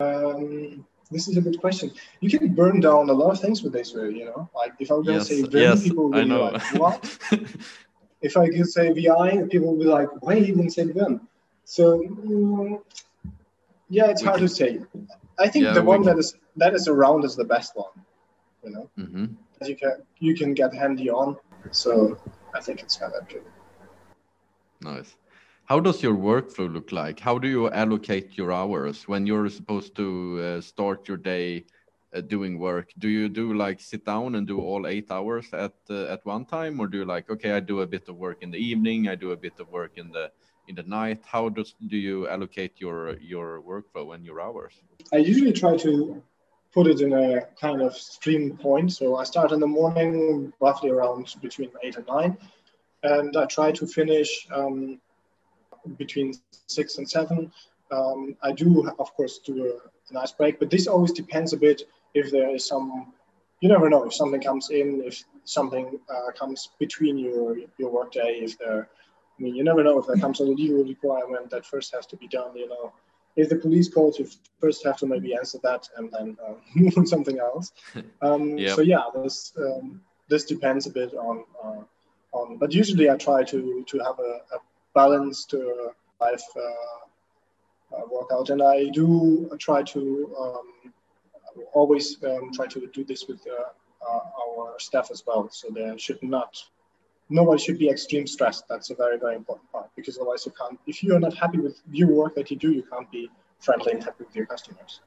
um, 0.00 0.86
this 1.10 1.28
is 1.28 1.36
a 1.36 1.40
good 1.40 1.60
question. 1.60 1.92
You 2.20 2.38
can 2.38 2.54
burn 2.54 2.80
down 2.80 3.08
a 3.10 3.12
lot 3.12 3.30
of 3.30 3.40
things 3.40 3.62
with 3.62 3.72
this, 3.72 3.94
way, 3.94 4.10
you 4.10 4.24
know. 4.24 4.48
Like 4.54 4.74
if 4.78 4.90
I'm 4.90 5.02
going 5.02 5.20
to 5.20 5.24
yes, 5.24 5.28
say 5.28 5.42
Vim, 5.42 5.60
yes, 5.60 5.82
people 5.82 6.10
will 6.10 6.12
be 6.12 6.24
like, 6.24 6.62
"What?" 6.74 7.18
if 8.22 8.36
I 8.36 8.48
could 8.48 8.68
say 8.68 8.92
VI, 8.92 9.44
people 9.50 9.68
will 9.68 9.78
be 9.78 9.90
like, 9.90 10.08
why 10.22 10.36
even 10.38 10.70
say 10.70 10.84
Vim? 10.84 11.28
So 11.64 12.00
mm, 12.00 12.80
yeah, 13.88 14.06
it's 14.06 14.22
we 14.22 14.28
hard 14.28 14.38
can... 14.38 14.48
to 14.48 14.54
say. 14.54 14.80
I 15.38 15.48
think 15.48 15.66
yeah, 15.66 15.72
the 15.72 15.82
one 15.82 16.02
can... 16.02 16.06
that 16.06 16.18
is 16.18 16.34
that 16.56 16.74
is 16.74 16.88
around 16.88 17.24
is 17.24 17.36
the 17.36 17.44
best 17.44 17.76
one. 17.76 17.90
You 18.64 18.70
know, 18.70 18.90
mm-hmm. 18.98 19.26
you 19.64 19.76
can 19.76 20.02
you 20.18 20.34
can 20.34 20.54
get 20.54 20.74
handy 20.74 21.10
on. 21.10 21.36
So 21.70 22.18
I 22.54 22.60
think 22.60 22.82
it's 22.82 22.96
kind 22.96 23.12
of 23.12 23.28
good. 23.28 23.44
Nice. 24.80 25.14
How 25.66 25.80
does 25.80 26.00
your 26.00 26.14
workflow 26.14 26.72
look 26.72 26.92
like? 26.92 27.18
How 27.18 27.38
do 27.38 27.48
you 27.48 27.68
allocate 27.70 28.38
your 28.38 28.52
hours 28.52 29.08
when 29.08 29.26
you're 29.26 29.48
supposed 29.48 29.96
to 29.96 30.40
uh, 30.40 30.60
start 30.60 31.08
your 31.08 31.16
day? 31.16 31.64
uh, 32.14 32.20
doing 32.20 32.58
work 32.58 32.92
do 32.98 33.08
you 33.08 33.28
do 33.28 33.52
like 33.52 33.80
sit 33.80 34.04
down 34.04 34.36
and 34.36 34.46
do 34.46 34.60
all 34.60 34.86
eight 34.86 35.10
hours 35.10 35.46
at 35.52 35.74
uh, 35.90 36.04
at 36.04 36.24
one 36.24 36.44
time 36.44 36.78
or 36.80 36.86
do 36.86 36.98
you 36.98 37.04
like 37.04 37.28
okay 37.28 37.52
i 37.52 37.60
do 37.60 37.80
a 37.80 37.86
bit 37.86 38.08
of 38.08 38.16
work 38.16 38.38
in 38.42 38.50
the 38.50 38.58
evening 38.58 39.08
i 39.08 39.14
do 39.14 39.32
a 39.32 39.36
bit 39.36 39.58
of 39.58 39.68
work 39.68 39.92
in 39.96 40.10
the 40.12 40.30
in 40.68 40.74
the 40.76 40.82
night 40.84 41.20
how 41.26 41.48
does 41.48 41.74
do 41.88 41.96
you 41.96 42.28
allocate 42.28 42.72
your 42.76 43.18
your 43.18 43.60
workflow 43.60 44.14
and 44.14 44.24
your 44.24 44.40
hours 44.40 44.74
i 45.12 45.16
usually 45.16 45.52
try 45.52 45.76
to 45.76 46.22
put 46.72 46.86
it 46.86 47.00
in 47.00 47.12
a 47.12 47.42
kind 47.60 47.82
of 47.82 47.92
stream 47.96 48.56
point 48.56 48.92
so 48.92 49.16
i 49.16 49.24
start 49.24 49.50
in 49.50 49.60
the 49.60 49.66
morning 49.66 50.52
roughly 50.60 50.90
around 50.90 51.34
between 51.42 51.70
eight 51.82 51.96
and 51.96 52.06
nine 52.06 52.38
and 53.02 53.36
I 53.36 53.46
try 53.46 53.70
to 53.72 53.86
finish 53.86 54.48
um, 54.50 55.00
between 55.96 56.34
six 56.66 56.98
and 56.98 57.08
seven. 57.08 57.52
Um, 57.90 58.36
I 58.42 58.52
do, 58.52 58.90
of 58.98 59.14
course, 59.14 59.38
do 59.38 59.66
a, 59.66 59.72
nice 60.12 60.30
break, 60.30 60.60
but 60.60 60.70
this 60.70 60.86
always 60.86 61.10
depends 61.10 61.52
a 61.52 61.56
bit 61.56 61.82
if 62.14 62.30
there 62.30 62.54
is 62.54 62.64
some. 62.64 63.12
You 63.60 63.68
never 63.68 63.88
know 63.88 64.04
if 64.04 64.14
something 64.14 64.40
comes 64.40 64.70
in, 64.70 65.02
if 65.04 65.24
something 65.44 65.98
uh, 66.08 66.30
comes 66.38 66.68
between 66.78 67.18
your 67.18 67.56
your 67.78 67.90
workday. 67.90 68.38
If 68.42 68.56
there, 68.58 68.88
I 69.36 69.42
mean, 69.42 69.54
you 69.56 69.64
never 69.64 69.82
know 69.82 69.98
if 69.98 70.06
there 70.06 70.16
comes 70.16 70.38
a 70.38 70.44
legal 70.44 70.84
requirement 70.84 71.50
that 71.50 71.66
first 71.66 71.92
has 71.94 72.06
to 72.06 72.16
be 72.16 72.28
done. 72.28 72.56
You 72.56 72.68
know, 72.68 72.92
if 73.36 73.48
the 73.48 73.56
police 73.56 73.88
calls, 73.88 74.18
you 74.18 74.28
first 74.60 74.84
have 74.84 74.96
to 74.98 75.06
maybe 75.06 75.34
answer 75.34 75.58
that 75.62 75.88
and 75.96 76.10
then 76.12 76.36
uh, 76.46 76.54
move 76.74 76.96
on 76.98 77.06
something 77.06 77.38
else. 77.38 77.72
Um, 78.22 78.58
yep. 78.58 78.76
So 78.76 78.82
yeah, 78.82 79.04
this 79.14 79.52
um, 79.58 80.00
this 80.28 80.44
depends 80.44 80.86
a 80.86 80.90
bit 80.90 81.14
on 81.14 81.44
uh, 81.62 81.82
on. 82.32 82.56
But 82.56 82.72
usually, 82.72 83.10
I 83.10 83.16
try 83.16 83.44
to 83.44 83.84
to 83.86 83.98
have 83.98 84.18
a, 84.18 84.40
a 84.54 84.58
balanced 85.02 85.54
uh, 85.54 85.90
life 86.20 86.48
uh, 86.56 87.96
uh, 87.96 88.02
workout, 88.10 88.50
and 88.50 88.62
I 88.62 88.88
do 89.00 89.08
try 89.60 89.82
to 89.94 90.00
um, 90.44 90.92
always 91.72 92.06
um, 92.24 92.50
try 92.52 92.66
to 92.66 92.78
do 92.98 93.04
this 93.04 93.26
with 93.28 93.42
our 94.10 94.74
staff 94.78 95.08
as 95.10 95.22
well. 95.26 95.48
So 95.50 95.68
there 95.70 95.98
should 95.98 96.22
not 96.22 96.52
nobody 97.28 97.62
should 97.62 97.78
be 97.78 97.88
extreme 97.88 98.26
stressed. 98.26 98.64
That's 98.68 98.90
a 98.90 98.94
very, 98.94 99.18
very 99.18 99.36
important 99.36 99.70
part 99.72 99.90
because 99.96 100.16
otherwise 100.16 100.46
you 100.46 100.52
can't, 100.60 100.78
if 100.86 101.02
you're 101.02 101.20
not 101.20 101.34
happy 101.34 101.58
with 101.58 101.80
your 101.90 102.08
work 102.08 102.34
that 102.36 102.50
you 102.50 102.56
do, 102.56 102.72
you 102.72 102.82
can't 102.82 103.10
be 103.10 103.30
friendly 103.58 103.92
and 103.92 104.02
happy 104.02 104.24
with 104.24 104.36
your 104.36 104.46
customers. 104.46 105.00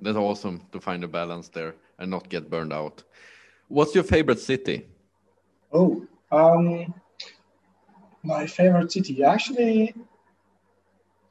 That's 0.00 0.16
awesome 0.16 0.62
to 0.72 0.80
find 0.80 1.02
a 1.04 1.08
balance 1.08 1.48
there 1.48 1.74
and 1.98 2.10
not 2.10 2.28
get 2.28 2.48
burned 2.48 2.72
out. 2.72 3.02
What's 3.68 3.94
your 3.94 4.04
favorite 4.04 4.38
city? 4.38 4.86
Oh, 5.72 6.06
um, 6.30 6.94
my 8.34 8.46
favorite 8.46 8.92
city 8.92 9.24
actually 9.34 9.94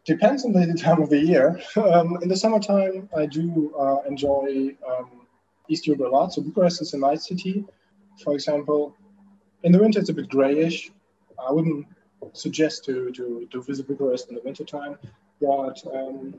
depends 0.06 0.46
on 0.46 0.52
the 0.54 0.66
time 0.86 1.02
of 1.02 1.10
the 1.10 1.22
year. 1.32 1.48
Um, 1.76 2.18
in 2.24 2.28
the 2.30 2.40
summertime, 2.44 3.10
I 3.16 3.26
do 3.26 3.74
uh, 3.84 4.00
enjoy 4.12 4.76
um, 4.92 5.10
East 5.70 5.88
Europe 5.88 6.06
a 6.08 6.10
lot. 6.16 6.34
So 6.34 6.42
Bucharest 6.42 6.82
is 6.82 6.94
a 6.94 7.00
nice 7.08 7.28
city, 7.28 7.66
for 8.24 8.34
example 8.34 8.96
in 9.64 9.72
the 9.72 9.80
winter 9.80 10.00
it's 10.00 10.10
a 10.10 10.14
bit 10.14 10.30
grayish. 10.30 10.92
I 11.46 11.52
wouldn't 11.52 11.86
suggest 12.34 12.86
to 12.86 13.12
to, 13.12 13.48
to 13.52 13.62
visit 13.62 13.88
Bucharest 13.88 14.30
in 14.30 14.36
the 14.36 14.42
winter 14.44 14.64
time, 14.64 14.98
but 15.42 15.78
um, 15.94 16.36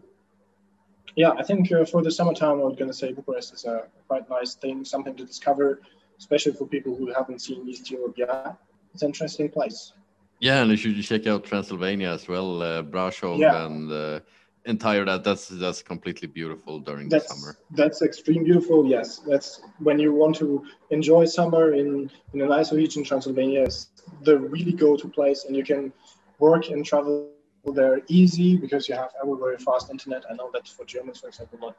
yeah, 1.17 1.31
I 1.31 1.43
think 1.43 1.73
uh, 1.73 1.85
for 1.85 2.03
the 2.03 2.11
summertime, 2.11 2.61
I'm 2.61 2.75
going 2.75 2.93
to 2.95 2.99
say 3.03 3.13
Bucharest 3.13 3.55
is 3.55 3.65
a 3.65 3.85
quite 4.07 4.29
nice 4.31 4.55
thing, 4.55 4.85
something 4.85 5.17
to 5.17 5.25
discover, 5.25 5.81
especially 6.19 6.53
for 6.53 6.67
people 6.67 6.95
who 6.95 7.13
haven't 7.13 7.41
seen 7.41 7.69
East 7.69 7.91
Europe 7.91 8.15
yet. 8.17 8.57
It's 8.95 9.03
an 9.03 9.09
interesting 9.09 9.49
place. 9.49 9.93
Yeah, 10.41 10.62
and 10.62 10.70
you 10.70 10.76
should 10.76 11.03
check 11.03 11.26
out 11.26 11.45
Transylvania 11.45 12.11
as 12.11 12.28
well, 12.28 12.62
uh, 12.62 12.82
Brasov 12.82 13.39
yeah. 13.39 13.66
and 13.66 13.91
uh, 13.91 14.20
entire 14.68 15.05
that 15.05 15.24
that's 15.24 15.49
that's 15.49 15.82
completely 15.82 16.28
beautiful 16.28 16.78
during 16.78 17.09
that's, 17.09 17.26
the 17.28 17.34
summer. 17.34 17.57
that's 17.70 18.03
extreme 18.03 18.45
beautiful 18.45 18.86
yes. 18.86 19.18
That's 19.26 19.61
when 19.78 19.99
you 19.99 20.12
want 20.12 20.36
to 20.36 20.64
enjoy 20.91 21.24
summer 21.24 21.72
in 21.72 22.11
in 22.34 22.43
a 22.43 22.47
nice 22.47 22.72
region 22.72 23.03
transylvania 23.03 23.62
is 23.62 23.89
the 24.22 24.39
really 24.39 24.72
go-to 24.72 25.09
place 25.09 25.45
and 25.47 25.57
you 25.57 25.64
can 25.64 25.93
work 26.39 26.68
and 26.68 26.84
travel 26.84 27.30
there 27.74 28.01
easy 28.09 28.57
because 28.57 28.89
you 28.89 28.95
have 28.95 29.11
everywhere 29.22 29.59
fast 29.59 29.91
internet. 29.91 30.22
I 30.30 30.34
know 30.34 30.51
that 30.53 30.68
for 30.68 30.84
germans 30.84 31.18
for 31.20 31.28
example 31.28 31.59
not 31.59 31.76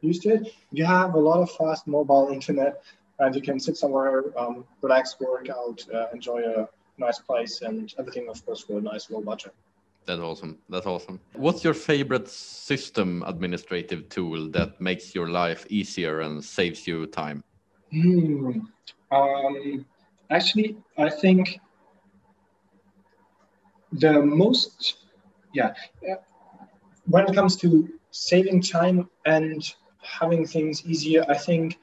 used 0.00 0.22
to 0.22 0.30
it. 0.36 0.54
You 0.72 0.84
have 0.86 1.14
a 1.14 1.18
lot 1.18 1.40
of 1.42 1.50
fast 1.50 1.86
mobile 1.86 2.28
internet 2.32 2.82
and 3.18 3.34
you 3.34 3.42
can 3.42 3.60
sit 3.60 3.76
somewhere 3.76 4.36
um, 4.38 4.64
relax 4.80 5.16
work 5.20 5.48
out 5.50 5.78
uh, 5.94 6.06
enjoy 6.14 6.40
a 6.40 6.68
nice 7.06 7.18
place 7.18 7.62
and 7.62 7.94
everything 7.98 8.28
of 8.28 8.44
course 8.44 8.60
for 8.66 8.78
a 8.78 8.84
nice 8.92 9.10
low 9.10 9.22
budget 9.32 9.54
that's 10.06 10.20
awesome. 10.20 10.58
That's 10.68 10.86
awesome. 10.86 11.20
What's 11.34 11.62
your 11.62 11.74
favorite 11.74 12.28
system 12.28 13.22
administrative 13.26 14.08
tool 14.08 14.48
that 14.50 14.80
makes 14.80 15.14
your 15.14 15.28
life 15.28 15.66
easier 15.68 16.20
and 16.20 16.44
saves 16.44 16.86
you 16.86 17.06
time? 17.06 17.44
Hmm. 17.92 18.60
Um, 19.12 19.86
actually, 20.30 20.76
I 20.98 21.10
think 21.10 21.60
the 23.92 24.20
most, 24.22 24.96
yeah, 25.52 25.74
when 27.06 27.28
it 27.28 27.34
comes 27.34 27.56
to 27.58 27.88
saving 28.10 28.62
time 28.62 29.08
and 29.26 29.62
having 30.02 30.46
things 30.46 30.84
easier, 30.86 31.24
I 31.28 31.36
think 31.36 31.78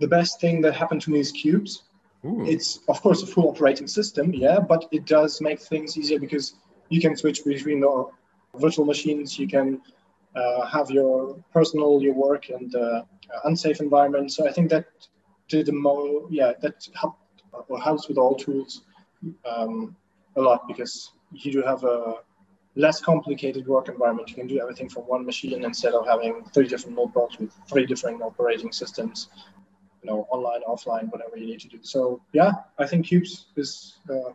the 0.00 0.08
best 0.08 0.40
thing 0.40 0.60
that 0.62 0.74
happened 0.74 1.02
to 1.02 1.10
me 1.10 1.20
is 1.20 1.32
Qubes. 1.32 1.82
Ooh. 2.24 2.44
It's, 2.46 2.80
of 2.88 3.00
course, 3.00 3.22
a 3.22 3.26
full 3.26 3.48
operating 3.48 3.86
system, 3.86 4.34
yeah, 4.34 4.58
but 4.58 4.86
it 4.90 5.06
does 5.06 5.40
make 5.40 5.60
things 5.60 5.96
easier 5.96 6.18
because 6.18 6.54
you 6.88 7.00
can 7.00 7.16
switch 7.16 7.44
between 7.44 7.80
the 7.80 8.06
virtual 8.56 8.84
machines. 8.84 9.38
You 9.38 9.46
can 9.46 9.80
uh, 10.34 10.66
have 10.66 10.90
your 10.90 11.36
personal, 11.52 12.02
your 12.02 12.14
work, 12.14 12.48
and 12.48 12.74
uh, 12.74 13.02
unsafe 13.44 13.80
environment. 13.80 14.32
So 14.32 14.48
I 14.48 14.52
think 14.52 14.70
that 14.70 14.86
did 15.48 15.66
the 15.66 15.72
mo 15.72 16.26
yeah 16.30 16.52
that 16.60 16.86
helped 16.94 17.42
or 17.68 17.80
helps 17.80 18.08
with 18.08 18.18
all 18.18 18.34
tools 18.34 18.82
um, 19.44 19.96
a 20.36 20.40
lot 20.40 20.68
because 20.68 21.12
you 21.32 21.52
do 21.52 21.62
have 21.62 21.82
a 21.84 22.16
less 22.76 23.00
complicated 23.00 23.66
work 23.66 23.88
environment. 23.88 24.28
You 24.28 24.36
can 24.36 24.46
do 24.46 24.60
everything 24.60 24.88
from 24.88 25.02
one 25.04 25.24
machine 25.24 25.64
instead 25.64 25.94
of 25.94 26.06
having 26.06 26.44
three 26.54 26.68
different 26.68 26.96
notebooks 26.96 27.38
with 27.38 27.52
three 27.68 27.86
different 27.86 28.22
operating 28.22 28.72
systems. 28.72 29.28
Know, 30.08 30.26
online, 30.30 30.62
offline, 30.66 31.12
whatever 31.12 31.36
you 31.36 31.46
need 31.46 31.60
to 31.60 31.68
do. 31.68 31.78
So 31.82 32.22
yeah, 32.32 32.52
I 32.78 32.86
think 32.86 33.06
Qubes 33.06 33.44
is 33.56 33.98
uh, 34.08 34.32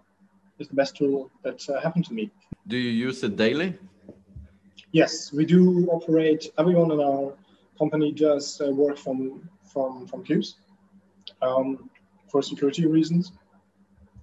is 0.59 0.67
the 0.67 0.75
best 0.75 0.95
tool 0.95 1.31
that 1.43 1.67
uh, 1.67 1.81
happened 1.81 2.05
to 2.05 2.13
me. 2.13 2.31
Do 2.67 2.77
you 2.77 2.91
use 2.91 3.23
it 3.23 3.35
daily? 3.35 3.75
Yes, 4.91 5.33
we 5.33 5.45
do 5.45 5.87
operate. 5.89 6.51
Everyone 6.59 6.91
in 6.91 6.99
our 6.99 7.33
company 7.79 8.11
does 8.11 8.61
uh, 8.61 8.71
work 8.71 8.97
from 8.97 9.49
from 9.65 10.05
from 10.05 10.23
Qubes 10.23 10.55
um, 11.41 11.89
for 12.29 12.43
security 12.43 12.85
reasons. 12.85 13.31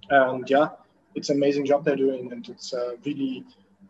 And 0.09 0.49
yeah, 0.49 0.69
it's 1.15 1.29
an 1.29 1.35
amazing 1.35 1.65
job 1.65 1.83
they're 1.83 2.03
doing, 2.07 2.31
and 2.31 2.47
it's 2.47 2.71
a 2.73 2.95
really 3.05 3.43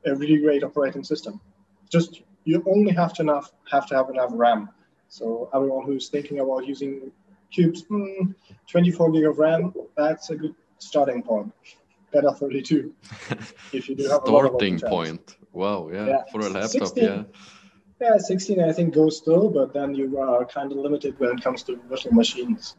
a 0.06 0.16
really 0.16 0.38
great 0.38 0.64
operating 0.64 1.04
system. 1.04 1.40
Just 1.92 2.22
you 2.44 2.64
only 2.66 2.92
have 2.94 3.14
to 3.14 3.22
enough 3.22 3.52
have 3.72 3.86
to 3.90 3.96
have 3.96 4.10
enough 4.10 4.32
RAM. 4.34 4.70
So 5.10 5.50
everyone 5.54 5.86
who's 5.86 6.10
thinking 6.10 6.40
about 6.40 6.66
using 6.66 7.12
Qubes, 7.52 7.86
hmm, 7.88 8.32
24 8.68 9.12
gig 9.12 9.26
of 9.26 9.38
RAM, 9.38 9.74
that's 9.98 10.30
a 10.30 10.36
good 10.36 10.56
starting 10.80 11.22
point. 11.22 11.52
Better 12.12 12.32
32 12.32 12.94
if 13.72 13.88
you 13.88 13.96
do 13.96 14.04
have 14.10 14.22
starting 14.26 14.80
point. 14.80 15.38
Wow 15.54 15.90
yeah, 15.92 16.08
yeah, 16.08 16.24
for 16.32 16.42
a 16.42 16.50
laptop 16.50 16.88
16, 16.88 17.04
yeah. 17.04 17.24
Yeah 18.02 18.18
16 18.18 18.60
i 18.62 18.74
think 18.74 18.94
goes 18.94 19.18
still 19.18 19.50
but 19.50 19.74
then 19.74 19.96
you 19.96 20.20
are 20.20 20.46
kind 20.46 20.72
of 20.72 20.78
limited 20.78 21.18
when 21.20 21.38
it 21.38 21.44
comes 21.44 21.64
to 21.64 21.80
virtual 21.90 22.14
machines. 22.14 22.76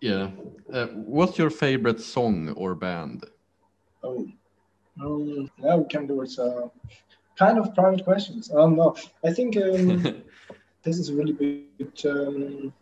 Yeah. 0.00 0.28
Uh, 0.70 0.88
what's 0.88 1.38
your 1.38 1.48
favorite 1.48 2.00
song 2.00 2.50
or 2.50 2.74
band? 2.74 3.24
Oh 4.02 4.26
um, 5.02 5.50
yeah 5.58 5.76
we 5.76 5.84
can 5.86 6.06
do 6.06 6.20
it 6.20 6.38
uh, 6.38 6.68
kind 7.38 7.58
of 7.58 7.74
private 7.74 8.04
questions. 8.04 8.52
Um 8.52 8.76
no 8.76 8.94
i 9.24 9.32
think 9.32 9.56
um, 9.56 10.22
this 10.82 10.98
is 10.98 11.08
a 11.08 11.14
really 11.14 11.32
big 11.32 11.92
um, 12.04 12.74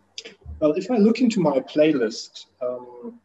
well 0.65 0.75
if 0.83 0.91
i 0.91 0.97
look 0.97 1.21
into 1.21 1.41
my 1.41 1.61
playlist 1.61 2.47
um, 2.63 3.21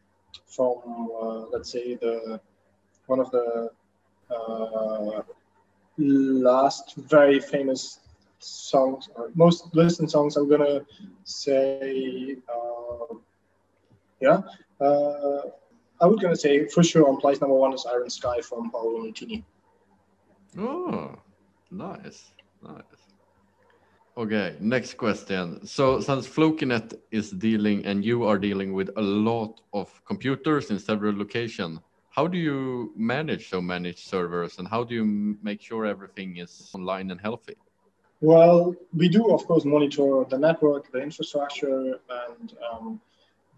from 0.46 0.76
uh, 1.22 1.40
let's 1.52 1.72
say 1.72 1.94
the 1.94 2.40
one 3.06 3.20
of 3.20 3.30
the 3.30 3.70
uh, 4.30 5.22
last 5.98 6.94
very 6.96 7.40
famous 7.40 8.00
songs 8.38 9.08
or 9.14 9.30
most 9.34 9.74
listened 9.74 10.10
songs. 10.10 10.36
I'm 10.36 10.48
gonna 10.48 10.80
say, 11.24 12.36
uh, 12.48 13.14
yeah. 14.20 14.42
I 16.02 16.06
was 16.06 16.18
gonna 16.20 16.36
say 16.36 16.66
for 16.66 16.82
sure 16.82 17.08
on 17.08 17.18
place 17.18 17.40
number 17.40 17.56
one 17.56 17.74
is 17.74 17.86
Iron 17.86 18.10
Sky 18.10 18.40
from 18.40 18.70
Paolo 18.70 19.02
Nutini. 19.04 19.44
Oh, 20.58 21.16
nice, 21.70 22.32
nice. 22.62 23.09
Okay, 24.16 24.56
next 24.60 24.94
question. 24.94 25.64
So 25.64 26.00
since 26.00 26.26
Flokinet 26.26 26.94
is 27.10 27.30
dealing 27.30 27.86
and 27.86 28.04
you 28.04 28.24
are 28.24 28.38
dealing 28.38 28.72
with 28.72 28.90
a 28.96 29.00
lot 29.02 29.60
of 29.72 30.04
computers 30.04 30.70
in 30.70 30.78
several 30.78 31.16
locations, 31.16 31.78
how 32.10 32.26
do 32.26 32.36
you 32.36 32.92
manage 32.96 33.48
so 33.48 33.60
many 33.60 33.92
servers 33.92 34.58
and 34.58 34.66
how 34.66 34.82
do 34.82 34.94
you 34.94 35.04
make 35.42 35.62
sure 35.62 35.86
everything 35.86 36.38
is 36.38 36.70
online 36.74 37.10
and 37.12 37.20
healthy? 37.20 37.54
Well, 38.20 38.74
we 38.92 39.08
do, 39.08 39.32
of 39.32 39.46
course, 39.46 39.64
monitor 39.64 40.24
the 40.28 40.36
network, 40.38 40.90
the 40.90 40.98
infrastructure, 40.98 41.98
and 42.10 42.52
um, 42.70 43.00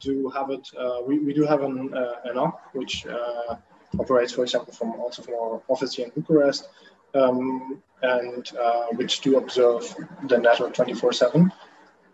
do 0.01 0.29
have 0.29 0.51
it. 0.51 0.69
Uh, 0.79 1.01
we, 1.05 1.19
we 1.19 1.33
do 1.33 1.45
have 1.47 1.63
an, 1.63 1.93
uh, 1.95 2.15
an 2.25 2.37
NOC, 2.37 2.55
which 2.75 3.07
uh, 3.07 3.57
operates, 3.99 4.33
for 4.33 4.43
example, 4.43 4.73
from 4.73 4.93
also 5.01 5.23
from 5.23 5.35
our 5.35 5.63
office 5.69 5.95
here 5.95 6.07
in 6.07 6.13
Bucharest, 6.13 6.69
um, 7.15 7.83
and 8.03 8.51
uh, 8.61 8.87
which 8.93 9.21
do 9.21 9.39
observe 9.39 9.95
the 10.29 10.39
network 10.39 10.75
24/7. 10.75 11.51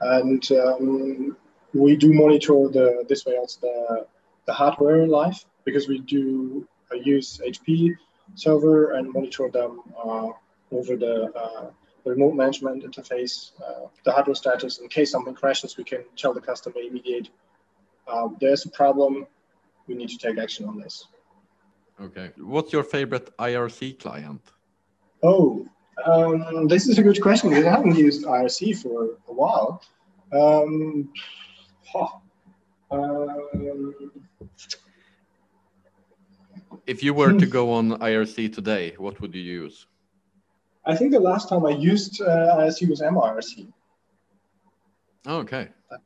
And 0.01 0.53
um, 0.53 1.37
we 1.75 1.97
do 1.97 2.13
monitor 2.13 2.69
the 2.69 3.05
this 3.09 3.25
way 3.27 3.37
also 3.37 3.61
the 3.61 4.07
the 4.47 4.53
hardware 4.53 5.07
life 5.07 5.45
because 5.65 5.89
we 5.89 5.99
do 6.01 6.67
uh, 6.91 6.97
use 6.97 7.41
HP 7.47 7.95
server 8.35 8.93
and 8.93 9.13
monitor 9.13 9.51
them 9.51 9.81
uh, 9.97 10.29
over 10.73 10.97
the, 10.97 11.31
uh, 11.35 11.71
the, 12.05 12.11
remote 12.11 12.35
management 12.35 12.85
interface, 12.85 13.53
uh, 13.63 13.87
the 14.05 14.13
hardware 14.13 14.35
status. 14.35 14.79
In 14.79 14.89
case 14.89 15.11
something 15.11 15.35
crashes, 15.35 15.77
we 15.77 15.85
can 15.85 16.05
tell 16.17 16.33
the 16.33 16.41
customer 16.41 16.81
immediate. 16.81 17.29
Uh, 18.07 18.29
there's 18.41 18.65
a 18.65 18.71
problem. 18.71 19.27
We 19.87 19.95
need 19.95 20.09
to 20.11 20.19
take 20.19 20.39
action 20.39 20.67
on 20.67 20.79
this. 20.79 21.07
Okay. 22.01 22.31
What's 22.39 22.73
your 22.73 22.85
favorite 22.85 23.37
IRC 23.37 23.99
client? 23.99 24.41
Oh, 25.23 25.67
um, 26.05 26.69
this 26.69 26.87
is 26.89 26.99
a 26.99 27.03
good 27.03 27.21
question. 27.21 27.51
We 27.51 27.63
haven't 27.63 27.97
used 27.97 28.25
IRC 28.25 28.83
for 28.83 29.17
a 29.29 29.33
while. 29.33 29.83
Um, 30.33 31.13
huh. 31.85 32.09
um, 32.91 34.13
if 36.87 37.03
you 37.03 37.15
were 37.15 37.33
to 37.33 37.47
go 37.47 37.73
on 37.73 37.99
IRC 37.99 38.55
today, 38.55 38.95
what 38.99 39.21
would 39.21 39.35
you 39.35 39.43
use? 39.43 39.87
I 40.87 40.97
think 40.97 41.13
the 41.13 41.21
last 41.21 41.49
time 41.49 41.67
I 41.67 41.71
used 41.71 42.21
uh, 42.21 42.57
IRC 42.57 42.89
was 42.89 43.01
mIRC. 43.01 43.73
Oh, 45.27 45.39
okay. 45.39 45.69
That, 45.91 46.01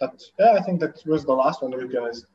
that, 0.00 0.22
yeah, 0.38 0.52
I 0.52 0.62
think 0.62 0.80
that 0.80 1.04
was 1.06 1.24
the 1.24 1.32
last 1.32 1.62
one 1.62 1.70
that 1.72 1.80
you 1.80 1.88
guys 1.88 2.26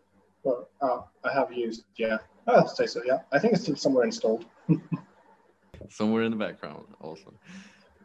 well, 0.44 0.70
uh, 0.82 1.02
I 1.28 1.34
have 1.34 1.52
used. 1.52 1.84
Yeah, 1.98 2.18
I'll 2.48 2.68
say 2.68 2.86
so. 2.86 3.02
Yeah, 3.06 3.20
I 3.32 3.40
think 3.40 3.54
it's 3.54 3.64
still 3.64 3.76
somewhere 3.76 4.06
installed. 4.06 4.46
somewhere 5.90 6.24
in 6.24 6.32
the 6.32 6.38
background. 6.38 6.86
Awesome. 7.02 7.38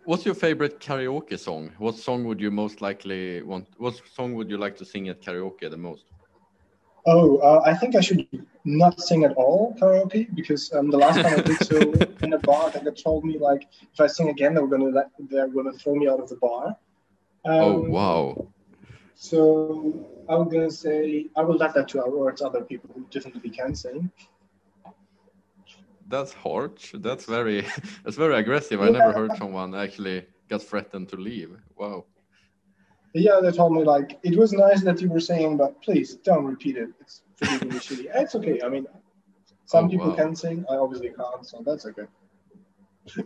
What's 0.05 0.25
your 0.25 0.35
favorite 0.35 0.81
karaoke 0.81 1.39
song? 1.39 1.71
What 1.79 1.97
song 1.97 2.25
would 2.25 2.41
you 2.41 2.51
most 2.51 2.81
likely 2.81 3.43
want? 3.43 3.67
What 3.79 4.01
song 4.13 4.35
would 4.35 4.51
you 4.51 4.59
like 4.59 4.77
to 4.79 4.85
sing 4.85 5.09
at 5.09 5.21
karaoke 5.23 5.71
the 5.71 5.77
most? 5.77 6.07
Oh, 7.07 7.39
uh, 7.39 7.63
I 7.65 7.75
think 7.75 7.97
I 7.97 8.01
should 8.01 8.27
not 8.65 9.01
sing 9.01 9.25
at 9.25 9.33
all 9.33 9.77
karaoke 9.81 10.33
because 10.35 10.73
um, 10.73 10.91
the 10.91 10.99
last 10.99 11.21
time 11.21 11.35
I 11.35 11.43
did 11.43 11.63
so 11.63 11.77
in 12.23 12.33
a 12.33 12.39
bar, 12.39 12.71
they 12.71 12.91
told 12.91 13.25
me 13.25 13.39
like 13.39 13.69
if 13.93 14.01
I 14.01 14.07
sing 14.07 14.29
again, 14.29 14.55
they're 14.55 14.67
gonna 14.67 14.85
let, 14.85 15.11
they're 15.19 15.49
gonna 15.49 15.73
throw 15.73 15.95
me 15.95 16.09
out 16.09 16.21
of 16.21 16.29
the 16.29 16.37
bar. 16.37 16.77
Oh, 17.45 17.51
um, 17.51 17.63
oh 17.63 17.91
wow! 17.91 18.49
So 19.15 20.25
I'm 20.29 20.49
gonna 20.49 20.71
say 20.71 21.27
I 21.37 21.43
will 21.43 21.57
let 21.57 21.75
that 21.75 21.89
to 21.89 22.05
words 22.07 22.43
other 22.43 22.63
people 22.63 22.91
who 22.95 23.07
definitely 23.11 23.51
can 23.51 23.75
sing. 23.75 24.11
That's 26.13 26.33
harsh. 26.45 26.85
That's 27.07 27.25
very 27.25 27.59
that's 28.05 28.19
very 28.25 28.37
aggressive. 28.43 28.79
Yeah. 28.79 28.87
I 28.87 28.91
never 28.91 29.13
heard 29.13 29.33
someone 29.43 29.75
actually 29.75 30.19
got 30.49 30.63
threatened 30.63 31.09
to 31.13 31.17
leave. 31.17 31.53
Wow 31.77 32.05
yeah, 33.15 33.41
they 33.43 33.51
told 33.51 33.73
me 33.75 33.85
like 33.85 34.19
it 34.23 34.37
was 34.39 34.53
nice 34.53 34.83
that 34.83 35.01
you 35.01 35.11
were 35.11 35.21
saying, 35.21 35.57
but 35.59 35.81
please 35.83 36.15
don't 36.17 36.45
repeat 36.45 36.77
it. 36.77 36.89
It's 37.01 37.23
really, 37.43 37.59
really 37.59 37.79
shitty. 37.79 38.07
It's 38.15 38.35
okay. 38.35 38.61
I 38.65 38.69
mean, 38.69 38.87
some 39.67 39.87
oh, 39.87 39.89
people 39.89 40.09
wow. 40.11 40.17
can 40.17 40.35
sing. 40.35 40.65
I 40.71 40.77
obviously 40.77 41.11
can't, 41.11 41.47
so 41.47 41.63
that's 41.65 41.87
okay. 41.87 42.07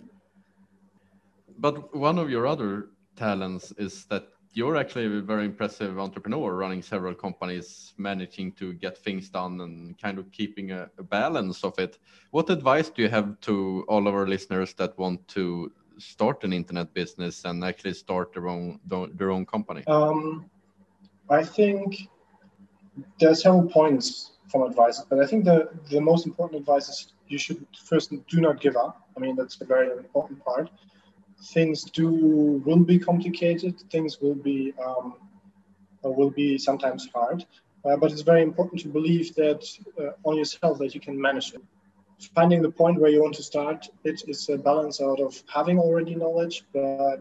but 1.58 1.94
one 1.94 2.18
of 2.18 2.30
your 2.30 2.46
other 2.46 2.88
talents 3.14 3.72
is 3.78 4.04
that 4.06 4.28
you're 4.56 4.76
actually 4.76 5.04
a 5.04 5.20
very 5.20 5.44
impressive 5.44 5.98
entrepreneur 5.98 6.56
running 6.56 6.82
several 6.82 7.14
companies 7.14 7.92
managing 7.98 8.52
to 8.52 8.72
get 8.72 8.96
things 8.96 9.28
done 9.28 9.60
and 9.60 9.98
kind 10.00 10.18
of 10.18 10.32
keeping 10.32 10.72
a, 10.72 10.88
a, 10.98 11.02
balance 11.02 11.62
of 11.62 11.78
it 11.78 11.98
what 12.30 12.48
advice 12.48 12.88
do 12.88 13.02
you 13.02 13.08
have 13.08 13.38
to 13.40 13.84
all 13.86 14.08
of 14.08 14.14
our 14.14 14.26
listeners 14.26 14.72
that 14.74 14.96
want 14.98 15.20
to 15.28 15.70
start 15.98 16.44
an 16.44 16.52
internet 16.52 16.92
business 16.94 17.44
and 17.44 17.64
actually 17.64 17.94
start 17.94 18.32
their 18.32 18.48
own 18.48 18.78
their 19.14 19.30
own 19.30 19.46
company? 19.46 19.84
Um, 19.86 20.50
I 21.30 21.44
think 21.44 22.08
there 23.18 23.30
are 23.30 23.34
several 23.34 23.68
points 23.68 24.32
from 24.48 24.62
advice, 24.62 25.02
but 25.08 25.18
I 25.20 25.26
think 25.26 25.44
the 25.44 25.68
the 25.90 26.00
most 26.00 26.26
important 26.26 26.60
advice 26.60 26.88
is 26.88 27.12
you 27.28 27.38
should 27.38 27.66
first 27.84 28.12
do 28.28 28.40
not 28.40 28.60
give 28.60 28.76
up. 28.76 29.08
I 29.16 29.20
mean 29.20 29.36
that's 29.36 29.60
a 29.60 29.64
very 29.64 29.90
important 29.90 30.44
part. 30.44 30.70
Things 31.42 31.84
do 31.84 32.08
will 32.64 32.84
be 32.84 32.98
complicated. 32.98 33.78
Things 33.90 34.20
will 34.20 34.34
be 34.34 34.72
um, 34.84 35.14
will 36.02 36.30
be 36.30 36.58
sometimes 36.58 37.08
hard, 37.14 37.44
uh, 37.84 37.96
but 37.96 38.12
it's 38.12 38.22
very 38.22 38.42
important 38.42 38.80
to 38.82 38.88
believe 38.88 39.34
that 39.34 39.66
uh, 40.00 40.28
on 40.28 40.36
yourself 40.36 40.78
that 40.78 40.94
you 40.94 41.00
can 41.00 41.20
manage 41.20 41.52
it. 41.54 41.62
Finding 42.34 42.62
the 42.62 42.70
point 42.70 43.00
where 43.00 43.10
you 43.10 43.22
want 43.22 43.34
to 43.34 43.42
start 43.42 43.88
it 44.04 44.22
is 44.26 44.48
a 44.48 44.56
balance 44.56 45.00
out 45.00 45.20
of 45.20 45.42
having 45.52 45.78
already 45.78 46.14
knowledge 46.14 46.64
but 46.72 47.20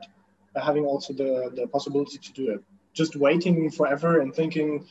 having 0.56 0.86
also 0.86 1.14
the, 1.14 1.52
the 1.54 1.68
possibility 1.68 2.18
to 2.18 2.32
do 2.32 2.52
it. 2.52 2.64
Just 2.94 3.16
waiting 3.18 3.70
forever 3.70 4.22
and 4.22 4.34
thinking 4.34 4.86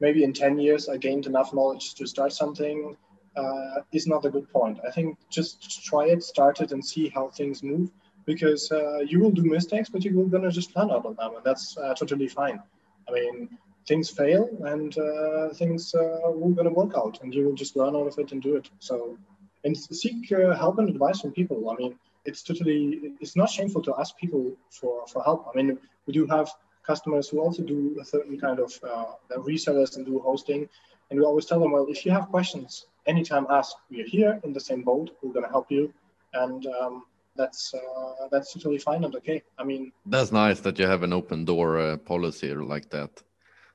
maybe 0.00 0.24
in 0.24 0.32
10 0.32 0.58
years 0.58 0.88
i 0.88 0.96
gained 0.96 1.26
enough 1.26 1.52
knowledge 1.52 1.94
to 1.94 2.06
start 2.06 2.32
something 2.32 2.96
uh, 3.36 3.80
is 3.92 4.06
not 4.06 4.24
a 4.24 4.30
good 4.30 4.50
point. 4.50 4.78
I 4.86 4.90
think 4.90 5.18
just 5.30 5.84
try 5.84 6.06
it 6.06 6.22
start 6.22 6.60
it 6.60 6.72
and 6.72 6.84
see 6.84 7.08
how 7.10 7.28
things 7.28 7.62
move 7.62 7.90
because 8.26 8.70
uh, 8.72 8.98
you 8.98 9.20
will 9.20 9.30
do 9.30 9.44
mistakes 9.44 9.88
but 9.88 10.04
you're 10.04 10.28
to 10.28 10.50
just 10.50 10.74
learn 10.76 10.90
out 10.90 11.06
of 11.06 11.16
them 11.16 11.34
and 11.36 11.44
that's 11.44 11.76
uh, 11.78 11.94
totally 11.94 12.28
fine 12.28 12.60
i 13.08 13.12
mean 13.12 13.48
things 13.88 14.10
fail 14.10 14.48
and 14.66 14.98
uh, 14.98 15.48
things 15.54 15.94
uh, 15.94 16.18
will 16.26 16.54
to 16.54 16.70
work 16.70 16.92
out 16.96 17.18
and 17.22 17.34
you 17.34 17.44
will 17.46 17.54
just 17.54 17.76
learn 17.76 17.96
out 17.96 18.06
of 18.06 18.18
it 18.18 18.32
and 18.32 18.42
do 18.42 18.56
it 18.56 18.68
so 18.78 19.16
and 19.64 19.76
seek 19.76 20.32
uh, 20.32 20.54
help 20.56 20.78
and 20.78 20.88
advice 20.88 21.20
from 21.20 21.32
people. 21.32 21.70
I 21.70 21.76
mean, 21.76 21.98
it's 22.24 22.42
totally 22.42 23.14
it's 23.20 23.36
not 23.36 23.50
shameful 23.50 23.82
to 23.82 23.94
ask 23.98 24.16
people 24.16 24.52
for 24.70 25.06
for 25.06 25.22
help. 25.22 25.46
I 25.52 25.56
mean, 25.56 25.78
we 26.06 26.12
do 26.12 26.26
have 26.26 26.50
customers 26.86 27.28
who 27.28 27.40
also 27.40 27.62
do 27.62 27.96
a 28.00 28.04
certain 28.04 28.38
kind 28.38 28.58
of 28.58 28.72
uh, 28.82 29.38
resellers 29.38 29.96
and 29.96 30.06
do 30.06 30.18
hosting, 30.20 30.68
and 31.10 31.18
we 31.18 31.24
always 31.24 31.46
tell 31.46 31.60
them, 31.60 31.72
well, 31.72 31.86
if 31.88 32.04
you 32.04 32.12
have 32.12 32.28
questions, 32.28 32.86
anytime 33.06 33.46
ask. 33.50 33.76
We 33.90 34.02
are 34.02 34.06
here 34.06 34.40
in 34.44 34.52
the 34.52 34.60
same 34.60 34.82
boat. 34.82 35.10
We're 35.22 35.32
going 35.32 35.46
to 35.46 35.50
help 35.50 35.70
you, 35.70 35.92
and 36.34 36.66
um, 36.66 37.04
that's 37.40 37.62
uh, 37.74 38.28
that's 38.32 38.52
totally 38.54 38.78
fine 38.88 39.02
and 39.04 39.14
okay. 39.20 39.38
I 39.60 39.64
mean, 39.70 39.82
that's 40.14 40.32
nice 40.32 40.60
that 40.60 40.78
you 40.78 40.86
have 40.86 41.02
an 41.08 41.12
open 41.20 41.44
door 41.44 41.68
uh, 41.78 41.96
policy 42.12 42.50
like 42.54 42.88
that. 42.90 43.12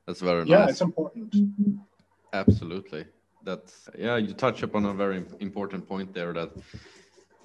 That's 0.05 0.21
very 0.21 0.45
yeah, 0.45 0.57
nice. 0.57 0.65
Yeah, 0.65 0.71
it's 0.71 0.81
important. 0.81 1.35
Absolutely 2.33 3.05
that's 3.45 3.87
yeah 3.97 4.17
you 4.17 4.33
touch 4.33 4.63
upon 4.63 4.85
a 4.85 4.93
very 4.93 5.23
important 5.39 5.87
point 5.87 6.13
there 6.13 6.33
that 6.33 6.49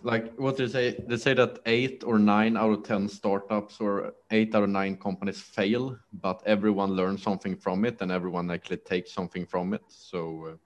like 0.02 0.34
what 0.38 0.56
they 0.56 0.66
say 0.66 0.96
they 1.06 1.16
say 1.16 1.34
that 1.34 1.58
eight 1.66 2.02
or 2.06 2.18
nine 2.18 2.56
out 2.56 2.72
of 2.72 2.82
ten 2.82 3.06
startups 3.06 3.80
or 3.80 4.14
eight 4.30 4.54
out 4.54 4.62
of 4.62 4.70
nine 4.70 4.96
companies 4.96 5.40
fail 5.40 5.96
but 6.12 6.42
everyone 6.46 6.92
learns 6.92 7.22
something 7.22 7.54
from 7.54 7.84
it 7.84 8.00
and 8.00 8.10
everyone 8.10 8.50
actually 8.50 8.78
takes 8.78 9.12
something 9.12 9.44
from 9.44 9.74
it 9.74 9.82
so 9.88 10.46
uh, 10.52 10.56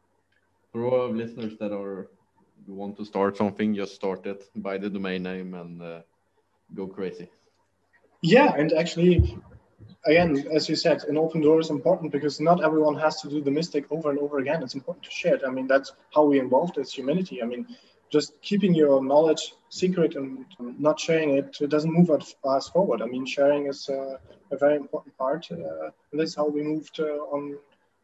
for 0.70 0.84
all 0.84 1.02
of 1.06 1.16
listeners 1.16 1.54
that 1.58 1.72
are 1.72 2.10
want 2.72 2.96
to 2.96 3.04
start 3.04 3.36
something 3.36 3.74
just 3.74 3.94
start 3.94 4.26
it 4.26 4.48
buy 4.56 4.78
the 4.78 4.88
domain 4.88 5.22
name 5.22 5.54
and 5.54 5.82
uh, 5.82 6.00
go 6.74 6.86
crazy 6.86 7.28
yeah 8.22 8.54
and 8.56 8.72
actually 8.72 9.38
again, 10.06 10.46
as 10.52 10.68
you 10.68 10.76
said, 10.76 11.04
an 11.04 11.16
open 11.16 11.40
door 11.40 11.60
is 11.60 11.70
important 11.70 12.12
because 12.12 12.40
not 12.40 12.62
everyone 12.62 12.96
has 12.96 13.20
to 13.22 13.28
do 13.28 13.40
the 13.40 13.50
mistake 13.50 13.86
over 13.90 14.10
and 14.10 14.18
over 14.18 14.38
again. 14.38 14.62
It's 14.62 14.74
important 14.74 15.04
to 15.04 15.10
share 15.10 15.34
it. 15.34 15.42
I 15.46 15.50
mean, 15.50 15.66
that's 15.66 15.92
how 16.14 16.24
we 16.24 16.40
evolved 16.40 16.78
as 16.78 16.92
humanity. 16.92 17.42
I 17.42 17.46
mean, 17.46 17.66
just 18.10 18.40
keeping 18.42 18.74
your 18.74 19.02
knowledge 19.02 19.54
secret 19.70 20.14
and 20.14 20.44
not 20.58 21.00
sharing 21.00 21.36
it, 21.38 21.56
it 21.60 21.70
doesn't 21.70 21.92
move 21.92 22.10
us 22.10 22.68
forward. 22.68 23.02
I 23.02 23.06
mean, 23.06 23.26
sharing 23.26 23.66
is 23.66 23.88
uh, 23.88 24.16
a 24.50 24.56
very 24.56 24.76
important 24.76 25.16
part. 25.16 25.48
Uh, 25.50 25.90
and 26.10 26.20
that's 26.20 26.34
how 26.34 26.46
we 26.46 26.62
moved 26.62 27.00
uh, 27.00 27.34
on 27.34 27.58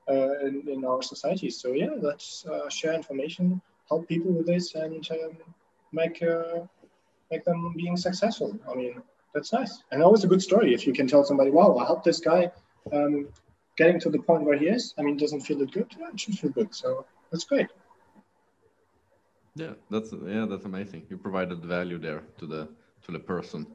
uh, 0.09 0.39
in, 0.41 0.65
in, 0.69 0.85
our 0.85 1.03
society. 1.03 1.51
So 1.51 1.73
yeah, 1.73 1.91
let's 2.01 2.45
uh, 2.47 2.69
share 2.69 2.95
information, 2.95 3.61
help 3.90 4.08
people 4.08 4.32
with 4.32 4.46
this, 4.46 4.74
and 4.74 5.10
um, 5.10 5.36
make 5.92 6.22
uh, 6.22 6.60
make 7.30 7.44
them 7.44 7.74
being 7.76 7.96
successful. 7.96 8.58
I 8.70 8.74
mean, 8.74 9.02
that's 9.34 9.52
nice. 9.52 9.82
And 9.90 10.02
always 10.02 10.24
a 10.24 10.28
good 10.28 10.42
story 10.42 10.74
if 10.74 10.86
you 10.86 10.92
can 10.92 11.06
tell 11.06 11.24
somebody, 11.24 11.50
wow, 11.50 11.76
I 11.76 11.84
helped 11.84 12.04
this 12.04 12.20
guy 12.20 12.50
um, 12.92 13.28
getting 13.76 14.00
to 14.00 14.10
the 14.10 14.18
point 14.18 14.44
where 14.44 14.58
he 14.58 14.66
is. 14.66 14.94
I 14.98 15.02
mean, 15.02 15.16
doesn't 15.16 15.40
feel 15.40 15.60
it 15.62 15.72
good? 15.72 15.88
Yeah, 15.98 16.08
it 16.12 16.20
should 16.20 16.38
feel 16.38 16.50
good. 16.50 16.74
So 16.74 17.06
that's 17.30 17.44
great. 17.44 17.68
Yeah, 19.56 19.74
that's 19.90 20.12
yeah, 20.26 20.46
that's 20.48 20.64
amazing. 20.64 21.02
You 21.10 21.16
provided 21.18 21.64
value 21.64 21.98
there 21.98 22.22
to 22.38 22.46
the 22.46 22.68
to 23.04 23.12
the 23.12 23.18
person. 23.18 23.66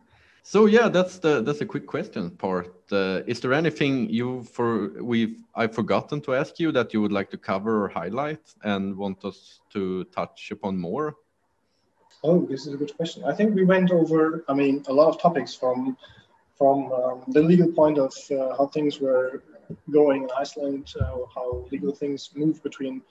So 0.47 0.67
yeah, 0.67 0.89
that's 0.89 1.17
the 1.17 1.41
that's 1.41 1.61
a 1.61 1.65
quick 1.65 1.87
question 1.87 2.29
part. 2.29 2.91
Uh, 2.91 3.23
is 3.25 3.39
there 3.39 3.51
anything 3.51 4.07
you 4.11 4.43
for 4.43 4.91
we've 5.01 5.41
I've 5.55 5.73
forgotten 5.73 6.21
to 6.21 6.35
ask 6.35 6.59
you 6.59 6.71
that 6.71 6.93
you 6.93 7.01
would 7.01 7.11
like 7.11 7.31
to 7.31 7.37
cover 7.37 7.83
or 7.83 7.87
highlight 7.87 8.53
and 8.63 8.95
want 8.95 9.25
us 9.25 9.61
to 9.73 10.03
touch 10.03 10.51
upon 10.51 10.77
more? 10.77 11.15
Oh, 12.23 12.45
this 12.45 12.67
is 12.67 12.75
a 12.75 12.77
good 12.77 12.95
question. 12.95 13.23
I 13.23 13.33
think 13.33 13.55
we 13.55 13.65
went 13.65 13.89
over, 13.89 14.45
I 14.47 14.53
mean, 14.53 14.83
a 14.87 14.93
lot 14.93 15.07
of 15.09 15.19
topics 15.19 15.55
from 15.55 15.97
from 16.59 16.91
um, 16.91 17.23
the 17.29 17.41
legal 17.41 17.71
point 17.71 17.97
of 17.97 18.13
uh, 18.29 18.55
how 18.55 18.67
things 18.67 18.99
were 18.99 19.41
going 19.89 20.23
in 20.25 20.29
Iceland, 20.37 20.93
uh, 21.01 21.25
how 21.33 21.65
legal 21.71 21.91
things 21.91 22.29
move 22.35 22.61
between 22.61 23.01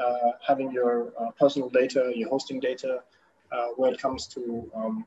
uh, 0.00 0.32
having 0.44 0.72
your 0.72 1.12
uh, 1.20 1.30
personal 1.38 1.68
data, 1.68 2.12
your 2.16 2.28
hosting 2.28 2.58
data, 2.58 3.04
uh, 3.52 3.68
when 3.76 3.94
it 3.94 4.00
comes 4.00 4.26
to 4.34 4.68
um, 4.74 5.06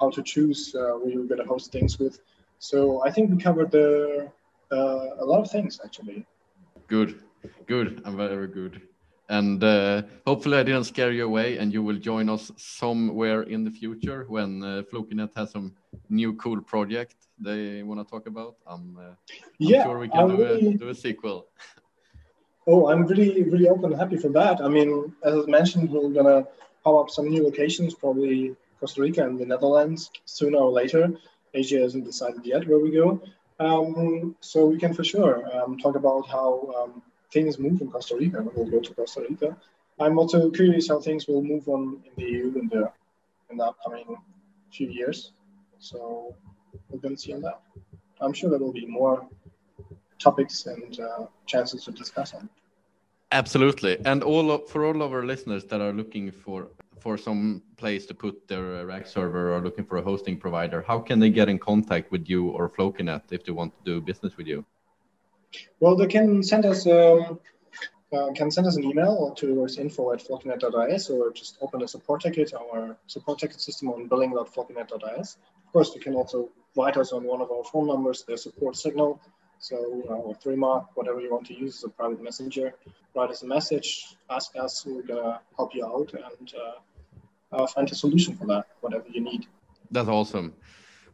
how 0.00 0.10
to 0.10 0.22
choose 0.22 0.74
uh, 0.74 0.92
where 0.98 1.10
you're 1.12 1.26
going 1.32 1.40
to 1.40 1.46
host 1.46 1.70
things 1.70 1.98
with. 1.98 2.18
So 2.58 3.04
I 3.06 3.10
think 3.10 3.30
we 3.30 3.36
covered 3.36 3.70
the, 3.70 4.30
a 4.72 5.24
lot 5.24 5.40
of 5.40 5.50
things 5.50 5.80
actually. 5.84 6.26
Good, 6.88 7.22
good, 7.66 8.02
and 8.04 8.16
very 8.16 8.48
good. 8.48 8.82
And 9.28 9.62
uh, 9.62 10.02
hopefully, 10.26 10.58
I 10.58 10.64
didn't 10.64 10.84
scare 10.84 11.12
you 11.12 11.24
away, 11.24 11.58
and 11.58 11.72
you 11.72 11.84
will 11.84 11.98
join 11.98 12.28
us 12.28 12.50
somewhere 12.56 13.42
in 13.42 13.62
the 13.62 13.70
future 13.70 14.24
when 14.26 14.60
uh, 14.60 14.82
Flokinet 14.90 15.30
has 15.36 15.52
some 15.52 15.72
new 16.08 16.34
cool 16.34 16.60
project 16.60 17.14
they 17.38 17.84
want 17.84 18.04
to 18.04 18.10
talk 18.10 18.26
about. 18.26 18.56
I'm, 18.66 18.98
uh, 18.98 19.02
I'm 19.02 19.14
yeah, 19.58 19.84
sure 19.84 20.00
we 20.00 20.08
can 20.08 20.30
do, 20.30 20.36
really, 20.36 20.74
a, 20.74 20.78
do 20.78 20.88
a 20.88 20.94
sequel. 20.94 21.46
Oh, 22.66 22.88
I'm 22.90 23.06
really, 23.06 23.44
really 23.44 23.68
open 23.68 23.92
and 23.92 24.00
happy 24.00 24.16
for 24.16 24.30
that. 24.30 24.60
I 24.60 24.68
mean, 24.68 25.14
as 25.22 25.34
I 25.34 25.46
mentioned, 25.46 25.90
we're 25.90 26.10
gonna 26.10 26.44
pop 26.82 26.96
up 27.00 27.10
some 27.10 27.28
new 27.28 27.44
locations, 27.44 27.94
probably 27.94 28.56
Costa 28.80 29.02
Rica 29.02 29.24
and 29.24 29.38
the 29.38 29.46
Netherlands 29.46 30.10
sooner 30.24 30.58
or 30.58 30.70
later. 30.70 31.12
Asia 31.52 31.84
isn't 31.84 32.04
decided 32.04 32.44
yet 32.44 32.66
where 32.66 32.78
we 32.78 32.90
go. 32.90 33.20
Um, 33.58 34.36
so 34.40 34.66
we 34.66 34.78
can 34.78 34.94
for 34.94 35.04
sure 35.04 35.44
um, 35.54 35.76
talk 35.76 35.94
about 35.94 36.26
how 36.26 36.72
um, 36.76 37.02
things 37.30 37.58
move 37.58 37.80
in 37.82 37.90
Costa 37.90 38.16
Rica. 38.16 38.42
We'll 38.54 38.70
go 38.70 38.80
to 38.80 38.94
Costa 38.94 39.26
Rica. 39.28 39.56
I'm 39.98 40.18
also 40.18 40.50
curious 40.50 40.88
how 40.88 41.00
things 41.00 41.28
will 41.28 41.42
move 41.42 41.68
on 41.68 42.02
in 42.06 42.12
the 42.16 42.30
EU 42.30 42.58
in 42.58 42.68
the 42.68 42.90
in 43.50 43.58
the 43.58 43.64
upcoming 43.64 44.16
few 44.72 44.88
years. 44.88 45.32
So 45.78 46.34
we're 46.88 47.00
going 47.00 47.16
to 47.16 47.20
see 47.20 47.34
on 47.34 47.42
that. 47.42 47.60
I'm 48.20 48.32
sure 48.32 48.48
there 48.48 48.58
will 48.58 48.72
be 48.72 48.86
more 48.86 49.26
topics 50.18 50.66
and 50.66 50.98
uh, 51.00 51.26
chances 51.46 51.84
to 51.84 51.90
discuss 51.90 52.32
on. 52.32 52.48
Absolutely, 53.32 53.98
and 54.04 54.22
all 54.22 54.50
of, 54.50 54.68
for 54.68 54.84
all 54.86 55.02
of 55.02 55.12
our 55.12 55.24
listeners 55.24 55.64
that 55.66 55.80
are 55.80 55.92
looking 55.92 56.30
for 56.30 56.68
for 57.00 57.16
some 57.18 57.62
place 57.76 58.06
to 58.06 58.14
put 58.14 58.46
their 58.48 58.86
rack 58.86 59.06
server 59.06 59.54
or 59.54 59.60
looking 59.60 59.84
for 59.84 59.98
a 59.98 60.02
hosting 60.02 60.36
provider, 60.36 60.82
how 60.86 60.98
can 60.98 61.18
they 61.18 61.30
get 61.30 61.48
in 61.48 61.58
contact 61.58 62.10
with 62.12 62.28
you 62.28 62.48
or 62.50 62.68
Flokinet 62.68 63.22
if 63.30 63.44
they 63.44 63.52
want 63.52 63.72
to 63.78 63.84
do 63.84 64.00
business 64.00 64.36
with 64.36 64.46
you? 64.46 64.64
Well, 65.80 65.96
they 65.96 66.06
can 66.06 66.42
send 66.42 66.64
us 66.64 66.86
um, 66.86 67.40
uh, 68.12 68.32
can 68.32 68.50
send 68.50 68.66
us 68.66 68.76
an 68.76 68.84
email 68.84 69.32
towards 69.36 69.78
info 69.78 70.12
at 70.12 70.18
flokinet.is 70.18 71.10
or 71.10 71.30
just 71.32 71.58
open 71.60 71.82
a 71.82 71.88
support 71.88 72.20
ticket, 72.20 72.52
our 72.54 72.96
support 73.06 73.38
ticket 73.38 73.60
system 73.60 73.88
on 73.88 74.08
billing.flokinet.is. 74.08 75.36
Of 75.66 75.72
course, 75.72 75.94
you 75.94 76.00
can 76.00 76.14
also 76.14 76.50
write 76.76 76.96
us 76.96 77.12
on 77.12 77.22
one 77.22 77.40
of 77.40 77.52
our 77.52 77.62
phone 77.62 77.86
numbers, 77.86 78.24
the 78.24 78.36
support 78.36 78.76
signal. 78.76 79.20
So, 79.60 79.76
uh, 80.08 80.14
or 80.14 80.34
Threema, 80.34 80.86
whatever 80.94 81.20
you 81.20 81.30
want 81.30 81.46
to 81.48 81.54
use 81.54 81.76
as 81.76 81.84
a 81.84 81.88
private 81.90 82.22
messenger. 82.22 82.74
Write 83.14 83.30
us 83.30 83.42
a 83.42 83.46
message, 83.46 84.16
ask 84.30 84.56
us, 84.56 84.84
we're 84.86 85.02
going 85.02 85.22
to 85.22 85.40
help 85.56 85.74
you 85.74 85.84
out 85.84 86.12
and 86.14 86.52
uh, 86.54 86.80
uh, 87.52 87.66
find 87.66 87.90
a 87.90 87.94
solution 87.94 88.36
for 88.36 88.46
that, 88.46 88.66
whatever 88.80 89.04
you 89.12 89.20
need. 89.20 89.46
That's 89.90 90.08
awesome. 90.08 90.54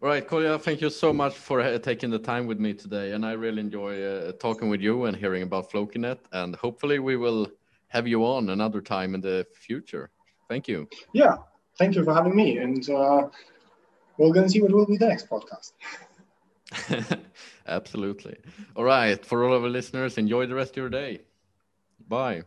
All 0.03 0.09
right, 0.11 0.27
Kolja, 0.29 0.61
thank 0.61 0.83
you 0.83 0.91
so 0.91 1.13
much 1.13 1.35
for 1.35 1.61
uh, 1.61 1.79
taking 1.79 2.11
the 2.11 2.19
time 2.19 2.47
with 2.47 2.61
me 2.61 2.75
today. 2.75 3.13
And 3.13 3.25
I 3.25 3.33
really 3.33 3.61
enjoy 3.61 4.03
uh, 4.03 4.33
talking 4.33 4.69
with 4.69 4.83
you 4.83 5.07
and 5.07 5.17
hearing 5.17 5.43
about 5.43 5.71
Flokinet. 5.71 6.19
And 6.33 6.55
hopefully, 6.57 6.99
we 6.99 7.17
will 7.17 7.49
have 7.89 8.07
you 8.07 8.25
on 8.25 8.51
another 8.51 8.83
time 8.83 9.15
in 9.15 9.23
the 9.23 9.47
future. 9.55 10.11
Thank 10.49 10.69
you. 10.69 10.87
Yeah, 11.15 11.37
thank 11.79 11.95
you 11.95 12.05
for 12.05 12.13
having 12.13 12.37
me. 12.37 12.59
And 12.59 12.89
uh, 12.91 13.29
we're 14.19 14.33
going 14.33 14.45
to 14.45 14.51
see 14.51 14.61
what 14.61 14.71
will 14.73 14.87
be 14.87 14.99
the 14.99 15.09
next 15.09 15.31
podcast. 15.31 15.73
Absolutely. 17.67 18.37
All 18.75 18.85
right. 18.85 19.25
For 19.25 19.45
all 19.45 19.55
of 19.55 19.63
our 19.63 19.69
listeners, 19.71 20.19
enjoy 20.19 20.47
the 20.47 20.55
rest 20.55 20.73
of 20.73 20.77
your 20.77 20.91
day. 20.91 21.21
Bye. 22.07 22.43